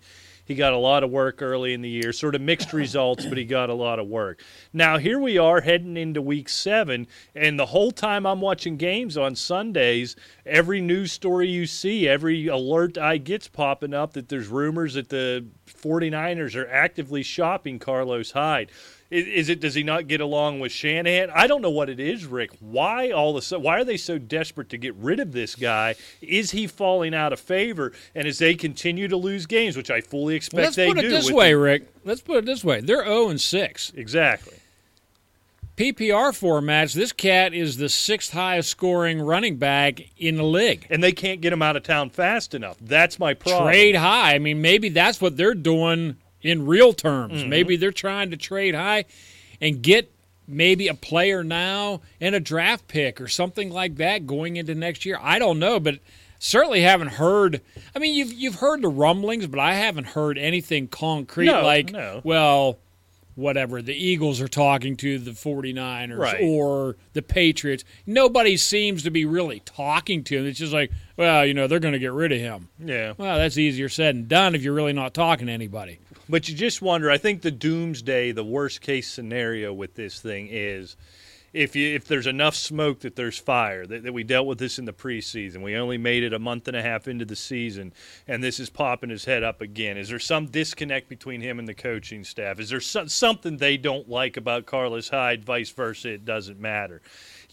He 0.51 0.57
got 0.57 0.73
a 0.73 0.79
lot 0.79 1.05
of 1.05 1.13
work 1.13 1.43
early 1.43 1.75
in 1.75 1.81
the 1.81 1.89
year, 1.89 2.13
sort 2.13 2.35
of 2.35 2.41
mixed 2.41 2.73
results, 2.73 3.25
but 3.25 3.39
he 3.39 3.45
got 3.45 3.71
a 3.71 3.75
lot 3.75 4.01
of 4.01 4.09
work. 4.09 4.43
Now, 4.73 4.99
here 4.99 5.17
we 5.17 5.39
are 5.39 5.61
heading 5.61 5.97
into 5.97 6.21
week 6.21 6.49
seven, 6.49 7.07
and 7.37 7.57
the 7.57 7.67
whole 7.67 7.93
time 7.93 8.27
I'm 8.27 8.41
watching 8.41 8.77
games 8.77 9.17
on 9.17 9.37
Sundays, 9.37 10.17
every 10.45 10.81
news 10.81 11.13
story 11.13 11.49
you 11.49 11.67
see, 11.67 12.09
every 12.09 12.49
alert 12.49 12.99
I 12.99 13.19
get's 13.19 13.47
popping 13.47 13.95
up 13.95 14.15
that 14.15 14.29
there's 14.29 14.49
rumors 14.49 14.95
that 14.95 15.11
the 15.11 15.47
49ers 15.69 16.57
are 16.57 16.69
actively 16.69 17.23
shopping 17.23 17.79
Carlos 17.79 18.33
Hyde. 18.33 18.73
Is, 19.11 19.27
is 19.27 19.49
it 19.49 19.61
does 19.61 19.75
he 19.75 19.83
not 19.83 20.07
get 20.07 20.21
along 20.21 20.61
with 20.61 20.71
Shanahan? 20.71 21.31
I 21.35 21.49
don't 21.49 21.63
know 21.63 21.71
what 21.71 21.91
it 21.91 21.99
is, 21.99 22.27
Rick. 22.27 22.51
Why 22.61 23.11
all 23.11 23.37
a? 23.37 23.59
Why 23.59 23.81
are 23.81 23.85
they 23.85 23.97
so 23.97 24.19
desperate 24.19 24.69
to 24.71 24.79
get 24.79 24.95
rid 24.95 25.19
of 25.19 25.33
this 25.33 25.57
guy? 25.57 25.97
Is 26.21 26.53
he 26.53 26.69
falling 26.69 27.13
out 27.13 27.33
of 27.33 27.41
favor? 27.41 27.93
And 28.15 28.29
as 28.29 28.39
they 28.39 28.55
continue 28.55 29.09
to 29.09 29.17
lose 29.17 29.47
games, 29.47 29.77
which 29.77 29.91
I 29.91 30.01
fully 30.01 30.37
expect 30.37 30.63
Let's 30.65 30.77
they 30.77 30.87
put 30.87 30.99
it 30.99 31.09
this 31.09 31.31
way, 31.31 31.51
the- 31.53 31.59
Rick. 31.59 31.93
Let's 32.05 32.21
put 32.21 32.39
it 32.39 32.47
this 32.47 32.63
way: 32.63 32.81
they're 32.81 33.05
zero 33.05 33.29
and 33.29 33.41
six. 33.41 33.93
exactly. 33.97 34.55
PPR 35.77 36.33
formats. 36.33 36.93
This 36.93 37.11
cat 37.11 37.55
is 37.55 37.79
the 37.79 37.89
sixth 37.89 38.35
highest 38.35 38.69
scoring 38.69 39.19
running 39.19 39.57
back 39.57 40.01
in 40.19 40.37
the 40.37 40.45
league. 40.45 40.87
And 40.91 41.03
they 41.03 41.13
can't 41.13 41.41
get 41.41 41.55
him 41.55 41.63
out 41.63 41.75
of 41.75 41.83
town 41.85 42.11
fast 42.11 42.55
enough. 42.55 42.77
That's 42.83 43.19
my 43.19 43.33
problem. 43.33 43.71
trade 43.71 43.97
high. 43.97 44.35
I 44.35 44.39
mean, 44.39 44.61
maybe 44.61 44.91
that's 44.91 45.23
what 45.23 45.39
they're 45.39 45.55
doing 45.55 46.19
in 46.43 46.67
real 46.67 46.93
terms. 46.93 47.41
Mm-hmm. 47.41 47.49
Maybe 47.49 47.77
they're 47.77 47.93
trying 47.93 48.31
to 48.31 48.37
trade 48.37 48.75
high 48.75 49.05
and 49.61 49.83
get 49.83 50.11
maybe 50.49 50.89
a 50.89 50.95
player 50.95 51.45
now 51.45 52.01
and 52.21 52.35
a 52.35 52.41
draft 52.41 52.89
pick 52.89 53.21
or 53.21 53.29
something 53.29 53.71
like 53.71 53.97
that 53.97 54.27
going 54.27 54.57
into 54.57 54.75
next 54.75 55.05
year. 55.05 55.19
I 55.21 55.39
don't 55.39 55.59
know, 55.59 55.79
but 55.79 55.99
certainly 56.39 56.81
haven't 56.81 57.09
heard. 57.09 57.61
I 57.95 57.99
mean, 57.99 58.15
you've 58.15 58.33
you've 58.33 58.57
heard 58.57 58.83
the 58.83 58.89
rumblings, 58.89 59.47
but 59.47 59.61
I 59.61 59.75
haven't 59.75 60.09
heard 60.09 60.39
anything 60.39 60.89
concrete 60.89 61.47
No, 61.47 61.63
like, 61.63 61.93
no. 61.93 62.21
well, 62.25 62.79
whatever. 63.37 63.81
The 63.81 63.95
Eagles 63.95 64.41
are 64.41 64.49
talking 64.49 64.97
to 64.97 65.19
the 65.19 65.31
49ers 65.31 66.19
Right. 66.19 66.41
or 66.43 66.97
the 67.13 67.23
Patriots. 67.23 67.85
Nobody 68.07 68.57
seems 68.57 69.05
to 69.05 69.11
be 69.11 69.25
really 69.25 69.61
talking 69.61 70.25
to 70.25 70.39
them. 70.39 70.47
It's 70.47 70.59
just 70.59 70.73
like, 70.73 70.91
well, 71.17 71.47
you 71.47 71.55
know, 71.55 71.67
they're 71.67 71.79
going 71.79 71.93
to 71.93 71.99
get 72.01 72.13
rid 72.13 72.33
of 72.33 72.41
him. 72.41 72.69
Yeah. 72.85 73.13
Well, 73.17 73.39
that's 73.39 73.57
easier 73.57 73.89
said 73.89 74.15
than 74.17 74.27
done 74.29 74.55
if 74.55 74.63
you're 74.63 74.75
really 74.75 74.93
not 74.93 75.15
talking 75.15 75.47
to 75.47 75.53
anybody. 75.53 76.01
But 76.31 76.49
you 76.49 76.55
just 76.55 76.81
wonder. 76.81 77.11
I 77.11 77.19
think 77.19 77.43
the 77.43 77.51
doomsday, 77.51 78.31
the 78.31 78.45
worst 78.45 78.81
case 78.81 79.11
scenario 79.11 79.73
with 79.73 79.95
this 79.95 80.21
thing 80.21 80.47
is 80.49 80.97
if 81.53 81.75
you 81.75 81.93
if 81.93 82.07
there's 82.07 82.29
enough 82.29 82.55
smoke 82.55 83.01
that 83.01 83.17
there's 83.17 83.37
fire. 83.37 83.85
That, 83.85 84.05
that 84.05 84.13
we 84.13 84.23
dealt 84.23 84.47
with 84.47 84.59
this 84.59 84.79
in 84.79 84.85
the 84.85 84.93
preseason. 84.93 85.63
We 85.63 85.75
only 85.75 85.99
made 85.99 86.23
it 86.23 86.33
a 86.33 86.39
month 86.39 86.69
and 86.69 86.77
a 86.77 86.83
half 86.83 87.09
into 87.09 87.25
the 87.25 87.35
season, 87.35 87.93
and 88.29 88.45
this 88.45 88.61
is 88.61 88.71
popping 88.71 89.11
his 89.11 89.25
head 89.25 89.43
up 89.43 89.61
again. 89.61 89.97
Is 89.97 90.09
there 90.09 90.21
some 90.21 90.47
disconnect 90.47 91.09
between 91.09 91.41
him 91.41 91.59
and 91.59 91.67
the 91.67 91.75
coaching 91.75 92.23
staff? 92.23 92.61
Is 92.61 92.71
there 92.71 92.81
so, 92.81 93.07
something 93.07 93.57
they 93.57 93.77
don't 93.77 94.09
like 94.09 94.37
about 94.37 94.67
Carlos 94.67 95.09
Hyde? 95.09 95.45
Vice 95.45 95.71
versa, 95.71 96.11
it 96.11 96.25
doesn't 96.25 96.61
matter. 96.61 97.03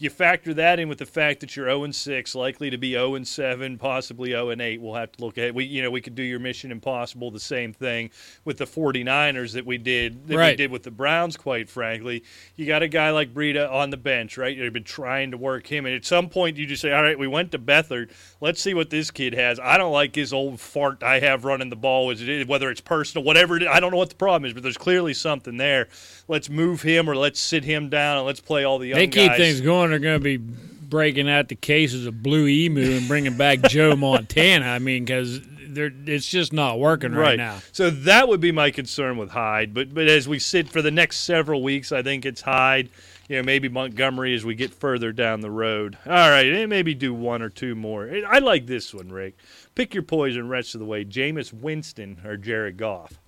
You 0.00 0.10
factor 0.10 0.54
that 0.54 0.78
in 0.78 0.88
with 0.88 0.98
the 0.98 1.06
fact 1.06 1.40
that 1.40 1.56
you're 1.56 1.66
0 1.66 1.90
6, 1.90 2.34
likely 2.34 2.70
to 2.70 2.78
be 2.78 2.92
0 2.92 3.22
7, 3.22 3.78
possibly 3.78 4.30
0 4.30 4.54
8. 4.58 4.80
We'll 4.80 4.94
have 4.94 5.12
to 5.12 5.24
look 5.24 5.38
at. 5.38 5.54
We 5.54 5.64
you 5.64 5.82
know 5.82 5.90
we 5.90 6.00
could 6.00 6.14
do 6.14 6.22
your 6.22 6.38
Mission 6.38 6.70
Impossible, 6.70 7.30
the 7.30 7.40
same 7.40 7.72
thing 7.72 8.10
with 8.44 8.58
the 8.58 8.64
49ers 8.64 9.54
that 9.54 9.66
we 9.66 9.78
did 9.78 10.28
that 10.28 10.36
we 10.36 10.56
did 10.56 10.70
with 10.70 10.84
the 10.84 10.90
Browns. 10.90 11.36
Quite 11.36 11.68
frankly, 11.68 12.22
you 12.54 12.66
got 12.66 12.82
a 12.82 12.88
guy 12.88 13.10
like 13.10 13.34
Breida 13.34 13.70
on 13.70 13.90
the 13.90 13.96
bench, 13.96 14.38
right? 14.38 14.56
You've 14.56 14.72
been 14.72 14.84
trying 14.84 15.32
to 15.32 15.36
work 15.36 15.66
him, 15.66 15.84
and 15.84 15.94
at 15.94 16.04
some 16.04 16.28
point 16.28 16.56
you 16.56 16.66
just 16.66 16.82
say, 16.82 16.92
"All 16.92 17.02
right, 17.02 17.18
we 17.18 17.26
went 17.26 17.50
to 17.52 17.58
Beathard. 17.58 18.10
Let's 18.40 18.62
see 18.62 18.74
what 18.74 18.90
this 18.90 19.10
kid 19.10 19.34
has." 19.34 19.58
I 19.58 19.78
don't 19.78 19.92
like 19.92 20.14
his 20.14 20.32
old 20.32 20.60
fart 20.60 21.02
I 21.02 21.18
have 21.20 21.44
running 21.44 21.70
the 21.70 21.76
ball, 21.76 22.10
is 22.10 22.46
whether 22.46 22.70
it's 22.70 22.80
personal, 22.80 23.24
whatever. 23.24 23.56
It 23.56 23.62
is. 23.64 23.68
I 23.70 23.80
don't 23.80 23.90
know 23.90 23.98
what 23.98 24.10
the 24.10 24.14
problem 24.14 24.44
is, 24.44 24.54
but 24.54 24.62
there's 24.62 24.78
clearly 24.78 25.14
something 25.14 25.56
there. 25.56 25.88
Let's 26.28 26.48
move 26.48 26.82
him, 26.82 27.10
or 27.10 27.16
let's 27.16 27.40
sit 27.40 27.64
him 27.64 27.88
down, 27.88 28.18
and 28.18 28.26
let's 28.26 28.40
play 28.40 28.64
all 28.64 28.78
the 28.78 28.88
young 28.88 28.98
they 28.98 29.06
keep 29.06 29.30
guys. 29.30 29.38
things 29.38 29.60
going. 29.60 29.87
They're 29.90 29.98
going 29.98 30.20
to 30.20 30.24
be 30.24 30.36
breaking 30.36 31.28
out 31.28 31.48
the 31.48 31.54
cases 31.54 32.06
of 32.06 32.22
blue 32.22 32.46
emu 32.46 32.96
and 32.96 33.08
bringing 33.08 33.36
back 33.36 33.62
Joe 33.62 33.94
Montana. 33.96 34.66
I 34.66 34.78
mean, 34.78 35.04
because 35.04 35.40
it's 35.76 36.26
just 36.26 36.52
not 36.52 36.78
working 36.78 37.12
right, 37.12 37.36
now. 37.36 37.58
So 37.72 37.90
that 37.90 38.28
would 38.28 38.40
be 38.40 38.52
my 38.52 38.70
concern 38.70 39.16
with 39.16 39.30
Hyde. 39.30 39.74
But 39.74 39.94
but 39.94 40.08
as 40.08 40.26
we 40.26 40.38
sit 40.38 40.68
for 40.68 40.82
the 40.82 40.90
next 40.90 41.18
several 41.18 41.62
weeks, 41.62 41.92
I 41.92 42.02
think 42.02 42.24
it's 42.24 42.40
Hyde. 42.40 42.88
You 43.28 43.36
know, 43.36 43.42
maybe 43.42 43.68
Montgomery 43.68 44.34
as 44.34 44.44
we 44.44 44.54
get 44.54 44.72
further 44.72 45.12
down 45.12 45.42
the 45.42 45.50
road. 45.50 45.98
All 46.06 46.12
right, 46.12 46.46
and 46.46 46.70
maybe 46.70 46.94
do 46.94 47.12
one 47.12 47.42
or 47.42 47.50
two 47.50 47.74
more. 47.74 48.10
I 48.26 48.38
like 48.38 48.66
this 48.66 48.94
one, 48.94 49.10
Rick. 49.10 49.36
Pick 49.74 49.92
your 49.92 50.02
poison 50.02 50.48
rest 50.48 50.74
of 50.74 50.78
the 50.78 50.86
way. 50.86 51.04
Jameis 51.04 51.52
Winston 51.52 52.22
or 52.24 52.38
Jared 52.38 52.78
Goff. 52.78 53.20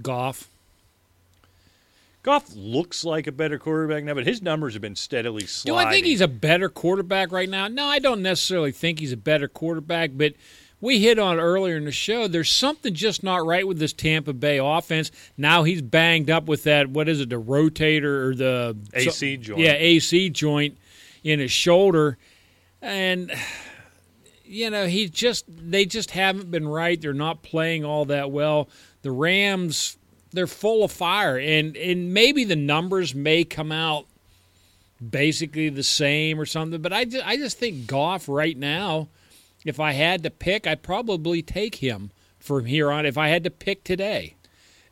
Goff. 0.00 0.48
Goff 2.22 2.54
looks 2.54 3.02
like 3.04 3.26
a 3.26 3.32
better 3.32 3.58
quarterback 3.58 4.04
now, 4.04 4.14
but 4.14 4.26
his 4.26 4.42
numbers 4.42 4.74
have 4.74 4.82
been 4.82 4.96
steadily 4.96 5.46
sliding. 5.46 5.82
Do 5.82 5.88
I 5.88 5.90
think 5.90 6.04
he's 6.04 6.20
a 6.20 6.28
better 6.28 6.68
quarterback 6.68 7.32
right 7.32 7.48
now? 7.48 7.66
No, 7.68 7.86
I 7.86 7.98
don't 7.98 8.20
necessarily 8.20 8.72
think 8.72 8.98
he's 8.98 9.12
a 9.12 9.16
better 9.16 9.48
quarterback, 9.48 10.10
but 10.14 10.34
we 10.82 11.00
hit 11.00 11.18
on 11.18 11.38
earlier 11.38 11.76
in 11.76 11.86
the 11.86 11.92
show. 11.92 12.28
There's 12.28 12.50
something 12.50 12.94
just 12.94 13.22
not 13.22 13.46
right 13.46 13.66
with 13.66 13.78
this 13.78 13.94
Tampa 13.94 14.34
Bay 14.34 14.58
offense. 14.58 15.10
Now 15.38 15.62
he's 15.62 15.80
banged 15.80 16.30
up 16.30 16.44
with 16.44 16.64
that. 16.64 16.90
What 16.90 17.08
is 17.08 17.20
it? 17.20 17.30
The 17.30 17.40
rotator 17.40 18.28
or 18.28 18.34
the 18.34 18.76
AC 18.92 19.38
joint? 19.38 19.60
Yeah, 19.60 19.72
AC 19.72 20.30
joint 20.30 20.76
in 21.24 21.38
his 21.38 21.52
shoulder, 21.52 22.18
and 22.80 23.32
you 24.44 24.70
know 24.70 24.86
he 24.86 25.08
just 25.08 25.44
they 25.48 25.84
just 25.84 26.10
haven't 26.10 26.50
been 26.50 26.68
right. 26.68 27.00
They're 27.00 27.12
not 27.12 27.42
playing 27.42 27.84
all 27.84 28.06
that 28.06 28.30
well. 28.30 28.68
The 29.02 29.10
Rams 29.10 29.96
they're 30.32 30.46
full 30.46 30.84
of 30.84 30.92
fire, 30.92 31.38
and 31.38 31.76
and 31.76 32.12
maybe 32.14 32.44
the 32.44 32.56
numbers 32.56 33.14
may 33.14 33.44
come 33.44 33.72
out 33.72 34.06
basically 35.10 35.68
the 35.68 35.82
same 35.82 36.40
or 36.40 36.46
something. 36.46 36.80
But 36.80 36.92
I 36.92 37.04
just, 37.04 37.26
I 37.26 37.36
just 37.36 37.58
think 37.58 37.86
Goff 37.86 38.28
right 38.28 38.56
now, 38.56 39.08
if 39.64 39.80
I 39.80 39.92
had 39.92 40.22
to 40.24 40.30
pick, 40.30 40.66
I'd 40.66 40.82
probably 40.82 41.42
take 41.42 41.76
him 41.76 42.10
from 42.38 42.66
here 42.66 42.90
on. 42.90 43.06
If 43.06 43.18
I 43.18 43.28
had 43.28 43.44
to 43.44 43.50
pick 43.50 43.84
today, 43.84 44.34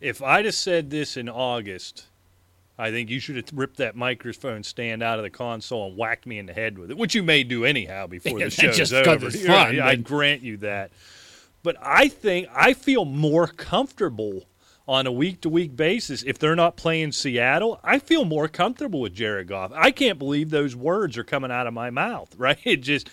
if 0.00 0.22
I'd 0.22 0.44
have 0.44 0.54
said 0.54 0.90
this 0.90 1.16
in 1.16 1.28
August. 1.28 2.06
I 2.80 2.92
think 2.92 3.10
you 3.10 3.18
should 3.18 3.34
have 3.34 3.46
ripped 3.52 3.78
that 3.78 3.96
microphone 3.96 4.62
stand 4.62 5.02
out 5.02 5.18
of 5.18 5.24
the 5.24 5.30
console 5.30 5.88
and 5.88 5.96
whacked 5.96 6.26
me 6.26 6.38
in 6.38 6.46
the 6.46 6.52
head 6.52 6.78
with 6.78 6.92
it, 6.92 6.96
which 6.96 7.12
you 7.12 7.24
may 7.24 7.42
do 7.42 7.64
anyhow 7.64 8.06
before 8.06 8.38
the 8.38 8.50
show's 8.50 8.76
just 8.76 8.92
over. 8.92 9.32
Fun, 9.32 9.80
I 9.80 9.96
grant 9.96 10.42
you 10.42 10.58
that. 10.58 10.92
But 11.64 11.76
I 11.82 12.06
think 12.06 12.46
I 12.54 12.74
feel 12.74 13.04
more 13.04 13.48
comfortable 13.48 14.44
on 14.88 15.06
a 15.06 15.12
week 15.12 15.42
to 15.42 15.50
week 15.50 15.76
basis, 15.76 16.22
if 16.22 16.38
they're 16.38 16.56
not 16.56 16.76
playing 16.76 17.12
Seattle, 17.12 17.78
I 17.84 17.98
feel 17.98 18.24
more 18.24 18.48
comfortable 18.48 19.02
with 19.02 19.14
Jared 19.14 19.46
Goff. 19.46 19.70
I 19.74 19.90
can't 19.90 20.18
believe 20.18 20.48
those 20.48 20.74
words 20.74 21.18
are 21.18 21.24
coming 21.24 21.50
out 21.50 21.66
of 21.66 21.74
my 21.74 21.90
mouth, 21.90 22.34
right? 22.38 22.58
It 22.64 22.78
just 22.78 23.10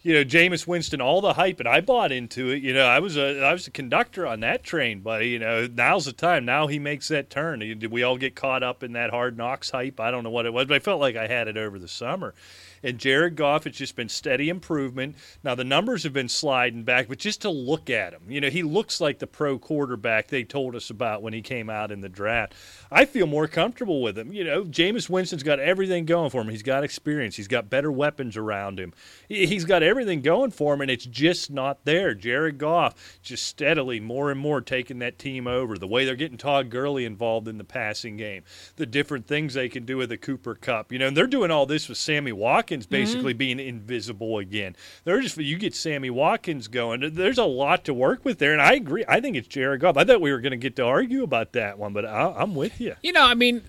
you 0.00 0.14
know, 0.14 0.24
Jameis 0.24 0.66
Winston, 0.66 1.00
all 1.00 1.20
the 1.20 1.34
hype, 1.34 1.60
and 1.60 1.68
I 1.68 1.80
bought 1.80 2.10
into 2.10 2.50
it. 2.50 2.60
You 2.60 2.74
know, 2.74 2.86
I 2.86 2.98
was 2.98 3.16
a 3.16 3.40
I 3.44 3.52
was 3.52 3.68
a 3.68 3.70
conductor 3.70 4.26
on 4.26 4.40
that 4.40 4.64
train, 4.64 5.00
buddy. 5.00 5.28
You 5.28 5.38
know, 5.38 5.68
now's 5.72 6.06
the 6.06 6.12
time. 6.12 6.44
Now 6.44 6.66
he 6.66 6.80
makes 6.80 7.06
that 7.08 7.30
turn. 7.30 7.60
Did 7.60 7.92
we 7.92 8.02
all 8.02 8.16
get 8.16 8.34
caught 8.34 8.64
up 8.64 8.82
in 8.82 8.94
that 8.94 9.10
hard 9.10 9.36
knocks 9.36 9.70
hype? 9.70 10.00
I 10.00 10.10
don't 10.10 10.24
know 10.24 10.30
what 10.30 10.46
it 10.46 10.52
was, 10.52 10.66
but 10.66 10.74
I 10.74 10.80
felt 10.80 11.00
like 11.00 11.14
I 11.14 11.28
had 11.28 11.46
it 11.46 11.56
over 11.56 11.78
the 11.78 11.86
summer. 11.86 12.34
And 12.82 12.98
Jared 12.98 13.36
Goff, 13.36 13.66
it's 13.66 13.78
just 13.78 13.96
been 13.96 14.08
steady 14.08 14.48
improvement. 14.48 15.16
Now 15.44 15.54
the 15.54 15.64
numbers 15.64 16.02
have 16.02 16.12
been 16.12 16.28
sliding 16.28 16.82
back, 16.82 17.08
but 17.08 17.18
just 17.18 17.42
to 17.42 17.50
look 17.50 17.90
at 17.90 18.12
him, 18.12 18.22
you 18.28 18.40
know, 18.40 18.50
he 18.50 18.62
looks 18.62 19.00
like 19.00 19.18
the 19.18 19.26
pro 19.26 19.58
quarterback 19.58 20.28
they 20.28 20.44
told 20.44 20.74
us 20.74 20.90
about 20.90 21.22
when 21.22 21.32
he 21.32 21.42
came 21.42 21.70
out 21.70 21.92
in 21.92 22.00
the 22.00 22.08
draft. 22.08 22.54
I 22.90 23.04
feel 23.04 23.26
more 23.26 23.46
comfortable 23.46 24.02
with 24.02 24.18
him. 24.18 24.32
You 24.32 24.44
know, 24.44 24.64
Jameis 24.64 25.08
Winston's 25.08 25.42
got 25.42 25.60
everything 25.60 26.04
going 26.04 26.30
for 26.30 26.40
him. 26.40 26.48
He's 26.48 26.62
got 26.62 26.84
experience. 26.84 27.36
He's 27.36 27.48
got 27.48 27.70
better 27.70 27.92
weapons 27.92 28.36
around 28.36 28.80
him. 28.80 28.92
He's 29.28 29.64
got 29.64 29.82
everything 29.82 30.20
going 30.20 30.50
for 30.50 30.74
him, 30.74 30.80
and 30.80 30.90
it's 30.90 31.06
just 31.06 31.50
not 31.50 31.84
there. 31.84 32.14
Jared 32.14 32.58
Goff 32.58 33.18
just 33.22 33.46
steadily 33.46 34.00
more 34.00 34.30
and 34.30 34.40
more 34.40 34.60
taking 34.60 34.98
that 34.98 35.18
team 35.18 35.46
over. 35.46 35.78
The 35.78 35.86
way 35.86 36.04
they're 36.04 36.16
getting 36.16 36.38
Todd 36.38 36.70
Gurley 36.70 37.04
involved 37.04 37.48
in 37.48 37.58
the 37.58 37.64
passing 37.64 38.16
game, 38.16 38.42
the 38.76 38.86
different 38.86 39.26
things 39.26 39.54
they 39.54 39.68
can 39.68 39.84
do 39.84 39.96
with 39.96 40.08
the 40.08 40.16
Cooper 40.16 40.54
Kupp. 40.54 40.92
You 40.92 40.98
know, 40.98 41.06
and 41.08 41.16
they're 41.16 41.26
doing 41.26 41.50
all 41.50 41.66
this 41.66 41.88
with 41.88 41.98
Sammy 41.98 42.32
Watkins 42.32 42.71
basically 42.80 43.32
mm-hmm. 43.32 43.38
being 43.38 43.60
invisible 43.60 44.38
again. 44.38 44.76
They're 45.04 45.20
just 45.20 45.36
you 45.36 45.58
get 45.58 45.74
Sammy 45.74 46.10
Watkins 46.10 46.68
going. 46.68 47.14
There's 47.14 47.38
a 47.38 47.44
lot 47.44 47.84
to 47.84 47.94
work 47.94 48.24
with 48.24 48.38
there, 48.38 48.52
and 48.52 48.62
I 48.62 48.74
agree. 48.74 49.04
I 49.08 49.20
think 49.20 49.36
it's 49.36 49.48
Jared 49.48 49.80
Goff. 49.80 49.96
I 49.96 50.04
thought 50.04 50.20
we 50.20 50.32
were 50.32 50.40
going 50.40 50.52
to 50.52 50.56
get 50.56 50.76
to 50.76 50.84
argue 50.84 51.22
about 51.22 51.52
that 51.52 51.78
one, 51.78 51.92
but 51.92 52.04
I, 52.04 52.34
I'm 52.36 52.54
with 52.54 52.80
you. 52.80 52.96
You 53.02 53.12
know, 53.12 53.24
I 53.24 53.34
mean, 53.34 53.62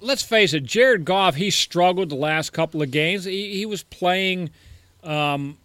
let's 0.00 0.22
face 0.22 0.54
it, 0.54 0.64
Jared 0.64 1.04
Goff, 1.04 1.34
he 1.34 1.50
struggled 1.50 2.10
the 2.10 2.16
last 2.16 2.52
couple 2.52 2.82
of 2.82 2.90
games. 2.90 3.24
He, 3.24 3.56
he 3.56 3.66
was 3.66 3.82
playing, 3.82 4.50
um, 5.02 5.58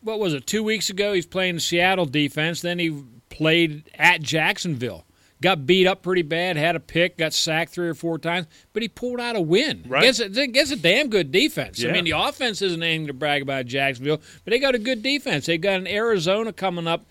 what 0.00 0.18
was 0.18 0.34
it, 0.34 0.46
two 0.46 0.62
weeks 0.62 0.90
ago? 0.90 1.12
He's 1.12 1.26
playing 1.26 1.58
Seattle 1.58 2.06
defense. 2.06 2.60
Then 2.60 2.78
he 2.78 3.02
played 3.30 3.90
at 3.94 4.22
Jacksonville. 4.22 5.04
Got 5.42 5.66
beat 5.66 5.88
up 5.88 6.02
pretty 6.02 6.22
bad, 6.22 6.56
had 6.56 6.76
a 6.76 6.80
pick, 6.80 7.18
got 7.18 7.32
sacked 7.32 7.72
three 7.72 7.88
or 7.88 7.94
four 7.94 8.16
times, 8.16 8.46
but 8.72 8.80
he 8.80 8.88
pulled 8.88 9.18
out 9.18 9.34
a 9.34 9.40
win 9.40 9.84
right. 9.88 10.04
against, 10.04 10.20
a, 10.20 10.40
against 10.40 10.72
a 10.72 10.76
damn 10.76 11.08
good 11.08 11.32
defense. 11.32 11.80
Yeah. 11.80 11.90
I 11.90 11.92
mean, 11.92 12.04
the 12.04 12.12
offense 12.12 12.62
isn't 12.62 12.80
anything 12.80 13.08
to 13.08 13.12
brag 13.12 13.42
about 13.42 13.66
Jacksonville, 13.66 14.22
but 14.44 14.52
they 14.52 14.60
got 14.60 14.76
a 14.76 14.78
good 14.78 15.02
defense. 15.02 15.46
They 15.46 15.58
got 15.58 15.80
an 15.80 15.88
Arizona 15.88 16.52
coming 16.52 16.86
up 16.86 17.06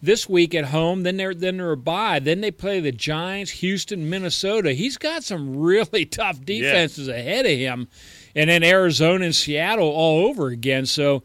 this 0.00 0.26
week 0.26 0.54
at 0.54 0.66
home. 0.66 1.02
Then 1.02 1.18
they're 1.18 1.34
then 1.34 1.58
they're 1.58 1.72
a 1.72 1.76
bye. 1.76 2.20
Then 2.20 2.40
they 2.40 2.50
play 2.50 2.80
the 2.80 2.90
Giants, 2.90 3.50
Houston, 3.50 4.08
Minnesota. 4.08 4.72
He's 4.72 4.96
got 4.96 5.22
some 5.22 5.54
really 5.60 6.06
tough 6.06 6.42
defenses 6.42 7.08
yeah. 7.08 7.16
ahead 7.16 7.44
of 7.44 7.52
him, 7.52 7.88
and 8.34 8.48
then 8.48 8.62
Arizona 8.62 9.26
and 9.26 9.34
Seattle 9.34 9.88
all 9.88 10.26
over 10.26 10.48
again. 10.48 10.86
So. 10.86 11.22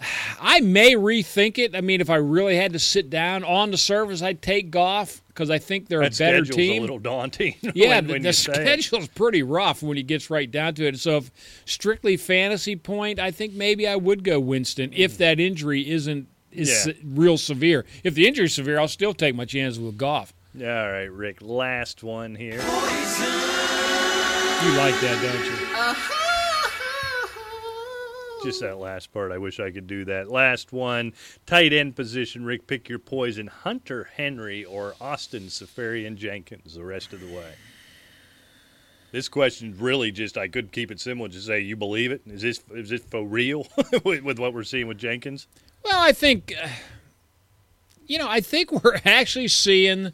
I 0.38 0.60
may 0.60 0.92
rethink 0.92 1.56
it. 1.56 1.74
I 1.74 1.80
mean, 1.80 2.02
if 2.02 2.10
I 2.10 2.16
really 2.16 2.56
had 2.56 2.74
to 2.74 2.78
sit 2.78 3.08
down 3.08 3.42
on 3.44 3.70
the 3.70 3.78
surface, 3.78 4.20
I'd 4.20 4.42
take 4.42 4.70
Goff 4.70 5.22
because 5.36 5.50
I 5.50 5.58
think 5.58 5.88
they're 5.88 6.00
that 6.00 6.14
a 6.14 6.18
better 6.18 6.44
team. 6.44 6.78
A 6.78 6.80
little 6.80 6.98
daunting. 6.98 7.54
Yeah, 7.76 7.96
when, 7.96 8.08
when 8.08 8.22
the, 8.22 8.28
the 8.28 8.32
schedule's 8.32 9.08
pretty 9.08 9.42
rough 9.42 9.82
when 9.82 9.98
he 9.98 10.02
gets 10.02 10.30
right 10.30 10.50
down 10.50 10.74
to 10.76 10.86
it. 10.86 10.98
So, 10.98 11.18
if 11.18 11.30
strictly 11.66 12.16
fantasy 12.16 12.74
point, 12.74 13.18
I 13.18 13.30
think 13.30 13.52
maybe 13.52 13.86
I 13.86 13.96
would 13.96 14.24
go 14.24 14.40
Winston 14.40 14.92
if 14.94 15.12
hmm. 15.12 15.18
that 15.18 15.38
injury 15.38 15.88
isn't 15.90 16.28
is 16.52 16.86
Yeah. 16.86 16.94
real 17.04 17.36
severe. 17.36 17.84
If 18.02 18.14
the 18.14 18.26
injury's 18.26 18.54
severe, 18.54 18.78
I'll 18.78 18.88
still 18.88 19.12
take 19.12 19.34
my 19.34 19.44
chances 19.44 19.78
with 19.78 19.98
Goff. 19.98 20.32
All 20.58 20.64
right, 20.64 21.10
Rick. 21.10 21.42
Last 21.42 22.02
one 22.02 22.34
here. 22.34 22.52
You 22.52 22.58
like 24.72 24.98
that, 25.00 25.18
don't 25.22 25.44
you? 25.44 25.52
Uh-huh. 25.76 26.15
Just 28.46 28.60
that 28.60 28.78
last 28.78 29.12
part. 29.12 29.32
I 29.32 29.38
wish 29.38 29.58
I 29.58 29.72
could 29.72 29.88
do 29.88 30.04
that. 30.04 30.30
Last 30.30 30.72
one. 30.72 31.12
Tight 31.46 31.72
end 31.72 31.96
position. 31.96 32.44
Rick, 32.44 32.68
pick 32.68 32.88
your 32.88 33.00
poison. 33.00 33.48
Hunter 33.48 34.08
Henry 34.14 34.64
or 34.64 34.94
Austin 35.00 35.48
Seferian 35.48 36.14
Jenkins 36.14 36.74
the 36.74 36.84
rest 36.84 37.12
of 37.12 37.20
the 37.20 37.26
way. 37.26 37.54
This 39.10 39.28
question 39.28 39.74
really 39.76 40.12
just 40.12 40.38
I 40.38 40.46
could 40.46 40.70
keep 40.70 40.92
it 40.92 41.00
simple. 41.00 41.26
Just 41.26 41.48
say 41.48 41.58
you 41.58 41.74
believe 41.74 42.12
it. 42.12 42.22
Is 42.24 42.42
this 42.42 42.62
is 42.70 42.90
this 42.90 43.02
for 43.02 43.26
real 43.26 43.66
with, 44.04 44.22
with 44.22 44.38
what 44.38 44.54
we're 44.54 44.62
seeing 44.62 44.86
with 44.86 44.98
Jenkins? 44.98 45.48
Well, 45.84 45.98
I 46.00 46.12
think, 46.12 46.54
uh, 46.62 46.68
you 48.06 48.16
know, 48.16 48.28
I 48.28 48.40
think 48.40 48.84
we're 48.84 49.00
actually 49.04 49.48
seeing 49.48 50.12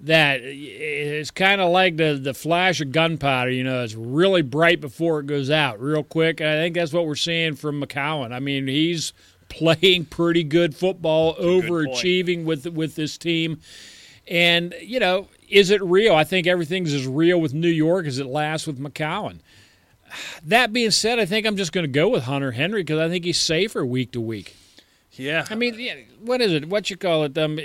that 0.00 0.40
it's 0.42 1.30
kind 1.30 1.60
of 1.60 1.70
like 1.70 1.96
the 1.96 2.18
the 2.20 2.34
flash 2.34 2.80
of 2.80 2.92
gunpowder. 2.92 3.50
You 3.50 3.64
know, 3.64 3.82
it's 3.82 3.94
really 3.94 4.42
bright 4.42 4.80
before 4.80 5.20
it 5.20 5.26
goes 5.26 5.50
out, 5.50 5.80
real 5.80 6.04
quick. 6.04 6.40
I 6.40 6.54
think 6.54 6.74
that's 6.74 6.92
what 6.92 7.06
we're 7.06 7.16
seeing 7.16 7.54
from 7.56 7.82
McCown. 7.82 8.32
I 8.32 8.38
mean, 8.38 8.66
he's 8.68 9.12
playing 9.48 10.06
pretty 10.06 10.44
good 10.44 10.76
football, 10.76 11.34
overachieving 11.36 12.44
with 12.44 12.66
with 12.66 12.94
this 12.94 13.18
team, 13.18 13.60
and 14.26 14.74
you 14.80 15.00
know, 15.00 15.28
is 15.48 15.70
it 15.70 15.82
real? 15.82 16.14
I 16.14 16.24
think 16.24 16.46
everything's 16.46 16.92
as 16.92 17.06
real 17.06 17.40
with 17.40 17.54
New 17.54 17.68
York 17.68 18.06
as 18.06 18.18
it 18.18 18.26
lasts 18.26 18.66
with 18.66 18.78
McCown. 18.78 19.40
That 20.42 20.72
being 20.72 20.90
said, 20.90 21.18
I 21.18 21.26
think 21.26 21.46
I'm 21.46 21.58
just 21.58 21.70
going 21.70 21.84
to 21.84 21.92
go 21.92 22.08
with 22.08 22.22
Hunter 22.22 22.52
Henry 22.52 22.80
because 22.80 22.98
I 22.98 23.10
think 23.10 23.26
he's 23.26 23.38
safer 23.38 23.84
week 23.84 24.12
to 24.12 24.22
week. 24.22 24.56
Yeah. 25.12 25.44
I 25.50 25.54
mean, 25.54 25.78
yeah, 25.78 25.96
what 26.20 26.40
is 26.40 26.52
it? 26.52 26.68
What 26.68 26.88
you 26.88 26.96
call 26.96 27.24
it? 27.24 27.36
Um, 27.36 27.58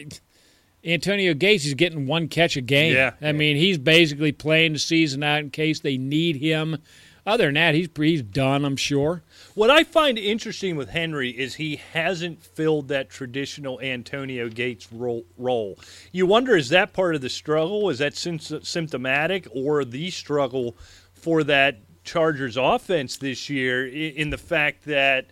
Antonio 0.86 1.34
Gates 1.34 1.66
is 1.66 1.74
getting 1.74 2.08
one 2.08 2.28
catch 2.28 2.58
a 2.58 2.62
game. 2.62 2.94
Yeah. 2.94 3.14
I 3.22 3.32
mean, 3.32 3.56
he's 3.56 3.78
basically 3.78 4.32
playing 4.32 4.74
the 4.74 4.80
season 4.80 5.24
out 5.24 5.40
in 5.40 5.50
case 5.50 5.80
they 5.80 5.98
need 5.98 6.38
him 6.38 6.78
other 7.26 7.46
than 7.46 7.54
that, 7.54 7.74
he's 7.74 7.88
he's 7.96 8.22
done. 8.22 8.66
I'm 8.66 8.76
sure. 8.76 9.24
What 9.56 9.70
I 9.70 9.84
find 9.84 10.18
interesting 10.18 10.76
with 10.76 10.90
Henry 10.90 11.30
is 11.30 11.56
he 11.56 11.78
hasn't 11.94 12.44
filled 12.44 12.90
that 12.90 13.10
traditional 13.10 13.80
Antonio 13.80 14.50
Gates 14.50 14.90
role. 14.92 15.80
You 16.12 16.26
wonder 16.26 16.58
is 16.58 16.70
that 16.70 16.92
part 16.92 17.16
of 17.16 17.22
the 17.22 17.30
struggle? 17.30 17.90
Is 17.90 18.00
that 18.00 18.16
symptomatic, 18.16 19.48
or 19.54 19.86
the 19.86 20.12
struggle 20.12 20.76
for 21.14 21.44
that 21.46 21.80
Chargers 22.04 22.58
offense 22.58 23.16
this 23.16 23.50
year 23.50 23.88
in 23.88 24.30
the 24.30 24.38
fact 24.38 24.84
that 24.86 25.28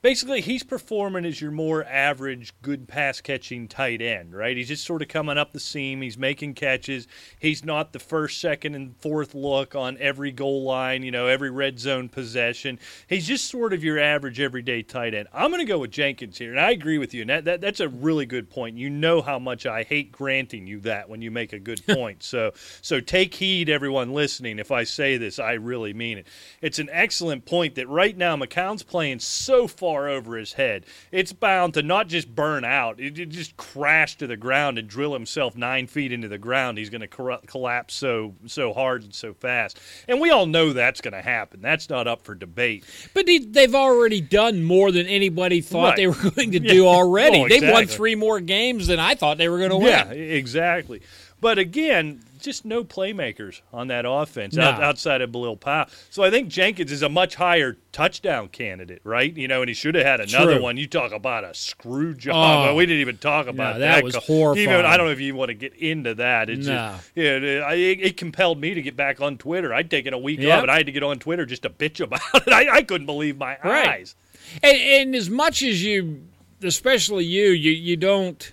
basically 0.00 0.40
he's 0.40 0.62
performing 0.62 1.24
as 1.24 1.40
your 1.40 1.50
more 1.50 1.84
average 1.84 2.54
good 2.62 2.86
pass 2.86 3.20
catching 3.20 3.66
tight 3.66 4.00
end 4.00 4.34
right? 4.34 4.56
He's 4.56 4.68
just 4.68 4.84
sort 4.84 5.02
of 5.02 5.08
coming 5.08 5.38
up 5.38 5.52
the 5.52 5.60
seam. 5.60 6.02
He's 6.02 6.16
making 6.16 6.54
catches. 6.54 7.08
He's 7.38 7.64
not 7.64 7.92
the 7.92 7.98
first 7.98 8.40
second 8.40 8.74
and 8.74 8.96
fourth 8.96 9.34
look 9.34 9.74
on 9.74 9.96
every 9.98 10.30
goal 10.30 10.62
line 10.64 11.02
you 11.02 11.10
know 11.10 11.26
every 11.26 11.50
red 11.50 11.78
zone 11.78 12.08
possession. 12.08 12.78
He's 13.08 13.26
just 13.26 13.46
sort 13.46 13.72
of 13.72 13.82
your 13.82 13.98
average 13.98 14.40
everyday 14.40 14.82
tight 14.82 15.14
end. 15.14 15.28
I'm 15.32 15.50
going 15.50 15.60
to 15.60 15.70
go 15.70 15.78
with 15.78 15.90
jenkins 15.90 16.38
here 16.38 16.50
and 16.50 16.60
i 16.60 16.70
agree 16.70 16.98
with 16.98 17.12
you 17.14 17.22
and 17.22 17.30
that, 17.30 17.44
that, 17.46 17.60
that's 17.60 17.80
a 17.80 17.88
really 17.88 18.26
good 18.26 18.50
point. 18.50 18.76
You 18.76 18.90
know 18.90 19.20
how 19.20 19.38
much 19.38 19.66
i 19.66 19.82
hate 19.82 20.12
granting 20.12 20.66
you 20.66 20.80
that 20.80 21.08
when 21.08 21.22
you 21.22 21.30
make 21.30 21.52
a 21.52 21.58
good 21.58 21.84
point. 21.88 22.22
So 22.22 22.52
so 22.82 23.00
take 23.00 23.34
heed 23.34 23.68
everyone 23.68 24.12
listening 24.12 24.58
if 24.58 24.70
i 24.70 24.84
say 24.84 25.16
this 25.16 25.38
i 25.38 25.52
really 25.52 25.92
mean 25.92 26.18
it. 26.18 26.26
It's 26.62 26.78
an 26.78 26.88
excellent 26.92 27.44
point 27.44 27.74
that 27.74 27.88
right 27.88 28.16
now 28.16 28.36
mccown's 28.36 28.82
playing 28.82 29.18
so 29.18 29.66
far 29.66 29.87
over 29.96 30.36
his 30.36 30.52
head 30.54 30.84
it's 31.10 31.32
bound 31.32 31.74
to 31.74 31.82
not 31.82 32.08
just 32.08 32.34
burn 32.34 32.64
out 32.64 33.00
it, 33.00 33.18
it 33.18 33.28
just 33.30 33.56
crash 33.56 34.16
to 34.16 34.26
the 34.26 34.36
ground 34.36 34.78
and 34.78 34.86
drill 34.88 35.12
himself 35.12 35.56
nine 35.56 35.86
feet 35.86 36.12
into 36.12 36.28
the 36.28 36.38
ground 36.38 36.76
he's 36.78 36.90
going 36.90 37.00
to 37.00 37.08
cor- 37.08 37.40
collapse 37.46 37.94
so 37.94 38.34
so 38.46 38.72
hard 38.72 39.02
and 39.02 39.14
so 39.14 39.32
fast 39.32 39.80
and 40.06 40.20
we 40.20 40.30
all 40.30 40.46
know 40.46 40.72
that's 40.72 41.00
going 41.00 41.14
to 41.14 41.22
happen 41.22 41.60
that's 41.62 41.88
not 41.88 42.06
up 42.06 42.22
for 42.22 42.34
debate 42.34 42.84
But 43.14 43.26
he, 43.26 43.38
they've 43.38 43.74
already 43.74 44.20
done 44.20 44.62
more 44.64 44.92
than 44.92 45.06
anybody 45.06 45.60
thought 45.60 45.78
Right. 45.90 45.96
they 45.96 46.06
were 46.08 46.30
going 46.30 46.50
to 46.52 46.58
Yeah. 46.62 46.72
do 46.72 46.86
already. 46.86 47.42
Oh, 47.44 47.48
They've 47.48 47.70
won 47.72 47.86
three 47.86 48.14
more 48.16 48.40
games 48.40 48.88
than 48.88 48.98
I 48.98 49.14
thought 49.14 49.38
they 49.38 49.48
were 49.48 49.58
going 49.58 49.70
to 49.70 49.76
win. 49.76 49.86
Yeah, 49.86 50.10
exactly. 50.10 51.00
But 51.40 51.58
again, 51.58 52.20
just 52.38 52.64
no 52.64 52.84
playmakers 52.84 53.60
on 53.72 53.88
that 53.88 54.04
offense 54.06 54.54
No. 54.54 54.64
out, 54.64 54.82
outside 54.82 55.20
of 55.20 55.30
Bilal 55.32 55.56
Powell. 55.56 55.86
So 56.10 56.22
I 56.22 56.30
think 56.30 56.48
Jenkins 56.48 56.90
is 56.92 57.02
a 57.02 57.08
much 57.08 57.34
higher 57.36 57.76
touchdown 57.92 58.48
candidate, 58.48 59.00
right? 59.04 59.36
You 59.36 59.48
know, 59.48 59.60
and 59.62 59.68
he 59.68 59.74
should 59.74 59.94
have 59.94 60.04
had 60.06 60.20
another 60.20 60.54
True. 60.54 60.62
one. 60.62 60.76
You 60.76 60.86
talk 60.86 61.12
about 61.12 61.44
a 61.44 61.54
screw 61.54 62.14
job. 62.14 62.68
Oh. 62.70 62.74
We 62.74 62.86
didn't 62.86 63.00
even 63.00 63.18
talk 63.18 63.46
about 63.46 63.74
No, 63.74 63.80
that 63.80 64.04
was 64.04 64.16
Even. 64.30 64.84
I 64.84 64.96
don't 64.96 65.06
know 65.06 65.12
if 65.12 65.20
you 65.20 65.34
want 65.34 65.48
to 65.48 65.54
get 65.54 65.74
into 65.74 66.14
that. 66.16 66.48
It's 66.50 66.66
No. 66.66 66.74
just, 66.96 67.10
yeah, 67.14 67.36
it, 67.36 67.42
it, 67.44 68.00
it 68.00 68.16
compelled 68.16 68.60
me 68.60 68.74
to 68.74 68.82
get 68.82 68.96
back 68.96 69.20
on 69.20 69.36
Twitter. 69.38 69.74
I'd 69.74 69.90
taken 69.90 70.14
a 70.14 70.18
week 70.18 70.40
Yep. 70.40 70.56
off, 70.56 70.62
and 70.62 70.70
I 70.70 70.76
had 70.78 70.86
to 70.86 70.92
get 70.92 71.02
on 71.02 71.18
Twitter 71.18 71.44
just 71.46 71.62
to 71.62 71.70
bitch 71.70 72.00
about 72.00 72.20
it. 72.46 72.52
I, 72.52 72.76
I 72.76 72.82
couldn't 72.82 73.06
believe 73.06 73.36
my 73.38 73.56
Right. 73.64 73.88
eyes. 73.88 74.14
And, 74.62 74.76
and 74.76 75.14
as 75.14 75.28
much 75.28 75.62
as 75.62 75.82
you, 75.84 76.22
especially 76.62 77.24
you, 77.24 77.48
you 77.50 77.70
you 77.72 77.96
don't 77.96 78.52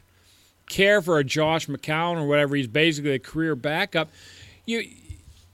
care 0.68 1.02
for 1.02 1.18
a 1.20 1.24
Josh 1.24 1.68
McCown 1.68 2.18
or 2.18 2.28
whatever. 2.28 2.56
He's 2.56 2.68
basically 2.68 3.12
a 3.12 3.20
career 3.20 3.56
backup. 3.56 4.10
You 4.66 4.84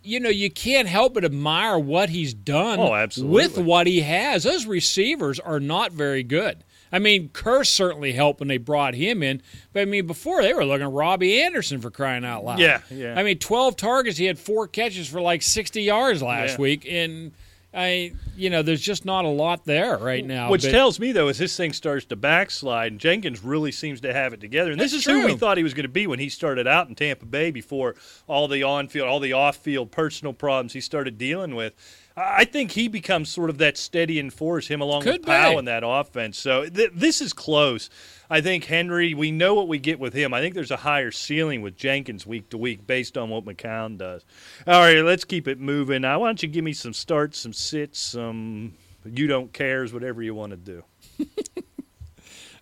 you 0.03 0.19
know 0.19 0.29
you 0.29 0.49
can't 0.49 0.87
help 0.87 1.13
but 1.13 1.23
admire 1.25 1.77
what 1.77 2.09
he's 2.09 2.33
done. 2.33 2.79
Oh. 2.79 3.07
With 3.23 3.57
what 3.57 3.87
he 3.87 4.01
has, 4.01 4.43
those 4.43 4.65
receivers 4.65 5.39
are 5.39 5.59
not 5.59 5.91
very 5.91 6.23
good. 6.23 6.63
I 6.93 6.99
mean, 6.99 7.29
Kearse 7.29 7.67
certainly 7.67 8.11
helped 8.11 8.41
when 8.41 8.49
they 8.49 8.57
brought 8.57 8.95
him 8.95 9.23
in, 9.23 9.41
but 9.71 9.81
I 9.81 9.85
mean, 9.85 10.07
before 10.07 10.41
they 10.41 10.53
were 10.53 10.65
looking 10.65 10.87
at 10.87 10.91
Robbie 10.91 11.41
Anderson 11.41 11.79
for 11.79 11.89
crying 11.89 12.25
out 12.25 12.43
loud. 12.43 12.59
Yeah, 12.59 12.81
yeah. 12.89 13.13
I 13.17 13.23
mean, 13.23 13.37
twelve 13.37 13.77
targets, 13.77 14.17
he 14.17 14.25
had 14.25 14.37
four 14.37 14.67
catches 14.67 15.07
for 15.07 15.21
like 15.21 15.41
sixty 15.41 15.83
yards 15.83 16.21
last 16.21 16.51
Yeah. 16.53 16.57
week, 16.61 16.85
and 16.89 17.31
I, 17.73 18.11
you 18.35 18.49
know, 18.49 18.63
there's 18.63 18.81
just 18.81 19.05
not 19.05 19.23
a 19.23 19.29
lot 19.29 19.63
there 19.65 19.97
right 19.97 20.25
now. 20.25 20.49
Which 20.49 20.63
but- 20.63 20.71
tells 20.71 20.99
me, 20.99 21.13
though, 21.13 21.29
as 21.29 21.37
this 21.37 21.55
thing 21.55 21.71
starts 21.71 22.05
to 22.07 22.17
backslide, 22.17 22.91
and 22.91 22.99
Jenkins 22.99 23.43
really 23.43 23.71
seems 23.71 24.01
to 24.01 24.13
have 24.13 24.33
it 24.33 24.41
together. 24.41 24.71
And 24.71 24.79
this 24.79 24.93
is 24.93 25.05
who 25.05 25.25
we 25.25 25.35
thought 25.35 25.55
he 25.57 25.63
was 25.63 25.73
going 25.73 25.85
to 25.85 25.89
be 25.89 26.05
when 26.05 26.19
he 26.19 26.27
started 26.27 26.67
out 26.67 26.89
in 26.89 26.95
Tampa 26.95 27.25
Bay 27.25 27.49
before 27.49 27.95
all 28.27 28.49
the 28.49 28.63
on-field, 28.63 29.07
all 29.07 29.21
the 29.21 29.33
off-field 29.33 29.89
personal 29.91 30.33
problems 30.33 30.73
he 30.73 30.81
started 30.81 31.17
dealing 31.17 31.55
with. 31.55 31.73
I 32.17 32.45
think 32.45 32.71
he 32.71 32.87
becomes 32.87 33.29
sort 33.29 33.49
of 33.49 33.57
that 33.59 33.77
steadying 33.77 34.29
force, 34.29 34.67
him 34.67 34.81
along 34.81 35.03
Could 35.03 35.21
with 35.21 35.25
Powell 35.25 35.59
in 35.59 35.65
that 35.65 35.83
offense. 35.85 36.37
So 36.37 36.67
th- 36.67 36.91
this 36.93 37.21
is 37.21 37.31
close. 37.31 37.89
I 38.29 38.41
think 38.41 38.65
Henry, 38.65 39.13
we 39.13 39.31
know 39.31 39.53
what 39.53 39.67
we 39.67 39.79
get 39.79 39.99
with 39.99 40.13
him. 40.13 40.33
I 40.33 40.41
think 40.41 40.53
there's 40.55 40.71
a 40.71 40.77
higher 40.77 41.11
ceiling 41.11 41.61
with 41.61 41.75
Jenkins 41.75 42.25
week 42.25 42.49
to 42.49 42.57
week 42.57 42.85
based 42.85 43.17
on 43.17 43.29
what 43.29 43.45
McCown 43.45 43.97
does. 43.97 44.25
All 44.67 44.79
right, 44.81 45.01
let's 45.03 45.23
keep 45.23 45.47
it 45.47 45.59
moving. 45.59 46.01
Now, 46.01 46.19
why 46.19 46.27
don't 46.27 46.41
you 46.43 46.49
give 46.49 46.63
me 46.63 46.73
some 46.73 46.93
starts, 46.93 47.39
some 47.39 47.53
sits, 47.53 47.99
some 47.99 48.73
you 49.05 49.27
don't 49.27 49.51
cares, 49.53 49.93
whatever 49.93 50.21
you 50.21 50.35
want 50.35 50.51
to 50.51 50.57
do. 50.57 50.83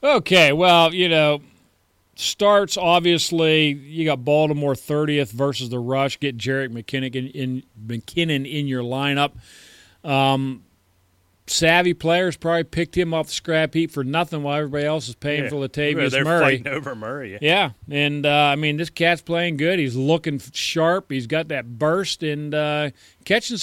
Okay, 0.01 0.53
well, 0.53 0.93
you 0.93 1.09
know, 1.09 1.41
starts 2.19 2.77
obviously. 2.77 3.69
You 3.69 4.05
got 4.05 4.23
Baltimore 4.25 4.73
30th 4.73 5.31
versus 5.31 5.69
the 5.69 5.79
Rush. 5.79 6.19
Get 6.19 6.37
Jerick 6.37 6.69
McKinnon 6.69 7.15
in, 7.15 7.27
in 7.27 7.63
McKinnon 7.87 8.49
in 8.51 8.67
your 8.67 8.83
lineup. 8.83 9.31
Um, 10.03 10.63
savvy 11.47 11.93
players 11.93 12.37
probably 12.37 12.63
picked 12.63 12.95
him 12.95 13.13
off 13.13 13.27
the 13.27 13.33
scrap 13.33 13.73
heap 13.73 13.91
for 13.91 14.03
nothing 14.03 14.43
while 14.43 14.57
everybody 14.57 14.85
else 14.85 15.09
is 15.09 15.15
paying 15.15 15.49
for 15.49 15.55
Latavius 15.67 16.11
They're 16.11 16.23
Murray. 16.23 16.57
fighting 16.57 16.67
over 16.67 16.95
Murray. 16.95 17.37
Yeah, 17.41 17.71
and 17.89 18.25
uh, 18.25 18.29
I 18.29 18.55
mean 18.55 18.77
this 18.77 18.89
cat's 18.89 19.21
playing 19.21 19.57
good. 19.57 19.79
He's 19.79 19.95
looking 19.95 20.39
sharp. 20.39 21.11
He's 21.11 21.27
got 21.27 21.47
that 21.49 21.79
burst 21.79 22.23
and 22.23 22.53
uh, 22.53 22.91
catching. 23.25 23.57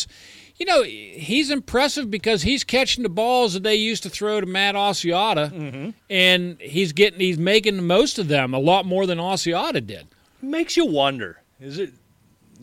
You 0.59 0.65
know, 0.67 0.83
he's 0.83 1.51
impressive 1.51 2.11
because 2.11 2.43
he's 2.43 2.65
catching 2.65 3.03
the 3.03 3.09
balls 3.11 3.53
that 3.55 3.63
they 3.63 3.75
used 3.75 4.03
to 4.05 4.11
throw 4.11 4.41
to 4.41 4.47
Matt 4.47 4.75
Asiata, 4.75 5.51
Mm-hmm. 5.53 5.91
and 6.09 6.61
he's 6.61 6.93
getting 6.93 7.21
he's 7.21 7.39
making 7.39 7.77
the 7.77 7.83
most 7.83 8.19
of 8.19 8.29
them 8.29 8.55
a 8.55 8.59
lot 8.59 8.87
more 8.87 9.07
than 9.07 9.19
Asiata 9.19 9.87
did. 9.87 10.07
makes 10.41 10.77
you 10.77 10.87
wonder 10.87 11.43
is 11.61 11.79
it 11.79 11.93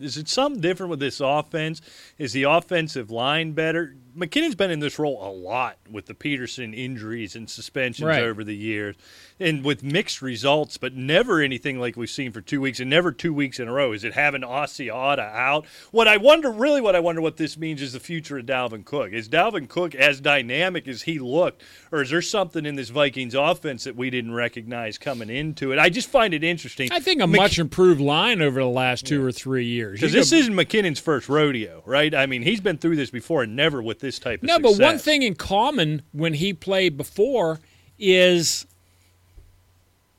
is 0.00 0.16
it 0.16 0.26
something 0.28 0.60
different 0.60 0.90
with 0.90 0.98
this 0.98 1.20
offense 1.20 1.80
is 2.18 2.32
the 2.32 2.42
offensive 2.44 3.10
line 3.12 3.52
better 3.52 3.94
mckinnon's 4.16 4.54
been 4.56 4.70
in 4.72 4.80
this 4.80 4.98
role 4.98 5.20
a 5.24 5.30
lot 5.30 5.76
with 5.90 6.06
the 6.06 6.14
peterson 6.14 6.74
injuries 6.74 7.36
and 7.36 7.48
suspensions 7.48 8.06
Right. 8.06 8.22
over 8.22 8.42
the 8.42 8.56
years 8.56 8.96
and 9.40 9.64
with 9.64 9.82
mixed 9.82 10.22
results 10.22 10.76
but 10.76 10.94
never 10.94 11.40
anything 11.40 11.80
like 11.80 11.96
we've 11.96 12.10
seen 12.10 12.30
for 12.32 12.40
two 12.40 12.60
weeks 12.60 12.78
and 12.80 12.88
never 12.88 13.10
two 13.12 13.34
weeks 13.34 13.58
in 13.58 13.68
a 13.68 13.72
row. 13.72 13.92
Is 13.92 14.04
it 14.04 14.14
having 14.14 14.42
Asiata 14.42 15.18
out? 15.34 15.66
What 15.90 16.06
i 16.08 16.16
wonder 16.16 16.50
really 16.50 16.80
what 16.80 16.94
i 16.94 17.00
wonder 17.00 17.20
what 17.20 17.36
this 17.36 17.56
means 17.58 17.82
is 17.82 17.92
the 17.92 18.00
future 18.00 18.38
of 18.38 18.46
dalvin 18.46 18.84
cook. 18.84 19.12
Is 19.12 19.28
dalvin 19.28 19.68
cook 19.68 19.94
as 19.94 20.20
dynamic 20.20 20.86
as 20.86 21.02
he 21.02 21.18
looked 21.18 21.62
or 21.90 22.02
is 22.02 22.10
there 22.10 22.22
something 22.22 22.64
in 22.66 22.76
this 22.76 22.90
vikings 22.90 23.34
offense 23.34 23.84
that 23.84 23.96
we 23.96 24.10
didn't 24.10 24.34
recognize 24.34 24.98
coming 24.98 25.30
into 25.30 25.72
it? 25.72 25.78
I 25.78 25.88
just 25.90 26.08
find 26.08 26.32
it 26.34 26.44
interesting. 26.44 26.90
I 26.92 27.00
think 27.00 27.20
a 27.20 27.26
Mc- 27.26 27.40
much 27.40 27.58
improved 27.58 28.00
line 28.00 28.40
over 28.42 28.60
the 28.60 28.66
last 28.68 29.06
two 29.06 29.24
or 29.24 29.32
three 29.32 29.64
years. 29.66 30.00
because 30.00 30.12
this 30.12 30.30
go- 30.30 30.36
isn't 30.36 30.54
McKinnon's 30.54 31.00
first 31.00 31.28
rodeo, 31.28 31.82
right? 31.86 32.14
I 32.14 32.26
mean, 32.26 32.42
he's 32.42 32.60
been 32.60 32.78
through 32.78 32.96
this 32.96 33.10
before 33.10 33.42
and 33.42 33.56
never 33.56 33.82
with 33.82 34.00
this 34.00 34.18
type 34.18 34.42
of 34.42 34.46
No, 34.48 34.58
but 34.58 34.78
one 34.78 34.98
thing 34.98 35.22
in 35.22 35.34
common 35.34 36.02
when 36.12 36.34
he 36.34 36.52
played 36.52 36.96
before 36.96 37.60
is 37.98 38.66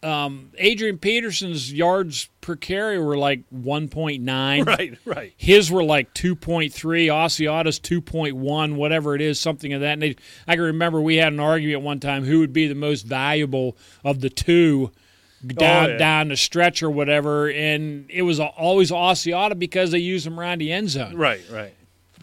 um, 0.05 0.51
Adrian 0.57 0.97
Peterson's 0.97 1.73
yards 1.73 2.29
per 2.41 2.55
carry 2.55 2.99
were 2.99 3.17
like 3.17 3.41
1.9. 3.53 4.65
Right, 4.65 4.97
right. 5.05 5.33
His 5.37 5.71
were 5.71 5.83
like 5.83 6.13
2.3, 6.13 6.71
Asiata's 6.71 7.79
2.1, 7.79 8.75
whatever 8.75 9.15
it 9.15 9.21
is, 9.21 9.39
something 9.39 9.73
of 9.73 9.81
that. 9.81 9.93
And 9.93 10.01
they, 10.01 10.15
I 10.47 10.55
can 10.55 10.63
remember 10.65 11.01
we 11.01 11.15
had 11.15 11.33
an 11.33 11.39
argument 11.39 11.81
one 11.83 11.99
time 11.99 12.23
who 12.23 12.39
would 12.39 12.53
be 12.53 12.67
the 12.67 12.75
most 12.75 13.01
valuable 13.03 13.77
of 14.03 14.21
the 14.21 14.29
two 14.29 14.91
down 15.45 15.85
Oh, 15.85 15.91
yeah. 15.93 15.97
down 15.97 16.27
the 16.29 16.37
stretch 16.37 16.81
or 16.83 16.89
whatever. 16.89 17.49
And 17.49 18.05
it 18.09 18.21
was 18.23 18.39
always 18.39 18.91
Asiata 18.91 19.57
because 19.59 19.91
they 19.91 19.99
used 19.99 20.25
him 20.25 20.39
around 20.39 20.59
the 20.59 20.71
end 20.71 20.89
zone 20.89 21.15
Right, 21.15 21.41
right. 21.51 21.73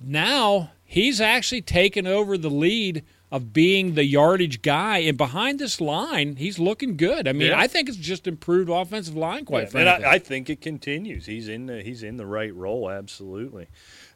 now 0.03 0.71
he's 0.85 1.21
actually 1.21 1.63
taken 1.63 2.07
over 2.07 2.37
the 2.39 2.51
lead 2.51 3.05
of 3.33 3.53
being 3.53 3.95
the 3.95 4.05
yardage 4.05 4.63
guy 4.63 4.99
and 4.99 5.17
behind 5.17 5.59
this 5.59 5.81
line 5.81 6.37
he's 6.37 6.59
looking 6.59 6.97
good 6.97 7.27
i 7.27 7.33
mean 7.33 7.49
Yeah. 7.49 7.59
i 7.59 7.67
think 7.67 7.89
it's 7.89 7.99
just 7.99 8.27
improved 8.29 8.69
offensive 8.71 9.17
line 9.17 9.45
quite 9.45 9.63
and 9.63 9.71
frankly 9.73 10.05
I, 10.05 10.13
I 10.13 10.19
think 10.21 10.49
it 10.51 10.61
continues. 10.61 11.27
He's 11.27 11.49
in 11.49 11.67
the 11.67 11.83
he's 11.83 12.03
in 12.03 12.17
the 12.19 12.27
right 12.27 12.55
role, 12.55 12.91
absolutely. 12.91 13.67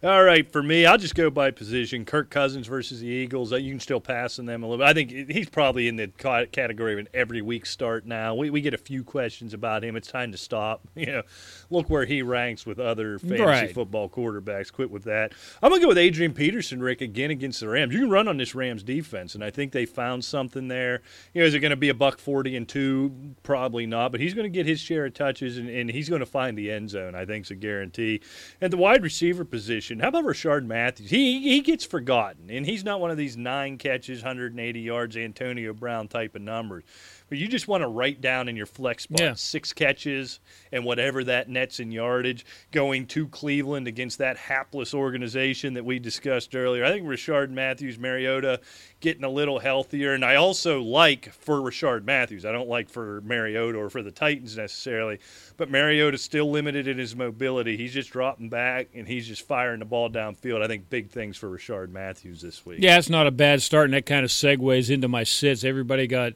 All 0.02 0.22
right, 0.22 0.50
for 0.52 0.62
me, 0.62 0.84
I'll 0.84 0.98
just 0.98 1.14
go 1.14 1.30
by 1.30 1.50
position. 1.50 2.04
Kirk 2.04 2.28
Cousins 2.28 2.66
versus 2.66 3.00
the 3.00 3.06
Eagles. 3.06 3.50
Uh, 3.52 3.56
You 3.56 3.70
can 3.72 3.80
still 3.80 3.98
pass 4.00 4.38
on 4.38 4.44
them 4.44 4.62
a 4.62 4.66
little 4.68 4.84
bit. 4.84 4.88
I 4.88 4.92
think 4.92 5.30
he's 5.30 5.48
probably 5.48 5.88
in 5.88 5.96
the 5.96 6.08
category 6.52 6.92
of 6.92 6.98
an 6.98 7.08
every 7.14 7.40
week 7.40 7.64
start 7.64 8.04
now. 8.06 8.34
We, 8.34 8.50
we 8.50 8.60
get 8.60 8.74
a 8.74 8.78
few 8.78 9.02
questions 9.02 9.54
about 9.54 9.82
him. 9.82 9.96
It's 9.96 10.08
time 10.08 10.32
to 10.32 10.38
stop. 10.38 10.82
You 11.06 11.06
know, 11.12 11.22
look 11.70 11.88
where 11.88 12.04
he 12.04 12.22
ranks 12.22 12.66
with 12.66 12.78
other 12.80 13.18
fantasy 13.20 13.42
Right. 13.44 13.72
football 13.72 14.08
quarterbacks. 14.08 14.72
Quit 14.72 14.90
with 14.90 15.04
that. 15.04 15.32
I'm 15.62 15.70
gonna 15.70 15.80
go 15.80 15.88
with 15.88 15.98
Adrian 15.98 16.32
Peterson, 16.32 16.80
Rick, 16.82 17.00
again 17.00 17.30
against 17.30 17.60
the 17.60 17.68
Rams. 17.68 17.92
You 17.94 18.00
can 18.00 18.10
run 18.10 18.26
on 18.26 18.36
this 18.38 18.54
Rams 18.54 18.82
defense. 18.82 19.34
and 19.36 19.44
I 19.44 19.50
think 19.50 19.70
they 19.72 19.86
found 19.86 20.24
something 20.24 20.66
there. 20.68 21.02
You 21.32 21.42
know, 21.42 21.46
is 21.46 21.54
it 21.54 21.60
going 21.60 21.70
to 21.70 21.76
be 21.76 21.90
a 21.90 21.94
buck 21.94 22.18
forty 22.18 22.56
and 22.56 22.68
two? 22.68 23.12
Probably 23.44 23.86
not, 23.86 24.10
but 24.10 24.20
he's 24.20 24.34
going 24.34 24.50
to 24.50 24.54
get 24.54 24.66
his 24.66 24.80
share 24.80 25.06
of 25.06 25.14
touches, 25.14 25.58
and, 25.58 25.68
and 25.68 25.88
he's 25.90 26.08
going 26.08 26.20
to 26.20 26.26
find 26.26 26.56
the 26.58 26.70
end 26.72 26.90
zone. 26.90 27.14
I 27.14 27.24
think 27.24 27.44
is 27.46 27.50
a 27.52 27.54
guarantee. 27.54 28.20
And 28.60 28.72
the 28.72 28.76
wide 28.78 29.02
receiver 29.04 29.44
position, 29.44 29.85
how 30.00 30.08
about 30.08 30.24
Rishard 30.24 30.66
Matthews? 30.66 31.10
He 31.10 31.40
he 31.40 31.60
gets 31.60 31.84
forgotten, 31.84 32.50
and 32.50 32.66
he's 32.66 32.84
not 32.84 33.00
one 33.00 33.10
of 33.10 33.16
these 33.16 33.36
nine 33.36 33.78
catches, 33.78 34.22
180 34.22 34.80
yards, 34.80 35.16
Antonio 35.16 35.72
Brown 35.72 36.08
type 36.08 36.34
of 36.34 36.42
numbers. 36.42 36.84
But 37.28 37.38
you 37.38 37.48
just 37.48 37.66
want 37.66 37.82
to 37.82 37.88
write 37.88 38.20
down 38.20 38.48
in 38.48 38.54
your 38.56 38.66
flex 38.66 39.02
spot 39.04 39.20
Yeah. 39.20 39.34
six 39.34 39.72
catches 39.72 40.38
and 40.70 40.84
whatever 40.84 41.24
that 41.24 41.48
nets 41.48 41.80
in 41.80 41.90
yardage 41.90 42.46
going 42.70 43.06
to 43.08 43.26
Cleveland 43.26 43.88
against 43.88 44.18
that 44.18 44.36
hapless 44.36 44.94
organization 44.94 45.74
that 45.74 45.84
we 45.84 45.98
discussed 45.98 46.54
earlier. 46.54 46.84
I 46.84 46.90
think 46.90 47.04
Rishard 47.04 47.50
Matthews, 47.50 47.98
Mariota 47.98 48.60
getting 49.00 49.24
a 49.24 49.28
little 49.28 49.58
healthier. 49.58 50.14
And 50.14 50.24
I 50.24 50.36
also 50.36 50.80
like 50.80 51.32
for 51.32 51.56
Rishard 51.56 52.04
Matthews, 52.04 52.44
I 52.46 52.52
don't 52.52 52.68
like 52.68 52.88
for 52.88 53.20
Mariota 53.22 53.76
or 53.78 53.90
for 53.90 54.02
the 54.02 54.12
Titans 54.12 54.56
necessarily, 54.56 55.18
but 55.56 55.68
Mariota's 55.68 56.22
still 56.22 56.50
limited 56.50 56.86
in 56.86 56.96
his 56.96 57.16
mobility. 57.16 57.76
He's 57.76 57.92
just 57.92 58.10
dropping 58.10 58.50
back 58.50 58.88
and 58.94 59.06
he's 59.08 59.26
just 59.26 59.42
firing 59.42 59.80
the 59.80 59.84
ball 59.84 60.08
downfield. 60.10 60.62
I 60.62 60.68
think 60.68 60.88
big 60.88 61.10
things 61.10 61.36
for 61.36 61.48
Rishard 61.50 61.90
Matthews 61.90 62.40
this 62.40 62.64
week. 62.64 62.78
Yeah, 62.80 62.98
it's 62.98 63.10
not 63.10 63.26
a 63.26 63.30
bad 63.32 63.62
start, 63.62 63.86
and 63.86 63.94
that 63.94 64.06
kind 64.06 64.24
of 64.24 64.30
segues 64.30 64.90
into 64.90 65.08
my 65.08 65.24
sits. 65.24 65.64
Everybody 65.64 66.06
got, 66.06 66.34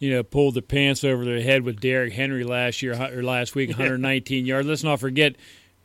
you 0.00 0.10
know, 0.10 0.22
pulled 0.22 0.54
the 0.54 0.62
pants 0.62 1.04
over 1.04 1.24
their 1.24 1.42
head 1.42 1.62
with 1.62 1.78
Derrick 1.78 2.14
Henry 2.14 2.42
last 2.42 2.82
year 2.82 2.94
or 2.94 3.22
last 3.22 3.54
week, 3.54 3.68
119 3.68 4.46
yards. 4.46 4.66
Let's 4.66 4.82
not 4.82 4.98
forget, 4.98 5.36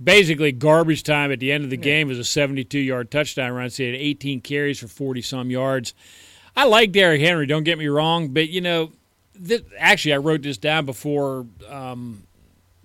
basically 0.02 0.52
garbage 0.54 1.04
time 1.04 1.32
at 1.32 1.40
the 1.40 1.52
end 1.52 1.64
of 1.66 1.70
the 1.70 1.78
game 1.78 2.08
was 2.08 2.18
a 2.18 2.22
72-yard 2.22 3.12
touchdown 3.12 3.52
run. 3.52 3.70
So 3.70 3.84
he 3.84 3.92
had 3.92 4.00
18 4.00 4.42
carries 4.42 4.80
for 4.80 4.88
40 4.88 5.22
some 5.22 5.52
yards. 5.52 5.94
I 6.56 6.66
like 6.66 6.94
Derrick 6.94 7.22
Henry. 7.22 7.46
Don't 7.46 7.66
get 7.66 7.78
me 7.78 7.88
wrong, 7.88 8.30
but 8.30 8.48
you 8.50 8.62
know, 8.62 8.94
this, 9.34 9.62
actually, 9.78 10.14
I 10.14 10.18
wrote 10.18 10.42
this 10.44 10.58
down 10.58 10.86
before. 10.86 11.46
Um, 11.70 12.24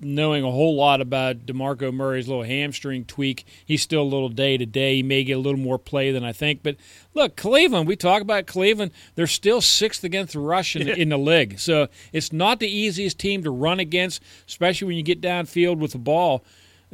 knowing 0.01 0.44
a 0.44 0.51
whole 0.51 0.74
lot 0.74 1.01
about 1.01 1.47
DeMarco 1.47 1.93
Murray's 1.93 2.28
little 2.28 2.43
hamstring 2.43 3.05
tweak. 3.05 3.44
He's 3.64 3.82
still 3.82 4.02
a 4.02 4.05
little 4.05 4.28
day 4.28 4.56
to 4.56 4.66
day. 4.66 4.97
He 4.97 5.02
may 5.02 5.24
get 5.24 5.35
a 5.35 5.40
little 5.40 5.60
more 5.60 5.78
play 5.78 6.10
than 6.10 6.24
I 6.24 6.32
think. 6.32 6.62
But 6.62 6.77
look, 7.14 7.36
Cleveland, 7.36 7.86
we 7.86 7.97
talk 7.97 8.22
about 8.22 8.47
Cleveland. 8.47 8.93
They're 9.14 9.27
still 9.27 9.60
sixth 9.60 10.05
against 10.05 10.32
the 10.32 10.40
rush 10.40 10.77
in, 10.77 10.89
in 10.89 11.09
the 11.09 11.18
league. 11.18 11.59
So 11.59 11.89
it's 12.12 12.32
not 12.32 12.60
the 12.60 12.68
easiest 12.68 13.18
team 13.18 13.43
to 13.44 13.51
run 13.51 13.81
against, 13.81 14.22
especially 14.48 14.86
when 14.89 14.97
you 14.97 15.02
get 15.02 15.20
downfield 15.20 15.78
with 15.78 15.93
the 15.93 15.98
ball 15.98 16.44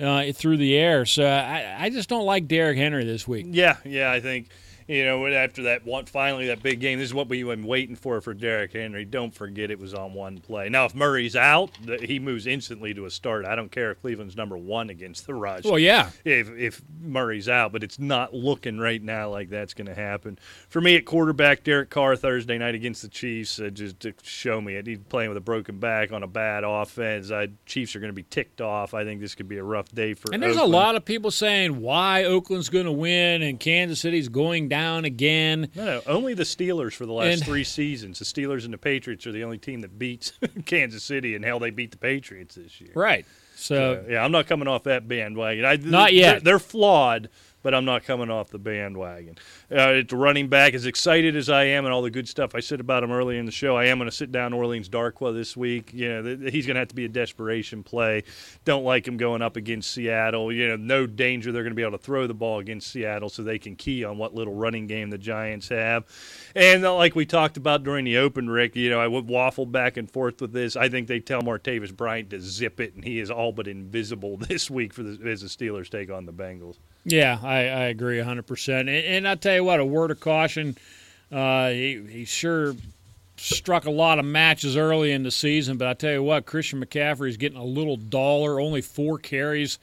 uh, 0.00 0.32
through 0.32 0.56
the 0.58 0.76
air. 0.76 1.06
So 1.06 1.24
I, 1.26 1.76
I 1.78 1.90
just 1.90 2.08
don't 2.08 2.26
like 2.26 2.48
Derrick 2.48 2.76
Henry 2.76 3.04
this 3.04 3.26
week. 3.26 3.46
Yeah, 3.50 3.76
yeah, 3.84 4.10
I 4.10 4.20
think 4.20 4.48
you 4.86 5.04
know 5.04 5.26
after 5.26 5.64
that 5.64 5.84
one, 5.84 6.06
finally 6.06 6.46
that 6.48 6.62
big 6.62 6.80
game. 6.80 6.98
This 6.98 7.08
is 7.08 7.14
what 7.14 7.28
we've 7.28 7.46
been 7.46 7.64
waiting 7.64 7.96
for 7.96 8.20
for 8.20 8.34
Derrick 8.34 8.72
Henry. 8.72 9.04
Don't 9.04 9.34
forget 9.34 9.70
it 9.70 9.78
was 9.78 9.94
on 9.94 10.14
one 10.14 10.38
play. 10.38 10.68
Now 10.68 10.84
if 10.84 10.94
Murray's 10.94 11.36
out, 11.36 11.70
he 12.02 12.18
moves 12.18 12.46
instantly 12.46 12.94
to 12.94 13.04
a 13.06 13.10
start. 13.10 13.44
I 13.44 13.56
don't 13.56 13.70
care 13.70 13.90
if 13.90 14.00
Cleveland's 14.00 14.36
number 14.36 14.56
one 14.56 14.90
against 14.90 15.26
the 15.26 15.34
rush. 15.34 15.64
Well, 15.64 15.78
yeah. 15.78 16.10
If 16.24 16.50
if 16.50 16.82
Murray's 17.00 17.48
out, 17.48 17.72
but 17.72 17.82
it's 17.82 17.98
not 17.98 18.32
looking 18.34 18.78
right 18.78 19.02
now 19.02 19.30
like 19.30 19.50
that's 19.50 19.74
going 19.74 19.88
to 19.88 19.94
happen. 19.94 20.38
For 20.68 20.80
me 20.80 20.96
at 20.96 21.04
quarterback, 21.04 21.64
Derek 21.64 21.90
Carr 21.90 22.16
Thursday 22.16 22.58
night 22.58 22.74
against 22.74 23.02
the 23.02 23.08
Chiefs, 23.08 23.58
uh, 23.58 23.70
just 23.70 24.00
to 24.00 24.14
show 24.22 24.60
me 24.60 24.76
it. 24.76 24.86
He's 24.86 24.98
playing 25.08 25.30
with 25.30 25.36
a 25.36 25.42
broken 25.42 25.78
back 25.78 26.12
on 26.12 26.22
a 26.22 26.28
bad 26.28 26.64
offense. 26.64 27.30
I, 27.30 27.48
Chiefs 27.66 27.96
are 27.96 28.00
going 28.00 28.10
to 28.10 28.14
be 28.14 28.24
ticked 28.24 28.60
off. 28.60 28.94
I 28.94 29.04
think 29.04 29.20
this 29.20 29.34
could 29.34 29.48
be 29.48 29.58
a 29.58 29.64
rough 29.64 29.90
day 29.90 30.14
for. 30.14 30.32
And 30.32 30.42
there's 30.42 30.56
Oakland. 30.56 30.74
a 30.74 30.76
lot 30.76 30.94
of 30.96 31.04
people 31.04 31.30
saying 31.30 31.80
why 31.80 32.24
Oakland's 32.24 32.68
going 32.68 32.86
to 32.86 32.92
win 32.92 33.42
and 33.42 33.58
Kansas 33.58 34.00
City's 34.00 34.28
going 34.28 34.68
down 34.68 34.75
again. 34.80 35.68
No, 35.74 35.84
no, 35.84 36.02
only 36.06 36.34
the 36.34 36.42
Steelers 36.44 36.92
for 36.94 37.06
the 37.06 37.12
last 37.12 37.32
And- 37.34 37.44
three 37.44 37.64
seasons. 37.64 38.18
The 38.18 38.24
Steelers 38.24 38.64
and 38.64 38.72
the 38.72 38.78
Patriots 38.78 39.26
are 39.26 39.32
the 39.32 39.44
only 39.44 39.58
team 39.58 39.80
that 39.80 39.98
beats 39.98 40.32
Kansas 40.66 41.02
City, 41.04 41.34
and 41.34 41.44
hell, 41.44 41.58
they 41.58 41.70
beat 41.70 41.90
the 41.90 41.96
Patriots 41.96 42.54
this 42.56 42.80
year. 42.80 42.90
Right. 42.94 43.24
So 43.56 44.04
Uh, 44.06 44.10
yeah, 44.12 44.24
I'm 44.24 44.32
not 44.32 44.46
coming 44.46 44.68
off 44.68 44.82
that 44.84 45.08
bandwagon. 45.08 45.64
I, 45.64 45.76
Not 45.76 46.12
yet. 46.12 46.32
They're, 46.32 46.40
they're 46.40 46.58
flawed, 46.58 47.30
but 47.62 47.74
I'm 47.74 47.84
not 47.86 48.04
coming 48.04 48.30
off 48.30 48.50
the 48.50 48.58
bandwagon. 48.58 49.38
Uh, 49.68 49.98
at 49.98 50.12
running 50.12 50.48
back, 50.48 50.74
as 50.74 50.86
excited 50.86 51.34
as 51.34 51.50
I 51.50 51.64
am, 51.64 51.84
and 51.84 51.92
all 51.92 52.02
the 52.02 52.10
good 52.10 52.28
stuff 52.28 52.54
I 52.54 52.60
said 52.60 52.78
about 52.78 53.02
him 53.02 53.10
early 53.10 53.36
in 53.36 53.46
the 53.46 53.52
show, 53.52 53.76
I 53.76 53.86
am 53.86 53.98
going 53.98 54.08
to 54.08 54.14
sit 54.14 54.30
down 54.30 54.52
Orleans 54.52 54.88
Darkwa 54.88 55.34
this 55.34 55.56
week. 55.56 55.92
You 55.92 56.08
know, 56.08 56.22
th- 56.22 56.52
he's 56.52 56.66
going 56.66 56.76
to 56.76 56.80
have 56.80 56.88
to 56.88 56.94
be 56.94 57.04
a 57.04 57.08
desperation 57.08 57.82
play. 57.82 58.22
Don't 58.64 58.84
like 58.84 59.08
him 59.08 59.16
going 59.16 59.42
up 59.42 59.56
against 59.56 59.90
Seattle. 59.90 60.52
You 60.52 60.68
know, 60.68 60.76
no 60.76 61.06
danger 61.06 61.50
they're 61.50 61.64
going 61.64 61.72
to 61.72 61.76
be 61.76 61.82
able 61.82 61.98
to 61.98 62.04
throw 62.04 62.28
the 62.28 62.34
ball 62.34 62.60
against 62.60 62.92
Seattle, 62.92 63.28
so 63.28 63.42
they 63.42 63.58
can 63.58 63.74
key 63.74 64.04
on 64.04 64.18
what 64.18 64.34
little 64.34 64.54
running 64.54 64.86
game 64.86 65.10
the 65.10 65.18
Giants 65.18 65.68
have. 65.70 66.04
And 66.54 66.84
uh, 66.84 66.94
like 66.94 67.16
we 67.16 67.26
talked 67.26 67.56
about 67.56 67.82
during 67.82 68.04
the 68.04 68.18
open, 68.18 68.48
Rick, 68.48 68.76
you 68.76 68.88
know, 68.88 69.00
I 69.00 69.08
would 69.08 69.26
waffle 69.26 69.66
back 69.66 69.96
and 69.96 70.08
forth 70.08 70.40
with 70.40 70.52
this. 70.52 70.76
I 70.76 70.88
think 70.88 71.08
they 71.08 71.18
tell 71.18 71.42
Martavis 71.42 71.94
Bryant 71.94 72.30
to 72.30 72.40
zip 72.40 72.78
it, 72.78 72.94
and 72.94 73.04
he 73.04 73.18
is 73.18 73.32
all 73.32 73.50
but 73.50 73.66
invisible 73.66 74.36
this 74.48 74.70
week 74.70 74.92
for 74.92 75.02
the, 75.02 75.28
as 75.28 75.40
the 75.40 75.48
Steelers 75.48 75.88
take 75.88 76.10
on 76.10 76.24
the 76.24 76.32
Bengals. 76.32 76.76
Yeah, 77.04 77.38
I, 77.42 77.58
I 77.58 77.82
agree 77.84 78.18
100%. 78.18 78.80
And, 78.80 78.88
and 78.88 79.28
I'll 79.28 79.36
tell 79.36 79.54
you 79.54 79.55
what, 79.60 79.80
a 79.80 79.84
word 79.84 80.10
of 80.10 80.20
caution. 80.20 80.76
Uh, 81.32 81.70
he, 81.70 82.02
he 82.08 82.24
sure 82.24 82.74
struck 83.36 83.84
a 83.84 83.90
lot 83.90 84.18
of 84.18 84.24
matches 84.24 84.76
early 84.76 85.12
in 85.12 85.22
the 85.22 85.30
season, 85.30 85.76
but 85.76 85.88
I 85.88 85.94
tell 85.94 86.12
you 86.12 86.22
what, 86.22 86.46
Christian 86.46 86.84
McCaffrey 86.84 87.28
is 87.28 87.36
getting 87.36 87.58
a 87.58 87.64
little 87.64 87.96
duller. 87.96 88.60
Only 88.60 88.80
four 88.80 89.18
carries 89.18 89.78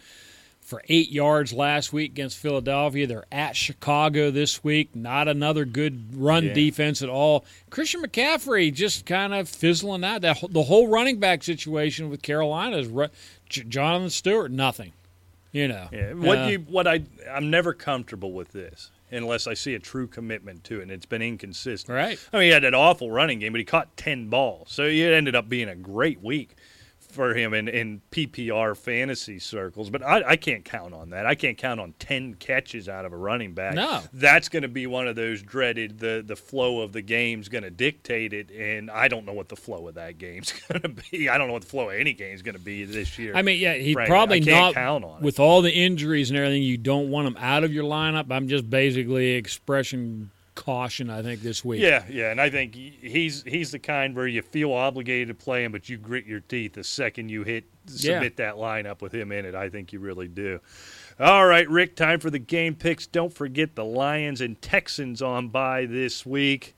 for 0.62 0.82
eight 0.88 1.12
yards 1.12 1.52
last 1.54 1.92
week 1.94 2.12
against 2.12 2.38
Philadelphia. 2.38 3.06
They're 3.06 3.26
at 3.32 3.56
Chicago 3.56 4.32
this 4.32 4.64
week. 4.64 4.96
Not 4.96 5.28
another 5.28 5.66
good 5.66 6.16
run 6.16 6.46
Yeah. 6.46 6.54
defense 6.54 7.02
at 7.02 7.10
all. 7.10 7.44
Christian 7.70 8.02
McCaffrey 8.02 8.74
just 8.74 9.06
kind 9.06 9.34
of 9.34 9.50
fizzling 9.50 10.04
out. 10.06 10.22
That, 10.22 10.42
the 10.50 10.64
whole 10.64 10.88
running 10.88 11.20
back 11.20 11.44
situation 11.44 12.10
with 12.10 12.22
Carolina 12.22 12.78
is 12.78 12.90
Jonathan 13.50 14.10
Stewart, 14.10 14.52
nothing. 14.52 14.94
You 15.52 15.68
know. 15.68 15.90
Yeah. 15.92 16.14
What 16.14 16.38
Uh, 16.40 16.48
you 16.48 16.60
what 16.60 16.88
I 16.88 17.04
I'm 17.32 17.52
never 17.52 17.74
comfortable 17.74 18.32
with 18.32 18.54
this 18.54 18.90
unless 19.14 19.48
I 19.48 19.54
see 19.54 19.76
a 19.76 19.80
true 19.80 20.08
commitment 20.08 20.64
to 20.66 20.80
it. 20.80 20.84
and 20.84 20.92
It's 20.92 21.06
been 21.06 21.22
inconsistent. 21.22 21.96
Right. 21.96 22.20
I 22.32 22.38
mean, 22.38 22.46
he 22.46 22.52
had 22.52 22.64
that 22.64 22.74
awful 22.74 23.12
running 23.12 23.40
game, 23.40 23.54
but 23.54 23.60
he 23.60 23.66
caught 23.66 23.96
ten 23.98 24.30
balls, 24.30 24.72
so 24.72 24.84
it 24.84 25.14
ended 25.14 25.36
up 25.36 25.50
being 25.50 25.70
a 25.70 25.76
great 25.76 26.22
week 26.22 26.56
for 27.14 27.34
him 27.36 27.54
in, 27.54 27.68
in 27.68 28.02
PPR 28.12 28.76
fantasy 28.76 29.40
circles. 29.40 29.90
But 29.90 30.04
I, 30.04 30.32
I 30.32 30.36
can't 30.36 30.66
count 30.66 30.94
on 30.94 31.12
that. 31.12 31.26
I 31.26 31.36
can't 31.36 31.58
count 31.58 31.80
on 31.80 31.94
ten 32.00 32.34
catches 32.34 32.90
out 32.90 33.06
of 33.06 33.14
a 33.14 33.18
running 33.18 33.54
back. 33.54 33.76
No. 33.76 34.02
that's 34.12 34.50
going 34.50 34.64
to 34.64 34.68
be 34.68 34.88
one 34.88 35.08
of 35.08 35.16
those 35.16 35.42
dreaded. 35.42 36.00
The 36.00 36.24
the 36.26 36.36
flow 36.36 36.82
of 36.82 36.92
the 36.94 37.02
game's 37.02 37.50
going 37.50 37.64
to 37.64 37.70
dictate 37.72 38.34
it, 38.34 38.52
and 38.52 38.90
I 38.92 39.08
don't 39.08 39.26
know 39.26 39.34
what 39.34 39.50
the 39.50 39.56
flow 39.56 39.88
of 39.88 39.96
that 39.96 40.18
game's 40.18 40.52
going 40.68 40.82
to 40.82 40.90
be. 40.90 41.30
I 41.30 41.38
don't 41.38 41.48
know 41.48 41.54
what 41.54 41.64
the 41.64 41.70
flow 41.70 41.90
of 41.90 41.96
any 42.00 42.14
game's 42.14 42.42
going 42.42 42.56
to 42.58 42.62
be 42.62 42.86
this 42.86 43.18
year. 43.20 43.34
I 43.36 43.42
mean, 43.42 43.60
yeah, 43.60 43.74
he 43.76 43.94
Frankly, 43.94 44.10
probably 44.12 44.40
not 44.42 44.74
count 44.74 45.04
on 45.04 45.18
it. 45.18 45.22
with 45.24 45.40
all 45.40 45.62
the 45.62 45.72
injuries 45.72 46.30
and 46.30 46.38
everything. 46.38 46.64
You 46.64 46.78
don't 46.78 47.10
want 47.10 47.28
him 47.28 47.38
out 47.40 47.64
of 47.64 47.74
your 47.74 47.84
lineup. 47.84 48.32
I'm 48.32 48.48
just 48.48 48.70
basically 48.70 49.32
expressing 49.32 50.32
caution. 50.56 51.10
I 51.10 51.22
think 51.22 51.42
this 51.42 51.64
week. 51.64 51.82
Yeah, 51.82 52.04
yeah, 52.10 52.32
and 52.32 52.40
I 52.40 52.50
think 52.50 52.76
he's 52.76 53.44
he's 53.44 53.72
the 53.72 53.80
kind 53.80 54.16
where 54.16 54.28
you 54.28 54.42
feel 54.42 54.72
obligated 54.72 55.28
to 55.30 55.34
play 55.34 55.64
him, 55.64 55.72
but 55.72 55.90
you 55.90 55.98
grit 55.98 56.26
your 56.26 56.40
teeth 56.42 56.74
the 56.74 56.84
second 56.84 57.30
you 57.30 57.44
hit 57.44 57.66
Yeah. 57.88 58.16
submit 58.16 58.38
that 58.38 58.56
lineup 58.56 59.02
with 59.02 59.14
him 59.14 59.32
in 59.32 59.46
it. 59.46 59.56
I 59.56 59.70
think 59.70 59.94
you 59.94 60.00
really 60.00 60.28
do. 60.28 60.60
All 61.20 61.46
right, 61.46 61.70
Rick, 61.70 61.96
time 61.96 62.20
for 62.20 62.30
the 62.30 62.40
game 62.40 62.76
picks. 62.76 63.06
Don't 63.06 63.34
forget 63.34 63.76
the 63.76 63.86
Lions 63.86 64.42
and 64.42 64.62
Texans 64.62 65.22
on 65.22 65.50
by 65.50 65.86
this 65.86 66.26
week. 66.26 66.76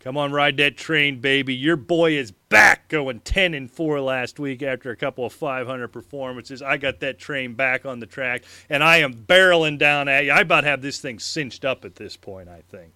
Come 0.00 0.16
on, 0.16 0.30
ride 0.30 0.56
that 0.58 0.76
train, 0.76 1.18
baby. 1.20 1.52
Your 1.52 1.74
boy 1.74 2.12
is 2.12 2.30
back 2.30 2.86
going 2.86 3.18
10 3.20 3.54
and 3.54 3.68
4 3.68 4.00
last 4.00 4.38
week 4.38 4.62
after 4.62 4.92
a 4.92 4.96
couple 4.96 5.26
of 5.26 5.32
500 5.32 5.88
performances. 5.88 6.62
I 6.62 6.76
got 6.76 7.00
that 7.00 7.18
train 7.18 7.54
back 7.54 7.84
on 7.84 7.98
the 7.98 8.06
track, 8.06 8.44
and 8.70 8.84
I 8.84 8.98
am 8.98 9.14
barreling 9.14 9.78
down 9.78 10.06
at 10.08 10.24
you. 10.26 10.30
I 10.30 10.42
about 10.42 10.62
have 10.62 10.80
this 10.80 11.00
thing 11.00 11.18
cinched 11.18 11.64
up 11.64 11.84
at 11.84 11.96
this 11.96 12.16
point, 12.16 12.48
I 12.48 12.62
think. 12.70 12.92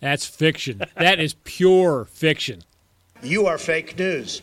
That's 0.00 0.26
fiction. 0.26 0.82
that 0.96 1.18
is 1.18 1.34
pure 1.44 2.04
fiction. 2.04 2.62
You 3.22 3.46
are 3.46 3.58
fake 3.58 3.98
news. 3.98 4.42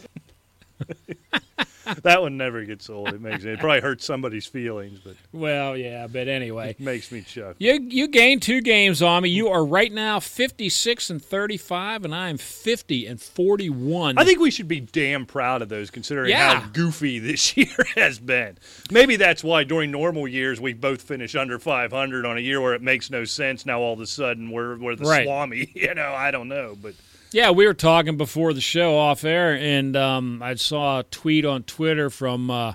that 2.03 2.21
one 2.21 2.37
never 2.37 2.63
gets 2.65 2.89
old. 2.89 3.09
It 3.09 3.21
makes 3.21 3.43
it 3.43 3.59
probably 3.59 3.81
hurts 3.81 4.05
somebody's 4.05 4.45
feelings, 4.45 4.99
but 5.03 5.15
Well, 5.31 5.77
yeah, 5.77 6.07
but 6.07 6.27
anyway. 6.27 6.71
it 6.71 6.79
makes 6.79 7.11
me 7.11 7.21
chuckle. 7.21 7.55
You 7.59 7.79
you 7.89 8.07
gained 8.07 8.41
two 8.41 8.61
games 8.61 9.01
on 9.01 9.23
me. 9.23 9.29
You 9.29 9.49
are 9.49 9.63
right 9.65 9.91
now 9.91 10.19
56 10.19 11.09
and 11.09 11.23
35, 11.23 12.05
and 12.05 12.13
I 12.15 12.29
am 12.29 12.37
50 12.37 13.05
and 13.07 13.21
41. 13.21 14.17
I 14.17 14.23
think 14.23 14.39
we 14.39 14.51
should 14.51 14.67
be 14.67 14.79
damn 14.79 15.25
proud 15.25 15.61
of 15.61 15.69
those, 15.69 15.89
considering 15.91 16.29
Yeah. 16.29 16.59
how 16.61 16.69
goofy 16.69 17.19
this 17.19 17.55
year 17.57 17.75
has 17.95 18.19
been. 18.19 18.57
Maybe 18.91 19.15
that's 19.15 19.43
why 19.43 19.63
during 19.63 19.91
normal 19.91 20.27
years 20.27 20.59
we 20.59 20.73
both 20.73 21.01
finish 21.01 21.35
under 21.35 21.59
500 21.59 22.25
on 22.25 22.37
a 22.37 22.41
year 22.41 22.59
where 22.61 22.73
it 22.73 22.81
makes 22.81 23.09
no 23.09 23.25
sense. 23.25 23.65
Now 23.65 23.79
all 23.79 23.93
of 23.93 23.99
a 23.99 24.07
sudden 24.07 24.51
we're 24.51 24.77
we're 24.77 24.95
the 24.95 25.05
Right. 25.05 25.25
swami. 25.25 25.71
You 25.83 25.93
know, 25.93 26.13
I 26.13 26.31
don't 26.31 26.47
know, 26.47 26.77
but 26.81 26.93
Yeah, 27.33 27.49
we 27.49 27.65
were 27.65 27.73
talking 27.73 28.15
before 28.15 28.53
the 28.53 28.61
show 28.61 28.95
off 28.95 29.23
air, 29.23 29.55
and 29.55 29.95
um, 29.97 30.41
I 30.43 30.53
saw 30.55 30.99
a 30.99 31.03
tweet 31.03 31.45
on 31.45 31.63
Twitter 31.63 32.11
from 32.11 32.51
uh, 32.51 32.73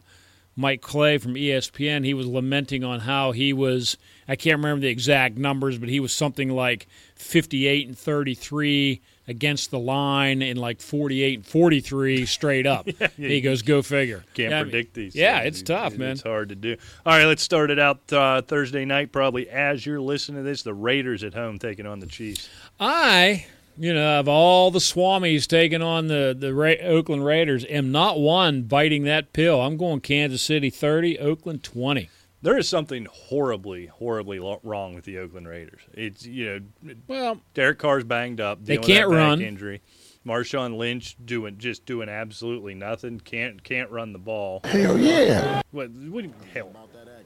Mike 0.56 0.80
Clay 0.82 1.18
from 1.18 1.34
ESPN. 1.34 2.04
He 2.04 2.12
was 2.12 2.26
lamenting 2.26 2.82
on 2.82 2.98
how 3.00 3.30
he 3.30 3.52
was. 3.52 3.96
I 4.26 4.34
can't 4.34 4.56
remember 4.58 4.80
the 4.80 4.88
exact 4.88 5.38
numbers, 5.38 5.78
but 5.78 5.88
he 5.88 6.00
was 6.00 6.12
something 6.12 6.50
like 6.50 6.88
58 7.14 7.86
and 7.86 7.96
33 7.96 9.00
against 9.28 9.70
the 9.70 9.78
line 9.78 10.42
and 10.42 10.58
like 10.58 10.80
48 10.80 11.34
and 11.38 11.46
43 11.46 12.26
straight 12.26 12.66
up. 12.66 12.88
he 13.16 13.40
goes, 13.40 13.62
"Go 13.62 13.80
figure." 13.82 14.24
Can't 14.34 14.50
Yeah, 14.50 14.62
predict 14.62 14.94
these. 14.94 15.14
Yeah, 15.14 15.42
things. 15.42 15.60
it's 15.60 15.68
tough, 15.68 15.96
man. 15.96 16.12
It's 16.12 16.22
hard 16.22 16.48
to 16.48 16.56
do. 16.56 16.76
All 17.06 17.12
right, 17.16 17.26
let's 17.26 17.42
start 17.44 17.70
it 17.70 17.78
out 17.78 18.12
uh, 18.12 18.42
Thursday 18.42 18.84
night. 18.84 19.12
Probably 19.12 19.48
as 19.48 19.86
you're 19.86 20.00
listening 20.00 20.42
to 20.42 20.48
this, 20.50 20.62
the 20.62 20.74
Raiders 20.74 21.22
at 21.22 21.34
home 21.34 21.60
taking 21.60 21.86
on 21.86 22.00
the 22.00 22.06
Chiefs. 22.06 22.48
I, 22.80 23.46
you 23.78 23.94
know, 23.94 24.20
of 24.20 24.28
all 24.28 24.70
the 24.70 24.78
Swamis 24.78 25.46
taking 25.46 25.82
on 25.82 26.08
the 26.08 26.36
the 26.38 26.52
Ra- 26.54 26.74
Oakland 26.82 27.24
Raiders, 27.24 27.64
am 27.68 27.92
not 27.92 28.18
one 28.20 28.62
biting 28.62 29.04
that 29.04 29.32
pill. 29.32 29.60
I'm 29.60 29.76
going 29.76 30.00
Kansas 30.00 30.42
City 30.42 30.70
30, 30.70 31.18
Oakland 31.18 31.62
20. 31.62 32.10
There 32.40 32.56
is 32.56 32.68
something 32.68 33.06
horribly, 33.10 33.86
horribly 33.86 34.38
lo- 34.38 34.60
wrong 34.62 34.94
with 34.94 35.04
the 35.04 35.18
Oakland 35.18 35.48
Raiders. 35.48 35.80
It's 35.92 36.24
you 36.24 36.60
know, 36.82 36.94
Well, 37.08 37.40
Derek 37.54 37.78
Carr's 37.78 38.04
banged 38.04 38.40
up. 38.40 38.64
They 38.64 38.76
can't 38.78 39.08
that 39.10 39.16
run. 39.16 39.40
Injury. 39.40 39.82
Marshawn 40.26 40.76
Lynch 40.76 41.16
doing 41.24 41.56
just 41.58 41.86
doing 41.86 42.08
absolutely 42.08 42.74
nothing. 42.74 43.18
Can't 43.20 43.62
can't 43.64 43.90
run 43.90 44.12
the 44.12 44.18
ball. 44.18 44.60
Hell 44.64 44.98
yeah. 44.98 45.62
What, 45.70 45.90
what 45.90 46.22
do 46.22 46.32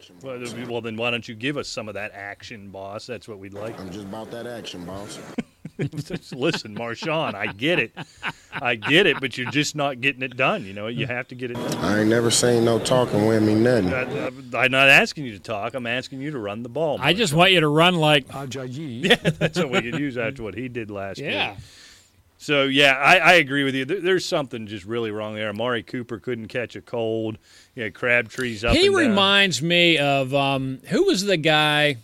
you, 0.08 0.14
hell? 0.22 0.38
Well, 0.38 0.66
well, 0.68 0.80
then 0.80 0.96
why 0.96 1.10
don't 1.10 1.26
you 1.26 1.34
give 1.34 1.56
us 1.56 1.68
some 1.68 1.88
of 1.88 1.94
that 1.94 2.12
action, 2.12 2.70
boss? 2.70 3.06
That's 3.06 3.28
what 3.28 3.38
we'd 3.38 3.54
like. 3.54 3.78
I'm 3.80 3.90
just 3.90 4.06
about 4.06 4.30
that 4.30 4.46
action, 4.46 4.84
boss. 4.84 5.18
Listen, 6.32 6.74
Marshawn, 6.76 7.34
I 7.34 7.46
get 7.46 7.78
it. 7.78 7.92
I 8.52 8.74
get 8.74 9.06
it, 9.06 9.18
but 9.20 9.38
you're 9.38 9.50
just 9.50 9.74
not 9.74 10.00
getting 10.00 10.22
it 10.22 10.36
done. 10.36 10.64
You 10.64 10.74
know, 10.74 10.86
you 10.86 11.06
have 11.06 11.28
to 11.28 11.34
get 11.34 11.50
it 11.50 11.54
done. 11.54 11.76
I 11.78 12.00
ain't 12.00 12.08
never 12.08 12.30
seen 12.30 12.64
no 12.64 12.78
talking 12.78 13.26
with 13.26 13.42
me 13.42 13.54
nothing. 13.54 13.92
Uh, 13.92 14.30
uh, 14.52 14.58
I, 14.58 14.66
am 14.66 14.70
not 14.70 14.88
asking 14.88 15.24
you 15.24 15.32
to 15.32 15.38
talk. 15.38 15.74
I'm 15.74 15.86
asking 15.86 16.20
you 16.20 16.30
to 16.30 16.38
run 16.38 16.62
the 16.62 16.68
ball. 16.68 16.98
I 17.00 17.14
just 17.14 17.32
want 17.32 17.52
you 17.52 17.60
to 17.60 17.68
run 17.68 17.94
like 17.94 18.26
Yeah, 18.54 19.14
that's 19.14 19.58
what 19.58 19.70
we 19.70 19.82
could 19.82 19.98
use 19.98 20.18
after 20.18 20.42
what 20.42 20.54
he 20.54 20.68
did 20.68 20.90
last 20.90 21.18
year. 21.18 21.30
yeah. 21.30 21.46
year. 21.52 21.56
So 22.42 22.64
yeah, 22.64 22.94
I, 22.94 23.18
I 23.18 23.32
agree 23.34 23.62
with 23.62 23.76
you. 23.76 23.84
There, 23.84 24.00
there's 24.00 24.24
something 24.24 24.66
just 24.66 24.84
really 24.84 25.12
wrong 25.12 25.36
there. 25.36 25.48
Amari 25.48 25.84
Cooper 25.84 26.18
couldn't 26.18 26.48
catch 26.48 26.74
a 26.74 26.80
cold. 26.80 27.38
Yeah, 27.76 27.90
Crabtree's 27.90 28.64
up. 28.64 28.72
There. 28.72 28.82
He 28.82 28.88
reminds 28.88 29.62
me 29.62 29.96
of 29.96 30.34
um, 30.34 30.80
who 30.88 31.04
was 31.04 31.22
the 31.24 31.36
guy 31.36 31.98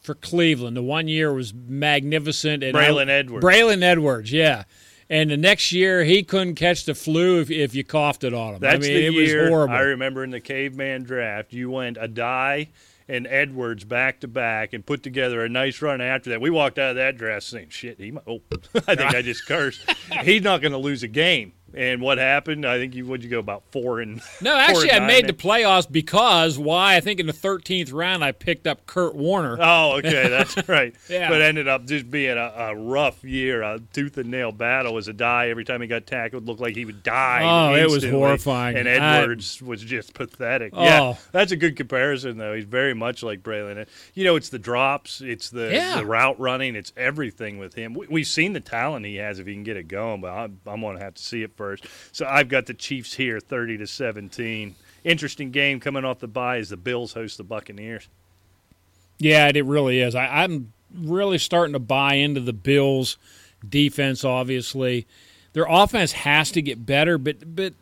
for 0.00 0.16
Cleveland? 0.16 0.76
The 0.76 0.82
one 0.82 1.06
year 1.06 1.32
was 1.32 1.54
magnificent. 1.54 2.64
And 2.64 2.76
Braylon 2.76 3.08
Edwards. 3.08 3.44
Braylon 3.44 3.84
Edwards, 3.84 4.32
yeah. 4.32 4.64
And 5.08 5.30
the 5.30 5.36
next 5.36 5.70
year, 5.70 6.02
he 6.02 6.24
couldn't 6.24 6.56
catch 6.56 6.84
the 6.84 6.96
flu 6.96 7.40
if, 7.40 7.48
if 7.48 7.72
you 7.72 7.84
coughed 7.84 8.24
it 8.24 8.34
on 8.34 8.54
him. 8.54 8.60
That's 8.60 8.84
I 8.84 8.88
mean, 8.88 8.96
the 8.96 9.06
it 9.06 9.12
year 9.12 9.42
was 9.42 9.48
horrible. 9.50 9.74
I 9.76 9.80
remember 9.80 10.24
in 10.24 10.30
the 10.30 10.40
caveman 10.40 11.04
draft. 11.04 11.52
You 11.52 11.70
went 11.70 11.98
Addai 11.98 12.66
and 13.08 13.26
Edwards 13.26 13.84
back 13.84 14.20
to 14.20 14.28
back 14.28 14.72
and 14.72 14.84
put 14.84 15.02
together 15.02 15.44
a 15.44 15.48
nice 15.48 15.80
run 15.80 16.00
after 16.00 16.30
that. 16.30 16.40
We 16.40 16.50
walked 16.50 16.78
out 16.78 16.90
of 16.90 16.96
that 16.96 17.16
draft 17.16 17.44
saying, 17.44 17.70
"Shit, 17.70 17.98
he 17.98 18.10
might." 18.10 18.24
Oh, 18.26 18.42
I 18.86 18.94
think 18.94 19.14
I 19.14 19.22
just 19.22 19.46
cursed. 19.46 19.80
He's 20.22 20.42
not 20.42 20.60
going 20.60 20.72
to 20.72 20.78
lose 20.78 21.02
a 21.02 21.08
game. 21.08 21.52
And 21.74 22.00
what 22.00 22.16
happened? 22.18 22.64
I 22.66 22.78
think 22.78 22.94
you 22.94 23.04
would 23.06 23.22
you 23.22 23.28
go 23.28 23.38
about 23.38 23.62
four 23.72 24.00
and 24.00 24.22
No, 24.40 24.56
actually, 24.56 24.90
and 24.90 25.04
I 25.04 25.06
made 25.06 25.26
the 25.26 25.34
playoffs 25.34 25.90
because 25.90 26.58
why? 26.58 26.96
I 26.96 27.00
think 27.00 27.20
in 27.20 27.26
the 27.26 27.32
13th 27.34 27.92
round, 27.92 28.24
I 28.24 28.32
picked 28.32 28.66
up 28.66 28.86
Kurt 28.86 29.14
Warner. 29.14 29.56
Oh, 29.68 29.98
okay, 29.98 30.28
that's 30.28 30.66
right. 30.68 30.94
Yeah. 31.10 31.28
But 31.28 31.42
ended 31.42 31.68
up 31.68 31.84
just 31.84 32.10
being 32.10 32.38
a, 32.38 32.52
a 32.56 32.74
rough 32.76 33.22
year, 33.22 33.62
a 33.62 33.78
tooth 33.92 34.16
and 34.16 34.30
nail 34.30 34.50
battle. 34.50 34.96
As 34.96 35.08
a 35.08 35.12
die 35.12 35.48
every 35.50 35.64
time 35.64 35.82
he 35.82 35.86
got 35.86 36.06
tackled, 36.06 36.46
looked 36.46 36.60
like 36.60 36.74
he 36.74 36.86
would 36.86 37.02
die. 37.02 37.42
Oh, 37.44 37.74
it 37.74 37.90
was 37.90 38.02
horrifying. 38.04 38.76
And 38.78 38.88
I- 38.88 39.18
Edwards 39.20 39.60
was 39.60 39.82
just 39.82 40.14
pathetic. 40.14 40.72
Yeah, 40.74 41.00
Oh. 41.02 41.18
that's 41.32 41.52
a 41.52 41.56
good 41.56 41.76
comparison, 41.76 42.38
though. 42.38 42.54
He's 42.54 42.64
very 42.64 42.94
much 42.94 43.22
like 43.22 43.42
Braylon. 43.42 43.86
You 44.14 44.24
know, 44.24 44.36
it's 44.36 44.48
the 44.48 44.58
drops, 44.58 45.20
it's 45.20 45.50
the, 45.50 45.70
Yeah. 45.72 45.96
the 45.98 46.06
route 46.06 46.40
running, 46.40 46.76
it's 46.76 46.92
everything 46.96 47.58
with 47.58 47.74
him. 47.74 47.92
We, 47.92 48.06
we've 48.08 48.26
seen 48.26 48.54
the 48.54 48.60
talent 48.60 49.04
he 49.04 49.16
has 49.16 49.38
if 49.38 49.46
he 49.46 49.52
can 49.52 49.64
get 49.64 49.76
it 49.76 49.86
going, 49.88 50.20
but 50.22 50.32
I'm, 50.32 50.60
I'm 50.66 50.80
going 50.80 50.96
to 50.96 51.04
have 51.04 51.14
to 51.14 51.22
see 51.22 51.42
it 51.42 51.56
first. 51.58 51.84
So 52.12 52.24
I've 52.26 52.48
got 52.48 52.66
the 52.66 52.74
Chiefs 52.74 53.14
here, 53.14 53.40
30 53.40 53.78
to 53.78 53.86
17. 53.86 54.74
Interesting 55.04 55.50
game 55.50 55.80
coming 55.80 56.04
off 56.04 56.20
the 56.20 56.28
bye 56.28 56.58
as 56.58 56.70
the 56.70 56.76
Bills 56.76 57.12
host 57.12 57.36
the 57.36 57.44
Buccaneers. 57.44 58.08
Yeah, 59.18 59.50
it 59.52 59.64
really 59.64 60.00
is. 60.00 60.14
I, 60.14 60.44
I'm 60.44 60.72
really 60.94 61.38
starting 61.38 61.72
to 61.72 61.80
buy 61.80 62.14
into 62.14 62.40
the 62.40 62.52
Bills' 62.52 63.18
defense. 63.68 64.24
Obviously, 64.24 65.06
their 65.52 65.66
offense 65.68 66.12
has 66.12 66.52
to 66.52 66.62
get 66.62 66.86
better, 66.86 67.18
but 67.18 67.54
but 67.54 67.74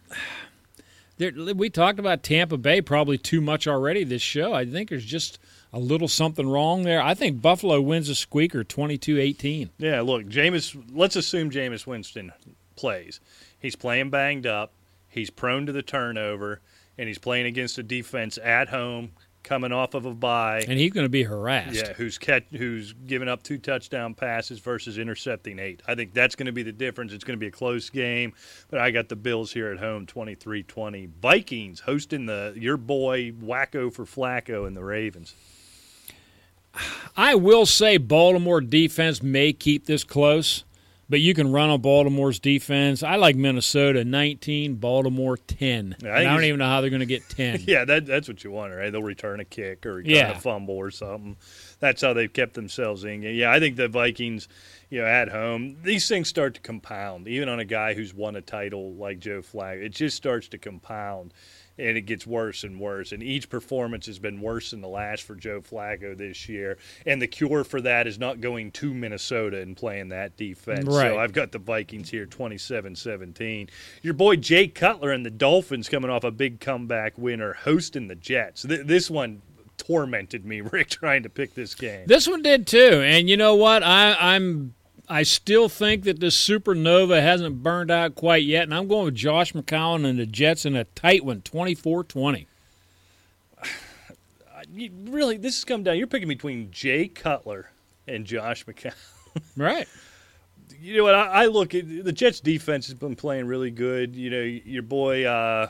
we 1.19 1.71
talked 1.71 1.99
about 1.99 2.23
Tampa 2.23 2.57
Bay 2.57 2.81
probably 2.81 3.19
too 3.19 3.41
much 3.41 3.67
already 3.67 4.05
this 4.05 4.23
show. 4.23 4.53
I 4.53 4.65
think 4.65 4.89
there's 4.89 5.05
just 5.05 5.39
a 5.73 5.79
little 5.79 6.09
something 6.09 6.49
wrong 6.49 6.83
there. 6.83 7.03
I 7.03 7.15
think 7.15 7.43
Buffalo 7.43 7.81
wins 7.81 8.09
a 8.09 8.15
squeaker, 8.15 8.65
22-18. 8.65 9.71
Yeah, 9.79 10.01
look, 10.01 10.25
Jameis. 10.27 10.77
Let's 10.95 11.17
assume 11.17 11.51
Jameis 11.51 11.87
Winston 11.87 12.33
plays. 12.77 13.21
He's 13.59 13.77
playing 13.77 14.11
banged 14.11 14.47
up. 14.47 14.73
He's 15.09 15.31
prone 15.31 15.67
to 15.67 15.73
the 15.73 15.83
turnover, 15.83 16.61
and 16.99 17.09
he's 17.09 17.19
playing 17.19 17.47
against 17.47 17.79
a 17.79 17.83
defense 17.83 18.39
at 18.43 18.69
home, 18.69 19.13
coming 19.43 19.73
off 19.73 19.95
of 19.95 20.05
a 20.05 20.13
bye. 20.13 20.65
and 20.69 20.79
he's 20.79 20.93
going 20.93 21.05
to 21.07 21.11
be 21.11 21.23
harassed. 21.23 21.75
Yeah, 21.75 21.93
who's 21.95 22.19
catch, 22.19 22.45
who's 22.51 22.93
given 22.93 23.29
up 23.29 23.43
two 23.43 23.59
touchdown 23.59 24.13
passes 24.13 24.59
versus 24.59 24.99
intercepting 24.99 25.59
eight. 25.59 25.83
I 25.87 25.95
think 25.95 26.13
that's 26.13 26.35
going 26.35 26.47
to 26.47 26.53
be 26.53 26.65
the 26.65 26.73
difference. 26.73 27.13
It's 27.13 27.25
going 27.25 27.39
to 27.39 27.41
be 27.41 27.47
a 27.47 27.53
close 27.53 27.89
game, 27.89 28.35
but 28.69 28.81
I 28.81 28.91
got 28.91 29.09
the 29.09 29.17
Bills 29.17 29.53
here 29.53 29.71
at 29.71 29.79
home 29.79 30.05
23-20. 30.05 31.09
Vikings 31.23 31.81
hosting 31.81 32.27
the 32.27 32.53
your 32.57 32.77
boy 32.77 33.31
Wacko 33.33 33.93
for 33.93 34.05
Flacco 34.05 34.67
and 34.67 34.77
the 34.77 34.85
Ravens. 34.85 35.35
I 37.17 37.35
will 37.37 37.65
say 37.65 37.97
Baltimore 37.97 38.61
defense 38.61 39.23
may 39.23 39.53
keep 39.55 39.87
this 39.87 40.05
close, 40.05 40.65
but 41.09 41.21
you 41.21 41.35
can 41.35 41.53
run 41.53 41.71
on 41.71 41.81
Baltimore's 41.81 42.39
defense. 42.41 43.03
I 43.03 43.17
like 43.17 43.37
Minnesota 43.37 44.05
19, 44.05 44.75
Baltimore 44.77 45.37
10. 45.37 45.97
Yeah, 46.03 46.09
I 46.11 46.21
And 46.21 46.29
I, 46.29 46.35
don't 46.35 46.45
even 46.45 46.59
know 46.59 46.67
how 46.67 46.81
they're 46.81 46.91
going 46.91 47.01
to 47.01 47.07
get 47.07 47.29
10. 47.29 47.63
Yeah, 47.67 47.85
that, 47.85 48.07
that's 48.07 48.29
what 48.29 48.43
you 48.45 48.51
want, 48.51 48.73
right? 48.75 48.91
They'll 48.91 49.03
return 49.03 49.41
a 49.41 49.45
kick 49.45 49.87
or 49.87 49.95
return 49.95 50.11
Yeah. 50.15 50.31
a 50.37 50.41
fumble 50.41 50.75
or 50.77 50.91
something. 50.91 51.37
That's 51.79 52.03
how 52.03 52.13
they've 52.13 52.33
kept 52.33 52.55
themselves 52.55 53.05
in. 53.05 53.23
Yeah, 53.23 53.53
I 53.53 53.61
think 53.61 53.77
the 53.77 53.89
Vikings, 53.89 54.49
you 54.91 55.01
know, 55.01 55.07
at 55.07 55.29
home, 55.29 55.77
these 55.83 56.09
things 56.09 56.29
start 56.29 56.55
to 56.55 56.61
compound. 56.61 57.29
Even 57.29 57.49
on 57.49 57.61
a 57.61 57.65
guy 57.65 57.95
who's 57.95 58.15
won 58.15 58.35
a 58.37 58.41
title 58.41 58.95
like 58.95 59.19
Joe 59.21 59.43
Flacco, 59.43 59.85
it 59.85 59.91
just 59.91 60.17
starts 60.17 60.49
to 60.49 60.59
compound, 60.59 61.35
and 61.79 61.97
it 61.97 62.03
gets 62.03 62.27
worse 62.27 62.65
and 62.65 62.81
worse. 62.81 63.13
And 63.13 63.23
each 63.23 63.49
performance 63.49 64.07
has 64.07 64.19
been 64.19 64.41
worse 64.41 64.71
than 64.71 64.81
the 64.81 64.89
last 64.89 65.23
for 65.23 65.35
Joe 65.35 65.61
Flacco 65.61 66.17
this 66.17 66.49
year. 66.49 66.79
And 67.05 67.21
the 67.21 67.27
cure 67.27 67.65
for 67.65 67.81
that 67.83 68.07
is 68.07 68.19
not 68.19 68.41
going 68.41 68.71
to 68.73 68.95
Minnesota 68.95 69.61
and 69.61 69.77
playing 69.77 70.09
that 70.09 70.37
defense. 70.37 70.87
Right. 70.87 71.11
So 71.11 71.19
I've 71.19 71.33
got 71.33 71.53
the 71.53 71.59
Vikings 71.59 72.11
here 72.11 72.27
27-17. 72.27 73.69
Your 74.03 74.15
boy 74.15 74.37
Jay 74.37 74.69
Cutler 74.69 75.11
and 75.11 75.25
the 75.25 75.31
Dolphins 75.31 75.89
coming 75.89 76.11
off 76.11 76.25
a 76.25 76.31
big 76.31 76.61
comeback 76.61 77.19
winner 77.19 77.55
hosting 77.55 78.09
the 78.09 78.15
Jets. 78.15 78.63
Th- 78.63 78.87
this 78.87 79.11
one 79.11 79.43
tormented 79.77 80.45
me, 80.45 80.61
Rick, 80.63 80.89
trying 80.91 81.23
to 81.25 81.29
pick 81.29 81.55
this 81.55 81.75
game. 81.75 82.07
This 82.07 82.27
one 82.27 82.43
did 82.43 82.67
too, 82.67 83.03
and 83.05 83.29
you 83.29 83.37
know 83.37 83.55
what? 83.55 83.83
I, 83.83 84.15
I'm 84.19 84.75
I 85.09 85.23
still 85.23 85.69
think 85.69 86.05
that 86.05 86.21
this 86.21 86.37
supernova 86.37 87.23
hasn't 87.23 87.63
burned 87.63 87.91
out 87.91 88.15
quite 88.15 88.43
yet, 88.43 88.65
and 88.65 88.75
I'm 88.75 88.89
going 88.89 89.05
with 89.05 89.15
Josh 89.15 89.53
McCown 89.53 90.05
and 90.05 90.19
the 90.19 90.27
Jets 90.27 90.67
in 90.67 90.75
a 90.75 90.85
tight 90.85 91.25
one, 91.25 91.43
24-20. 91.43 92.47
Really, 95.05 95.37
this 95.37 95.57
has 95.57 95.65
come 95.65 95.85
down. 95.85 95.97
You're 95.97 96.09
picking 96.09 96.29
between 96.29 96.71
Jay 96.71 97.09
Cutler 97.09 97.71
and 98.09 98.27
Josh 98.27 98.65
McCown. 98.67 98.95
Right. 99.57 99.87
You 100.81 100.97
know 100.97 101.03
what? 101.05 101.15
I, 101.15 101.43
I 101.43 101.47
look 101.47 101.75
at 101.75 101.87
the 101.87 102.13
Jets' 102.13 102.41
defense 102.41 102.87
has 102.87 102.95
been 102.95 103.15
playing 103.15 103.47
really 103.47 103.71
good. 103.71 104.17
You 104.17 104.31
know, 104.31 104.41
your 104.41 104.83
boy 104.83 105.25
uh, 105.25 105.69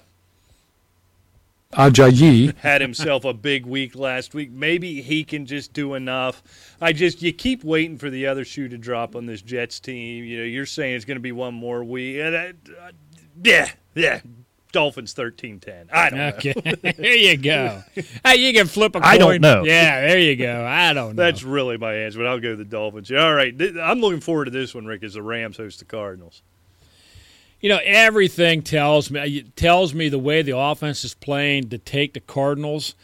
Ajayi. 1.72 2.56
had 2.58 2.80
himself 2.80 3.24
a 3.24 3.34
big 3.34 3.66
week 3.66 3.94
last 3.94 4.34
week. 4.34 4.50
Maybe 4.50 5.02
he 5.02 5.24
can 5.24 5.46
just 5.46 5.72
do 5.72 5.94
enough. 5.94 6.42
I 6.80 6.92
just 6.92 7.22
you 7.22 7.32
keep 7.32 7.64
waiting 7.64 7.98
for 7.98 8.08
the 8.08 8.26
other 8.26 8.44
shoe 8.44 8.68
to 8.68 8.78
drop 8.78 9.16
on 9.16 9.26
this 9.26 9.42
Jets 9.42 9.80
team. 9.80 10.24
You 10.24 10.38
know, 10.38 10.44
you're 10.44 10.66
saying 10.66 10.96
it's 10.96 11.04
going 11.04 11.16
to 11.16 11.22
be 11.22 11.32
one 11.32 11.54
more 11.54 11.84
week. 11.84 12.18
And 12.18 12.36
I, 12.36 12.48
uh, 12.48 12.90
yeah, 13.42 13.70
yeah. 13.94 14.20
Dolphins 14.72 15.14
13-10. 15.14 15.86
I 15.90 16.10
don't 16.10 16.18
know. 16.18 16.28
Okay. 16.28 16.52
there 16.98 17.16
you 17.16 17.36
go. 17.36 17.82
Hey, 18.24 18.36
you 18.36 18.52
can 18.52 18.66
flip 18.66 18.94
a 18.94 19.00
coin. 19.00 19.08
I 19.08 19.18
don't 19.18 19.40
know. 19.40 19.64
Yeah, 19.64 20.00
there 20.02 20.18
you 20.18 20.36
go. 20.36 20.66
I 20.66 20.92
don't 20.92 21.16
know. 21.16 21.22
That's 21.22 21.42
really 21.42 21.78
my 21.78 21.94
answer, 21.94 22.18
but 22.18 22.26
I'll 22.26 22.40
go 22.40 22.56
the 22.56 22.64
Dolphins. 22.64 23.10
All 23.10 23.34
right, 23.34 23.54
I'm 23.80 24.00
looking 24.00 24.20
forward 24.20 24.46
to 24.46 24.50
this 24.50 24.74
one, 24.74 24.84
Rick, 24.84 25.02
as 25.02 25.14
the 25.14 25.22
Rams 25.22 25.56
host 25.56 25.78
the 25.78 25.84
Cardinals. 25.84 26.42
You 27.66 27.72
know, 27.72 27.80
everything 27.84 28.62
tells 28.62 29.10
me 29.10 29.42
tells 29.56 29.92
me 29.92 30.08
the 30.08 30.20
way 30.20 30.40
the 30.40 30.56
offense 30.56 31.02
is 31.02 31.14
playing 31.14 31.70
to 31.70 31.78
take 31.78 32.14
the 32.14 32.20
Cardinals. 32.20 32.94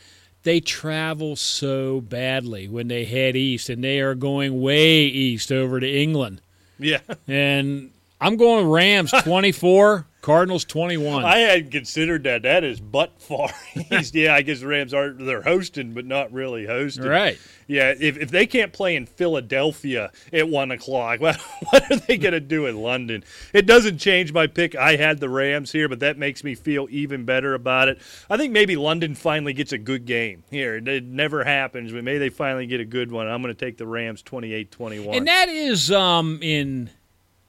They 0.44 0.60
travel 0.60 1.34
so 1.34 2.00
badly 2.00 2.68
when 2.68 2.86
they 2.86 3.04
head 3.04 3.34
east, 3.34 3.68
and 3.68 3.82
they 3.82 3.98
are 3.98 4.14
going 4.14 4.62
way 4.62 5.00
east 5.00 5.50
over 5.50 5.80
to 5.80 5.92
England. 5.92 6.42
Yeah. 6.78 7.00
And 7.26 7.90
I'm 8.20 8.36
going 8.36 8.68
Rams 8.68 9.10
24, 9.24 10.06
Cardinals 10.22 10.64
21. 10.64 11.24
I 11.24 11.38
hadn't 11.38 11.72
considered 11.72 12.22
that. 12.24 12.42
That 12.42 12.62
is 12.62 12.80
butt 12.80 13.20
far 13.20 13.50
yeah, 14.12 14.34
I 14.34 14.42
guess 14.42 14.60
the 14.60 14.68
Rams 14.68 14.94
are 14.94 15.10
they're 15.10 15.42
hosting, 15.42 15.94
but 15.94 16.06
not 16.06 16.32
really 16.32 16.64
hosting. 16.64 17.04
Right. 17.04 17.38
Yeah, 17.66 17.92
if, 17.98 18.16
if 18.16 18.30
they 18.30 18.46
can't 18.46 18.72
play 18.72 18.94
in 18.94 19.06
Philadelphia 19.06 20.12
at 20.32 20.48
one 20.48 20.70
o'clock, 20.70 21.20
what, 21.20 21.40
what 21.70 21.90
are 21.90 21.96
they 21.96 22.16
going 22.16 22.34
to 22.34 22.40
do 22.40 22.66
in 22.66 22.80
London? 22.80 23.24
It 23.52 23.66
doesn't 23.66 23.98
change 23.98 24.32
my 24.32 24.46
pick. 24.46 24.76
I 24.76 24.94
had 24.94 25.18
the 25.18 25.28
Rams 25.28 25.72
here, 25.72 25.88
but 25.88 26.00
that 26.00 26.18
makes 26.18 26.44
me 26.44 26.54
feel 26.54 26.86
even 26.90 27.24
better 27.24 27.54
about 27.54 27.88
it. 27.88 27.98
I 28.30 28.36
think 28.36 28.52
maybe 28.52 28.76
London 28.76 29.16
finally 29.16 29.52
gets 29.52 29.72
a 29.72 29.78
good 29.78 30.04
game 30.04 30.44
here. 30.50 30.76
It 30.76 31.04
never 31.04 31.42
happens, 31.42 31.92
but 31.92 32.04
maybe 32.04 32.18
they 32.18 32.28
finally 32.28 32.66
get 32.66 32.80
a 32.80 32.84
good 32.84 33.10
one. 33.10 33.26
I'm 33.26 33.42
going 33.42 33.54
to 33.54 33.64
take 33.64 33.76
the 33.76 33.86
Rams 33.86 34.22
28-21. 34.22 35.16
And 35.16 35.26
that 35.26 35.48
is 35.48 35.90
um, 35.90 36.38
in 36.42 36.90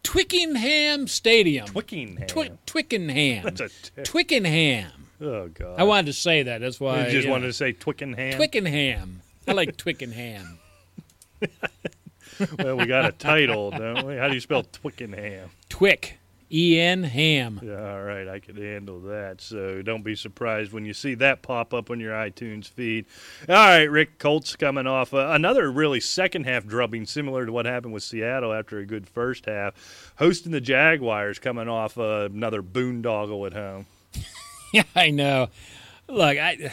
Twickenham 0.04 1.08
Stadium. 1.08 1.66
Twickenham. 1.68 2.28
Twi- 2.28 2.52
Twickenham. 2.66 3.44
That's 3.44 3.62
a 3.62 3.70
t- 3.70 4.04
Twickenham. 4.04 4.92
oh 5.22 5.48
god. 5.48 5.80
I 5.80 5.84
wanted 5.84 6.08
to 6.08 6.14
say 6.14 6.44
that. 6.44 6.62
That's 6.62 6.80
why 6.80 7.06
I 7.06 7.10
just 7.10 7.26
you 7.26 7.32
wanted 7.32 7.44
know, 7.44 7.50
to 7.50 7.54
say 7.54 7.72
Twickenham. 7.72 8.34
Twickenham. 8.38 9.22
I 9.48 9.52
like 9.54 9.78
Twickenham. 9.78 10.60
well, 12.60 12.78
we 12.78 12.86
got 12.86 13.06
a 13.06 13.12
title, 13.12 13.72
don't 13.72 14.06
we? 14.06 14.16
How 14.18 14.28
do 14.28 14.34
you 14.34 14.40
spell 14.40 14.64
Twickenham? 14.64 15.50
Twick. 15.70 16.18
E 16.54 16.80
N 16.80 17.04
Ham. 17.04 17.60
Yeah, 17.64 17.94
all 17.94 18.04
right, 18.04 18.28
I 18.28 18.40
could 18.40 18.58
handle 18.58 19.00
that. 19.02 19.42
So 19.42 19.82
don't 19.82 20.04
be 20.04 20.16
surprised 20.16 20.72
when 20.72 20.86
you 20.86 20.94
see 20.94 21.16
that 21.16 21.42
pop 21.42 21.74
up 21.74 21.90
on 21.90 22.00
your 22.00 22.14
iTunes 22.14 22.68
feed. 22.68 23.06
All 23.50 23.56
right, 23.56 23.90
Rick 23.90 24.20
Colts 24.20 24.56
coming 24.56 24.86
off 24.86 25.14
uh, 25.16 25.30
another 25.32 25.72
really 25.72 26.00
second 26.00 26.44
half 26.46 26.68
drubbing, 26.68 27.08
similar 27.08 27.48
to 27.48 27.52
what 27.52 27.66
happened 27.66 27.94
with 27.94 28.04
Seattle 28.04 28.54
after 28.54 28.78
a 28.78 28.86
good 28.86 29.10
first 29.10 29.48
half. 29.48 30.14
Hosting 30.20 30.52
the 30.52 30.62
Jaguars, 30.62 31.40
coming 31.40 31.68
off 31.68 31.98
uh, 31.98 32.30
another 32.32 32.62
boondoggle 32.62 33.48
at 33.48 33.54
home. 33.54 33.86
Yeah, 34.74 34.84
I 34.96 35.12
know. 35.12 35.50
Look, 36.08 36.36
I 36.36 36.72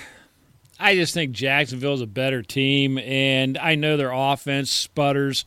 I 0.79 0.95
just 0.95 1.13
think 1.13 1.33
Jacksonville's 1.33 2.01
a 2.01 2.07
better 2.07 2.43
team, 2.43 2.97
and 2.97 3.59
I 3.59 3.75
know 3.75 3.99
their 3.99 4.11
offense 4.11 4.71
sputters. 4.71 5.45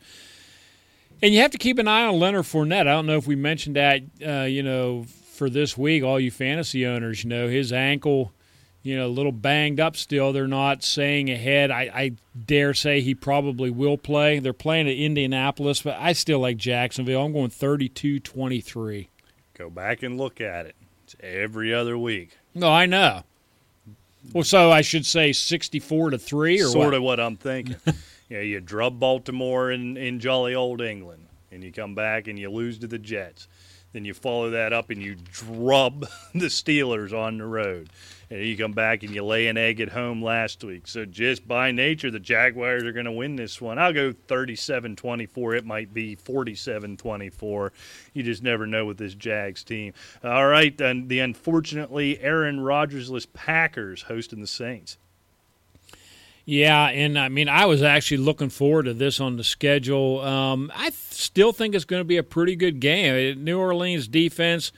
And 1.23 1.33
you 1.33 1.39
have 1.39 1.51
to 1.51 1.57
keep 1.57 1.79
an 1.79 1.87
eye 1.87 2.03
on 2.03 2.19
Leonard 2.19 2.43
Fournette. 2.43 2.81
I 2.81 2.91
don't 2.91 3.05
know 3.05 3.15
if 3.15 3.25
we 3.25 3.37
mentioned 3.37 3.77
that, 3.77 4.01
uh, 4.27 4.41
you 4.41 4.61
know, 4.61 5.05
for 5.31 5.49
this 5.49 5.77
week, 5.77 6.03
all 6.03 6.19
you 6.19 6.29
fantasy 6.29 6.85
owners, 6.85 7.23
you 7.23 7.29
know, 7.29 7.47
his 7.47 7.71
ankle, 7.71 8.33
you 8.81 8.97
know, 8.97 9.07
a 9.07 9.07
little 9.07 9.31
banged 9.31 9.79
up 9.79 9.95
still. 9.95 10.33
They're 10.33 10.49
not 10.49 10.83
saying 10.83 11.29
ahead. 11.29 11.71
I, 11.71 11.89
I 11.93 12.11
dare 12.45 12.73
say 12.73 12.99
he 12.99 13.15
probably 13.15 13.69
will 13.69 13.97
play. 13.97 14.39
They're 14.39 14.51
playing 14.51 14.89
at 14.89 14.97
Indianapolis, 14.97 15.81
but 15.81 15.95
I 15.97 16.11
still 16.11 16.39
like 16.39 16.57
Jacksonville. 16.57 17.23
I'm 17.23 17.31
going 17.31 17.51
32 17.51 18.19
23. 18.19 19.07
Go 19.57 19.69
back 19.69 20.03
and 20.03 20.17
look 20.17 20.41
at 20.41 20.65
it. 20.65 20.75
It's 21.05 21.15
every 21.21 21.73
other 21.73 21.97
week. 21.97 22.37
No, 22.53 22.67
I 22.67 22.85
know. 22.85 23.23
Well, 24.33 24.43
so 24.43 24.71
I 24.71 24.81
should 24.81 25.05
say 25.05 25.31
64 25.31 26.09
to 26.09 26.17
3 26.17 26.61
or 26.61 26.65
sort 26.65 26.87
what? 26.87 26.93
of 26.93 27.01
what 27.01 27.19
I'm 27.21 27.37
thinking. 27.37 27.77
you 28.33 28.39
know, 28.39 28.45
you 28.45 28.59
drub 28.59 28.99
Baltimore 28.99 29.71
in, 29.71 29.95
in 29.95 30.19
jolly 30.19 30.55
old 30.55 30.81
England, 30.81 31.27
and 31.51 31.63
you 31.63 31.71
come 31.71 31.93
back 31.93 32.27
and 32.27 32.39
you 32.39 32.49
lose 32.49 32.79
to 32.79 32.87
the 32.87 32.97
Jets. 32.97 33.47
Then 33.91 34.05
you 34.05 34.15
follow 34.15 34.49
that 34.49 34.73
up 34.73 34.89
and 34.89 34.99
you 34.99 35.13
drub 35.13 36.07
the 36.33 36.47
Steelers 36.47 37.13
on 37.13 37.37
the 37.37 37.45
road. 37.45 37.91
And 38.31 38.43
you 38.43 38.57
come 38.57 38.71
back 38.71 39.03
and 39.03 39.13
you 39.13 39.23
lay 39.23 39.45
an 39.45 39.57
egg 39.57 39.79
at 39.81 39.89
home 39.89 40.23
last 40.23 40.63
week. 40.63 40.87
So 40.87 41.05
just 41.05 41.47
by 41.47 41.71
nature, 41.71 42.09
the 42.09 42.19
Jaguars 42.19 42.83
are 42.85 42.91
going 42.91 43.05
to 43.05 43.11
win 43.11 43.35
this 43.35 43.61
one. 43.61 43.77
I'll 43.77 43.93
go 43.93 44.11
37-24. 44.11 45.57
It 45.59 45.65
might 45.67 45.93
be 45.93 46.15
47-24. 46.15 47.69
You 48.13 48.23
just 48.23 48.41
never 48.41 48.65
know 48.65 48.87
with 48.87 48.97
this 48.97 49.13
Jags 49.13 49.63
team. 49.63 49.93
All 50.23 50.47
right, 50.47 50.75
then 50.75 51.07
the 51.07 51.19
unfortunately 51.19 52.19
Aaron 52.19 52.57
Rodgersless 52.57 53.27
Packers 53.31 54.01
hosting 54.01 54.41
the 54.41 54.47
Saints. 54.47 54.97
Yeah, 56.45 56.87
and 56.87 57.17
I 57.17 57.29
mean, 57.29 57.47
I 57.47 57.65
was 57.65 57.81
actually 57.81 58.17
looking 58.17 58.49
forward 58.49 58.83
to 58.83 58.93
this 58.93 59.21
on 59.21 59.37
the 59.37 59.43
schedule. 59.43 60.19
Um, 60.21 60.71
I 60.75 60.89
th- 60.89 60.93
still 60.93 61.53
think 61.53 61.73
it's 61.73 61.85
going 61.85 62.01
to 62.01 62.05
be 62.05 62.17
a 62.17 62.23
pretty 62.23 62.57
good 62.57 62.81
game. 62.81 63.43
New 63.43 63.57
Orleans 63.59 64.09
defense 64.09 64.73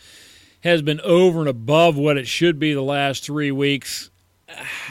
has 0.61 0.83
been 0.83 1.01
over 1.01 1.39
and 1.39 1.49
above 1.49 1.97
what 1.97 2.17
it 2.17 2.27
should 2.27 2.59
be 2.59 2.73
the 2.73 2.81
last 2.81 3.23
three 3.23 3.51
weeks. 3.51 4.11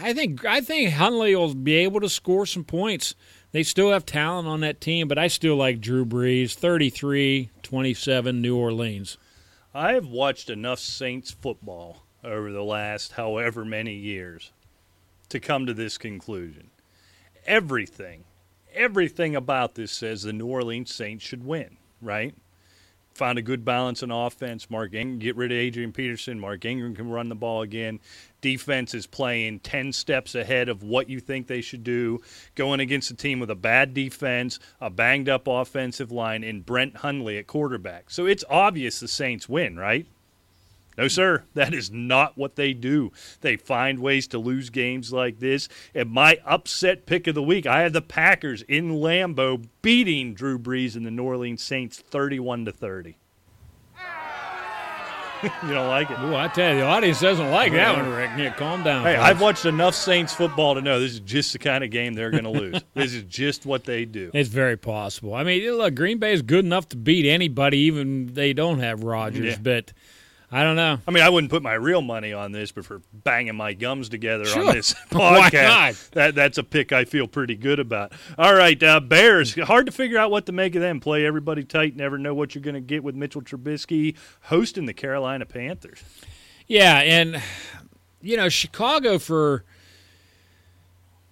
I 0.00 0.12
think 0.12 0.44
I 0.44 0.60
think 0.60 0.90
Hundley 0.90 1.36
will 1.36 1.54
be 1.54 1.76
able 1.76 2.00
to 2.00 2.08
score 2.08 2.44
some 2.44 2.64
points. 2.64 3.14
They 3.52 3.62
still 3.62 3.92
have 3.92 4.04
talent 4.04 4.48
on 4.48 4.60
that 4.60 4.80
team, 4.80 5.06
but 5.06 5.16
I 5.16 5.28
still 5.28 5.54
like 5.54 5.80
Drew 5.80 6.04
Brees, 6.04 6.58
33-27 6.58 8.40
New 8.40 8.56
Orleans. 8.56 9.16
I 9.72 9.92
have 9.92 10.06
watched 10.06 10.50
enough 10.50 10.80
Saints 10.80 11.30
football 11.30 12.04
over 12.24 12.50
the 12.50 12.64
last 12.64 13.12
however 13.12 13.64
many 13.64 13.94
years 13.94 14.50
to 15.28 15.40
come 15.40 15.66
to 15.66 15.74
this 15.74 15.98
conclusion. 15.98 16.70
Everything, 17.46 18.24
everything 18.72 19.36
about 19.36 19.74
this 19.74 19.92
says 19.92 20.22
the 20.22 20.32
New 20.32 20.46
Orleans 20.46 20.94
Saints 20.94 21.24
should 21.24 21.44
win, 21.44 21.76
right? 22.00 22.34
Find 23.14 23.38
a 23.38 23.42
good 23.42 23.64
balance 23.64 24.02
in 24.02 24.10
offense. 24.10 24.68
Mark 24.68 24.92
Ingram, 24.92 25.20
get 25.20 25.36
rid 25.36 25.52
of 25.52 25.58
Adrian 25.58 25.92
Peterson. 25.92 26.40
Mark 26.40 26.64
Ingram 26.64 26.96
can 26.96 27.08
run 27.08 27.28
the 27.28 27.36
ball 27.36 27.62
again. 27.62 28.00
Defense 28.40 28.92
is 28.92 29.06
playing 29.06 29.60
10 29.60 29.92
steps 29.92 30.34
ahead 30.34 30.68
of 30.68 30.82
what 30.82 31.08
you 31.08 31.20
think 31.20 31.46
they 31.46 31.60
should 31.60 31.84
do. 31.84 32.20
Going 32.56 32.80
against 32.80 33.12
a 33.12 33.14
team 33.14 33.38
with 33.38 33.50
a 33.50 33.54
bad 33.54 33.94
defense, 33.94 34.58
a 34.80 34.90
banged 34.90 35.28
up 35.28 35.46
offensive 35.46 36.10
line, 36.10 36.42
and 36.42 36.66
Brett 36.66 36.96
Hundley 36.96 37.38
at 37.38 37.46
quarterback. 37.46 38.10
So 38.10 38.26
it's 38.26 38.44
obvious 38.50 38.98
the 38.98 39.06
Saints 39.06 39.48
win, 39.48 39.76
right? 39.76 40.06
No, 40.96 41.08
sir. 41.08 41.44
That 41.54 41.74
is 41.74 41.90
not 41.90 42.38
what 42.38 42.56
they 42.56 42.72
do. 42.72 43.12
They 43.40 43.56
find 43.56 43.98
ways 43.98 44.26
to 44.28 44.38
lose 44.38 44.70
games 44.70 45.12
like 45.12 45.40
this. 45.40 45.68
And 45.94 46.10
my 46.10 46.38
upset 46.44 47.06
pick 47.06 47.26
of 47.26 47.34
the 47.34 47.42
week, 47.42 47.66
I 47.66 47.80
had 47.80 47.92
the 47.92 48.02
Packers 48.02 48.62
in 48.62 48.92
Lambeau 48.92 49.66
beating 49.82 50.34
Drew 50.34 50.58
Brees 50.58 50.94
and 50.94 51.04
the 51.04 51.10
New 51.10 51.24
Orleans 51.24 51.62
Saints 51.62 51.98
31 51.98 52.66
to 52.66 52.72
30. 52.72 53.16
you 55.62 55.74
don't 55.74 55.88
like 55.88 56.10
it? 56.10 56.18
Ooh, 56.20 56.34
I 56.34 56.48
tell 56.48 56.72
you, 56.72 56.80
the 56.80 56.86
audience 56.86 57.20
doesn't 57.20 57.50
like 57.50 57.72
that 57.72 57.96
one, 57.96 58.08
Rick. 58.08 58.30
Yeah, 58.36 58.54
calm 58.54 58.82
down. 58.82 59.04
Hey, 59.04 59.16
folks. 59.16 59.24
I've 59.26 59.40
watched 59.40 59.64
enough 59.66 59.94
Saints 59.94 60.32
football 60.32 60.74
to 60.74 60.80
know 60.80 61.00
this 61.00 61.12
is 61.12 61.20
just 61.20 61.52
the 61.52 61.58
kind 61.58 61.84
of 61.84 61.90
game 61.90 62.14
they're 62.14 62.30
going 62.30 62.44
to 62.44 62.50
lose. 62.50 62.82
this 62.94 63.12
is 63.12 63.24
just 63.24 63.66
what 63.66 63.84
they 63.84 64.04
do. 64.04 64.30
It's 64.32 64.48
very 64.48 64.76
possible. 64.76 65.34
I 65.34 65.44
mean, 65.44 65.70
look, 65.72 65.94
Green 65.94 66.18
Bay 66.18 66.32
is 66.32 66.40
good 66.42 66.64
enough 66.64 66.88
to 66.90 66.96
beat 66.96 67.28
anybody, 67.28 67.78
even 67.78 68.32
they 68.32 68.52
don't 68.52 68.78
have 68.78 69.04
Rodgers. 69.04 69.56
Yeah. 69.56 69.58
But 69.60 69.92
I 70.56 70.62
don't 70.62 70.76
know. 70.76 71.00
I 71.04 71.10
mean, 71.10 71.24
I 71.24 71.28
wouldn't 71.30 71.50
put 71.50 71.64
my 71.64 71.74
real 71.74 72.00
money 72.00 72.32
on 72.32 72.52
this, 72.52 72.70
but 72.70 72.84
for 72.84 73.02
banging 73.12 73.56
my 73.56 73.72
gums 73.74 74.08
together 74.08 74.44
Sure. 74.44 74.68
on 74.68 74.74
this 74.76 74.94
podcast, 75.10 76.10
that 76.10 76.36
that's 76.36 76.58
a 76.58 76.62
pick 76.62 76.92
I 76.92 77.04
feel 77.06 77.26
pretty 77.26 77.56
good 77.56 77.80
about. 77.80 78.12
All 78.38 78.54
right, 78.54 78.80
uh, 78.80 79.00
Bears. 79.00 79.56
Hard 79.56 79.86
to 79.86 79.92
figure 79.92 80.16
out 80.16 80.30
what 80.30 80.46
to 80.46 80.52
make 80.52 80.76
of 80.76 80.80
them. 80.80 81.00
Play 81.00 81.26
everybody 81.26 81.64
tight. 81.64 81.96
Never 81.96 82.18
know 82.18 82.34
what 82.34 82.54
you're 82.54 82.62
going 82.62 82.74
to 82.76 82.80
get 82.80 83.02
with 83.02 83.16
Mitchell 83.16 83.42
Trubisky 83.42 84.14
hosting 84.42 84.86
the 84.86 84.94
Carolina 84.94 85.44
Panthers. 85.44 86.04
Yeah, 86.68 87.00
and 87.00 87.42
you 88.22 88.36
know, 88.36 88.48
Chicago 88.48 89.18
for 89.18 89.64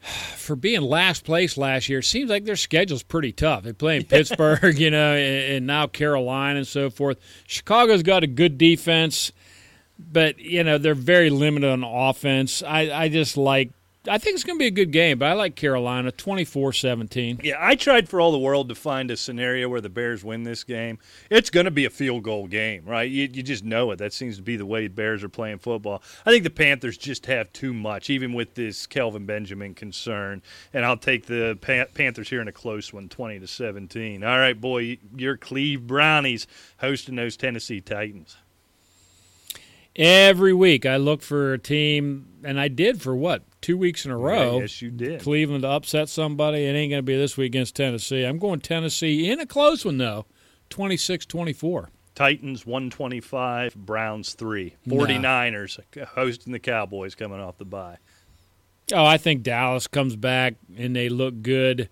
for 0.36 0.56
being 0.56 0.82
last 0.82 1.24
place 1.24 1.56
last 1.56 1.88
year 1.88 2.02
seems 2.02 2.30
like 2.30 2.44
their 2.44 2.56
schedule's 2.56 3.02
pretty 3.02 3.32
tough. 3.32 3.64
They 3.64 3.72
play 3.72 3.96
in 3.96 4.04
Pittsburgh, 4.04 4.78
you 4.78 4.90
know, 4.90 5.14
and, 5.14 5.54
and 5.54 5.66
now 5.66 5.86
Carolina 5.86 6.58
and 6.58 6.68
so 6.68 6.90
forth. 6.90 7.18
Chicago's 7.46 8.02
got 8.02 8.24
a 8.24 8.26
good 8.26 8.58
defense, 8.58 9.32
but 9.98 10.38
you 10.38 10.64
know 10.64 10.78
they're 10.78 10.94
very 10.94 11.30
limited 11.30 11.70
on 11.70 11.84
offense. 11.84 12.62
I, 12.62 12.90
I 12.90 13.08
just 13.08 13.36
like. 13.36 13.70
I 14.08 14.18
think 14.18 14.34
it's 14.34 14.42
going 14.42 14.58
to 14.58 14.62
be 14.62 14.66
a 14.66 14.72
good 14.72 14.90
game, 14.90 15.18
but 15.18 15.26
I 15.28 15.34
like 15.34 15.54
Carolina 15.54 16.10
24-17. 16.10 17.44
Yeah, 17.44 17.56
I 17.60 17.76
tried 17.76 18.08
for 18.08 18.20
all 18.20 18.32
the 18.32 18.38
world 18.38 18.68
to 18.70 18.74
find 18.74 19.12
a 19.12 19.16
scenario 19.16 19.68
where 19.68 19.80
the 19.80 19.88
Bears 19.88 20.24
win 20.24 20.42
this 20.42 20.64
game. 20.64 20.98
It's 21.30 21.50
going 21.50 21.66
to 21.66 21.70
be 21.70 21.84
a 21.84 21.90
field 21.90 22.24
goal 22.24 22.48
game, 22.48 22.84
right? 22.84 23.08
You, 23.08 23.28
you 23.32 23.44
just 23.44 23.62
know 23.62 23.92
it. 23.92 23.96
That 23.96 24.12
seems 24.12 24.36
to 24.38 24.42
be 24.42 24.56
the 24.56 24.66
way 24.66 24.88
Bears 24.88 25.22
are 25.22 25.28
playing 25.28 25.58
football. 25.58 26.02
I 26.26 26.30
think 26.30 26.42
the 26.42 26.50
Panthers 26.50 26.98
just 26.98 27.26
have 27.26 27.52
too 27.52 27.72
much, 27.72 28.10
even 28.10 28.32
with 28.32 28.54
this 28.54 28.88
Kelvin 28.88 29.24
Benjamin 29.24 29.72
concern. 29.72 30.42
And 30.72 30.84
I'll 30.84 30.96
take 30.96 31.26
the 31.26 31.56
Pan- 31.60 31.86
Panthers 31.94 32.28
here 32.28 32.40
in 32.40 32.48
a 32.48 32.52
close 32.52 32.92
one, 32.92 33.08
20 33.08 33.38
to 33.38 33.46
17. 33.46 34.24
All 34.24 34.38
right, 34.38 34.60
boy, 34.60 34.98
your 35.14 35.36
Cleve 35.36 35.86
Brownies 35.86 36.48
hosting 36.78 37.14
those 37.14 37.36
Tennessee 37.36 37.80
Titans. 37.80 38.36
Every 39.94 40.54
week 40.54 40.86
I 40.86 40.96
look 40.96 41.22
for 41.22 41.52
a 41.52 41.58
team, 41.58 42.31
and 42.44 42.58
I 42.60 42.68
did 42.68 43.00
for 43.02 43.14
what 43.14 43.42
two 43.60 43.76
weeks 43.76 44.04
in 44.04 44.10
a 44.10 44.16
row. 44.16 44.60
yes, 44.60 44.82
you 44.82 44.90
did. 44.90 45.20
Cleveland 45.20 45.62
to 45.62 45.68
upset 45.68 46.08
somebody. 46.08 46.64
It 46.64 46.72
ain't 46.72 46.90
going 46.90 46.98
to 46.98 47.02
be 47.02 47.16
this 47.16 47.36
week 47.36 47.46
against 47.50 47.76
Tennessee. 47.76 48.24
I'm 48.24 48.38
going 48.38 48.60
Tennessee 48.60 49.30
in 49.30 49.40
a 49.40 49.46
close 49.46 49.84
one 49.84 49.98
though, 49.98 50.26
26-24. 50.70 51.86
Titans 52.14 52.66
125, 52.66 53.74
Browns 53.74 54.34
3. 54.34 54.76
49ers 54.86 55.80
hosting 56.08 56.52
the 56.52 56.58
Cowboys 56.58 57.14
coming 57.14 57.40
off 57.40 57.56
the 57.58 57.64
bye. 57.64 57.96
Oh, 58.92 59.04
I 59.04 59.16
think 59.16 59.42
Dallas 59.42 59.86
comes 59.86 60.16
back 60.16 60.54
and 60.76 60.94
they 60.94 61.08
look 61.08 61.40
good. 61.42 61.88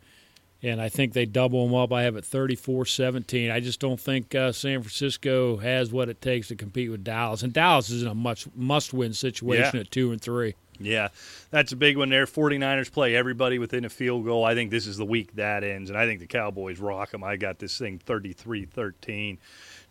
And 0.62 0.80
I 0.80 0.88
think 0.88 1.12
they 1.12 1.24
double 1.26 1.64
them 1.66 1.74
up. 1.74 1.92
I 1.92 2.02
have 2.02 2.16
it 2.16 2.24
34-17. 2.24 3.50
I 3.52 3.60
just 3.60 3.80
don't 3.80 4.00
think 4.00 4.34
uh, 4.34 4.52
San 4.52 4.82
Francisco 4.82 5.56
has 5.58 5.90
what 5.92 6.08
it 6.08 6.20
takes 6.20 6.48
to 6.48 6.56
compete 6.56 6.90
with 6.90 7.04
Dallas, 7.04 7.42
and 7.42 7.52
Dallas 7.52 7.90
is 7.90 8.02
in 8.02 8.08
a 8.08 8.14
much 8.14 8.46
must-win 8.54 9.12
situation 9.14 9.70
Yeah. 9.74 9.80
at 9.80 9.90
two 9.90 10.12
and 10.12 10.20
three. 10.20 10.54
Yeah, 10.82 11.08
that's 11.50 11.72
a 11.72 11.76
big 11.76 11.98
one 11.98 12.08
there. 12.08 12.24
49ers 12.24 12.90
play 12.90 13.14
everybody 13.14 13.58
within 13.58 13.84
a 13.84 13.90
field 13.90 14.24
goal. 14.24 14.44
I 14.46 14.54
think 14.54 14.70
this 14.70 14.86
is 14.86 14.96
the 14.96 15.04
week 15.04 15.34
that 15.36 15.62
ends, 15.62 15.90
and 15.90 15.98
I 15.98 16.06
think 16.06 16.20
the 16.20 16.26
Cowboys 16.26 16.78
rock 16.78 17.10
them. 17.10 17.22
I 17.22 17.36
got 17.36 17.58
this 17.58 17.76
thing 17.76 17.98
33 17.98 18.64
13. 18.64 19.36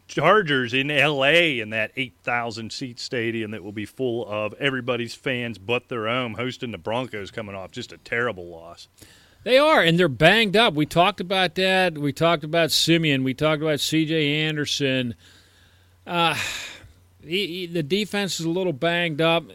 Chargers 0.07 0.73
in 0.73 0.87
LA 0.87 1.59
in 1.61 1.69
that 1.69 1.91
8,000 1.95 2.71
seat 2.71 2.99
stadium 2.99 3.51
that 3.51 3.63
will 3.63 3.71
be 3.71 3.85
full 3.85 4.27
of 4.27 4.55
everybody's 4.55 5.13
fans 5.13 5.59
but 5.59 5.87
their 5.89 6.07
own, 6.07 6.33
hosting 6.33 6.71
the 6.71 6.79
Broncos 6.79 7.29
coming 7.29 7.53
off 7.53 7.69
just 7.69 7.91
a 7.93 7.97
terrible 7.99 8.47
loss. 8.49 8.87
They 9.43 9.57
are, 9.57 9.81
and 9.81 9.97
they're 9.97 10.07
banged 10.09 10.57
up. 10.57 10.73
We 10.73 10.85
talked 10.85 11.21
about 11.21 11.55
that. 11.55 11.97
We 11.97 12.11
talked 12.11 12.43
about 12.43 12.71
Siemian. 12.71 13.23
We 13.23 13.33
talked 13.33 13.61
about 13.61 13.79
C.J. 13.79 14.41
Anderson. 14.41 15.15
Uh, 16.05 16.35
he, 17.23 17.47
he- 17.47 17.65
the 17.67 17.83
defense 17.83 18.39
is 18.39 18.45
a 18.45 18.49
little 18.49 18.73
banged 18.73 19.21
up. 19.21 19.45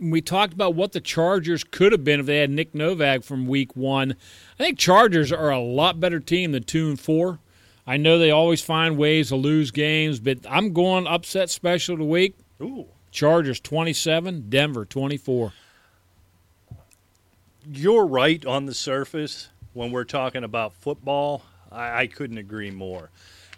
We 0.00 0.20
talked 0.20 0.52
about 0.52 0.74
what 0.74 0.92
the 0.92 1.00
Chargers 1.00 1.62
could 1.62 1.92
have 1.92 2.02
been 2.02 2.18
if 2.20 2.26
they 2.26 2.38
had 2.38 2.50
Nick 2.50 2.74
Novak 2.74 3.22
from 3.22 3.46
Week 3.46 3.76
One. 3.76 4.16
I 4.58 4.64
think 4.64 4.78
Chargers 4.78 5.30
are 5.30 5.50
a 5.50 5.60
lot 5.60 6.00
better 6.00 6.18
team 6.18 6.52
than 6.52 6.64
two 6.64 6.88
and 6.88 6.98
four. 6.98 7.38
I 7.86 7.98
know 7.98 8.18
they 8.18 8.30
always 8.30 8.62
find 8.62 8.96
ways 8.96 9.28
to 9.28 9.36
lose 9.36 9.70
games, 9.70 10.18
but 10.18 10.38
I'm 10.48 10.72
going 10.72 11.06
upset 11.06 11.50
special 11.50 11.92
of 11.94 11.98
the 12.00 12.04
week. 12.04 12.36
Ooh. 12.60 12.86
Chargers 13.10 13.60
27, 13.60 14.46
Denver 14.48 14.84
24. 14.84 15.52
You're 17.70 18.06
right 18.06 18.44
on 18.44 18.66
the 18.66 18.74
surface 18.74 19.48
when 19.72 19.92
we're 19.92 20.02
talking 20.02 20.42
about 20.42 20.74
football. 20.74 21.44
I, 21.70 22.02
I 22.02 22.06
couldn't 22.08 22.38
agree 22.38 22.72
more. 22.72 23.10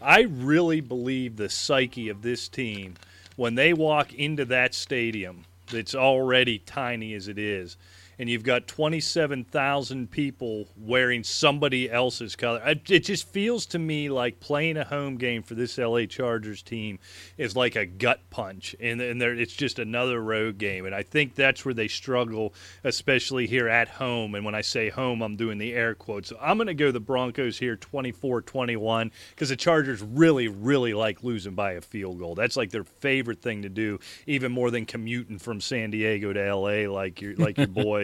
I 0.03 0.23
really 0.23 0.83
believe 0.83 1.37
the 1.37 1.49
psyche 1.49 2.11
of 2.11 2.21
this 2.21 2.49
team 2.49 2.97
when 3.37 3.55
they 3.55 3.73
walk 3.73 4.13
into 4.13 4.45
that 4.47 4.75
stadium 4.75 5.47
that's 5.71 5.95
already 5.95 6.59
tiny 6.59 7.15
as 7.15 7.29
it 7.29 7.39
is, 7.39 7.79
and 8.19 8.29
you've 8.29 8.43
got 8.43 8.67
27,000 8.67 10.11
people 10.11 10.69
wearing 10.77 11.25
somebody 11.25 11.91
else's 11.91 12.37
color. 12.37 12.63
It 12.65 13.05
just 13.05 13.29
feels 13.29 13.67
to 13.67 13.79
me 13.79 14.09
like 14.09 14.41
playing 14.41 14.77
a 14.77 14.85
home 14.85 15.17
game 15.17 15.43
for 15.43 15.55
this 15.55 15.79
LA 15.79 16.07
Chargers 16.07 16.63
team 16.63 16.99
is 17.37 17.57
like 17.57 17.77
a 17.77 17.87
gut 17.87 18.21
punch, 18.31 18.75
and, 18.81 19.01
and 19.01 19.23
it's 19.23 19.55
just 19.55 19.79
another 19.79 20.23
road 20.23 20.59
game. 20.59 20.87
And 20.87 20.95
I 20.95 21.03
think 21.03 21.35
that's 21.35 21.65
where 21.65 21.75
they 21.75 21.89
struggle, 21.89 22.55
especially 22.85 23.47
here 23.47 23.69
at 23.69 23.89
home. 23.89 24.35
And 24.35 24.45
when 24.45 24.55
I 24.55 24.61
say 24.61 24.91
home, 24.91 25.23
I'm 25.23 25.37
doing 25.37 25.59
the 25.59 25.75
air 25.75 25.95
quotes. 25.95 26.29
So 26.29 26.39
I'm 26.41 26.57
going 26.57 26.69
to 26.69 26.75
go 26.75 26.91
the 26.91 27.01
Broncos 27.01 27.59
here 27.59 27.77
24 27.77 28.43
21 28.43 29.11
because 29.31 29.49
the 29.49 29.57
Chargers 29.57 30.03
really, 30.03 30.49
really 30.49 30.95
like 30.95 31.23
losing 31.23 31.55
by 31.55 31.73
a 31.73 31.81
field 31.81 32.19
goal. 32.19 32.35
That's 32.35 32.57
like 32.57 32.71
their 32.71 32.85
favorite 32.85 33.43
thing 33.43 33.63
to 33.63 33.69
do, 33.69 33.99
even 34.27 34.53
more 34.53 34.71
than 34.71 34.87
commuting 34.87 35.39
from 35.39 35.61
San 35.61 35.91
Diego 35.91 36.33
to 36.33 36.55
LA 36.55 36.91
like 36.91 37.21
your, 37.21 37.35
like 37.37 37.59
your 37.59 37.67
boy. 37.67 38.04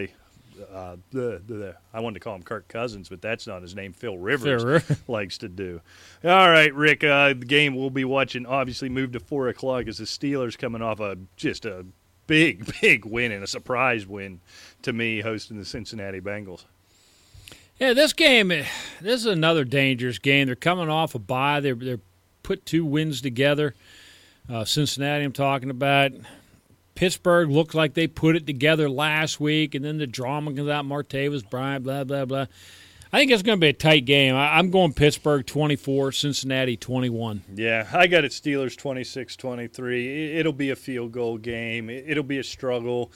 Uh, 0.61 0.97
the, 1.11 1.41
the, 1.45 1.53
the 1.53 1.75
I 1.93 1.99
wanted 1.99 2.15
to 2.15 2.19
call 2.21 2.35
him 2.35 2.43
Kirk 2.43 2.67
Cousins, 2.67 3.09
but 3.09 3.21
that's 3.21 3.47
not 3.47 3.61
his 3.61 3.75
name. 3.75 3.93
Phil 3.93 4.17
Rivers 4.17 4.63
Rivers. 4.63 4.99
likes 5.07 5.37
to 5.39 5.49
do. 5.49 5.81
All 6.23 6.49
right, 6.49 6.73
Rick. 6.73 7.03
Uh, 7.03 7.29
the 7.29 7.45
game 7.45 7.75
we'll 7.75 7.89
be 7.89 8.05
watching 8.05 8.45
obviously 8.45 8.89
moved 8.89 9.13
to 9.13 9.19
four 9.19 9.47
o'clock 9.47 9.87
as 9.87 9.97
the 9.97 10.05
Steelers 10.05 10.57
coming 10.57 10.81
off 10.81 10.99
a 10.99 11.17
just 11.35 11.65
a 11.65 11.85
big, 12.27 12.71
big 12.81 13.05
win 13.05 13.31
and 13.31 13.43
a 13.43 13.47
surprise 13.47 14.07
win 14.07 14.41
to 14.83 14.93
me, 14.93 15.21
hosting 15.21 15.57
the 15.57 15.65
Cincinnati 15.65 16.21
Bengals. 16.21 16.65
Yeah, 17.79 17.93
this 17.93 18.13
game, 18.13 18.51
eh, 18.51 18.65
this 19.01 19.21
is 19.21 19.25
another 19.25 19.63
dangerous 19.63 20.19
game. 20.19 20.45
They're 20.45 20.55
coming 20.55 20.89
off 20.89 21.15
a 21.15 21.19
bye. 21.19 21.59
They're 21.59 21.75
they're 21.75 21.99
put 22.43 22.65
two 22.65 22.85
wins 22.85 23.21
together. 23.21 23.75
Uh, 24.49 24.65
Cincinnati, 24.65 25.23
I'm 25.23 25.31
talking 25.31 25.69
about. 25.69 26.11
Pittsburgh 27.01 27.49
looked 27.49 27.73
like 27.73 27.95
they 27.95 28.05
put 28.05 28.35
it 28.35 28.45
together 28.45 28.87
last 28.87 29.39
week, 29.39 29.73
and 29.73 29.83
then 29.83 29.97
the 29.97 30.05
drama 30.05 30.53
comes 30.53 30.69
out. 30.69 30.85
Martavis 30.85 31.49
Bryant, 31.49 31.83
blah 31.83 32.03
blah 32.03 32.25
blah. 32.25 32.45
I 33.11 33.17
think 33.17 33.31
it's 33.31 33.41
going 33.41 33.57
to 33.57 33.59
be 33.59 33.69
a 33.69 33.73
tight 33.73 34.05
game. 34.05 34.35
I, 34.35 34.59
I'm 34.59 34.69
going 34.69 34.93
Pittsburgh 34.93 35.43
24, 35.43 36.11
Cincinnati 36.11 36.77
21. 36.77 37.41
Yeah, 37.55 37.89
I 37.91 38.05
got 38.05 38.23
it 38.23 38.31
Steelers 38.31 38.77
26-23. 38.77 40.35
It'll 40.35 40.53
be 40.53 40.69
a 40.69 40.75
field 40.75 41.11
goal 41.11 41.39
game. 41.39 41.89
It'll 41.89 42.21
be 42.21 42.37
a 42.37 42.43
struggle. 42.43 43.11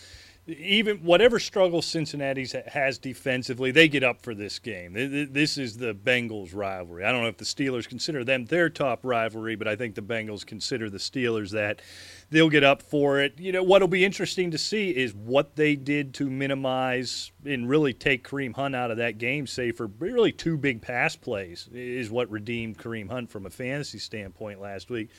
Even 0.48 0.98
whatever 0.98 1.40
struggle 1.40 1.82
Cincinnati 1.82 2.48
has 2.68 3.00
defensively, 3.00 3.72
they 3.72 3.88
get 3.88 4.04
up 4.04 4.22
for 4.22 4.36
this 4.36 4.60
game. 4.60 4.94
Th- 4.94 5.10
th- 5.10 5.30
This 5.32 5.58
is 5.58 5.78
the 5.78 5.96
Bengals 5.96 6.54
rivalry. 6.54 7.04
I 7.04 7.12
don't 7.12 7.24
know 7.24 7.30
if 7.30 7.38
the 7.38 7.46
Steelers 7.46 7.90
consider 7.90 8.24
them 8.24 8.46
their 8.46 8.70
top 8.70 9.00
rivalry, 9.04 9.56
but 9.56 9.68
I 9.68 9.76
think 9.76 9.96
the 9.96 10.02
Bengals 10.02 10.46
consider 10.46 10.88
the 10.90 11.00
Steelers 11.00 11.50
that. 11.52 11.82
They'll 12.30 12.50
get 12.50 12.64
up 12.64 12.82
for 12.82 13.22
it. 13.22 13.40
You 13.40 13.52
know, 13.52 13.64
what'll 13.64 13.88
be 13.88 14.04
interesting 14.04 14.52
to 14.52 14.58
see 14.58 14.90
is 14.90 15.14
what 15.14 15.56
they 15.56 15.76
did 15.76 16.14
to 16.16 16.30
minimize 16.30 17.32
and 17.46 17.70
really 17.70 17.94
take 17.94 18.28
Kareem 18.28 18.56
Hunt 18.56 18.76
out 18.76 18.90
of 18.92 18.98
that 18.98 19.18
game, 19.20 19.46
say 19.46 19.72
for 19.72 19.88
really 20.00 20.32
two 20.32 20.58
big 20.58 20.82
pass 20.82 21.16
plays, 21.16 21.70
is 21.72 22.10
what 22.10 22.30
redeemed 22.32 22.78
Kareem 22.80 23.10
Hunt 23.10 23.30
from 23.30 23.46
a 23.46 23.52
fantasy 23.52 24.00
standpoint 24.00 24.60
last 24.60 24.90
week. 24.90 25.10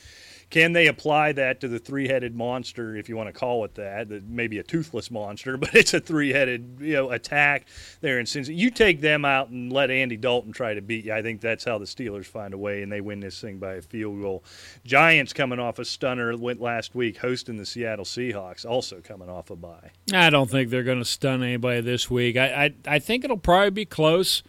Can 0.49 0.71
they 0.71 0.87
apply 0.87 1.33
that 1.33 1.59
to 1.61 1.67
the 1.67 1.79
three-headed 1.79 2.33
monster, 2.33 2.95
if 2.95 3.09
you 3.09 3.17
want 3.17 3.27
to 3.27 3.33
call 3.33 3.65
it 3.65 3.75
that? 3.75 4.07
maybe 4.27 4.59
a 4.59 4.63
toothless 4.63 5.11
monster, 5.11 5.57
but 5.57 5.75
it's 5.75 5.93
a 5.93 5.99
three-headed 5.99 6.77
you 6.79 6.93
know 6.93 7.11
attack 7.11 7.67
there 8.01 8.19
And 8.19 8.27
since 8.27 8.47
You 8.47 8.71
take 8.71 9.01
them 9.01 9.25
out 9.25 9.49
and 9.49 9.71
let 9.71 9.91
Andy 9.91 10.17
Dalton 10.17 10.53
try 10.53 10.73
to 10.73 10.81
beat 10.81 11.05
you. 11.05 11.13
I 11.13 11.21
think 11.21 11.41
that's 11.41 11.65
how 11.65 11.77
the 11.77 11.85
Steelers 11.85 12.25
find 12.25 12.53
a 12.53 12.57
way, 12.57 12.81
and 12.81 12.91
they 12.91 13.01
win 13.01 13.19
this 13.19 13.39
thing 13.41 13.57
by 13.57 13.73
a 13.73 13.81
field 13.81 14.21
goal. 14.21 14.43
Giants 14.85 15.33
coming 15.33 15.59
off 15.59 15.79
a 15.79 15.85
stunner 15.85 16.35
went 16.37 16.61
last 16.61 16.95
week, 16.95 17.17
hosting 17.17 17.57
the 17.57 17.65
Seattle 17.65 18.05
Seahawks, 18.05 18.65
also 18.65 19.01
coming 19.01 19.29
off 19.29 19.49
a 19.49 19.55
bye. 19.55 19.91
I 20.13 20.29
don't 20.29 20.49
think 20.49 20.69
they're 20.69 20.83
going 20.83 20.99
to 20.99 21.05
stun 21.05 21.43
anybody 21.43 21.81
this 21.81 22.09
week. 22.09 22.37
I, 22.37 22.65
I 22.65 22.95
I 22.95 22.99
think 22.99 23.23
it'll 23.23 23.37
probably 23.37 23.71
be 23.71 23.85
close. 23.85 24.43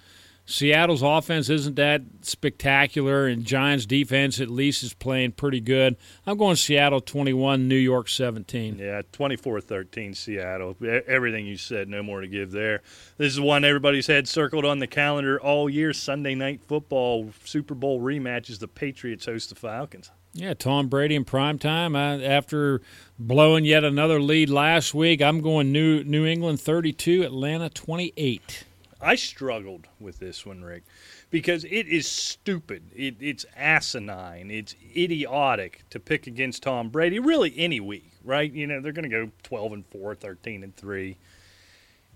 Seattle's 0.50 1.02
offense 1.02 1.50
isn't 1.50 1.76
that 1.76 2.00
spectacular, 2.22 3.26
and 3.26 3.44
Giants' 3.44 3.84
defense 3.84 4.40
at 4.40 4.48
least 4.48 4.82
is 4.82 4.94
playing 4.94 5.32
pretty 5.32 5.60
good. 5.60 5.94
I'm 6.26 6.38
going 6.38 6.56
Seattle 6.56 7.02
21, 7.02 7.68
New 7.68 7.76
York 7.76 8.08
17. 8.08 8.78
Yeah, 8.78 9.02
24-13 9.12 10.16
Seattle. 10.16 10.74
E- 10.82 10.86
Everything 11.06 11.46
you 11.46 11.58
said, 11.58 11.86
no 11.90 12.02
more 12.02 12.22
to 12.22 12.26
give 12.26 12.50
there. 12.50 12.80
This 13.18 13.34
is 13.34 13.40
one 13.40 13.62
everybody's 13.62 14.06
had 14.06 14.26
circled 14.26 14.64
on 14.64 14.78
the 14.78 14.86
calendar 14.86 15.38
all 15.38 15.68
year. 15.68 15.92
Sunday 15.92 16.34
night 16.34 16.62
football 16.66 17.28
Super 17.44 17.74
Bowl 17.74 18.00
rematch 18.00 18.48
as 18.48 18.58
the 18.58 18.68
Patriots 18.68 19.26
host 19.26 19.50
the 19.50 19.54
Falcons. 19.54 20.10
Yeah, 20.32 20.54
Tom 20.54 20.88
Brady 20.88 21.14
in 21.14 21.24
prime 21.26 21.58
time. 21.58 21.94
Uh, 21.94 22.20
after 22.20 22.80
blowing 23.18 23.66
yet 23.66 23.84
another 23.84 24.18
lead 24.18 24.48
last 24.48 24.94
week, 24.94 25.20
I'm 25.20 25.42
going 25.42 25.72
New 25.72 26.04
New 26.04 26.24
England 26.24 26.58
32, 26.60 27.22
Atlanta 27.22 27.68
28. 27.68 28.64
I 29.00 29.14
struggled 29.14 29.86
with 30.00 30.18
this 30.18 30.44
one, 30.44 30.64
Rick, 30.64 30.82
because 31.30 31.64
it 31.64 31.86
is 31.86 32.06
stupid. 32.08 32.90
It, 32.94 33.16
it's 33.20 33.46
asinine. 33.56 34.50
It's 34.50 34.74
idiotic 34.96 35.84
to 35.90 36.00
pick 36.00 36.26
against 36.26 36.64
Tom 36.64 36.88
Brady 36.88 37.18
really 37.20 37.54
any 37.56 37.78
week, 37.78 38.12
right? 38.24 38.52
You 38.52 38.66
know, 38.66 38.80
they're 38.80 38.92
going 38.92 39.08
to 39.08 39.26
go 39.26 39.30
12 39.44 39.72
and 39.72 39.86
4, 39.86 40.14
13 40.16 40.64
and 40.64 40.76
3. 40.76 41.16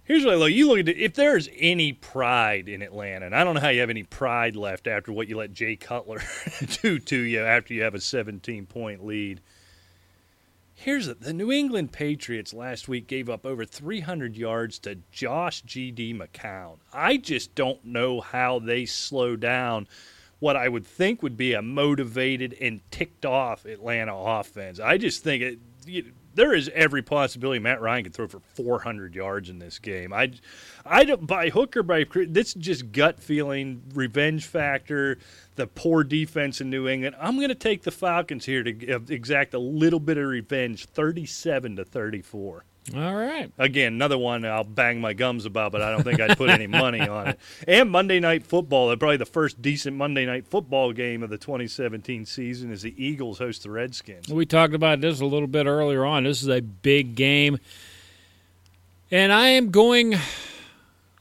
Here's 0.04 0.24
what 0.24 0.34
I 0.34 0.36
look. 0.36 0.50
You 0.50 0.68
look 0.68 0.80
at 0.80 0.88
it. 0.88 0.98
If 0.98 1.14
there's 1.14 1.48
any 1.56 1.92
pride 1.92 2.68
in 2.68 2.82
Atlanta, 2.82 3.26
and 3.26 3.36
I 3.36 3.44
don't 3.44 3.54
know 3.54 3.60
how 3.60 3.68
you 3.68 3.80
have 3.80 3.90
any 3.90 4.02
pride 4.02 4.56
left 4.56 4.88
after 4.88 5.12
what 5.12 5.28
you 5.28 5.36
let 5.36 5.52
Jay 5.52 5.76
Cutler 5.76 6.20
do 6.82 6.98
to 6.98 7.16
you 7.16 7.40
after 7.40 7.72
you 7.72 7.82
have 7.82 7.94
a 7.94 8.00
17 8.00 8.66
point 8.66 9.04
lead. 9.04 9.40
Here's 10.84 11.06
it. 11.06 11.20
The 11.20 11.32
New 11.32 11.52
England 11.52 11.92
Patriots 11.92 12.52
last 12.52 12.88
week 12.88 13.06
gave 13.06 13.30
up 13.30 13.46
over 13.46 13.64
300 13.64 14.36
yards 14.36 14.80
to 14.80 14.98
Josh 15.12 15.62
G.D. 15.62 16.12
McCown. 16.14 16.78
I 16.92 17.18
just 17.18 17.54
don't 17.54 17.84
know 17.84 18.20
how 18.20 18.58
they 18.58 18.84
slow 18.86 19.36
down 19.36 19.86
what 20.40 20.56
I 20.56 20.68
would 20.68 20.84
think 20.84 21.22
would 21.22 21.36
be 21.36 21.52
a 21.52 21.62
motivated 21.62 22.56
and 22.60 22.80
ticked 22.90 23.24
off 23.24 23.64
Atlanta 23.64 24.12
offense. 24.12 24.80
I 24.80 24.98
just 24.98 25.22
think 25.22 25.60
it. 25.86 26.06
There 26.34 26.54
is 26.54 26.70
every 26.74 27.02
possibility 27.02 27.58
Matt 27.58 27.80
Ryan 27.80 28.04
could 28.04 28.14
throw 28.14 28.26
for 28.26 28.40
400 28.40 29.14
yards 29.14 29.50
in 29.50 29.58
this 29.58 29.78
game. 29.78 30.12
I, 30.12 30.32
I 30.84 31.04
don't 31.04 31.26
by 31.26 31.50
hook 31.50 31.76
or 31.76 31.82
by. 31.82 32.04
This 32.28 32.48
is 32.48 32.54
just 32.54 32.92
gut 32.92 33.20
feeling, 33.20 33.82
revenge 33.94 34.46
factor, 34.46 35.18
the 35.56 35.66
poor 35.66 36.04
defense 36.04 36.60
in 36.60 36.70
New 36.70 36.88
England. 36.88 37.16
I'm 37.20 37.36
going 37.36 37.48
to 37.48 37.54
take 37.54 37.82
the 37.82 37.90
Falcons 37.90 38.44
here 38.44 38.62
to 38.62 38.92
uh, 38.92 39.00
exact 39.08 39.54
a 39.54 39.58
little 39.58 40.00
bit 40.00 40.18
of 40.18 40.26
revenge, 40.26 40.86
37 40.86 41.76
to 41.76 41.84
34. 41.84 42.64
All 42.94 43.14
right. 43.14 43.50
Again, 43.58 43.94
another 43.94 44.18
one 44.18 44.44
I'll 44.44 44.64
bang 44.64 45.00
my 45.00 45.12
gums 45.12 45.46
about, 45.46 45.70
but 45.70 45.82
I 45.82 45.92
don't 45.92 46.02
think 46.02 46.20
I'd 46.20 46.36
put 46.36 46.50
any 46.50 46.66
money 46.66 47.00
on 47.08 47.28
it. 47.28 47.40
And 47.68 47.90
Monday 47.90 48.18
Night 48.18 48.44
Football, 48.44 48.90
uh, 48.90 48.96
probably 48.96 49.16
the 49.16 49.24
first 49.24 49.62
decent 49.62 49.96
Monday 49.96 50.26
Night 50.26 50.46
Football 50.46 50.92
game 50.92 51.22
of 51.22 51.30
the 51.30 51.38
2017 51.38 52.26
season, 52.26 52.72
is 52.72 52.82
the 52.82 52.94
Eagles 53.02 53.38
host 53.38 53.62
the 53.62 53.70
Redskins. 53.70 54.28
We 54.28 54.46
talked 54.46 54.74
about 54.74 55.00
this 55.00 55.20
a 55.20 55.26
little 55.26 55.46
bit 55.46 55.66
earlier 55.66 56.04
on. 56.04 56.24
This 56.24 56.42
is 56.42 56.48
a 56.48 56.60
big 56.60 57.14
game. 57.14 57.58
And 59.10 59.32
I 59.32 59.48
am 59.48 59.70
going 59.70 60.14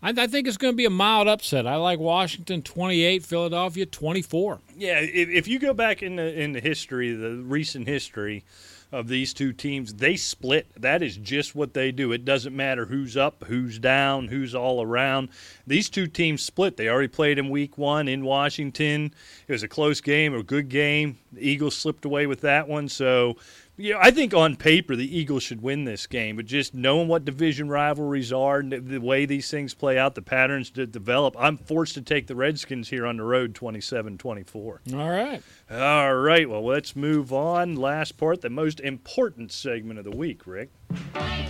I, 0.02 0.10
I 0.10 0.28
think 0.28 0.48
it's 0.48 0.58
going 0.58 0.74
to 0.74 0.78
be 0.78 0.86
a 0.86 0.90
mild 0.90 1.28
upset. 1.28 1.68
I 1.68 1.76
like 1.76 2.00
Washington 2.00 2.62
28, 2.62 3.24
Philadelphia 3.24 3.86
24. 3.86 4.60
Yeah, 4.76 5.00
if, 5.00 5.30
if 5.30 5.48
you 5.48 5.60
go 5.60 5.74
back 5.74 6.02
in 6.02 6.16
the 6.16 6.42
in 6.42 6.54
the 6.54 6.60
history, 6.60 7.14
the 7.14 7.36
recent 7.36 7.88
history 7.88 8.44
of 8.92 9.08
these 9.08 9.34
two 9.34 9.54
teams, 9.54 9.94
they 9.96 10.16
split. 10.18 10.68
That 10.80 11.02
is 11.02 11.16
just 11.18 11.56
what 11.56 11.74
they 11.74 11.92
do. 11.92 12.12
It 12.12 12.26
doesn't 12.26 12.56
matter 12.56 12.86
who's 12.86 13.16
up, 13.16 13.46
who's 13.48 13.80
down, 13.80 14.28
who's 14.28 14.54
all 14.54 14.82
around. 14.82 15.30
These 15.66 15.90
two 15.90 16.08
teams 16.08 16.42
split. 16.42 16.78
They 16.78 16.90
already 16.90 17.08
played 17.08 17.40
in 17.40 17.50
week 17.50 17.78
one 17.78 18.08
in 18.08 18.26
Washington. 18.26 19.14
It 19.48 19.52
was 19.52 19.64
a 19.64 19.68
close 19.68 20.02
game, 20.02 20.36
a 20.36 20.44
good 20.44 20.70
game. 20.70 21.20
The 21.32 21.48
Eagles 21.48 21.76
slipped 21.76 22.06
away 22.06 22.28
with 22.28 22.42
that 22.42 22.68
one. 22.68 22.90
So 22.90 23.38
yeah, 23.77 23.98
I 23.99 24.11
think 24.11 24.34
on 24.34 24.56
paper 24.56 24.95
the 24.95 25.18
Eagles 25.18 25.43
should 25.43 25.61
win 25.61 25.85
this 25.85 26.07
game, 26.07 26.35
but 26.35 26.45
just 26.45 26.73
knowing 26.73 27.07
what 27.07 27.26
division 27.26 27.69
rivalries 27.69 28.31
are 28.31 28.60
and 28.60 28.72
the 28.72 28.99
way 28.99 29.26
these 29.26 29.49
things 29.49 29.73
play 29.73 29.98
out, 29.98 30.15
the 30.15 30.22
patterns 30.22 30.72
that 30.72 30.91
develop, 30.91 31.35
I'm 31.39 31.57
forced 31.57 31.93
to 31.95 32.02
take 32.02 32.27
the 32.27 32.35
Redskins 32.35 32.89
here 32.89 33.06
on 33.06 33.18
the 33.18 33.23
road 33.23 33.56
27 33.56 34.18
24. 34.18 34.81
All 34.93 35.10
right. 35.10 35.41
All 35.69 36.15
right, 36.15 36.49
well, 36.49 36.65
let's 36.65 36.95
move 36.95 37.34
on. 37.34 37.76
Last 37.76 38.18
part, 38.18 38.41
the 38.41 38.49
most 38.49 38.80
important 38.80 39.52
segment 39.52 39.99
of 39.99 40.06
the 40.06 40.15
week, 40.15 40.45
Rick. 40.45 40.72
Oh, 41.15 41.41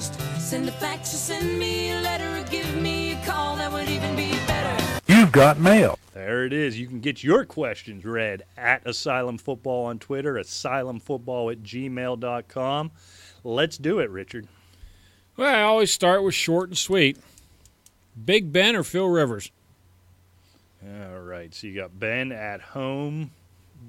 just 0.00 0.18
send 0.40 0.68
a 0.68 0.72
fax 0.72 1.12
or 1.12 1.18
send 1.18 1.58
me 1.58 1.92
a 1.92 2.00
letter 2.00 2.38
or 2.38 2.42
give 2.44 2.80
me 2.80 3.12
a 3.12 3.26
call. 3.26 3.56
That 3.56 3.70
would 3.70 3.82
even 3.82 3.92
be 3.92 3.98
better. 3.98 3.99
You've 5.20 5.32
got 5.32 5.60
mail. 5.60 5.98
There 6.14 6.46
it 6.46 6.54
is. 6.54 6.80
You 6.80 6.86
can 6.86 7.00
get 7.00 7.22
your 7.22 7.44
questions 7.44 8.06
read 8.06 8.42
at 8.56 8.80
Asylum 8.86 9.36
Football 9.36 9.84
on 9.84 9.98
Twitter, 9.98 10.36
asylumfootball 10.36 11.52
at 11.52 11.62
gmail.com. 11.62 12.90
Let's 13.44 13.76
do 13.76 13.98
it, 13.98 14.08
Richard. 14.08 14.48
Well, 15.36 15.54
I 15.54 15.60
always 15.60 15.92
start 15.92 16.24
with 16.24 16.34
short 16.34 16.70
and 16.70 16.78
sweet. 16.78 17.18
Big 18.24 18.50
Ben 18.50 18.74
or 18.74 18.82
Phil 18.82 19.08
Rivers? 19.08 19.50
All 20.82 21.20
right. 21.20 21.54
So 21.54 21.66
you 21.66 21.74
got 21.74 22.00
Ben 22.00 22.32
at 22.32 22.62
home 22.62 23.30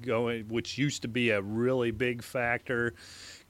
going, 0.02 0.48
which 0.48 0.76
used 0.76 1.00
to 1.00 1.08
be 1.08 1.30
a 1.30 1.40
really 1.40 1.92
big 1.92 2.22
factor 2.22 2.92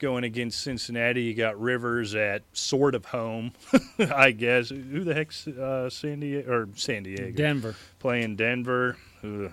going 0.02 0.24
against 0.24 0.60
Cincinnati. 0.60 1.22
You 1.22 1.34
got 1.34 1.58
Rivers 1.58 2.14
at 2.14 2.42
sort 2.52 2.94
of 2.94 3.06
home, 3.06 3.52
I 3.98 4.32
guess. 4.32 4.68
Who 4.68 5.04
the 5.04 5.14
heck's 5.14 5.46
uh, 5.46 5.88
San 5.88 6.20
Diego 6.20 6.52
or 6.52 6.68
San 6.74 7.04
Diego? 7.04 7.30
Denver 7.30 7.76
playing 7.98 8.36
Denver. 8.36 8.98
Ugh. 9.24 9.52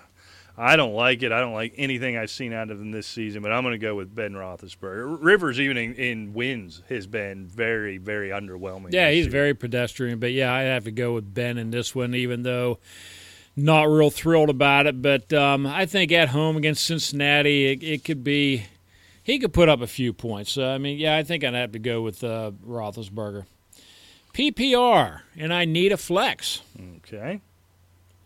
I 0.57 0.75
don't 0.75 0.93
like 0.93 1.23
it. 1.23 1.31
I 1.31 1.39
don't 1.39 1.53
like 1.53 1.75
anything 1.77 2.17
I've 2.17 2.29
seen 2.29 2.51
out 2.51 2.69
of 2.69 2.81
him 2.81 2.91
this 2.91 3.07
season, 3.07 3.41
but 3.41 3.53
I'm 3.53 3.63
going 3.63 3.71
to 3.71 3.77
go 3.77 3.95
with 3.95 4.13
Ben 4.13 4.33
Roethlisberger. 4.33 5.17
Rivers, 5.21 5.57
even 5.57 5.77
in, 5.77 5.93
in 5.93 6.33
wins, 6.33 6.81
has 6.89 7.07
been 7.07 7.47
very, 7.47 7.97
very 7.97 8.29
underwhelming. 8.29 8.91
Yeah, 8.91 9.09
he's 9.09 9.27
year. 9.27 9.31
very 9.31 9.53
pedestrian, 9.53 10.19
but 10.19 10.33
yeah, 10.33 10.53
I 10.53 10.63
have 10.63 10.83
to 10.83 10.91
go 10.91 11.13
with 11.13 11.33
Ben 11.33 11.57
in 11.57 11.71
this 11.71 11.95
one, 11.95 12.13
even 12.13 12.43
though 12.43 12.79
not 13.55 13.83
real 13.83 14.09
thrilled 14.09 14.49
about 14.49 14.85
it. 14.85 15.01
But 15.01 15.31
um, 15.31 15.65
I 15.65 15.85
think 15.85 16.11
at 16.11 16.27
home 16.27 16.57
against 16.57 16.85
Cincinnati, 16.85 17.71
it, 17.71 17.81
it, 17.81 18.03
could 18.03 18.25
be 18.25 18.65
he 19.29 19.37
could 19.37 19.53
put 19.53 19.69
up 19.69 19.81
a 19.81 19.87
few 19.87 20.11
points. 20.11 20.51
So, 20.51 20.67
I 20.67 20.79
mean, 20.79 20.97
yeah, 20.97 21.15
I 21.15 21.23
think 21.23 21.43
I'd 21.43 21.53
have 21.53 21.73
to 21.73 21.79
go 21.79 22.01
with 22.01 22.23
uh, 22.23 22.51
Roethlisberger. 22.65 23.45
PPR, 24.33 25.21
and 25.37 25.53
I 25.53 25.65
need 25.65 25.91
a 25.91 25.97
flex. 25.97 26.61
Okay. 26.97 27.41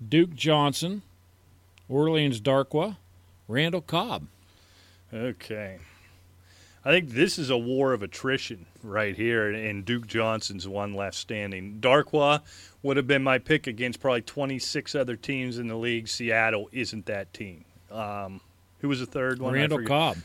Duke 0.08 0.34
Johnson, 0.34 1.02
Orleans 1.90 2.40
Darkwa, 2.40 2.98
Randall 3.48 3.82
Cobb. 3.82 4.28
Okay. 5.14 5.80
I 6.86 6.90
think 6.90 7.10
this 7.10 7.38
is 7.38 7.50
a 7.50 7.58
war 7.58 7.94
of 7.94 8.02
attrition 8.02 8.66
right 8.82 9.16
here, 9.16 9.50
and 9.50 9.86
Duke 9.86 10.08
Johnson's 10.08 10.68
one 10.68 10.94
left 10.94 11.16
standing. 11.16 11.80
Darkwa 11.80 12.42
would 12.82 12.98
have 12.98 13.08
been 13.08 13.24
my 13.24 13.40
pick 13.40 13.68
against 13.68 14.00
probably 14.00 14.22
26 14.22 14.96
other 14.96 15.16
teams 15.16 15.58
in 15.58 15.68
the 15.68 15.76
league. 15.76 16.08
Seattle 16.08 16.70
isn't 16.72 17.06
that 17.06 17.34
team. 17.34 17.64
Um, 17.92 18.42
who 18.80 18.90
was 18.90 19.00
the 19.00 19.06
third 19.06 19.40
one? 19.40 19.54
Randall 19.54 19.84
Cobb. 19.84 20.18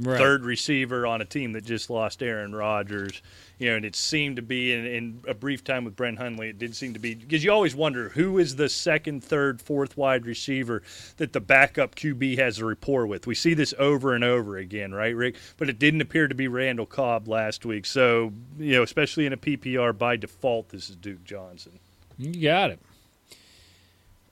Right. 0.00 0.18
Third 0.18 0.44
receiver 0.44 1.06
on 1.06 1.20
a 1.20 1.24
team 1.24 1.52
that 1.52 1.64
just 1.64 1.90
lost 1.90 2.22
Aaron 2.22 2.54
Rodgers 2.54 3.20
you 3.58 3.70
know, 3.70 3.76
and 3.76 3.84
it 3.84 3.96
seemed 3.96 4.36
to 4.36 4.42
be 4.42 4.72
in, 4.72 4.86
in, 4.86 5.22
a 5.26 5.34
brief 5.34 5.64
time 5.64 5.84
with 5.84 5.96
Brett 5.96 6.16
Hundley, 6.16 6.48
it 6.48 6.58
did 6.58 6.76
seem 6.76 6.94
to 6.94 7.00
be 7.00 7.14
because 7.14 7.42
you 7.42 7.50
always 7.50 7.74
wonder 7.74 8.10
who 8.10 8.38
is 8.38 8.56
the 8.56 8.68
second, 8.68 9.22
third, 9.22 9.60
fourth 9.60 9.96
wide 9.96 10.26
receiver 10.26 10.82
that 11.16 11.32
the 11.32 11.40
backup 11.40 11.96
QB 11.96 12.38
has 12.38 12.58
a 12.58 12.64
rapport 12.64 13.06
with. 13.06 13.26
We 13.26 13.34
see 13.34 13.54
this 13.54 13.74
over 13.78 14.14
and 14.14 14.22
over 14.22 14.56
again, 14.56 14.92
right, 14.92 15.14
Rick? 15.14 15.36
But 15.56 15.68
it 15.68 15.78
didn't 15.78 16.00
appear 16.00 16.28
to 16.28 16.34
be 16.34 16.46
Randall 16.46 16.86
Cobb 16.86 17.26
last 17.26 17.66
week. 17.66 17.84
So, 17.84 18.32
you 18.58 18.76
know, 18.76 18.84
especially 18.84 19.26
in 19.26 19.32
a 19.32 19.36
PPR 19.36 19.96
by 19.96 20.16
default, 20.16 20.68
this 20.68 20.88
is 20.88 20.96
Duke 20.96 21.24
Johnson. 21.24 21.80
You 22.16 22.40
got 22.40 22.70
it. 22.70 22.80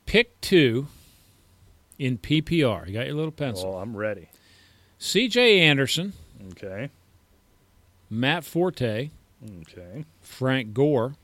Pick 0.06 0.40
two 0.40 0.86
in 1.98 2.18
PPR. 2.18 2.86
You 2.86 2.94
got 2.94 3.06
your 3.06 3.16
little 3.16 3.32
pencil. 3.32 3.74
Oh, 3.74 3.78
I'm 3.78 3.96
ready. 3.96 4.28
C.J. 4.98 5.60
Anderson. 5.60 6.12
Okay. 6.52 6.90
Matt 8.08 8.44
Forte, 8.44 9.10
okay, 9.62 10.04
Frank 10.20 10.72
Gore, 10.72 11.14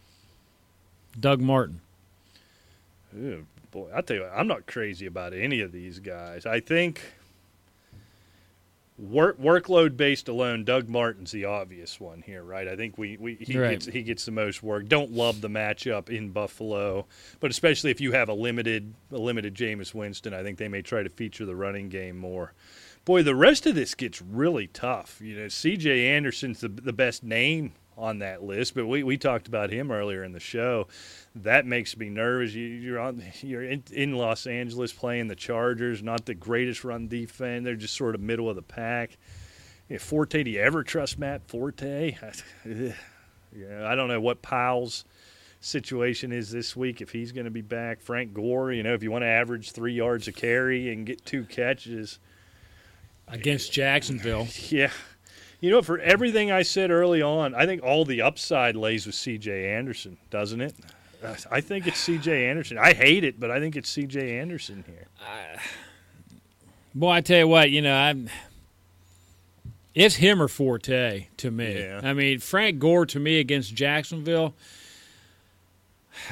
Doug 1.19 1.40
Martin. 1.40 1.81
Ew, 3.16 3.47
boy, 3.70 3.89
I 3.94 4.01
tell 4.01 4.16
you, 4.16 4.23
what, 4.23 4.32
I'm 4.35 4.49
not 4.49 4.66
crazy 4.66 5.07
about 5.07 5.32
any 5.32 5.61
of 5.61 5.70
these 5.70 6.01
guys. 6.01 6.44
I 6.44 6.59
think 6.59 7.01
work 8.99 9.40
workload 9.40 9.97
based 9.97 10.28
alone, 10.28 10.65
Doug 10.65 10.89
Martin's 10.89 11.31
the 11.31 11.44
obvious 11.44 12.01
one 12.01 12.20
here, 12.23 12.43
right? 12.43 12.66
I 12.66 12.74
think 12.74 12.99
we, 12.99 13.16
we 13.16 13.36
he 13.36 13.57
right. 13.57 13.70
gets 13.70 13.86
he 13.86 14.03
gets 14.03 14.24
the 14.24 14.32
most 14.32 14.61
work. 14.61 14.89
Don't 14.89 15.12
love 15.12 15.40
the 15.40 15.49
matchup 15.49 16.09
in 16.09 16.31
Buffalo, 16.31 17.07
but 17.39 17.53
especially 17.53 17.93
if 17.93 18.01
you 18.01 18.11
have 18.11 18.28
a 18.28 18.35
limited 18.35 18.93
a 19.12 19.19
limited 19.19 19.55
Jameis 19.55 19.94
Winston, 19.94 20.35
I 20.35 20.43
think 20.43 20.59
they 20.59 20.69
may 20.69 20.82
try 20.82 21.05
to 21.05 21.11
feature 21.11 21.47
the 21.47 21.55
running 21.55 21.90
game 21.90 22.16
more 22.16 22.55
boy, 23.05 23.23
the 23.23 23.35
rest 23.35 23.66
of 23.66 23.74
this 23.74 23.95
gets 23.95 24.23
really 24.23 24.66
tough. 24.66 25.20
You 25.20 25.37
know, 25.37 25.49
C.J. 25.49 26.09
Anderson's 26.09 26.61
the, 26.61 26.69
the 26.69 26.93
best 26.93 27.23
name 27.23 27.73
on 27.97 28.20
that 28.20 28.43
list, 28.43 28.74
but 28.74 28.87
we, 28.87 29.03
we 29.03 29.19
talked 29.19 29.49
about 29.49 29.70
him 29.70 29.91
earlier 29.91 30.24
in 30.24 30.33
the 30.33 30.41
show. 30.41 30.89
That 31.35 31.66
makes 31.66 31.97
me 31.97 32.09
nervous. 32.09 32.55
You, 32.55 32.97
are 32.97 33.01
on 33.01 33.23
you're 33.43 33.65
in, 33.65 33.85
in, 33.93 34.15
Los 34.15 34.47
Angeles 34.47 34.93
playing 34.93 35.29
the 35.29 35.37
Chargers, 35.37 36.03
not 36.03 36.24
the 36.24 36.35
greatest 36.35 36.85
run 36.85 37.09
defense. 37.09 37.65
They're 37.65 37.77
just 37.77 37.97
sort 37.97 38.15
of 38.15 38.20
middle 38.20 38.49
of 38.49 38.57
the 38.57 38.62
pack. 38.62 39.19
Yeah, 39.89 39.99
Forte, 39.99 40.43
do 40.43 40.51
you 40.51 40.61
ever 40.61 40.83
trust 40.83 41.19
Matt 41.19 41.47
Forte? 41.47 42.16
yeah, 42.65 43.87
I 43.87 43.95
don't 43.95 44.09
know 44.09 44.20
what 44.20 44.41
Powell's 44.41 45.05
situation 45.61 46.33
is 46.33 46.51
this 46.51 46.74
week 46.74 47.01
if 47.01 47.11
he's 47.11 47.31
going 47.31 47.45
to 47.45 47.51
be 47.51 47.61
back. 47.61 48.01
Frank 48.01 48.33
Gore, 48.33 48.73
you 48.73 48.83
know, 48.83 48.95
if 48.95 49.03
you 49.03 49.11
want 49.11 49.23
to 49.23 49.29
average 49.29 49.73
three 49.73 49.93
yards 49.93 50.29
a 50.29 50.33
carry 50.33 50.91
and 50.93 51.05
get 51.05 51.24
two 51.27 51.45
catches– 51.45 52.19
against 53.33 53.73
Jacksonville. 53.73 54.47
Yeah. 54.69 54.91
You 55.61 55.71
know, 55.71 55.83
for 55.83 55.99
everything 56.01 56.51
I 56.51 56.63
said 56.63 56.91
early 56.91 57.23
on, 57.23 57.55
I 57.55 57.67
think 57.67 57.83
all 57.83 58.05
the 58.05 58.21
upside 58.21 58.75
lays 58.77 59.07
with 59.07 59.15
C.J. 59.15 59.73
Anderson, 59.73 60.19
doesn't 60.31 60.61
it? 60.61 60.75
I 61.51 61.61
think 61.61 61.87
it's 61.87 62.01
C.J. 62.01 62.49
Anderson. 62.49 62.79
I 62.79 62.93
hate 62.93 63.23
it, 63.23 63.39
but 63.39 63.51
I 63.51 63.61
think 63.61 63.77
it's 63.77 63.89
C.J. 63.89 64.41
Anderson 64.41 64.85
here. 64.87 65.07
Uh, 65.21 65.59
boy, 66.95 67.11
I 67.11 67.21
tell 67.21 67.39
you 67.39 67.49
what, 67.49 67.71
you 67.71 67.81
know, 67.81 67.95
I'm. 67.95 68.29
It's 69.95 70.17
him 70.17 70.43
or 70.43 70.49
Forte 70.49 71.29
to 71.37 71.51
me. 71.51 71.79
Yeah. 71.79 72.01
I 72.03 72.15
mean, 72.15 72.41
Frank 72.41 72.79
Gore 72.79 73.07
to 73.07 73.21
me 73.21 73.39
against 73.39 73.75
Jacksonville 73.75 74.55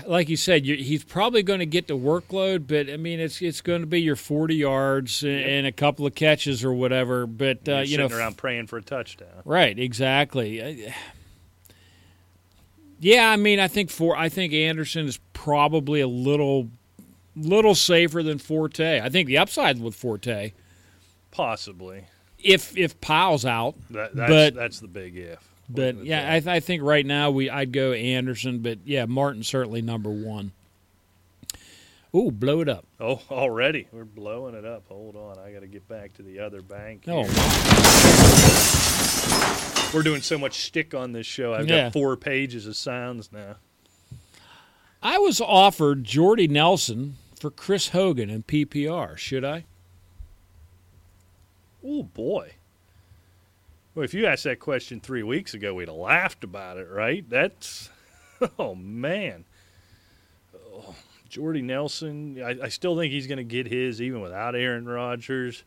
like 0.06 0.28
you 0.28 0.36
said, 0.36 0.66
you, 0.66 0.76
he's 0.76 1.04
probably 1.04 1.42
going 1.42 1.60
to 1.60 1.66
get 1.66 1.88
the 1.88 1.96
workload, 1.96 2.66
but 2.66 2.90
I 2.90 2.96
mean, 2.96 3.20
it's 3.20 3.40
it's 3.40 3.60
going 3.60 3.80
to 3.80 3.86
be 3.86 4.00
your 4.00 4.16
forty 4.16 4.56
yards 4.56 5.22
and, 5.22 5.40
and 5.40 5.66
a 5.66 5.72
couple 5.72 6.06
of 6.06 6.14
catches 6.14 6.64
or 6.64 6.72
whatever. 6.72 7.26
But 7.26 7.68
uh, 7.68 7.78
you 7.78 7.96
know, 7.98 8.08
sitting 8.08 8.18
around 8.18 8.36
praying 8.36 8.66
for 8.66 8.78
a 8.78 8.82
touchdown. 8.82 9.42
Right, 9.44 9.78
exactly. 9.78 10.92
Yeah, 12.98 13.30
I 13.30 13.36
mean, 13.36 13.58
I 13.60 13.68
think 13.68 13.90
for 13.90 14.16
I 14.16 14.28
think 14.28 14.52
Anderson 14.52 15.06
is 15.06 15.18
probably 15.32 16.00
a 16.00 16.08
little 16.08 16.70
little 17.34 17.74
safer 17.74 18.22
than 18.22 18.38
Forte. 18.38 19.00
I 19.00 19.08
think 19.08 19.26
the 19.26 19.38
upside 19.38 19.80
with 19.80 19.94
Forte, 19.94 20.52
possibly, 21.30 22.04
if 22.38 22.76
if 22.76 23.00
Powell's 23.00 23.46
out. 23.46 23.74
That, 23.90 24.14
that's, 24.14 24.30
but 24.30 24.54
that's 24.54 24.80
the 24.80 24.88
big 24.88 25.16
if. 25.16 25.49
But 25.72 26.04
yeah, 26.04 26.26
I, 26.26 26.40
th- 26.40 26.48
I, 26.48 26.60
think 26.60 26.82
right 26.82 27.06
now 27.06 27.30
we 27.30 27.48
I'd 27.48 27.72
go 27.72 27.92
Anderson, 27.92 28.58
but 28.58 28.78
yeah, 28.84 29.04
Martin 29.06 29.42
certainly 29.42 29.82
number 29.82 30.10
one. 30.10 30.52
Ooh, 32.14 32.32
blow 32.32 32.60
it 32.60 32.68
up! 32.68 32.86
Oh, 32.98 33.20
already 33.30 33.86
we're 33.92 34.04
blowing 34.04 34.54
it 34.56 34.64
up. 34.64 34.84
Hold 34.88 35.14
on, 35.14 35.38
I 35.38 35.52
got 35.52 35.60
to 35.60 35.68
get 35.68 35.86
back 35.88 36.12
to 36.14 36.22
the 36.22 36.40
other 36.40 36.60
bank. 36.60 37.04
Oh, 37.06 37.22
here. 37.22 37.32
Oh, 39.32 39.90
we're 39.94 40.02
doing 40.02 40.22
so 40.22 40.38
much 40.38 40.64
stick 40.64 40.92
on 40.94 41.12
this 41.12 41.26
show. 41.26 41.54
I've 41.54 41.68
yeah. 41.68 41.84
got 41.84 41.92
four 41.92 42.16
pages 42.16 42.66
of 42.66 42.74
sounds 42.76 43.30
now. 43.32 43.56
I 45.02 45.18
was 45.18 45.40
offered 45.40 46.04
Jordy 46.04 46.48
Nelson 46.48 47.16
for 47.38 47.50
Chris 47.50 47.88
Hogan 47.88 48.28
in 48.28 48.42
PPR. 48.42 49.16
Should 49.16 49.44
I? 49.44 49.64
Oh 51.84 52.02
boy. 52.02 52.54
Well, 54.00 54.06
if 54.06 54.14
you 54.14 54.24
asked 54.24 54.44
that 54.44 54.60
question 54.60 54.98
three 54.98 55.22
weeks 55.22 55.52
ago, 55.52 55.74
we'd 55.74 55.88
have 55.88 55.94
laughed 55.94 56.42
about 56.42 56.78
it, 56.78 56.88
right? 56.88 57.22
That's, 57.28 57.90
oh 58.58 58.74
man. 58.74 59.44
Oh, 60.56 60.94
Jordy 61.28 61.60
Nelson, 61.60 62.42
I, 62.42 62.56
I 62.62 62.68
still 62.70 62.96
think 62.96 63.12
he's 63.12 63.26
going 63.26 63.36
to 63.36 63.44
get 63.44 63.66
his 63.66 64.00
even 64.00 64.22
without 64.22 64.54
Aaron 64.54 64.86
Rodgers. 64.86 65.64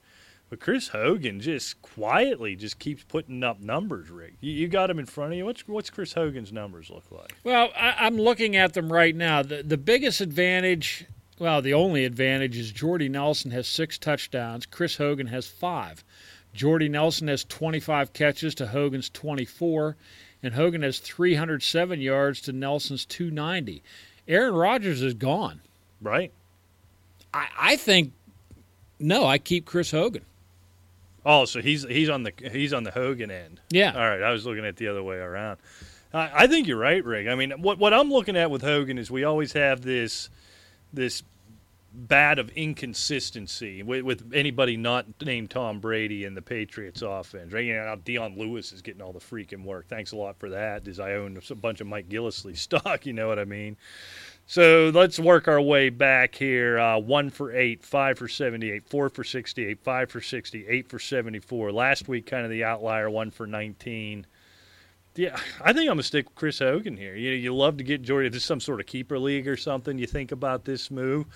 But 0.50 0.60
Chris 0.60 0.88
Hogan 0.88 1.42
just 1.42 1.80
quietly 1.84 2.56
just 2.56 2.80
keeps 2.80 3.04
putting 3.04 3.44
up 3.44 3.60
numbers, 3.60 4.10
Rick. 4.10 4.34
You, 4.42 4.52
you 4.52 4.68
got 4.68 4.90
him 4.90 4.98
in 4.98 5.06
front 5.06 5.34
of 5.34 5.38
you. 5.38 5.46
What's 5.46 5.68
what's 5.68 5.92
Chris 5.92 6.14
Hogan's 6.14 6.52
numbers 6.52 6.90
look 6.90 7.06
like? 7.12 7.36
Well, 7.44 7.70
I, 7.78 7.98
I'm 8.00 8.18
looking 8.18 8.56
at 8.56 8.74
them 8.74 8.92
right 8.92 9.16
now. 9.16 9.44
The 9.44 9.62
the 9.62 9.78
biggest 9.78 10.22
advantage, 10.22 11.06
well, 11.38 11.62
the 11.62 11.76
only 11.76 12.04
advantage 12.04 12.58
is 12.58 12.72
Jordy 12.72 13.10
Nelson 13.10 13.52
has 13.52 13.68
six 13.68 14.00
touchdowns. 14.00 14.66
Chris 14.66 14.98
Hogan 14.98 15.28
has 15.28 15.46
five. 15.46 16.04
Jordy 16.54 16.90
Nelson 16.90 17.28
has 17.28 17.44
25 17.44 18.14
catches 18.14 18.56
to 18.56 18.68
Hogan's 18.68 19.10
24, 19.10 19.96
and 20.44 20.54
Hogan 20.54 20.84
has 20.84 21.00
307 21.00 22.00
yards 22.00 22.42
to 22.42 22.54
Nelson's 22.54 23.06
290. 23.06 23.82
Aaron 24.28 24.54
Rodgers 24.54 25.02
is 25.02 25.14
gone. 25.14 25.62
Right. 26.02 26.32
I, 27.34 27.48
I 27.60 27.76
think 27.76 28.14
no. 29.00 29.26
I 29.26 29.38
keep 29.38 29.66
Chris 29.66 29.92
Hogan. 29.92 30.24
Oh, 31.26 31.46
so 31.46 31.62
he's 31.62 31.84
he's 31.84 32.10
on 32.10 32.24
the 32.24 32.34
he's 32.52 32.74
on 32.74 32.84
the 32.84 32.92
Hogan 32.92 33.32
end. 33.32 33.62
Yeah. 33.70 33.94
All 33.94 34.10
right, 34.10 34.22
I 34.22 34.32
was 34.32 34.46
looking 34.46 34.66
at 34.66 34.76
the 34.76 34.90
other 34.90 35.02
way 35.02 35.18
around. 35.18 35.58
I, 36.14 36.44
I 36.44 36.48
think 36.48 36.68
you're 36.68 36.78
right, 36.78 37.04
Rick. 37.04 37.28
I 37.28 37.36
mean, 37.36 37.52
what 37.62 37.80
what 37.80 37.94
I'm 37.94 38.12
looking 38.12 38.38
at 38.38 38.52
with 38.52 38.62
Hogan 38.62 38.98
is 38.98 39.10
we 39.10 39.24
always 39.24 39.54
have 39.54 39.82
this 39.82 40.30
this 40.92 41.24
bat 41.94 42.40
of 42.40 42.50
inconsistency 42.52 43.84
with, 43.84 44.02
with 44.02 44.32
anybody 44.34 44.76
not 44.76 45.06
named 45.24 45.52
Tom 45.52 45.80
Brady 45.80 46.26
in 46.26 46.34
the 46.34 46.42
Patriots 46.42 47.04
offense. 47.04 47.54
Right? 47.54 47.66
You 47.66 47.76
know, 47.76 47.86
now 47.86 47.96
Dion 47.96 48.38
Lewis 48.38 48.72
is 48.72 48.82
getting 48.82 49.02
all 49.02 49.14
the 49.14 49.20
freaking 49.20 49.64
work. 49.64 49.88
Thanks 49.88 50.12
a 50.12 50.16
lot 50.16 50.40
for 50.40 50.50
that. 50.50 50.88
As 50.88 51.00
I 51.00 51.14
own 51.14 51.40
a 51.50 51.56
bunch 51.56 51.82
of 51.82 51.88
Mike 51.88 52.10
Gillislee 52.10 52.58
stock, 52.58 53.06
you 53.06 53.14
know 53.14 53.28
what 53.28 53.40
I 53.40 53.46
mean. 53.46 53.78
So 54.46 54.92
let's 54.94 55.20
work 55.20 55.48
our 55.48 55.62
way 55.62 55.90
back 55.90 56.36
here. 56.36 56.78
Uh, 56.78 56.98
one 56.98 57.30
for 57.30 57.54
eight, 57.54 57.84
five 57.84 58.18
for 58.18 58.28
78, 58.28 58.90
four 58.90 59.10
for 59.10 59.24
68, 59.24 59.80
five 59.84 60.10
for 60.10 60.20
60, 60.20 60.68
eight 60.68 60.90
for 60.90 61.00
74. 61.00 61.72
Last 61.72 62.08
week, 62.08 62.26
kind 62.26 62.44
of 62.44 62.52
the 62.52 62.64
outlier, 62.64 63.10
one 63.10 63.32
for 63.32 63.48
19. 63.48 64.26
Yeah, 65.16 65.40
I 65.64 65.74
think 65.74 65.90
I'm 65.90 65.98
to 65.98 66.04
stick 66.04 66.26
with 66.26 66.36
Chris 66.36 66.60
Hogan 66.60 66.98
here. 66.98 67.16
You, 67.16 67.32
you 67.32 67.56
love 67.56 67.78
to 67.78 67.84
get 67.84 68.02
Jordy. 68.02 68.28
If 68.28 68.36
is 68.36 68.44
some 68.44 68.60
sort 68.60 68.80
of 68.80 68.88
keeper 68.88 69.20
league 69.20 69.48
or 69.48 69.56
something, 69.56 69.98
you 69.98 70.08
think 70.08 70.32
about 70.32 70.66
this 70.66 70.90
move. 70.90 71.28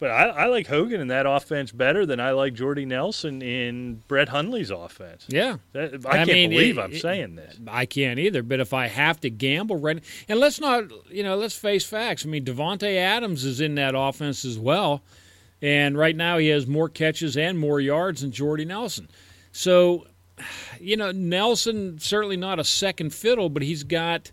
But 0.00 0.10
I, 0.10 0.24
I 0.28 0.46
like 0.46 0.66
Hogan 0.66 1.00
in 1.00 1.08
that 1.08 1.24
offense 1.24 1.70
better 1.70 2.04
than 2.04 2.18
I 2.20 2.32
like 2.32 2.52
Jordy 2.54 2.84
Nelson 2.84 3.40
in 3.40 4.02
Brett 4.08 4.28
Hundley's 4.28 4.70
offense. 4.70 5.24
Yeah. 5.28 5.58
That, 5.72 6.04
I, 6.04 6.10
I 6.10 6.14
can't 6.16 6.28
mean, 6.28 6.50
believe 6.50 6.78
it- 6.78 6.80
I'm 6.80 6.92
it- 6.92 7.00
saying 7.00 7.36
this. 7.36 7.56
I 7.68 7.86
can't 7.86 8.18
either. 8.18 8.42
But 8.42 8.60
if 8.60 8.74
I 8.74 8.88
have 8.88 9.20
to 9.20 9.30
gamble, 9.30 9.76
right, 9.76 10.02
and 10.28 10.40
let's 10.40 10.60
not, 10.60 10.84
you 11.10 11.22
know, 11.22 11.36
let's 11.36 11.56
face 11.56 11.86
facts. 11.86 12.26
I 12.26 12.28
mean, 12.28 12.44
Davante 12.44 12.96
Adams 12.96 13.44
is 13.44 13.60
in 13.60 13.76
that 13.76 13.94
offense 13.96 14.44
as 14.44 14.58
well, 14.58 15.02
and 15.62 15.96
right 15.96 16.16
now 16.16 16.38
he 16.38 16.48
has 16.48 16.66
more 16.66 16.88
catches 16.88 17.36
and 17.36 17.58
more 17.58 17.80
yards 17.80 18.20
than 18.22 18.32
Jordy 18.32 18.64
Nelson. 18.64 19.08
So, 19.52 20.06
you 20.80 20.96
know, 20.96 21.12
Nelson 21.12 21.98
certainly 22.00 22.36
not 22.36 22.58
a 22.58 22.64
second 22.64 23.14
fiddle, 23.14 23.48
but 23.48 23.62
he's 23.62 23.84
got 23.84 24.32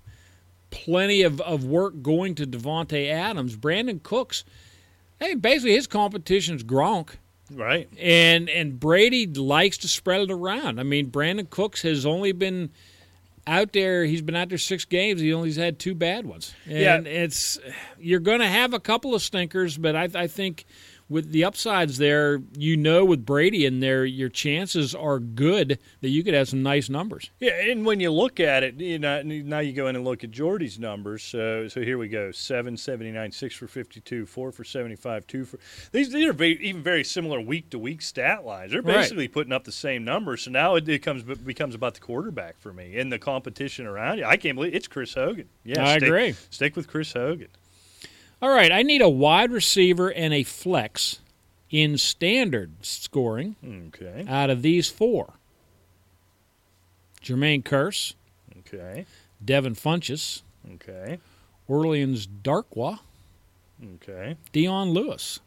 plenty 0.71 1.21
of, 1.21 1.39
of 1.41 1.63
work 1.65 2.01
going 2.01 2.33
to 2.35 2.47
Davante 2.47 3.09
Adams. 3.09 3.55
Brandin 3.55 4.01
Cooks, 4.01 4.43
hey, 5.21 5.35
basically 5.35 5.71
his 5.73 5.87
competition's 5.87 6.63
Gronk. 6.63 7.11
Right. 7.53 7.87
And 7.99 8.49
and 8.49 8.79
Brady 8.79 9.27
likes 9.27 9.77
to 9.79 9.87
spread 9.87 10.21
it 10.21 10.31
around. 10.31 10.79
I 10.79 10.83
mean, 10.83 11.09
Brandin 11.11 11.49
Cooks 11.49 11.81
has 11.83 12.05
only 12.05 12.31
been 12.33 12.69
out 13.47 13.73
there. 13.73 14.05
He's 14.05 14.21
been 14.21 14.35
out 14.35 14.49
there 14.49 14.57
six 14.57 14.85
games. 14.85 15.19
He 15.19 15.33
only's 15.33 15.55
had 15.57 15.77
two 15.79 15.93
bad 15.95 16.25
ones. 16.25 16.53
And 16.65 17.05
Yeah. 17.05 17.11
it's 17.11 17.59
you're 17.99 18.19
going 18.19 18.39
to 18.39 18.47
have 18.47 18.73
a 18.73 18.79
couple 18.79 19.13
of 19.15 19.21
stinkers, 19.21 19.77
but 19.77 19.95
I, 19.95 20.07
I 20.15 20.27
think 20.27 20.65
with 21.11 21.31
the 21.31 21.43
upsides 21.43 21.97
there, 21.97 22.41
you 22.57 22.77
know, 22.77 23.03
with 23.05 23.25
Brady 23.25 23.65
in 23.65 23.81
there, 23.81 24.05
your 24.05 24.29
chances 24.29 24.95
are 24.95 25.19
good 25.19 25.77
that 26.01 26.09
you 26.09 26.23
could 26.23 26.33
have 26.33 26.47
some 26.49 26.63
nice 26.63 26.89
numbers. 26.89 27.29
Yeah, 27.39 27.51
and 27.69 27.85
when 27.85 27.99
you 27.99 28.09
look 28.11 28.39
at 28.39 28.63
it, 28.63 28.79
you 28.79 28.97
know, 28.97 29.21
now 29.21 29.59
you 29.59 29.73
go 29.73 29.87
in 29.87 29.95
and 29.95 30.05
look 30.05 30.23
at 30.23 30.31
Jordy's 30.31 30.79
numbers. 30.79 31.21
So, 31.23 31.67
so 31.67 31.81
here 31.81 31.97
we 31.97 32.07
go: 32.07 32.31
seven 32.31 32.77
seventy 32.77 33.11
nine, 33.11 33.31
six 33.31 33.53
for 33.55 33.67
fifty 33.67 33.99
two, 33.99 34.25
four 34.25 34.51
for 34.51 34.63
seventy 34.63 34.95
five, 34.95 35.27
two 35.27 35.45
for. 35.45 35.59
These 35.91 36.11
these 36.11 36.27
are 36.27 36.33
very, 36.33 36.57
even 36.61 36.81
very 36.81 37.03
similar 37.03 37.41
week 37.41 37.69
to 37.71 37.79
week 37.79 38.01
stat 38.01 38.45
lines. 38.45 38.71
They're 38.71 38.81
Right. 38.81 38.95
basically 38.97 39.27
putting 39.27 39.51
up 39.53 39.65
the 39.65 39.71
same 39.71 40.03
numbers. 40.05 40.43
So 40.43 40.51
now 40.51 40.75
it 40.75 40.85
becomes 40.85 41.23
becomes 41.23 41.75
about 41.75 41.93
the 41.95 41.99
quarterback 41.99 42.57
for 42.57 42.71
me 42.71 42.97
and 42.97 43.11
the 43.11 43.19
competition 43.19 43.85
around 43.85 44.17
you. 44.17 44.25
I 44.25 44.37
can't 44.37 44.55
believe 44.55 44.73
it's 44.73 44.87
Chris 44.87 45.13
Hogan. 45.13 45.49
Yeah, 45.65 45.85
I 45.85 45.97
stick, 45.97 46.07
agree. 46.07 46.35
Stick 46.49 46.75
with 46.75 46.87
Chris 46.87 47.11
Hogan. 47.13 47.49
All 48.41 48.49
right, 48.49 48.71
I 48.71 48.81
need 48.81 49.01
a 49.01 49.09
wide 49.09 49.51
receiver 49.51 50.09
and 50.11 50.33
a 50.33 50.43
flex 50.43 51.19
in 51.69 51.97
standard 51.97 52.71
scoring 52.85 53.55
Okay. 53.63 54.25
out 54.27 54.49
of 54.49 54.61
these 54.61 54.89
four. 54.89 55.33
Jermaine 57.23 57.63
Kearse, 57.63 58.15
Okay. 58.59 59.05
Devin 59.43 59.75
Funchess, 59.75 60.41
Okay. 60.75 61.19
Orleans 61.67 62.25
Darkwa, 62.27 62.99
Okay. 63.95 64.37
Dion 64.51 64.89
Lewis. 64.89 65.39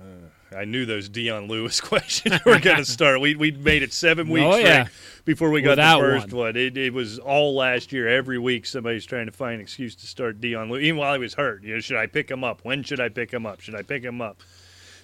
Uh, 0.00 0.28
I 0.56 0.64
knew 0.64 0.86
those 0.86 1.08
Dion 1.08 1.46
Lewis 1.48 1.80
questions 1.82 2.38
were 2.44 2.58
going 2.58 2.78
to 2.78 2.84
start. 2.84 3.20
We 3.20 3.36
we 3.36 3.50
made 3.50 3.82
it 3.82 3.92
seven 3.92 4.28
oh, 4.30 4.32
weeks 4.32 4.46
Oh, 4.46 4.56
yeah. 4.56 4.86
Before 5.24 5.50
we 5.50 5.60
got 5.60 5.70
Without 5.72 6.00
the 6.00 6.06
first 6.06 6.32
one. 6.32 6.46
one. 6.46 6.56
It, 6.56 6.78
it 6.78 6.92
was 6.94 7.18
all 7.18 7.54
last 7.54 7.92
year. 7.92 8.08
Every 8.08 8.38
week, 8.38 8.64
somebody's 8.64 9.04
trying 9.04 9.26
to 9.26 9.32
find 9.32 9.56
an 9.56 9.60
excuse 9.60 9.94
to 9.96 10.06
start 10.06 10.40
Dion 10.40 10.70
Lewis, 10.70 10.84
even 10.84 10.98
while 10.98 11.12
he 11.12 11.18
was 11.18 11.34
hurt. 11.34 11.62
You 11.62 11.74
know, 11.74 11.80
should 11.80 11.98
I 11.98 12.06
pick 12.06 12.30
him 12.30 12.44
up? 12.44 12.64
When 12.64 12.82
should 12.82 13.00
I 13.00 13.10
pick 13.10 13.30
him 13.30 13.44
up? 13.44 13.60
Should 13.60 13.74
I 13.74 13.82
pick 13.82 14.02
him 14.02 14.22
up? 14.22 14.40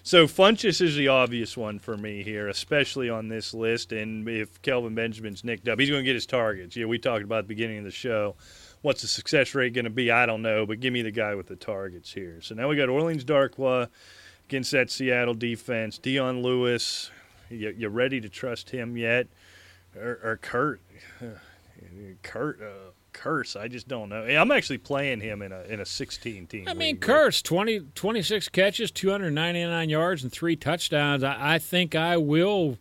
So 0.07 0.27
Funchess 0.27 0.83
is 0.83 0.97
the 0.97 1.09
obvious 1.09 1.57
one 1.57 1.79
for 1.79 1.97
me 1.97 2.23
here, 2.23 2.49
especially 2.49 3.09
on 3.09 3.29
this 3.29 3.55
list. 3.55 3.91
And 3.91 4.29
if 4.29 4.61
Kelvin 4.61 4.95
Benjamin's 4.95 5.45
nicked 5.45 5.67
up, 5.67 5.81
he's 5.81 5.89
going 5.89 6.03
to 6.03 6.07
get 6.07 6.15
his 6.15 6.27
targets. 6.27 6.77
Yeah, 6.77 6.85
we 6.85 6.99
talked 6.99 7.25
about 7.25 7.39
at 7.39 7.45
the 7.45 7.55
beginning 7.55 7.79
of 7.79 7.85
the 7.85 7.91
show. 7.91 8.37
What's 8.83 9.01
the 9.01 9.09
success 9.09 9.55
rate 9.55 9.73
going 9.73 9.87
to 9.87 9.91
be? 9.91 10.11
I 10.11 10.27
don't 10.27 10.43
know, 10.43 10.67
but 10.67 10.81
give 10.81 10.93
me 10.93 11.01
the 11.01 11.11
guy 11.11 11.35
with 11.35 11.47
the 11.47 11.57
targets 11.57 12.13
here. 12.13 12.43
So 12.43 12.55
now 12.55 12.69
we 12.69 12.77
got 12.77 12.91
Orleans 12.91 13.25
Darkwa 13.25 13.89
against 14.49 14.71
that 14.73 14.91
Seattle 14.91 15.35
defense. 15.35 15.99
Dion 15.99 16.43
Lewis, 16.43 17.11
you, 17.51 17.75
you 17.77 17.89
ready 17.89 18.21
to 18.21 18.29
trust 18.29 18.71
him 18.71 18.97
yet? 18.97 19.29
Or, 19.97 20.19
or 20.23 20.39
Kurt? 20.41 20.81
Kurt, 22.23 22.61
uh, 22.63 22.91
Kearse. 23.13 23.59
I 23.59 23.69
just 23.69 23.89
don't 23.89 24.09
know. 24.09 24.25
I'm 24.25 24.51
actually 24.51 24.79
playing 24.79 25.21
him 25.21 25.41
in 25.41 25.53
a 25.53 25.63
in 25.63 25.81
a 25.81 25.87
16 25.87 26.47
team. 26.47 26.69
I 26.69 26.75
mean, 26.75 26.97
league. 26.97 27.01
Kearse, 27.01 27.43
20, 27.43 27.81
26 27.95 28.49
catches, 28.49 28.91
299 28.91 29.89
yards, 29.89 30.23
and 30.23 30.33
three 30.33 30.57
touchdowns. 30.57 31.23
I, 31.23 31.55
I 31.55 31.59
think 31.59 31.95
I 31.95 32.17
will 32.17 32.79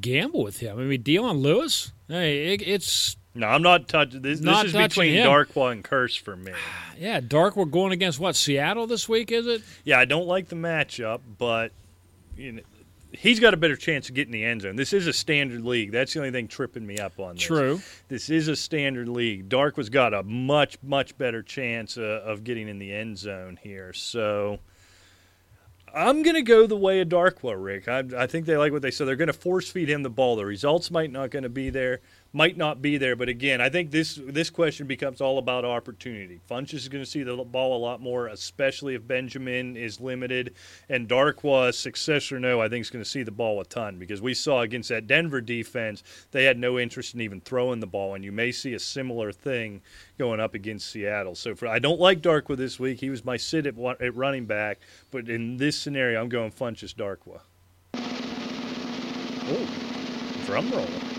gamble 0.00 0.42
with 0.42 0.58
him. 0.58 0.78
I 0.78 0.82
mean, 0.82 1.02
Dion 1.02 1.38
Lewis, 1.38 1.92
hey, 2.08 2.54
it, 2.54 2.62
it's, 2.62 3.16
No, 3.34 3.46
I'm 3.46 3.62
not 3.62 3.88
touching 3.88 4.20
this. 4.20 4.40
Not 4.40 4.64
this 4.64 4.74
is 4.74 4.80
between 4.80 5.14
him. 5.14 5.26
Darkwa 5.26 5.72
and 5.72 5.82
Kearse 5.82 6.20
for 6.20 6.36
me. 6.36 6.52
yeah, 6.98 7.20
Dark, 7.20 7.56
we're 7.56 7.64
going 7.64 7.92
against 7.92 8.18
what, 8.18 8.36
Seattle 8.36 8.86
this 8.86 9.08
week, 9.08 9.32
is 9.32 9.46
it? 9.46 9.62
Yeah, 9.84 9.98
I 9.98 10.04
don't 10.04 10.26
like 10.26 10.48
the 10.48 10.56
matchup, 10.56 11.20
but 11.38 11.72
you 12.36 12.52
know, 12.52 12.62
he's 13.12 13.40
got 13.40 13.54
a 13.54 13.56
better 13.56 13.76
chance 13.76 14.08
of 14.08 14.14
getting 14.14 14.32
the 14.32 14.44
end 14.44 14.62
zone. 14.62 14.76
This 14.76 14.92
is 14.92 15.06
a 15.06 15.12
standard 15.12 15.64
league. 15.64 15.92
That's 15.92 16.12
the 16.12 16.20
only 16.20 16.30
thing 16.30 16.48
tripping 16.48 16.86
me 16.86 16.98
up 16.98 17.18
on 17.18 17.36
this. 17.36 17.44
True. 17.44 17.80
This 18.08 18.30
is 18.30 18.48
a 18.48 18.56
standard 18.56 19.08
league. 19.08 19.48
Darkwa's 19.48 19.88
got 19.88 20.14
a 20.14 20.22
much 20.22 20.76
much 20.82 21.16
better 21.16 21.42
chance 21.42 21.96
uh, 21.96 22.22
of 22.24 22.44
getting 22.44 22.68
in 22.68 22.78
the 22.78 22.92
end 22.92 23.18
zone 23.18 23.58
here. 23.62 23.92
So 23.92 24.58
I'm 25.94 26.22
going 26.22 26.36
to 26.36 26.42
go 26.42 26.66
the 26.66 26.76
way 26.76 27.00
of 27.00 27.08
Darkwa, 27.08 27.54
Rick. 27.62 27.88
I, 27.88 28.04
I 28.16 28.26
think 28.26 28.46
they 28.46 28.56
like 28.56 28.72
what 28.72 28.82
they 28.82 28.90
said. 28.90 29.06
They're 29.06 29.16
going 29.16 29.26
to 29.26 29.32
force 29.32 29.70
feed 29.70 29.88
him 29.88 30.02
the 30.02 30.10
ball. 30.10 30.36
The 30.36 30.46
results 30.46 30.90
might 30.90 31.10
not 31.10 31.30
going 31.30 31.42
to 31.42 31.50
be 31.50 31.70
there, 31.70 32.00
might 32.32 32.56
not 32.56 32.80
be 32.80 32.96
there. 32.96 33.14
But 33.16 33.28
again, 33.28 33.60
I 33.60 33.68
think 33.68 33.90
this 33.90 34.18
this 34.22 34.50
question 34.50 34.86
becomes 34.86 35.20
all 35.20 35.38
about 35.38 35.64
opportunity. 35.64 36.40
Funchess 36.50 36.74
is 36.74 36.88
going 36.88 37.04
to 37.04 37.10
see 37.10 37.22
the 37.22 37.36
ball 37.36 37.76
a 37.76 37.82
lot 37.82 38.00
more, 38.00 38.28
especially 38.28 38.94
if 38.94 39.06
Benjamin 39.06 39.76
is 39.76 40.00
limited. 40.00 40.54
And 40.88 41.08
Darkwa, 41.08 41.74
success 41.74 42.32
or 42.32 42.40
no, 42.40 42.60
I 42.60 42.68
think 42.68 42.82
is 42.82 42.90
going 42.90 43.04
to 43.04 43.10
see 43.10 43.22
the 43.22 43.30
ball 43.30 43.60
a 43.60 43.64
ton 43.64 43.98
because 43.98 44.22
we 44.22 44.34
saw 44.34 44.60
against 44.62 44.88
that 44.88 45.06
Denver 45.06 45.40
defense, 45.40 46.02
they 46.30 46.44
had 46.44 46.58
no 46.58 46.78
interest 46.78 47.14
in 47.14 47.20
even 47.20 47.40
throwing 47.40 47.80
the 47.80 47.86
ball. 47.86 48.14
And 48.14 48.24
you 48.24 48.32
may 48.32 48.52
see 48.52 48.74
a 48.74 48.78
similar 48.78 49.32
thing 49.32 49.82
going 50.18 50.40
up 50.40 50.54
against 50.54 50.90
Seattle. 50.90 51.34
So 51.34 51.54
for 51.54 51.68
I 51.68 51.78
don't 51.78 52.00
like 52.00 52.22
Darkwa 52.22 52.56
this 52.56 52.78
week. 52.78 53.00
He 53.00 53.10
was 53.10 53.24
my 53.24 53.36
sit 53.36 53.66
at, 53.66 53.76
at 54.00 54.14
running 54.14 54.46
back, 54.46 54.78
but 55.10 55.28
in 55.28 55.56
this 55.56 55.76
scenario, 55.76 56.20
I'm 56.20 56.28
going 56.28 56.50
Funchess 56.50 56.94
Darkwa. 56.94 57.40
Oh, 59.44 60.44
drum 60.46 60.70
roll. 60.70 61.11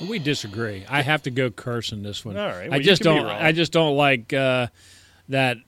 We 0.00 0.18
disagree. 0.18 0.84
I 0.88 1.02
have 1.02 1.22
to 1.22 1.30
go 1.30 1.50
Kearse 1.50 1.92
in 1.92 2.02
this 2.02 2.24
one. 2.24 2.36
All 2.36 2.48
right. 2.48 2.66
I 2.66 2.68
Well, 2.68 2.78
you 2.78 2.84
just 2.84 3.02
don't. 3.02 3.26
I 3.26 3.52
just 3.52 3.72
don't 3.72 3.96
like 3.96 4.32
uh, 4.32 4.68
that. 5.28 5.58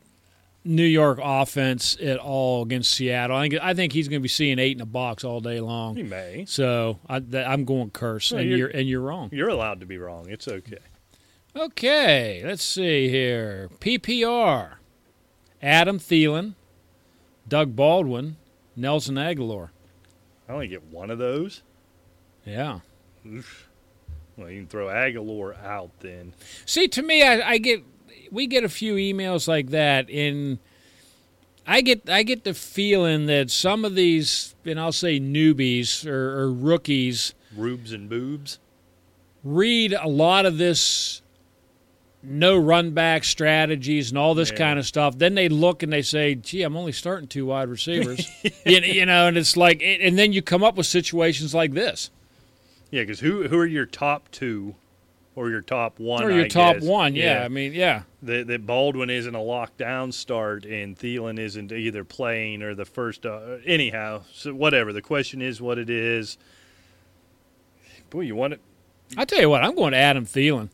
New 0.64 0.84
York 0.84 1.18
offense 1.22 1.96
at 2.02 2.18
all 2.18 2.62
against 2.62 2.90
Seattle. 2.90 3.34
I 3.36 3.48
think, 3.48 3.62
I 3.62 3.72
think 3.72 3.92
he's 3.94 4.06
going 4.06 4.20
to 4.20 4.22
be 4.22 4.28
seeing 4.28 4.58
eight 4.58 4.76
in 4.76 4.82
a 4.82 4.86
box 4.86 5.24
all 5.24 5.40
day 5.40 5.60
long. 5.60 5.96
He 5.96 6.02
may. 6.02 6.44
So 6.46 6.98
I, 7.08 7.22
I'm 7.34 7.64
going 7.64 7.90
Kearse, 7.90 8.32
No, 8.32 8.38
and 8.38 8.48
you're- 8.48 8.58
you're 8.58 8.68
and 8.68 8.86
you're 8.88 9.00
wrong. 9.00 9.30
You're 9.32 9.48
allowed 9.48 9.80
to 9.80 9.86
be 9.86 9.96
wrong. 9.96 10.28
It's 10.28 10.46
okay. 10.46 10.76
Okay, 11.56 12.42
let's 12.44 12.62
see 12.62 13.08
here. 13.08 13.70
PPR: 13.80 14.72
Adam 15.62 15.98
Thielen, 15.98 16.54
Doug 17.48 17.74
Baldwin, 17.74 18.36
Nelson 18.76 19.14
Agholor. 19.14 19.70
I 20.48 20.52
only 20.52 20.68
get 20.68 20.84
one 20.84 21.10
of 21.10 21.18
those. 21.18 21.62
Yeah. 22.44 22.80
Oof. 23.26 23.67
Well, 24.38 24.48
you 24.50 24.60
can 24.60 24.68
throw 24.68 24.86
Agholor 24.86 25.62
out 25.64 25.90
then. 26.00 26.32
See, 26.64 26.86
to 26.88 27.02
me, 27.02 27.22
I, 27.22 27.50
I 27.50 27.58
get 27.58 27.82
we 28.30 28.46
get 28.46 28.62
a 28.64 28.68
few 28.68 28.94
emails 28.94 29.48
like 29.48 29.70
that, 29.70 30.08
and 30.08 30.58
I 31.66 31.80
get 31.80 32.08
I 32.08 32.22
get 32.22 32.44
the 32.44 32.54
feeling 32.54 33.26
that 33.26 33.50
some 33.50 33.84
of 33.84 33.94
these, 33.96 34.54
and 34.64 34.78
I'll 34.78 34.92
say 34.92 35.18
newbies 35.18 36.06
or, 36.06 36.38
or 36.40 36.52
rookies, 36.52 37.34
Rubes 37.56 37.92
and 37.92 38.08
boobs. 38.08 38.58
read 39.42 39.92
a 39.92 40.06
lot 40.08 40.46
of 40.46 40.56
this 40.58 41.20
no 42.22 42.56
run 42.56 42.90
back 42.90 43.22
strategies 43.24 44.10
and 44.10 44.18
all 44.18 44.34
this 44.34 44.50
Yeah. 44.50 44.56
kind 44.56 44.78
of 44.78 44.86
stuff. 44.86 45.16
Then 45.18 45.34
they 45.34 45.48
look 45.48 45.82
and 45.82 45.92
they 45.92 46.02
say, 46.02 46.34
"Gee, 46.36 46.62
I'm 46.62 46.76
only 46.76 46.92
starting 46.92 47.26
two 47.28 47.46
wide 47.46 47.68
receivers," 47.68 48.26
you, 48.66 48.78
you 48.78 49.06
know, 49.06 49.26
and 49.26 49.36
it's 49.36 49.56
like, 49.56 49.82
and 49.82 50.16
then 50.18 50.32
you 50.32 50.42
come 50.42 50.62
up 50.62 50.76
with 50.76 50.86
situations 50.86 51.54
like 51.54 51.72
this, 51.72 52.10
Yeah, 52.90 53.02
because 53.02 53.20
who 53.20 53.48
who 53.48 53.58
are 53.58 53.66
your 53.66 53.86
top 53.86 54.30
two, 54.30 54.74
or 55.36 55.50
your 55.50 55.60
top 55.60 55.98
one? 55.98 56.24
or 56.24 56.30
your 56.30 56.44
I 56.46 56.48
top 56.48 56.76
guess? 56.76 56.84
one. 56.84 57.14
Yeah, 57.14 57.42
I 57.44 57.48
mean, 57.48 57.72
yeah. 57.74 58.02
that, 58.22 58.46
that 58.46 58.66
Baldwin 58.66 59.10
isn't 59.10 59.34
a 59.34 59.38
lockdown 59.38 60.12
start 60.12 60.64
and 60.64 60.96
Thielen 60.98 61.38
isn't 61.38 61.70
either 61.70 62.02
playing 62.04 62.62
or 62.62 62.74
the 62.74 62.84
first. 62.86 63.26
Uh, 63.26 63.58
anyhow, 63.66 64.22
so 64.32 64.54
whatever. 64.54 64.92
The 64.92 65.02
question 65.02 65.42
is 65.42 65.60
what 65.60 65.78
it 65.78 65.90
is. 65.90 66.38
Boy, 68.10 68.22
you 68.22 68.34
want 68.34 68.54
it. 68.54 68.60
I 69.16 69.24
tell 69.24 69.40
you 69.40 69.50
what, 69.50 69.62
I'm 69.64 69.74
going 69.74 69.92
to 69.92 69.98
Adam 69.98 70.24
Thielen. 70.26 70.70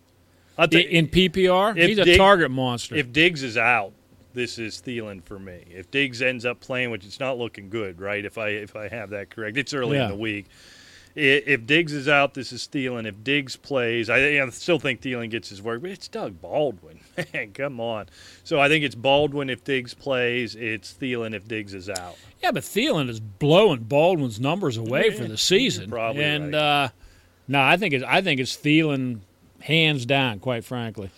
I 0.57 0.66
think 0.69 0.89
in 0.91 1.09
PPR, 1.09 1.77
he's 1.77 1.99
a 1.99 2.16
target 2.16 2.51
monster. 2.51 2.95
if 2.95 3.12
Diggs 3.12 3.43
is 3.43 3.57
out, 3.57 3.93
this 4.35 4.57
is 4.59 4.81
Thielen 4.81 5.23
for 5.24 5.39
me. 5.39 5.65
If 5.69 5.91
Diggs 5.91 6.23
ends 6.23 6.45
up 6.45 6.61
playing, 6.61 6.91
which 6.91 7.05
it's 7.05 7.19
not 7.19 7.39
looking 7.39 7.70
good, 7.70 8.01
right? 8.01 8.24
If 8.24 8.39
I 8.39 8.49
if 8.51 8.77
I 8.77 8.86
have 8.89 9.11
that 9.11 9.31
correct, 9.31 9.57
it's 9.57 9.74
early 9.74 9.97
Yeah. 9.97 10.05
in 10.05 10.11
the 10.11 10.16
week. 10.16 10.47
If 11.16 11.65
Diggs 11.66 11.93
is 11.93 12.09
out, 12.09 12.35
this 12.35 12.53
is 12.53 12.66
Thielen. 12.66 13.07
If 13.07 13.23
Diggs 13.23 13.55
plays, 13.55 14.11
I, 14.11 14.41
I 14.41 14.49
still 14.51 14.81
think 14.81 15.01
Thielen 15.01 15.31
gets 15.31 15.49
his 15.49 15.62
work, 15.62 15.81
but 15.81 15.93
it's 15.93 16.09
Doug 16.09 16.41
Baldwin. 16.41 16.99
Man, 17.32 17.53
come 17.53 17.78
on. 17.78 18.07
So 18.43 18.59
I 18.59 18.69
think 18.69 18.85
it's 18.85 18.97
Baldwin 18.97 19.49
if 19.49 19.62
Diggs 19.62 19.95
plays. 19.95 20.57
It's 20.57 20.93
Thielen 20.93 21.32
if 21.32 21.47
Diggs 21.47 21.73
is 21.73 21.89
out. 21.89 22.16
yeah, 22.43 22.51
but 22.51 22.65
Thielen 22.65 23.09
is 23.09 23.20
blowing 23.20 23.85
Baldwin's 23.85 24.41
numbers 24.41 24.77
away 24.77 25.11
for 25.11 25.24
the 25.24 25.39
season. 25.39 25.89
probably 25.89 26.24
and 26.24 26.53
right. 26.53 26.85
uh, 26.85 26.89
no, 27.47 27.62
I 27.62 27.77
think 27.77 27.95
it's 27.95 28.05
I 28.05 28.20
think 28.20 28.41
it's 28.41 28.57
Thielen 28.57 29.20
hands 29.61 30.07
down. 30.07 30.41
Quite 30.41 30.65
frankly, 30.65 31.11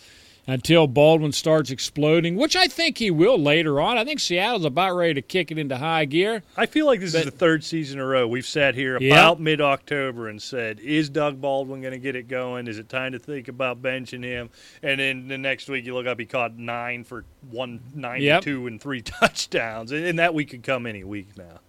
until 0.49 0.87
Baldwin 0.87 1.33
starts 1.33 1.71
exploding, 1.71 2.37
which 2.37 2.55
I 2.55 2.69
think 2.69 2.99
he 2.99 3.11
will 3.11 3.37
later 3.39 3.81
on. 3.81 3.99
I 3.99 4.05
think 4.05 4.21
Seattle's 4.21 4.65
about 4.65 4.95
ready 4.95 5.15
to 5.15 5.23
kick 5.23 5.51
it 5.51 5.59
into 5.59 5.77
high 5.79 6.05
gear. 6.05 6.43
I 6.57 6.67
feel 6.67 6.87
like 6.87 7.01
this 7.01 7.15
is 7.15 7.25
the 7.25 7.31
third 7.33 7.65
season 7.65 7.99
in 7.99 8.05
a 8.05 8.07
row. 8.07 8.29
We've 8.29 8.47
sat 8.47 8.75
here 8.77 8.97
Yeah. 9.01 9.13
about 9.15 9.41
mid 9.41 9.61
October 9.61 10.29
and 10.29 10.41
said, 10.41 10.79
Is 10.81 11.09
Doug 11.09 11.41
Baldwin 11.41 11.81
going 11.81 11.93
to 11.93 11.99
get 11.99 12.15
it 12.15 12.29
going? 12.29 12.69
Is 12.69 12.79
it 12.79 12.89
time 12.89 13.13
to 13.13 13.19
think 13.19 13.49
about 13.49 13.83
benching 13.83 14.23
him? 14.23 14.51
And 14.83 15.01
then 15.01 15.29
the 15.29 15.39
next 15.39 15.69
week, 15.69 15.85
you 15.85 15.95
look 15.95 16.07
up, 16.07 16.21
he 16.21 16.27
caught 16.27 16.57
nine 16.57 17.03
for 17.03 17.25
192 17.51 18.67
and 18.67 18.81
three 18.81 19.03
touchdowns. 19.03 19.91
And 19.93 20.19
that 20.19 20.33
week 20.35 20.51
could 20.51 20.63
come 20.63 20.87
any 20.87 21.03
week 21.05 21.37
now. 21.37 21.61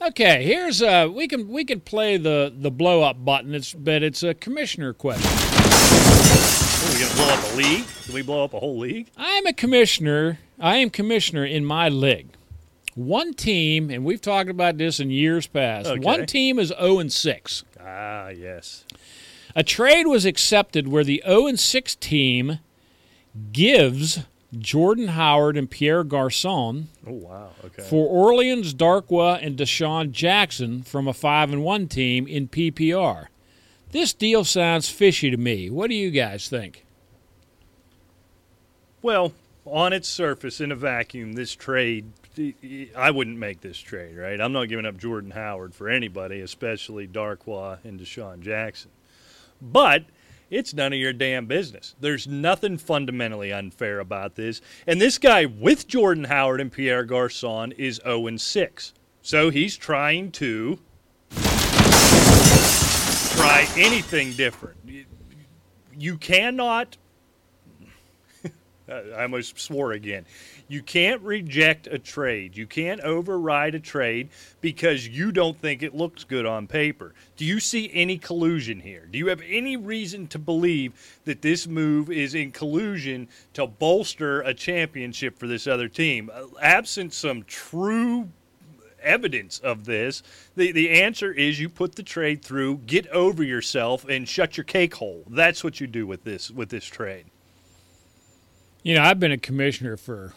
Okay, 0.00 0.44
here's 0.44 0.80
uh 0.80 1.08
we 1.12 1.26
can 1.26 1.48
we 1.48 1.64
can 1.64 1.80
play 1.80 2.16
the 2.16 2.54
the 2.56 2.70
blow 2.70 3.02
up 3.02 3.24
button. 3.24 3.52
It's 3.52 3.74
but 3.74 4.04
it's 4.04 4.22
a 4.22 4.32
commissioner 4.32 4.92
question. 4.92 5.28
Are 6.80 6.92
we 6.92 6.98
going 7.00 7.10
to 7.10 7.16
blow 7.16 7.28
up 7.28 7.52
a 7.52 7.56
league? 7.56 7.84
Can 8.04 8.14
we 8.14 8.22
blow 8.22 8.44
up 8.44 8.54
a 8.54 8.60
whole 8.60 8.78
league? 8.78 9.08
I'm 9.16 9.46
a 9.46 9.52
commissioner. 9.52 10.38
I 10.60 10.76
am 10.76 10.90
commissioner 10.90 11.44
in 11.44 11.64
my 11.64 11.88
league. 11.88 12.28
One 12.94 13.34
team, 13.34 13.90
and 13.90 14.04
we've 14.04 14.20
talked 14.20 14.48
about 14.50 14.78
this 14.78 15.00
in 15.00 15.10
years 15.10 15.46
past. 15.46 15.88
Okay. 15.88 16.00
One 16.00 16.26
team 16.26 16.58
is 16.58 16.68
0 16.68 16.98
and 17.00 17.12
6. 17.12 17.64
Ah, 17.80 18.28
yes. 18.28 18.84
A 19.56 19.62
trade 19.62 20.06
was 20.06 20.24
accepted 20.24 20.88
where 20.88 21.04
the 21.04 21.22
0 21.26 21.46
and 21.48 21.58
6 21.60 21.94
team 21.96 22.58
gives 23.52 24.20
Jordan 24.56 25.08
Howard 25.08 25.56
and 25.56 25.68
Pierre 25.70 26.04
Garcon 26.04 26.88
Oh, 27.06 27.12
wow. 27.12 27.50
Okay. 27.64 27.82
for 27.82 28.06
Orleans 28.08 28.72
Darkwa 28.74 29.44
and 29.44 29.56
DeSean 29.58 30.10
Jackson 30.12 30.82
from 30.82 31.06
a 31.08 31.12
5 31.12 31.52
and 31.52 31.62
1 31.64 31.88
team 31.88 32.26
in 32.26 32.48
PPR. 32.48 33.26
This 33.90 34.12
deal 34.12 34.44
sounds 34.44 34.88
fishy 34.88 35.30
to 35.30 35.36
me. 35.36 35.70
What 35.70 35.88
do 35.88 35.96
you 35.96 36.10
guys 36.10 36.48
think? 36.48 36.84
Well, 39.00 39.32
on 39.64 39.92
its 39.92 40.08
surface, 40.08 40.60
in 40.60 40.72
a 40.72 40.76
vacuum, 40.76 41.32
this 41.32 41.54
trade, 41.54 42.06
I 42.96 43.10
wouldn't 43.10 43.38
make 43.38 43.60
this 43.60 43.78
trade, 43.78 44.16
right? 44.16 44.40
I'm 44.40 44.52
not 44.52 44.68
giving 44.68 44.86
up 44.86 44.96
Jordan 44.96 45.30
Howard 45.30 45.74
for 45.74 45.88
anybody, 45.88 46.40
especially 46.40 47.06
Darkwa 47.06 47.78
and 47.84 47.98
DeSean 47.98 48.40
Jackson. 48.40 48.90
But 49.60 50.04
it's 50.50 50.74
none 50.74 50.92
of 50.92 50.98
your 50.98 51.12
damn 51.12 51.46
business. 51.46 51.94
There's 52.00 52.26
nothing 52.26 52.78
fundamentally 52.78 53.52
unfair 53.52 54.00
about 54.00 54.34
this. 54.34 54.60
And 54.86 55.00
this 55.00 55.18
guy 55.18 55.46
with 55.46 55.86
Jordan 55.86 56.24
Howard 56.24 56.60
and 56.60 56.72
Pierre 56.72 57.04
Garcon 57.04 57.72
is 57.72 58.00
0 58.04 58.36
6. 58.36 58.94
So 59.22 59.50
he's 59.50 59.76
trying 59.76 60.30
to 60.32 60.78
try 63.38 63.66
anything 63.76 64.32
different. 64.32 64.76
You- 64.86 65.04
You 65.96 66.16
cannot 66.16 66.96
I 68.88 69.22
almost 69.22 69.58
swore 69.58 69.92
again. 69.92 70.24
You 70.68 70.82
can't 70.82 71.20
reject 71.22 71.86
a 71.88 71.98
trade. 71.98 72.56
You 72.56 72.66
can't 72.66 73.00
override 73.00 73.74
a 73.74 73.80
trade 73.80 74.28
because 74.60 75.06
you 75.08 75.30
don't 75.32 75.58
think 75.60 75.82
it 75.82 75.94
looks 75.94 76.24
good 76.24 76.46
on 76.46 76.66
paper. 76.66 77.14
Do 77.36 77.44
you 77.44 77.58
see 77.60 77.90
any 77.92 78.16
collusion 78.16 78.80
here? 78.80 79.06
Do 79.10 79.18
you 79.18 79.26
have 79.28 79.42
any 79.46 79.76
reason 79.76 80.26
to 80.28 80.38
believe 80.38 80.92
that 81.24 81.42
this 81.42 81.66
move 81.66 82.10
is 82.10 82.34
in 82.34 82.50
collusion 82.52 83.28
to 83.54 83.66
bolster 83.66 84.40
a 84.42 84.54
championship 84.54 85.38
for 85.38 85.46
this 85.46 85.66
other 85.66 85.88
team? 85.88 86.30
Uh, 86.32 86.44
Absent 86.62 87.12
some 87.12 87.42
true 87.44 88.28
evidence 89.02 89.58
of 89.58 89.84
this, 89.84 90.22
the, 90.56 90.72
the 90.72 90.90
answer 90.90 91.32
is 91.32 91.60
you 91.60 91.68
put 91.68 91.94
the 91.94 92.02
trade 92.02 92.44
through, 92.44 92.78
get 92.86 93.06
over 93.08 93.42
yourself, 93.42 94.04
and 94.08 94.28
shut 94.28 94.56
your 94.56 94.64
cake 94.64 94.94
hole. 94.94 95.24
That's 95.28 95.62
what 95.62 95.80
you 95.80 95.86
do 95.86 96.06
with 96.06 96.24
this 96.24 96.50
with 96.50 96.68
this 96.70 96.84
trade. 96.84 97.26
You 98.82 98.94
know, 98.94 99.02
I've 99.02 99.20
been 99.20 99.32
a 99.32 99.38
commissioner 99.38 99.96
for 99.96 100.34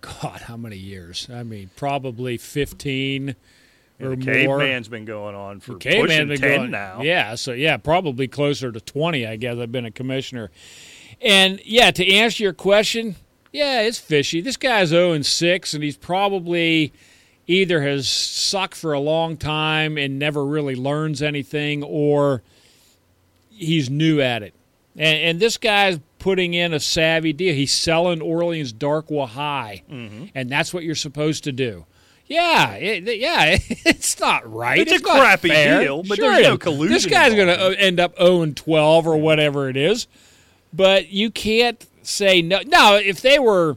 God, 0.00 0.42
how 0.42 0.56
many 0.56 0.76
years? 0.76 1.28
I 1.32 1.42
mean, 1.42 1.70
probably 1.76 2.36
fifteen 2.36 3.36
or 4.00 4.12
And 4.12 4.22
caveman's 4.24 4.88
been 4.88 5.04
going 5.04 5.34
on 5.34 5.60
for 5.60 5.76
Caveman 5.76 6.06
pushing 6.06 6.28
been 6.28 6.40
10 6.40 6.58
going- 6.58 6.70
now. 6.70 7.02
Yeah, 7.02 7.36
so 7.36 7.52
yeah, 7.52 7.76
probably 7.76 8.28
closer 8.28 8.72
to 8.72 8.80
twenty. 8.80 9.26
I 9.26 9.36
guess 9.36 9.56
I've 9.58 9.72
been 9.72 9.84
a 9.86 9.90
commissioner, 9.90 10.50
and 11.22 11.60
yeah, 11.64 11.90
to 11.92 12.12
answer 12.12 12.42
your 12.42 12.52
question, 12.52 13.16
yeah, 13.52 13.82
it's 13.82 13.98
fishy. 13.98 14.40
This 14.40 14.56
guy's 14.56 14.88
zero 14.88 15.12
and 15.12 15.24
six, 15.24 15.72
and 15.74 15.82
he's 15.84 15.96
probably 15.96 16.92
either 17.46 17.82
has 17.82 18.08
sucked 18.08 18.74
for 18.74 18.92
a 18.92 19.00
long 19.00 19.36
time 19.36 19.96
and 19.98 20.18
never 20.18 20.44
really 20.44 20.74
learns 20.74 21.20
anything, 21.22 21.82
or 21.82 22.42
he's 23.50 23.90
new 23.90 24.20
at 24.20 24.42
it. 24.42 24.54
And, 24.96 25.18
and 25.18 25.40
this 25.40 25.56
guy's 25.58 25.98
putting 26.18 26.54
in 26.54 26.72
a 26.72 26.80
savvy 26.80 27.32
deal. 27.32 27.54
He's 27.54 27.72
selling 27.72 28.20
Orleans 28.22 28.72
Darkwa 28.72 29.28
high, 29.28 29.82
Mm-hmm. 29.90 30.26
and 30.34 30.50
that's 30.50 30.72
what 30.72 30.84
you're 30.84 30.94
supposed 30.94 31.44
to 31.44 31.52
do. 31.52 31.84
Yeah, 32.26 32.72
it, 32.76 33.18
yeah, 33.18 33.58
it's 33.68 34.18
not 34.18 34.50
right. 34.50 34.78
It's 34.78 34.92
a 34.92 35.00
crappy 35.00 35.48
fair. 35.50 35.80
deal, 35.82 36.02
but 36.02 36.16
Sure 36.16 36.30
there's 36.32 36.46
no 36.46 36.56
collusion 36.56 36.94
This 36.94 37.04
guy's 37.04 37.34
going 37.34 37.48
to 37.48 37.78
end 37.78 38.00
up 38.00 38.16
0 38.16 38.40
and 38.42 38.56
12 38.56 39.06
or 39.06 39.16
whatever 39.18 39.68
it 39.68 39.76
is, 39.76 40.06
but 40.72 41.10
you 41.10 41.30
can't 41.30 41.84
say 42.02 42.40
no. 42.40 42.60
Now, 42.66 42.94
if 42.94 43.20
they 43.20 43.38
were, 43.38 43.76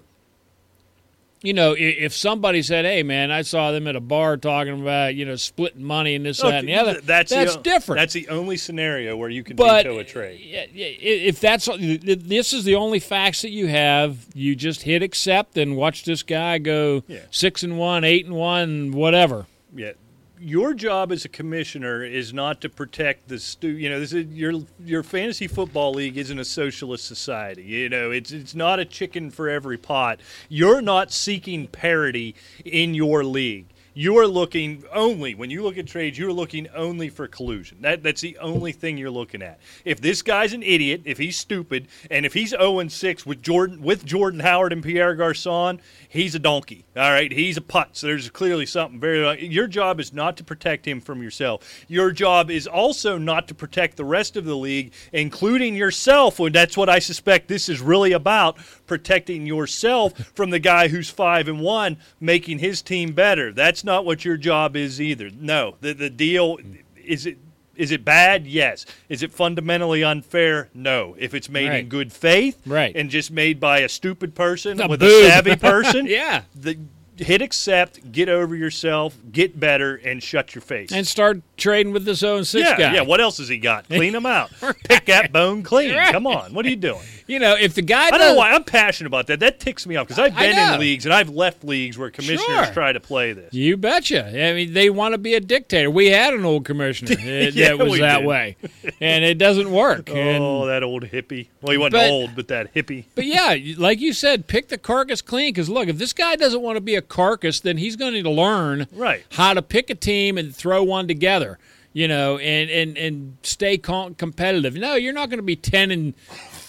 you 1.41 1.53
know, 1.53 1.75
if 1.77 2.13
somebody 2.15 2.61
said, 2.63 2.85
"Hey, 2.85 3.03
man, 3.03 3.29
I 3.31 3.43
saw 3.43 3.71
them 3.71 3.87
at 3.87 3.95
a 3.95 3.99
bar 3.99 4.37
talking 4.37 4.81
about 4.81 5.15
you 5.15 5.25
know 5.25 5.35
splitting 5.35 5.83
money 5.83 6.15
and 6.15 6.25
this, 6.25 6.41
that, 6.41 6.53
and 6.55 6.67
the 6.67 6.75
other," 6.75 6.99
that's 7.01 7.31
that's 7.31 7.55
the, 7.55 7.61
different. 7.61 7.99
That's 7.99 8.13
the 8.13 8.27
only 8.29 8.57
scenario 8.57 9.15
where 9.15 9.29
you 9.29 9.43
can 9.43 9.55
but 9.55 9.83
veto 9.85 9.99
a 9.99 10.03
trade. 10.03 10.41
yeah, 10.43 10.65
yeah, 10.73 10.87
if 10.99 11.39
that's 11.39 11.67
this 11.77 12.53
is 12.53 12.63
the 12.63 12.75
only 12.75 12.99
facts 12.99 13.43
that 13.43 13.51
you 13.51 13.67
have, 13.67 14.25
you 14.33 14.55
just 14.55 14.81
hit 14.83 15.03
accept 15.03 15.57
and 15.57 15.75
watch 15.77 16.05
this 16.05 16.23
guy 16.23 16.57
go 16.57 17.03
Yeah. 17.07 17.19
six 17.31 17.61
and 17.63 17.77
one, 17.77 18.03
eight 18.03 18.25
and 18.25 18.35
one, 18.35 18.91
whatever. 18.91 19.45
Yeah, 19.75 19.91
your 20.39 20.73
job 20.73 21.11
as 21.11 21.25
a 21.25 21.29
commissioner 21.29 22.03
is 22.03 22.33
not 22.33 22.61
to 22.61 22.69
protect 22.69 23.27
the 23.27 23.39
stu. 23.39 23.69
You 23.69 23.89
know, 23.89 23.99
this 23.99 24.13
is 24.13 24.27
your 24.27 24.61
your 24.83 25.03
fantasy 25.03 25.47
football 25.47 25.93
league 25.93 26.17
isn't 26.17 26.39
a 26.39 26.45
socialist 26.45 27.05
society. 27.05 27.63
You 27.63 27.89
know, 27.89 28.11
it's 28.11 28.31
it's 28.31 28.55
not 28.55 28.79
a 28.79 28.85
chicken 28.85 29.31
for 29.31 29.49
every 29.49 29.77
pot. 29.77 30.19
You're 30.49 30.81
not 30.81 31.11
seeking 31.11 31.67
parity 31.67 32.35
in 32.65 32.93
your 32.93 33.23
league. 33.23 33.67
You 33.97 34.19
are 34.19 34.27
looking 34.27 34.83
only 34.93 35.33
when 35.33 35.49
you 35.49 35.63
look 35.63 35.75
at 35.79 35.87
trades. 35.87 36.19
You're 36.19 36.31
looking 36.31 36.67
only 36.75 37.09
for 37.09 37.27
collusion. 37.27 37.79
That 37.81 38.03
that's 38.03 38.21
the 38.21 38.37
only 38.37 38.71
thing 38.71 38.95
you're 38.95 39.09
looking 39.09 39.41
at. 39.41 39.59
If 39.85 40.01
this 40.01 40.21
guy's 40.21 40.53
an 40.53 40.61
idiot, 40.61 41.01
if 41.05 41.17
he's 41.17 41.35
stupid, 41.35 41.87
and 42.11 42.23
if 42.23 42.31
he's 42.35 42.51
0 42.51 42.77
and 42.77 42.91
6 42.91 43.25
with 43.25 43.41
Jordan 43.41 43.81
with 43.81 44.05
Jordan 44.05 44.41
Howard 44.41 44.71
and 44.71 44.83
Pierre 44.83 45.15
Garcon, 45.15 45.81
he's 46.09 46.35
a 46.35 46.39
donkey. 46.39 46.85
All 46.95 47.11
right, 47.11 47.31
he's 47.31 47.57
a 47.57 47.61
putz. 47.61 47.97
So 47.97 48.07
there's 48.07 48.29
clearly 48.29 48.65
something 48.65 48.99
very. 48.99 49.45
Your 49.45 49.67
job 49.67 49.99
is 49.99 50.13
not 50.13 50.37
to 50.37 50.43
protect 50.43 50.87
him 50.87 51.01
from 51.01 51.21
yourself. 51.21 51.85
Your 51.87 52.11
job 52.11 52.49
is 52.49 52.67
also 52.67 53.17
not 53.17 53.47
to 53.47 53.55
protect 53.55 53.97
the 53.97 54.05
rest 54.05 54.37
of 54.37 54.45
the 54.45 54.55
league, 54.55 54.93
including 55.13 55.75
yourself. 55.75 56.39
And 56.39 56.53
that's 56.53 56.77
what 56.77 56.89
I 56.89 56.99
suspect 56.99 57.47
this 57.47 57.69
is 57.69 57.81
really 57.81 58.11
about: 58.11 58.57
protecting 58.85 59.45
yourself 59.45 60.13
from 60.35 60.49
the 60.49 60.59
guy 60.59 60.87
who's 60.87 61.09
five 61.09 61.47
and 61.47 61.61
one, 61.61 61.97
making 62.19 62.59
his 62.59 62.81
team 62.81 63.13
better. 63.13 63.51
That's 63.51 63.83
not 63.83 64.05
what 64.05 64.25
your 64.25 64.37
job 64.37 64.75
is 64.75 65.01
either. 65.01 65.29
No, 65.29 65.75
the 65.81 65.93
the 65.93 66.09
deal 66.09 66.57
is 66.95 67.25
it. 67.25 67.39
Is 67.77 67.91
it 67.91 68.03
bad? 68.03 68.45
Yes. 68.47 68.85
Is 69.07 69.23
it 69.23 69.31
fundamentally 69.31 70.03
unfair? 70.03 70.69
No. 70.73 71.15
If 71.19 71.33
it's 71.33 71.47
made 71.49 71.71
in 71.71 71.87
good 71.89 72.11
faith 72.11 72.59
Right. 72.65 72.95
and 72.95 73.09
just 73.09 73.31
made 73.31 73.59
by 73.59 73.79
a 73.79 73.89
stupid 73.89 74.35
person 74.35 74.81
A 74.81 74.87
with 74.87 74.99
boob. 74.99 75.25
a 75.25 75.29
savvy 75.29 75.55
person, 75.57 76.05
Yeah. 76.07 76.41
the, 76.55 76.77
hit 77.17 77.41
accept, 77.41 78.11
get 78.11 78.29
over 78.29 78.55
yourself, 78.55 79.15
get 79.31 79.59
better, 79.59 79.95
and 79.95 80.21
shut 80.21 80.53
your 80.53 80.61
face. 80.61 80.91
And 80.91 81.05
start 81.07 81.41
trading 81.57 81.91
with 81.93 82.05
this 82.05 82.19
0 82.19 82.43
6 82.43 82.61
yeah, 82.63 82.77
guy. 82.77 82.93
yeah. 82.95 83.01
What 83.01 83.21
else 83.21 83.37
has 83.39 83.47
he 83.47 83.57
got? 83.57 83.87
Clean 83.87 84.13
him 84.15 84.25
out. 84.25 84.51
Pick 84.87 85.05
that 85.05 85.31
bone 85.31 85.63
clean. 85.63 85.95
Right. 85.95 86.11
Come 86.11 86.27
on. 86.27 86.53
What 86.53 86.65
are 86.65 86.69
you 86.69 86.75
doing? 86.75 87.01
You 87.27 87.39
know, 87.39 87.55
if 87.59 87.73
the 87.75 87.81
guy 87.81 88.05
I 88.07 88.09
don't 88.11 88.19
know 88.19 88.35
why 88.35 88.51
I'm 88.53 88.63
passionate 88.63 89.07
about 89.07 89.27
that. 89.27 89.41
That 89.41 89.59
ticks 89.59 89.85
me 89.85 89.97
off 89.97 90.07
because 90.07 90.17
I've 90.19 90.35
I 90.37 90.47
been 90.47 90.55
know. 90.55 90.73
in 90.75 90.79
leagues 90.79 91.05
and 91.05 91.13
I've 91.13 91.29
left 91.29 91.63
leagues 91.63 91.97
where 91.97 92.09
commissioners 92.09 92.41
Sure. 92.45 92.65
try 92.73 92.93
to 92.93 92.99
play 93.01 93.33
this. 93.33 93.53
You 93.53 93.75
betcha. 93.77 94.25
I 94.27 94.53
mean, 94.53 94.73
they 94.73 94.89
want 94.89 95.13
to 95.13 95.17
be 95.17 95.33
a 95.33 95.39
dictator. 95.41 95.91
We 95.91 96.07
had 96.07 96.33
an 96.33 96.45
old 96.45 96.63
commissioner 96.65 97.11
uh, 97.11 97.15
that 97.25 97.53
Yeah, 97.53 97.75
that 97.75 97.85
was 97.87 97.99
that 97.99 98.19
did. 98.19 98.25
way, 98.27 98.55
and 99.01 99.25
it 99.25 99.37
doesn't 99.37 99.69
work. 99.71 100.09
Oh, 100.09 100.15
and- 100.15 100.43
oh, 100.43 100.65
that 100.67 100.83
old 100.83 101.03
hippie. 101.03 101.47
Well, 101.61 101.71
he 101.73 101.77
wasn't 101.77 101.93
But- 101.93 102.09
old, 102.09 102.35
but 102.35 102.47
that 102.47 102.73
hippie. 102.73 103.05
But 103.13 103.25
yeah, 103.25 103.57
like 103.77 103.99
you 103.99 104.13
said, 104.13 104.47
pick 104.47 104.69
the 104.69 104.77
carcass 104.77 105.21
clean. 105.21 105.49
Because 105.53 105.69
look, 105.69 105.89
if 105.89 105.97
this 105.97 106.13
guy 106.13 106.35
doesn't 106.37 106.61
want 106.61 106.77
to 106.77 106.81
be 106.81 106.95
a 106.95 107.01
carcass, 107.01 107.59
then 107.59 107.77
he's 107.77 107.95
going 107.97 108.11
to 108.13 108.17
need 108.17 108.23
to 108.23 108.29
learn 108.29 108.87
Right. 108.93 109.25
how 109.31 109.53
to 109.53 109.61
pick 109.61 109.89
a 109.89 109.95
team 109.95 110.37
and 110.37 110.55
throw 110.55 110.81
one 110.83 111.07
together. 111.07 111.59
You 111.93 112.07
know, 112.07 112.37
and 112.37 112.69
and 112.69 112.97
and 112.97 113.37
stay 113.41 113.77
competitive. 113.77 114.75
No, 114.75 114.93
you're 114.95 115.13
not 115.13 115.29
going 115.29 115.39
to 115.39 115.43
be 115.43 115.55
ten 115.55 115.89
and 115.89 116.13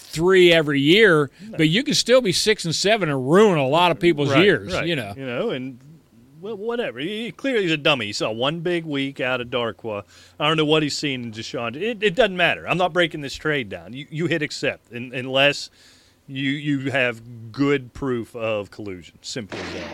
three 0.09 0.51
every 0.51 0.81
year, 0.81 1.29
but 1.51 1.69
you 1.69 1.83
can 1.83 1.93
still 1.93 2.21
be 2.21 2.31
six 2.31 2.65
and 2.65 2.73
seven 2.75 3.09
and 3.09 3.29
ruin 3.29 3.57
a 3.57 3.67
lot 3.67 3.91
of 3.91 3.99
people's 3.99 4.31
Right, 4.31 4.43
years. 4.43 4.73
right. 4.73 4.87
You 4.87 4.95
know. 4.95 5.13
You 5.15 5.25
know, 5.25 5.49
and 5.51 5.79
well, 6.41 6.55
whatever. 6.57 6.99
He, 6.99 7.25
he 7.25 7.31
clearly 7.31 7.63
he's 7.63 7.71
a 7.71 7.77
dummy. 7.77 8.07
He 8.07 8.13
saw 8.13 8.31
one 8.31 8.61
big 8.61 8.85
week 8.85 9.19
out 9.19 9.41
of 9.41 9.49
Darkwa. 9.49 10.03
I 10.39 10.47
don't 10.47 10.57
know 10.57 10.65
what 10.65 10.83
he's 10.83 10.97
seen 10.97 11.23
in 11.25 11.31
Deshaun. 11.31 11.75
It, 11.75 12.01
it 12.01 12.15
doesn't 12.15 12.37
matter. 12.37 12.67
I'm 12.67 12.77
not 12.77 12.93
breaking 12.93 13.21
this 13.21 13.35
trade 13.35 13.69
down. 13.69 13.93
You, 13.93 14.07
you 14.09 14.25
hit 14.27 14.41
accept 14.41 14.91
unless 14.91 15.69
you 16.27 16.51
you 16.51 16.91
have 16.91 17.51
good 17.51 17.93
proof 17.93 18.35
of 18.35 18.71
collusion. 18.71 19.17
Simple 19.21 19.59
as 19.59 19.73
that. 19.73 19.89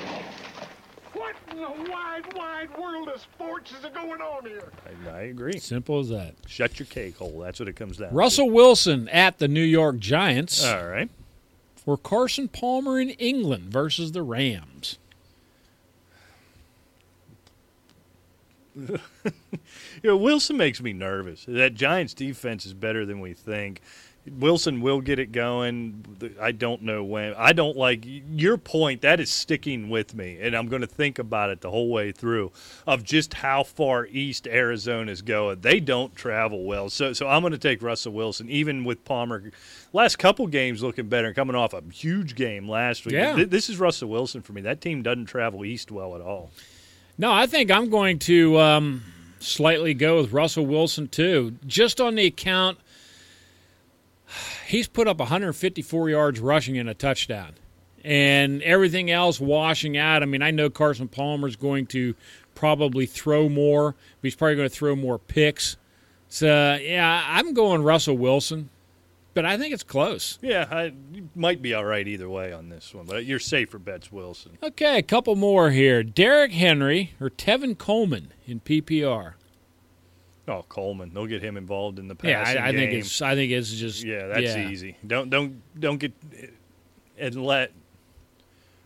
What 1.68 1.78
in 1.78 1.84
the 1.84 1.92
wide, 1.92 2.34
wide 2.36 2.78
world 2.78 3.10
of 3.10 3.22
sports 3.22 3.72
is 3.72 3.86
going 3.94 4.22
on 4.22 4.46
here? 4.46 4.72
I, 5.08 5.10
I 5.10 5.22
agree. 5.24 5.58
Simple 5.60 6.00
as 6.00 6.10
that. 6.10 6.36
Shut 6.48 6.80
your 6.80 6.86
cake 6.86 7.18
hole. 7.18 7.40
That's 7.40 7.60
what 7.60 7.68
it 7.70 7.76
comes 7.76 7.98
down. 7.98 8.10
To. 8.10 8.16
Russell 8.16 8.50
Wilson 8.50 9.10
at 9.10 9.38
the 9.40 9.48
New 9.48 9.64
York 9.64 9.98
Giants 10.00 10.62
to. 10.62 10.78
All 10.78 10.88
right. 10.88 11.10
for 11.76 11.98
Carson 11.98 12.48
Palmer 12.48 13.00
in 13.00 13.10
England 13.12 13.66
versus 13.72 14.12
the 14.12 14.22
Rams. 14.24 14.98
You 20.04 20.12
know, 20.12 20.18
Wilson 20.18 20.58
makes 20.58 20.82
me 20.82 20.94
nervous. 20.94 21.46
That 21.48 21.74
Giants 21.74 22.14
defense 22.14 22.66
is 22.66 22.74
better 22.76 23.06
than 23.06 23.20
we 23.22 23.34
think. 23.34 23.82
Wilson 24.32 24.82
will 24.82 25.02
get 25.02 25.20
it 25.20 25.32
going. 25.32 26.04
I 26.42 26.52
don't 26.52 26.82
know 26.82 27.04
when. 27.04 27.34
I 27.38 27.54
don't 27.54 27.78
like 27.78 28.04
your 28.06 28.58
point. 28.58 29.02
That 29.02 29.20
is 29.20 29.30
sticking 29.30 29.90
with 29.90 30.16
me, 30.16 30.38
and 30.42 30.56
I'm 30.56 30.68
going 30.68 30.82
to 30.82 30.88
think 30.88 31.20
about 31.20 31.50
it 31.52 31.62
the 31.62 31.70
whole 31.70 31.90
way 31.90 32.12
through 32.12 32.52
of 32.88 33.04
just 33.04 33.36
how 33.36 33.64
far 33.64 34.08
east 34.08 34.48
Arizona's 34.48 35.22
going. 35.22 35.62
They 35.62 35.80
don't 35.80 36.16
travel 36.16 36.64
well, 36.64 36.90
so 36.90 37.14
so 37.14 37.28
I'm 37.28 37.42
going 37.42 37.52
to 37.54 37.60
take 37.60 37.82
Russell 37.82 38.14
Wilson, 38.14 38.50
even 38.50 38.84
with 38.84 39.06
Palmer. 39.06 39.52
Last 39.94 40.18
couple 40.18 40.48
games 40.48 40.82
looking 40.82 41.08
better, 41.08 41.34
coming 41.34 41.56
off 41.56 41.74
a 41.74 41.82
huge 41.92 42.36
game 42.36 42.68
last 42.68 43.06
week. 43.06 43.14
Yeah. 43.14 43.36
Th- 43.36 43.50
This 43.50 43.70
is 43.70 43.80
Russell 43.80 44.10
Wilson 44.10 44.42
for 44.42 44.54
me. 44.54 44.62
That 44.62 44.82
team 44.82 45.04
doesn't 45.04 45.26
travel 45.28 45.64
east 45.64 45.92
well 45.92 46.16
at 46.16 46.22
all. 46.22 46.52
No, 47.18 47.32
I 47.32 47.46
think 47.48 47.72
I'm 47.72 47.90
going 47.90 48.20
to 48.20 48.60
um, 48.60 49.04
slightly 49.40 49.94
go 49.94 50.18
with 50.22 50.34
Russell 50.34 50.66
Wilson 50.66 51.08
too, 51.08 51.56
just 51.66 52.02
on 52.02 52.16
the 52.16 52.26
account 52.26 52.78
he's 54.66 54.88
put 54.88 55.08
up 55.08 55.20
154 55.20 56.10
yards 56.10 56.40
rushing 56.40 56.78
and 56.78 56.90
a 56.90 56.94
touchdown, 56.94 57.54
and 58.04 58.62
everything 58.64 59.10
else 59.12 59.40
washing 59.40 59.98
out. 59.98 60.24
I 60.24 60.26
mean, 60.26 60.42
I 60.42 60.52
know 60.52 60.70
Carson 60.70 61.08
Palmer's 61.08 61.56
going 61.56 61.88
to 61.88 62.16
probably 62.54 63.06
throw 63.06 63.50
more, 63.50 63.92
but 63.92 64.24
he's 64.24 64.36
probably 64.36 64.56
going 64.56 64.70
to 64.70 64.76
throw 64.76 64.96
more 64.96 65.20
picks. 65.20 65.78
So 66.30 66.78
yeah, 66.82 67.24
I'm 67.28 67.54
going 67.54 67.84
Russell 67.84 68.18
Wilson, 68.18 68.70
but 69.34 69.46
I 69.46 69.58
think 69.58 69.74
it's 69.74 69.84
close. 69.84 70.40
Yeah, 70.42 70.68
I, 70.70 70.94
you 71.14 71.30
might 71.36 71.62
be 71.62 71.74
all 71.74 71.86
right 71.86 72.08
either 72.08 72.30
way 72.30 72.52
on 72.52 72.70
this 72.70 72.94
one, 72.94 73.06
but 73.06 73.26
your 73.26 73.40
safer 73.40 73.78
bet's 73.78 74.12
Wilson. 74.12 74.58
Okay, 74.64 74.98
a 74.98 75.04
couple 75.04 75.36
more 75.36 75.72
here. 75.72 76.04
Derek 76.04 76.52
Henry 76.52 77.14
or 77.20 77.30
Tevin 77.30 77.78
Coleman 77.78 78.34
in 78.48 78.60
PPR. 78.62 79.34
Oh, 80.48 80.64
Coleman, 80.70 81.12
they'll 81.14 81.26
get 81.26 81.42
him 81.42 81.58
involved 81.58 81.98
in 81.98 82.08
the 82.08 82.16
Yeah, 82.22 82.44
passing 82.44 82.62
I, 82.62 82.68
I 82.68 82.72
think 82.72 82.92
it's. 82.94 83.22
I 83.22 83.36
think 83.36 83.52
it's 83.52 83.72
just. 83.72 84.04
yeah, 84.04 84.28
that's 84.28 84.42
yeah. 84.42 84.70
easy. 84.70 84.98
Don't 85.06 85.30
don't 85.30 85.62
don't 85.80 85.98
get 85.98 86.14
and 87.18 87.44
let. 87.44 87.72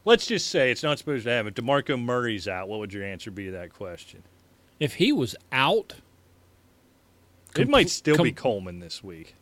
Let's 0.05 0.25
just 0.25 0.47
say 0.47 0.71
it's 0.71 0.83
not 0.83 0.97
supposed 0.97 1.25
to 1.25 1.29
happen. 1.29 1.53
Demarco 1.53 2.01
Murray's 2.01 2.47
out. 2.47 2.69
What 2.69 2.79
would 2.79 2.93
your 2.93 3.03
answer 3.03 3.29
be 3.29 3.45
to 3.45 3.51
that 3.51 3.73
question? 3.73 4.23
If 4.79 4.95
he 4.95 5.11
was 5.11 5.35
out, 5.51 5.95
it 7.55 7.67
might 7.67 7.89
still 7.89 8.23
be 8.23 8.31
Coleman 8.31 8.79
this 8.79 9.03
week. 9.03 9.35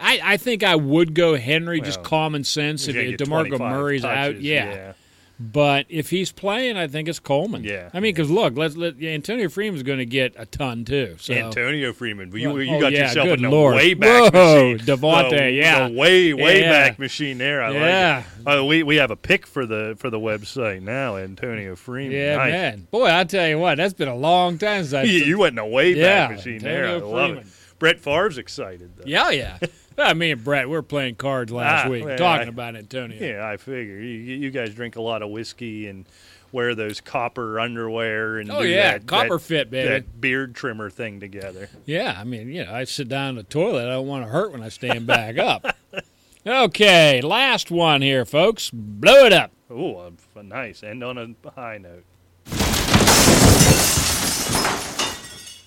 I, 0.00 0.20
I 0.22 0.36
think 0.36 0.62
I 0.62 0.76
would 0.76 1.14
go 1.14 1.36
Henry, 1.36 1.80
just 1.80 2.02
common 2.02 2.44
sense. 2.44 2.88
If, 2.88 2.96
if 2.96 3.18
Demarco 3.18 3.56
25 3.56 3.60
Murray's 3.60 4.04
out, 4.04 4.26
touches, 4.26 4.42
yeah. 4.42 4.92
But 5.40 5.86
if 5.88 6.10
he's 6.10 6.30
playing, 6.30 6.76
I 6.76 6.86
think 6.86 7.08
it's 7.08 7.18
Coleman. 7.18 7.64
Yeah. 7.64 7.90
I 7.92 7.98
mean, 7.98 8.14
because 8.14 8.30
look, 8.30 8.56
let's 8.56 8.76
let 8.76 9.02
Antonio 9.02 9.48
Freeman's 9.48 9.82
going 9.82 9.98
to 9.98 10.06
get 10.06 10.32
a 10.38 10.46
ton 10.46 10.84
too. 10.84 11.16
So 11.18 11.34
Antonio 11.34 11.92
Freeman, 11.92 12.30
you, 12.36 12.50
Well, 12.50 12.62
you 12.62 12.76
oh, 12.76 12.80
got 12.80 12.92
yeah, 12.92 13.08
yourself 13.08 13.28
in 13.30 13.42
the 13.42 13.48
Lord. 13.50 13.74
way 13.74 13.94
back 13.94 14.32
Whoa, 14.32 14.74
machine. 14.74 14.86
Devonta, 14.86 15.30
The- 15.38 15.50
yeah. 15.50 15.88
the 15.88 15.94
way 15.94 16.32
way 16.34 16.60
Yeah. 16.60 16.70
back 16.70 16.98
machine 17.00 17.38
there. 17.38 17.62
I 17.64 17.70
Yeah. 17.72 18.16
like 18.46 18.56
it. 18.56 18.60
Uh, 18.60 18.64
we 18.64 18.82
we 18.84 18.96
have 18.96 19.10
a 19.10 19.16
pick 19.16 19.44
for 19.44 19.66
the 19.66 19.96
for 19.98 20.08
the 20.08 20.20
website 20.20 20.82
now. 20.82 21.16
Antonio 21.16 21.74
Freeman. 21.74 22.12
yeah, 22.16 22.36
Nice. 22.36 22.52
man, 22.52 22.86
boy, 22.92 23.10
I 23.12 23.24
tell 23.24 23.48
you 23.48 23.58
what, 23.58 23.76
that's 23.78 23.94
been 23.94 24.06
a 24.08 24.14
long 24.16 24.56
time 24.56 24.82
since 24.84 24.94
I. 24.94 25.02
you, 25.04 25.18
you 25.24 25.38
went 25.38 25.54
in 25.54 25.58
a 25.58 25.66
way 25.66 26.00
back 26.00 26.30
machine 26.30 26.58
there. 26.58 26.86
I 26.86 26.94
Antonio 26.94 27.14
love 27.16 27.30
it. 27.38 27.46
Brett 27.80 27.98
Favre's 27.98 28.38
excited 28.38 28.92
though. 28.96 29.04
yeah, 29.04 29.30
yeah. 29.30 29.58
Well, 29.96 30.14
me 30.14 30.32
and 30.32 30.42
Brett, 30.42 30.68
we 30.68 30.72
were 30.74 30.82
playing 30.82 31.14
cards 31.16 31.52
last 31.52 31.86
Ah, 31.86 31.88
week, 31.88 32.02
talking 32.16 32.48
I- 32.48 32.50
about 32.50 32.74
Antonio. 32.76 33.16
Yeah, 33.20 33.46
I 33.48 33.56
figure 33.56 33.96
you, 34.00 34.34
you 34.36 34.50
guys 34.50 34.74
drink 34.74 34.96
a 34.96 35.02
lot 35.02 35.22
of 35.22 35.30
whiskey 35.30 35.86
and 35.86 36.04
wear 36.50 36.74
those 36.74 37.00
copper 37.00 37.58
underwear 37.60 38.38
and 38.38 38.50
Oh 38.50 38.60
yeah, 38.62 38.92
that, 38.92 39.06
copper 39.06 39.38
that, 39.38 39.42
fit, 39.42 39.70
baby. 39.70 39.88
that 39.88 40.20
beard 40.20 40.54
trimmer 40.54 40.90
thing 40.90 41.20
together. 41.20 41.68
Yeah, 41.86 42.16
I 42.18 42.24
mean, 42.24 42.48
you 42.48 42.64
know, 42.64 42.72
I 42.72 42.84
sit 42.84 43.08
down 43.08 43.30
in 43.30 43.34
the 43.36 43.42
toilet. 43.44 43.86
I 43.86 43.90
don't 43.92 44.06
want 44.06 44.24
to 44.24 44.30
hurt 44.30 44.52
when 44.52 44.62
I 44.62 44.68
stand 44.68 45.06
back 45.06 45.38
up. 45.38 45.64
Okay, 46.46 47.22
last 47.22 47.70
one 47.70 48.02
here, 48.02 48.26
folks. 48.26 48.68
Blow 48.70 49.24
it 49.24 49.32
up. 49.32 49.50
Oh, 49.70 50.12
nice. 50.42 50.82
End 50.82 51.02
on 51.02 51.16
a 51.16 51.50
high 51.52 51.78
note. 51.78 52.04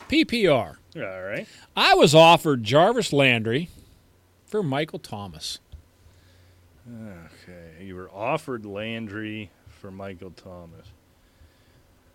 PPR. 0.07 0.75
All 0.95 1.21
right. 1.23 1.47
I 1.75 1.95
was 1.95 2.13
offered 2.15 2.63
Jarvis 2.63 3.11
Landry 3.11 3.69
for 4.47 4.63
Michael 4.63 4.99
Thomas. 4.99 5.59
Okay, 6.89 7.83
you 7.83 7.95
were 7.95 8.09
offered 8.11 8.65
Landry 8.65 9.51
for 9.67 9.91
Michael 9.91 10.31
Thomas. 10.31 10.87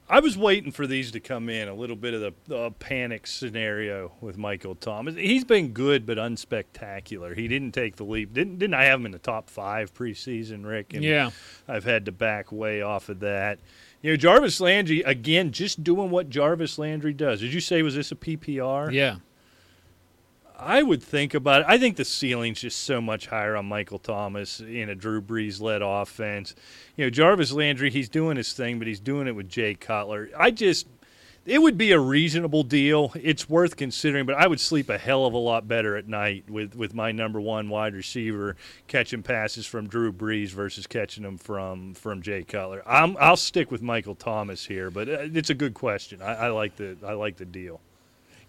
I 0.08 0.20
was 0.20 0.36
waiting 0.36 0.72
for 0.72 0.86
these 0.86 1.10
to 1.12 1.20
come 1.20 1.48
in 1.48 1.68
a 1.68 1.74
little 1.74 1.96
bit 1.96 2.12
of 2.12 2.20
the, 2.20 2.32
the 2.46 2.70
panic 2.72 3.26
scenario 3.26 4.12
with 4.20 4.36
Michael 4.36 4.74
Thomas. 4.74 5.14
He's 5.14 5.44
been 5.44 5.68
good 5.68 6.04
but 6.04 6.18
unspectacular. 6.18 7.36
He 7.36 7.48
didn't 7.48 7.72
take 7.72 7.96
the 7.96 8.04
leap. 8.04 8.34
Didn't 8.34 8.58
didn't 8.58 8.74
I 8.74 8.84
have 8.84 9.00
him 9.00 9.06
in 9.06 9.12
the 9.12 9.18
top 9.18 9.48
five 9.48 9.94
preseason, 9.94 10.66
Rick? 10.66 10.92
And 10.92 11.04
Yeah. 11.04 11.30
I've 11.68 11.84
had 11.84 12.04
to 12.06 12.12
back 12.12 12.50
way 12.52 12.82
off 12.82 13.08
of 13.08 13.20
that. 13.20 13.58
You 14.02 14.10
know, 14.10 14.16
Jarvis 14.16 14.60
Landry 14.60 15.00
again, 15.02 15.52
just 15.52 15.84
doing 15.84 16.10
what 16.10 16.28
Jarvis 16.28 16.78
Landry 16.78 17.14
does. 17.14 17.40
Did 17.40 17.54
you 17.54 17.60
say 17.60 17.82
was 17.82 17.94
this 17.94 18.12
a 18.12 18.16
PPR? 18.16 18.92
Yeah. 18.92 19.16
I 20.64 20.82
would 20.82 21.02
think 21.02 21.34
about 21.34 21.62
it. 21.62 21.66
I 21.68 21.78
think 21.78 21.96
the 21.96 22.04
ceiling's 22.04 22.60
just 22.60 22.80
so 22.82 23.00
much 23.00 23.26
higher 23.26 23.56
on 23.56 23.66
Michael 23.66 23.98
Thomas 23.98 24.60
in 24.60 24.88
a 24.88 24.94
Drew 24.94 25.20
Brees 25.20 25.60
led 25.60 25.82
offense. 25.82 26.54
You 26.96 27.06
know, 27.06 27.10
Jarvis 27.10 27.52
Landry, 27.52 27.90
he's 27.90 28.08
doing 28.08 28.36
his 28.36 28.52
thing, 28.52 28.78
but 28.78 28.86
he's 28.86 29.00
doing 29.00 29.26
it 29.26 29.32
with 29.32 29.48
Jay 29.48 29.74
Cutler. 29.74 30.30
I 30.36 30.50
just 30.50 30.86
it 31.44 31.60
would 31.60 31.76
be 31.76 31.90
a 31.90 31.98
reasonable 31.98 32.62
deal. 32.62 33.12
It's 33.16 33.48
worth 33.48 33.76
considering, 33.76 34.26
but 34.26 34.36
I 34.36 34.46
would 34.46 34.60
sleep 34.60 34.88
a 34.88 34.96
hell 34.96 35.26
of 35.26 35.34
a 35.34 35.38
lot 35.38 35.66
better 35.66 35.96
at 35.96 36.06
night 36.06 36.48
with, 36.48 36.76
with 36.76 36.94
my 36.94 37.10
number 37.10 37.40
one 37.40 37.68
wide 37.68 37.94
receiver 37.94 38.56
catching 38.86 39.24
passes 39.24 39.66
from 39.66 39.88
Drew 39.88 40.12
Brees 40.12 40.50
versus 40.50 40.86
catching 40.86 41.24
them 41.24 41.38
from 41.38 41.94
from 41.94 42.22
Jay 42.22 42.44
Cutler. 42.44 42.82
I'm, 42.86 43.16
I'll 43.18 43.36
stick 43.36 43.72
with 43.72 43.82
Michael 43.82 44.14
Thomas 44.14 44.64
here, 44.64 44.90
but 44.90 45.08
uh, 45.08 45.18
it's 45.32 45.50
a 45.50 45.54
good 45.54 45.74
question. 45.74 46.22
I, 46.22 46.34
I 46.34 46.48
like 46.48 46.76
the 46.76 46.96
I 47.04 47.14
like 47.14 47.36
the 47.36 47.44
deal. 47.44 47.80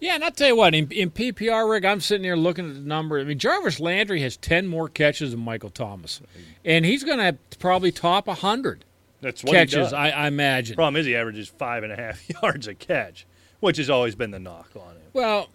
Yeah, 0.03 0.15
and 0.15 0.23
I'll 0.25 0.31
tell 0.31 0.49
you 0.49 0.55
what, 0.57 0.75
in, 0.75 0.91
in 0.91 1.11
PPR, 1.11 1.69
Rick, 1.69 1.85
I'm 1.85 2.01
sitting 2.01 2.25
here 2.25 2.35
looking 2.35 2.67
at 2.67 2.75
the 2.75 2.81
number. 2.81 3.21
I 3.21 3.23
mean, 3.23 3.39
Jarvis 3.39 3.79
Landry 3.79 4.19
has 4.19 4.35
10 4.35 4.67
more 4.67 4.89
catches 4.89 5.31
than 5.31 5.39
Michael 5.39 5.69
Thomas, 5.69 6.19
and 6.65 6.83
he's 6.83 7.05
going 7.05 7.19
to 7.19 7.37
probably 7.57 7.89
top 7.89 8.27
100 8.27 8.83
That's 9.21 9.45
what 9.45 9.53
catches. 9.53 9.93
I, 9.93 10.09
I 10.09 10.27
imagine. 10.27 10.75
Problem 10.75 10.99
is, 10.99 11.05
he 11.05 11.15
averages 11.15 11.47
five 11.47 11.83
and 11.83 11.93
a 11.93 11.95
half 11.95 12.21
yards 12.43 12.67
a 12.67 12.75
catch, 12.75 13.25
which 13.61 13.77
has 13.77 13.89
always 13.89 14.13
been 14.13 14.31
the 14.31 14.39
knock 14.39 14.71
on 14.75 14.91
him. 14.91 15.03
Well, 15.13 15.47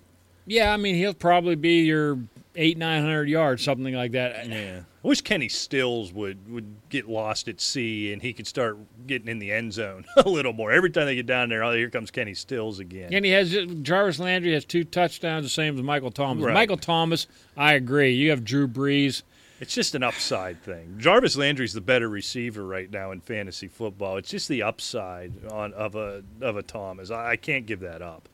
yeah, 0.47 0.73
I 0.73 0.79
mean, 0.79 0.95
he'll 0.95 1.12
probably 1.12 1.55
be 1.55 1.83
your 1.83 2.19
eight, 2.57 2.79
900 2.79 3.29
yards, 3.29 3.62
something 3.62 3.93
like 3.93 4.12
that. 4.12 4.49
Yeah. 4.49 4.81
I 5.09 5.10
wish 5.10 5.22
Kenny 5.22 5.48
Stills 5.48 6.12
would, 6.12 6.52
would 6.52 6.66
get 6.90 7.09
lost 7.09 7.48
at 7.48 7.62
sea 7.62 8.12
and 8.12 8.20
he 8.20 8.35
could 8.35 8.47
start 8.47 8.76
getting 9.06 9.26
in 9.26 9.39
the 9.39 9.51
end 9.51 9.72
zone 9.72 10.05
a 10.18 10.28
little 10.28 10.52
more. 10.52 10.70
Every 10.70 10.90
time 10.90 11.06
they 11.06 11.14
get 11.14 11.24
down 11.24 11.48
there, 11.48 11.64
oh, 11.64 11.72
here 11.72 11.89
comes 11.89 12.10
Kenny 12.10 12.35
Stills 12.35 12.78
again. 12.78 13.14
And 13.14 13.24
he 13.24 13.30
has 13.30 13.56
Jarvis 13.80 14.18
Landry 14.18 14.52
has 14.52 14.66
two 14.66 14.85
touchdowns, 14.85 15.47
the 15.47 15.48
same 15.48 15.74
as 15.76 15.82
Michael 15.82 16.10
Thomas. 16.10 16.44
Right. 16.44 16.52
Michael 16.52 16.76
Thomas, 16.76 17.26
I 17.56 17.72
agree. 17.72 18.12
You 18.16 18.28
have 18.28 18.44
Drew 18.44 18.68
Brees. 18.68 19.22
It's 19.60 19.72
just 19.72 19.94
an 19.94 20.02
upside 20.02 20.62
thing. 20.62 20.97
Jarvis 20.98 21.39
Landry's 21.39 21.72
the 21.72 21.80
better 21.80 22.10
receiver 22.10 22.66
right 22.66 22.90
now 22.90 23.10
in 23.10 23.22
fantasy 23.22 23.66
football. 23.66 24.18
It's 24.18 24.28
just 24.28 24.47
the 24.48 24.62
upside 24.62 25.32
on 25.47 25.72
of 25.72 25.94
a 25.94 26.22
of 26.43 26.59
a 26.59 26.62
Thomas. 26.62 27.10
I, 27.10 27.30
I 27.30 27.36
can't 27.36 27.64
give 27.64 27.80
that 27.80 28.02
up. 28.02 28.28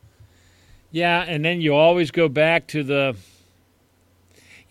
Yeah, 0.90 1.24
and 1.26 1.44
then 1.44 1.60
you 1.60 1.76
always 1.76 2.10
go 2.10 2.28
back 2.28 2.66
to 2.68 2.82
the. 2.82 3.16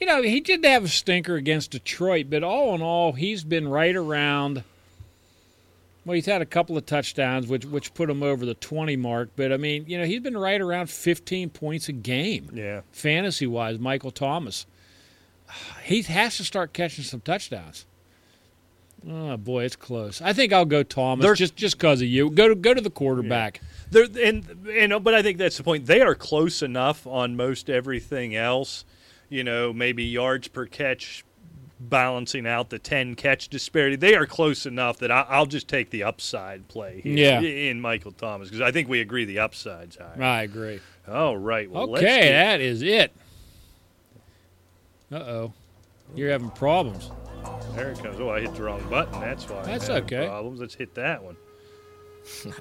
You 0.04 0.08
know, 0.08 0.22
he 0.22 0.42
did 0.42 0.66
have 0.66 0.84
a 0.84 0.90
stinker 0.90 1.36
against 1.36 1.72
Detroit, 1.72 2.26
but 2.30 2.44
all 2.44 2.76
in 2.76 2.82
all, 2.82 3.14
he's 3.14 3.46
been 3.46 3.70
right 3.70 3.96
around. 3.96 4.66
Well, 6.04 6.16
he's 6.16 6.26
had 6.26 6.42
a 6.42 6.46
couple 6.46 6.76
of 6.78 6.86
touchdowns, 6.86 7.48
which 7.48 7.64
which 7.64 7.94
put 7.94 8.10
him 8.10 8.22
over 8.22 8.46
the 8.46 8.54
twenty 8.56 8.98
mark. 8.98 9.30
But 9.38 9.54
I 9.54 9.56
mean, 9.56 9.86
you 9.88 9.98
know, 9.98 10.04
he's 10.04 10.20
been 10.20 10.36
right 10.36 10.60
around 10.60 10.90
fifteen 10.90 11.50
points 11.50 11.88
a 11.88 11.94
game, 11.94 12.50
Yeah. 12.54 12.82
fantasy 12.92 13.48
wise. 13.48 13.80
Michael 13.80 14.12
Thomas, 14.12 14.66
he 15.86 16.02
has 16.02 16.36
to 16.36 16.44
start 16.44 16.74
catching 16.74 17.06
some 17.06 17.22
touchdowns. 17.22 17.86
Oh 19.10 19.38
boy, 19.38 19.64
it's 19.64 19.78
close. 19.78 20.22
I 20.22 20.34
think 20.34 20.52
I'll 20.52 20.66
go 20.66 20.84
Thomas 20.84 21.24
They're- 21.24 21.34
just 21.36 21.56
just 21.56 21.78
because 21.78 22.02
of 22.02 22.08
you. 22.10 22.30
Go 22.30 22.50
to 22.50 22.56
go 22.56 22.74
to 22.74 22.82
the 22.82 22.90
quarterback. 22.90 23.62
They're, 23.90 24.08
and 24.22 24.68
and 24.70 25.02
but 25.02 25.14
I 25.14 25.22
think 25.22 25.38
that's 25.38 25.56
the 25.56 25.64
point. 25.64 25.86
They 25.86 26.02
are 26.02 26.14
close 26.14 26.62
enough 26.62 27.08
on 27.08 27.38
most 27.38 27.70
everything 27.70 28.36
else. 28.36 28.84
You 29.34 29.44
know, 29.44 29.74
maybe 29.74 30.04
yards 30.04 30.48
per 30.48 30.68
catch 30.68 31.26
balancing 31.80 32.46
out 32.46 32.70
the 32.70 32.78
10 32.78 33.16
catch 33.16 33.50
disparity. 33.50 33.96
They 33.96 34.14
are 34.16 34.28
close 34.28 34.68
enough 34.68 35.00
that 35.00 35.10
I, 35.12 35.26
I'll 35.28 35.48
just 35.48 35.68
take 35.68 35.90
the 35.90 36.04
upside 36.04 36.68
play 36.68 37.02
here 37.02 37.18
Yeah. 37.18 37.42
in 37.42 37.82
Michael 37.82 38.12
Thomas 38.12 38.48
because 38.50 38.62
I 38.62 38.72
think 38.72 38.88
we 38.88 39.02
agree 39.02 39.26
the 39.26 39.40
upside's 39.40 39.96
high. 39.98 40.16
I 40.24 40.44
agree. 40.44 40.80
All 41.08 41.36
right. 41.36 41.70
Well, 41.70 41.88
let's 41.90 42.04
Okay, 42.04 42.30
that 42.32 42.62
is 42.62 42.84
it. 42.84 43.12
Uh 45.12 45.16
oh. 45.16 45.54
You're 46.16 46.30
having 46.30 46.52
problems. 46.52 47.10
There 47.76 47.90
it 47.90 47.98
comes. 48.04 48.20
Oh, 48.20 48.30
I 48.30 48.42
hit 48.42 48.54
the 48.54 48.62
wrong 48.64 48.88
button. 48.88 49.20
That's 49.20 49.50
why. 49.50 49.64
That's 49.64 49.90
okay. 49.90 50.28
Problems. 50.28 50.60
Let's 50.60 50.76
hit 50.76 50.94
that 50.94 51.24
one. 51.24 51.36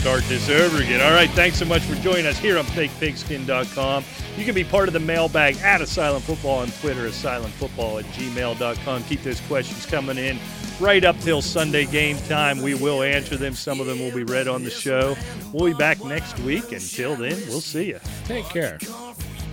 Start 0.00 0.24
this 0.30 0.48
over 0.48 0.82
again. 0.82 1.02
All 1.02 1.12
right. 1.12 1.28
Thanks 1.28 1.58
so 1.58 1.66
much 1.66 1.82
for 1.82 1.94
joining 1.96 2.24
us 2.24 2.38
here 2.38 2.56
on 2.56 2.64
FakePigskin.com. 2.64 4.02
You 4.38 4.46
can 4.46 4.54
be 4.54 4.64
part 4.64 4.88
of 4.88 4.94
the 4.94 5.00
mailbag 5.00 5.58
at 5.58 5.82
Asylum 5.82 6.22
Football 6.22 6.60
on 6.60 6.70
Twitter, 6.80 7.06
asylumfootball 7.06 8.02
at 8.02 8.06
gmail.com. 8.14 9.02
Keep 9.04 9.22
those 9.24 9.42
questions 9.42 9.84
coming 9.84 10.16
in 10.16 10.38
right 10.80 11.04
up 11.04 11.20
till 11.20 11.42
Sunday 11.42 11.84
game 11.84 12.16
time. 12.28 12.62
We 12.62 12.72
will 12.72 13.02
answer 13.02 13.36
them. 13.36 13.52
Some 13.54 13.78
of 13.78 13.86
them 13.86 13.98
will 13.98 14.10
be 14.10 14.24
read 14.24 14.48
on 14.48 14.64
the 14.64 14.70
show. 14.70 15.18
We'll 15.52 15.70
be 15.70 15.76
back 15.76 16.02
next 16.02 16.38
week. 16.38 16.72
Until 16.72 17.14
then, 17.14 17.38
we'll 17.48 17.60
see 17.60 17.88
you. 17.88 18.00
Take 18.24 18.46
care. 18.46 18.78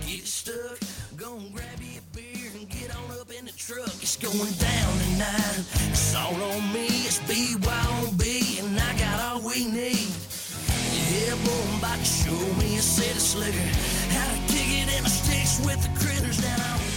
Get 0.06 0.26
stuck, 0.26 0.78
go 1.18 1.36
and 1.36 1.52
grab 1.52 1.66
you 1.82 1.98
a 1.98 2.16
beer 2.16 2.50
and 2.58 2.66
get 2.70 2.96
on 2.96 3.20
up 3.20 3.30
in 3.38 3.44
the 3.44 3.52
truck. 3.52 3.88
It's 4.00 4.16
going 4.16 4.52
down 4.52 4.98
tonight. 4.98 5.64
It's 5.90 6.14
all 6.14 6.42
on 6.42 6.72
me. 6.72 6.86
It's 6.86 7.18
BYOB, 7.18 8.64
and 8.64 8.80
I 8.80 8.98
got 8.98 9.20
all 9.20 9.46
we 9.46 9.66
need. 9.66 10.08
Yeah, 11.18 11.34
boy, 11.44 11.50
I'm 11.50 11.78
about 11.78 11.98
to 11.98 12.04
show 12.04 12.38
me 12.60 12.76
a 12.76 12.80
city 12.80 13.18
slicker. 13.18 13.68
How 14.14 14.30
to 14.30 14.38
kick 14.52 14.68
it 14.70 14.96
in 14.96 15.02
the 15.02 15.10
sticks 15.10 15.58
with 15.66 15.82
the 15.82 15.90
critters 15.98 16.38
that 16.38 16.60
I 16.60 16.87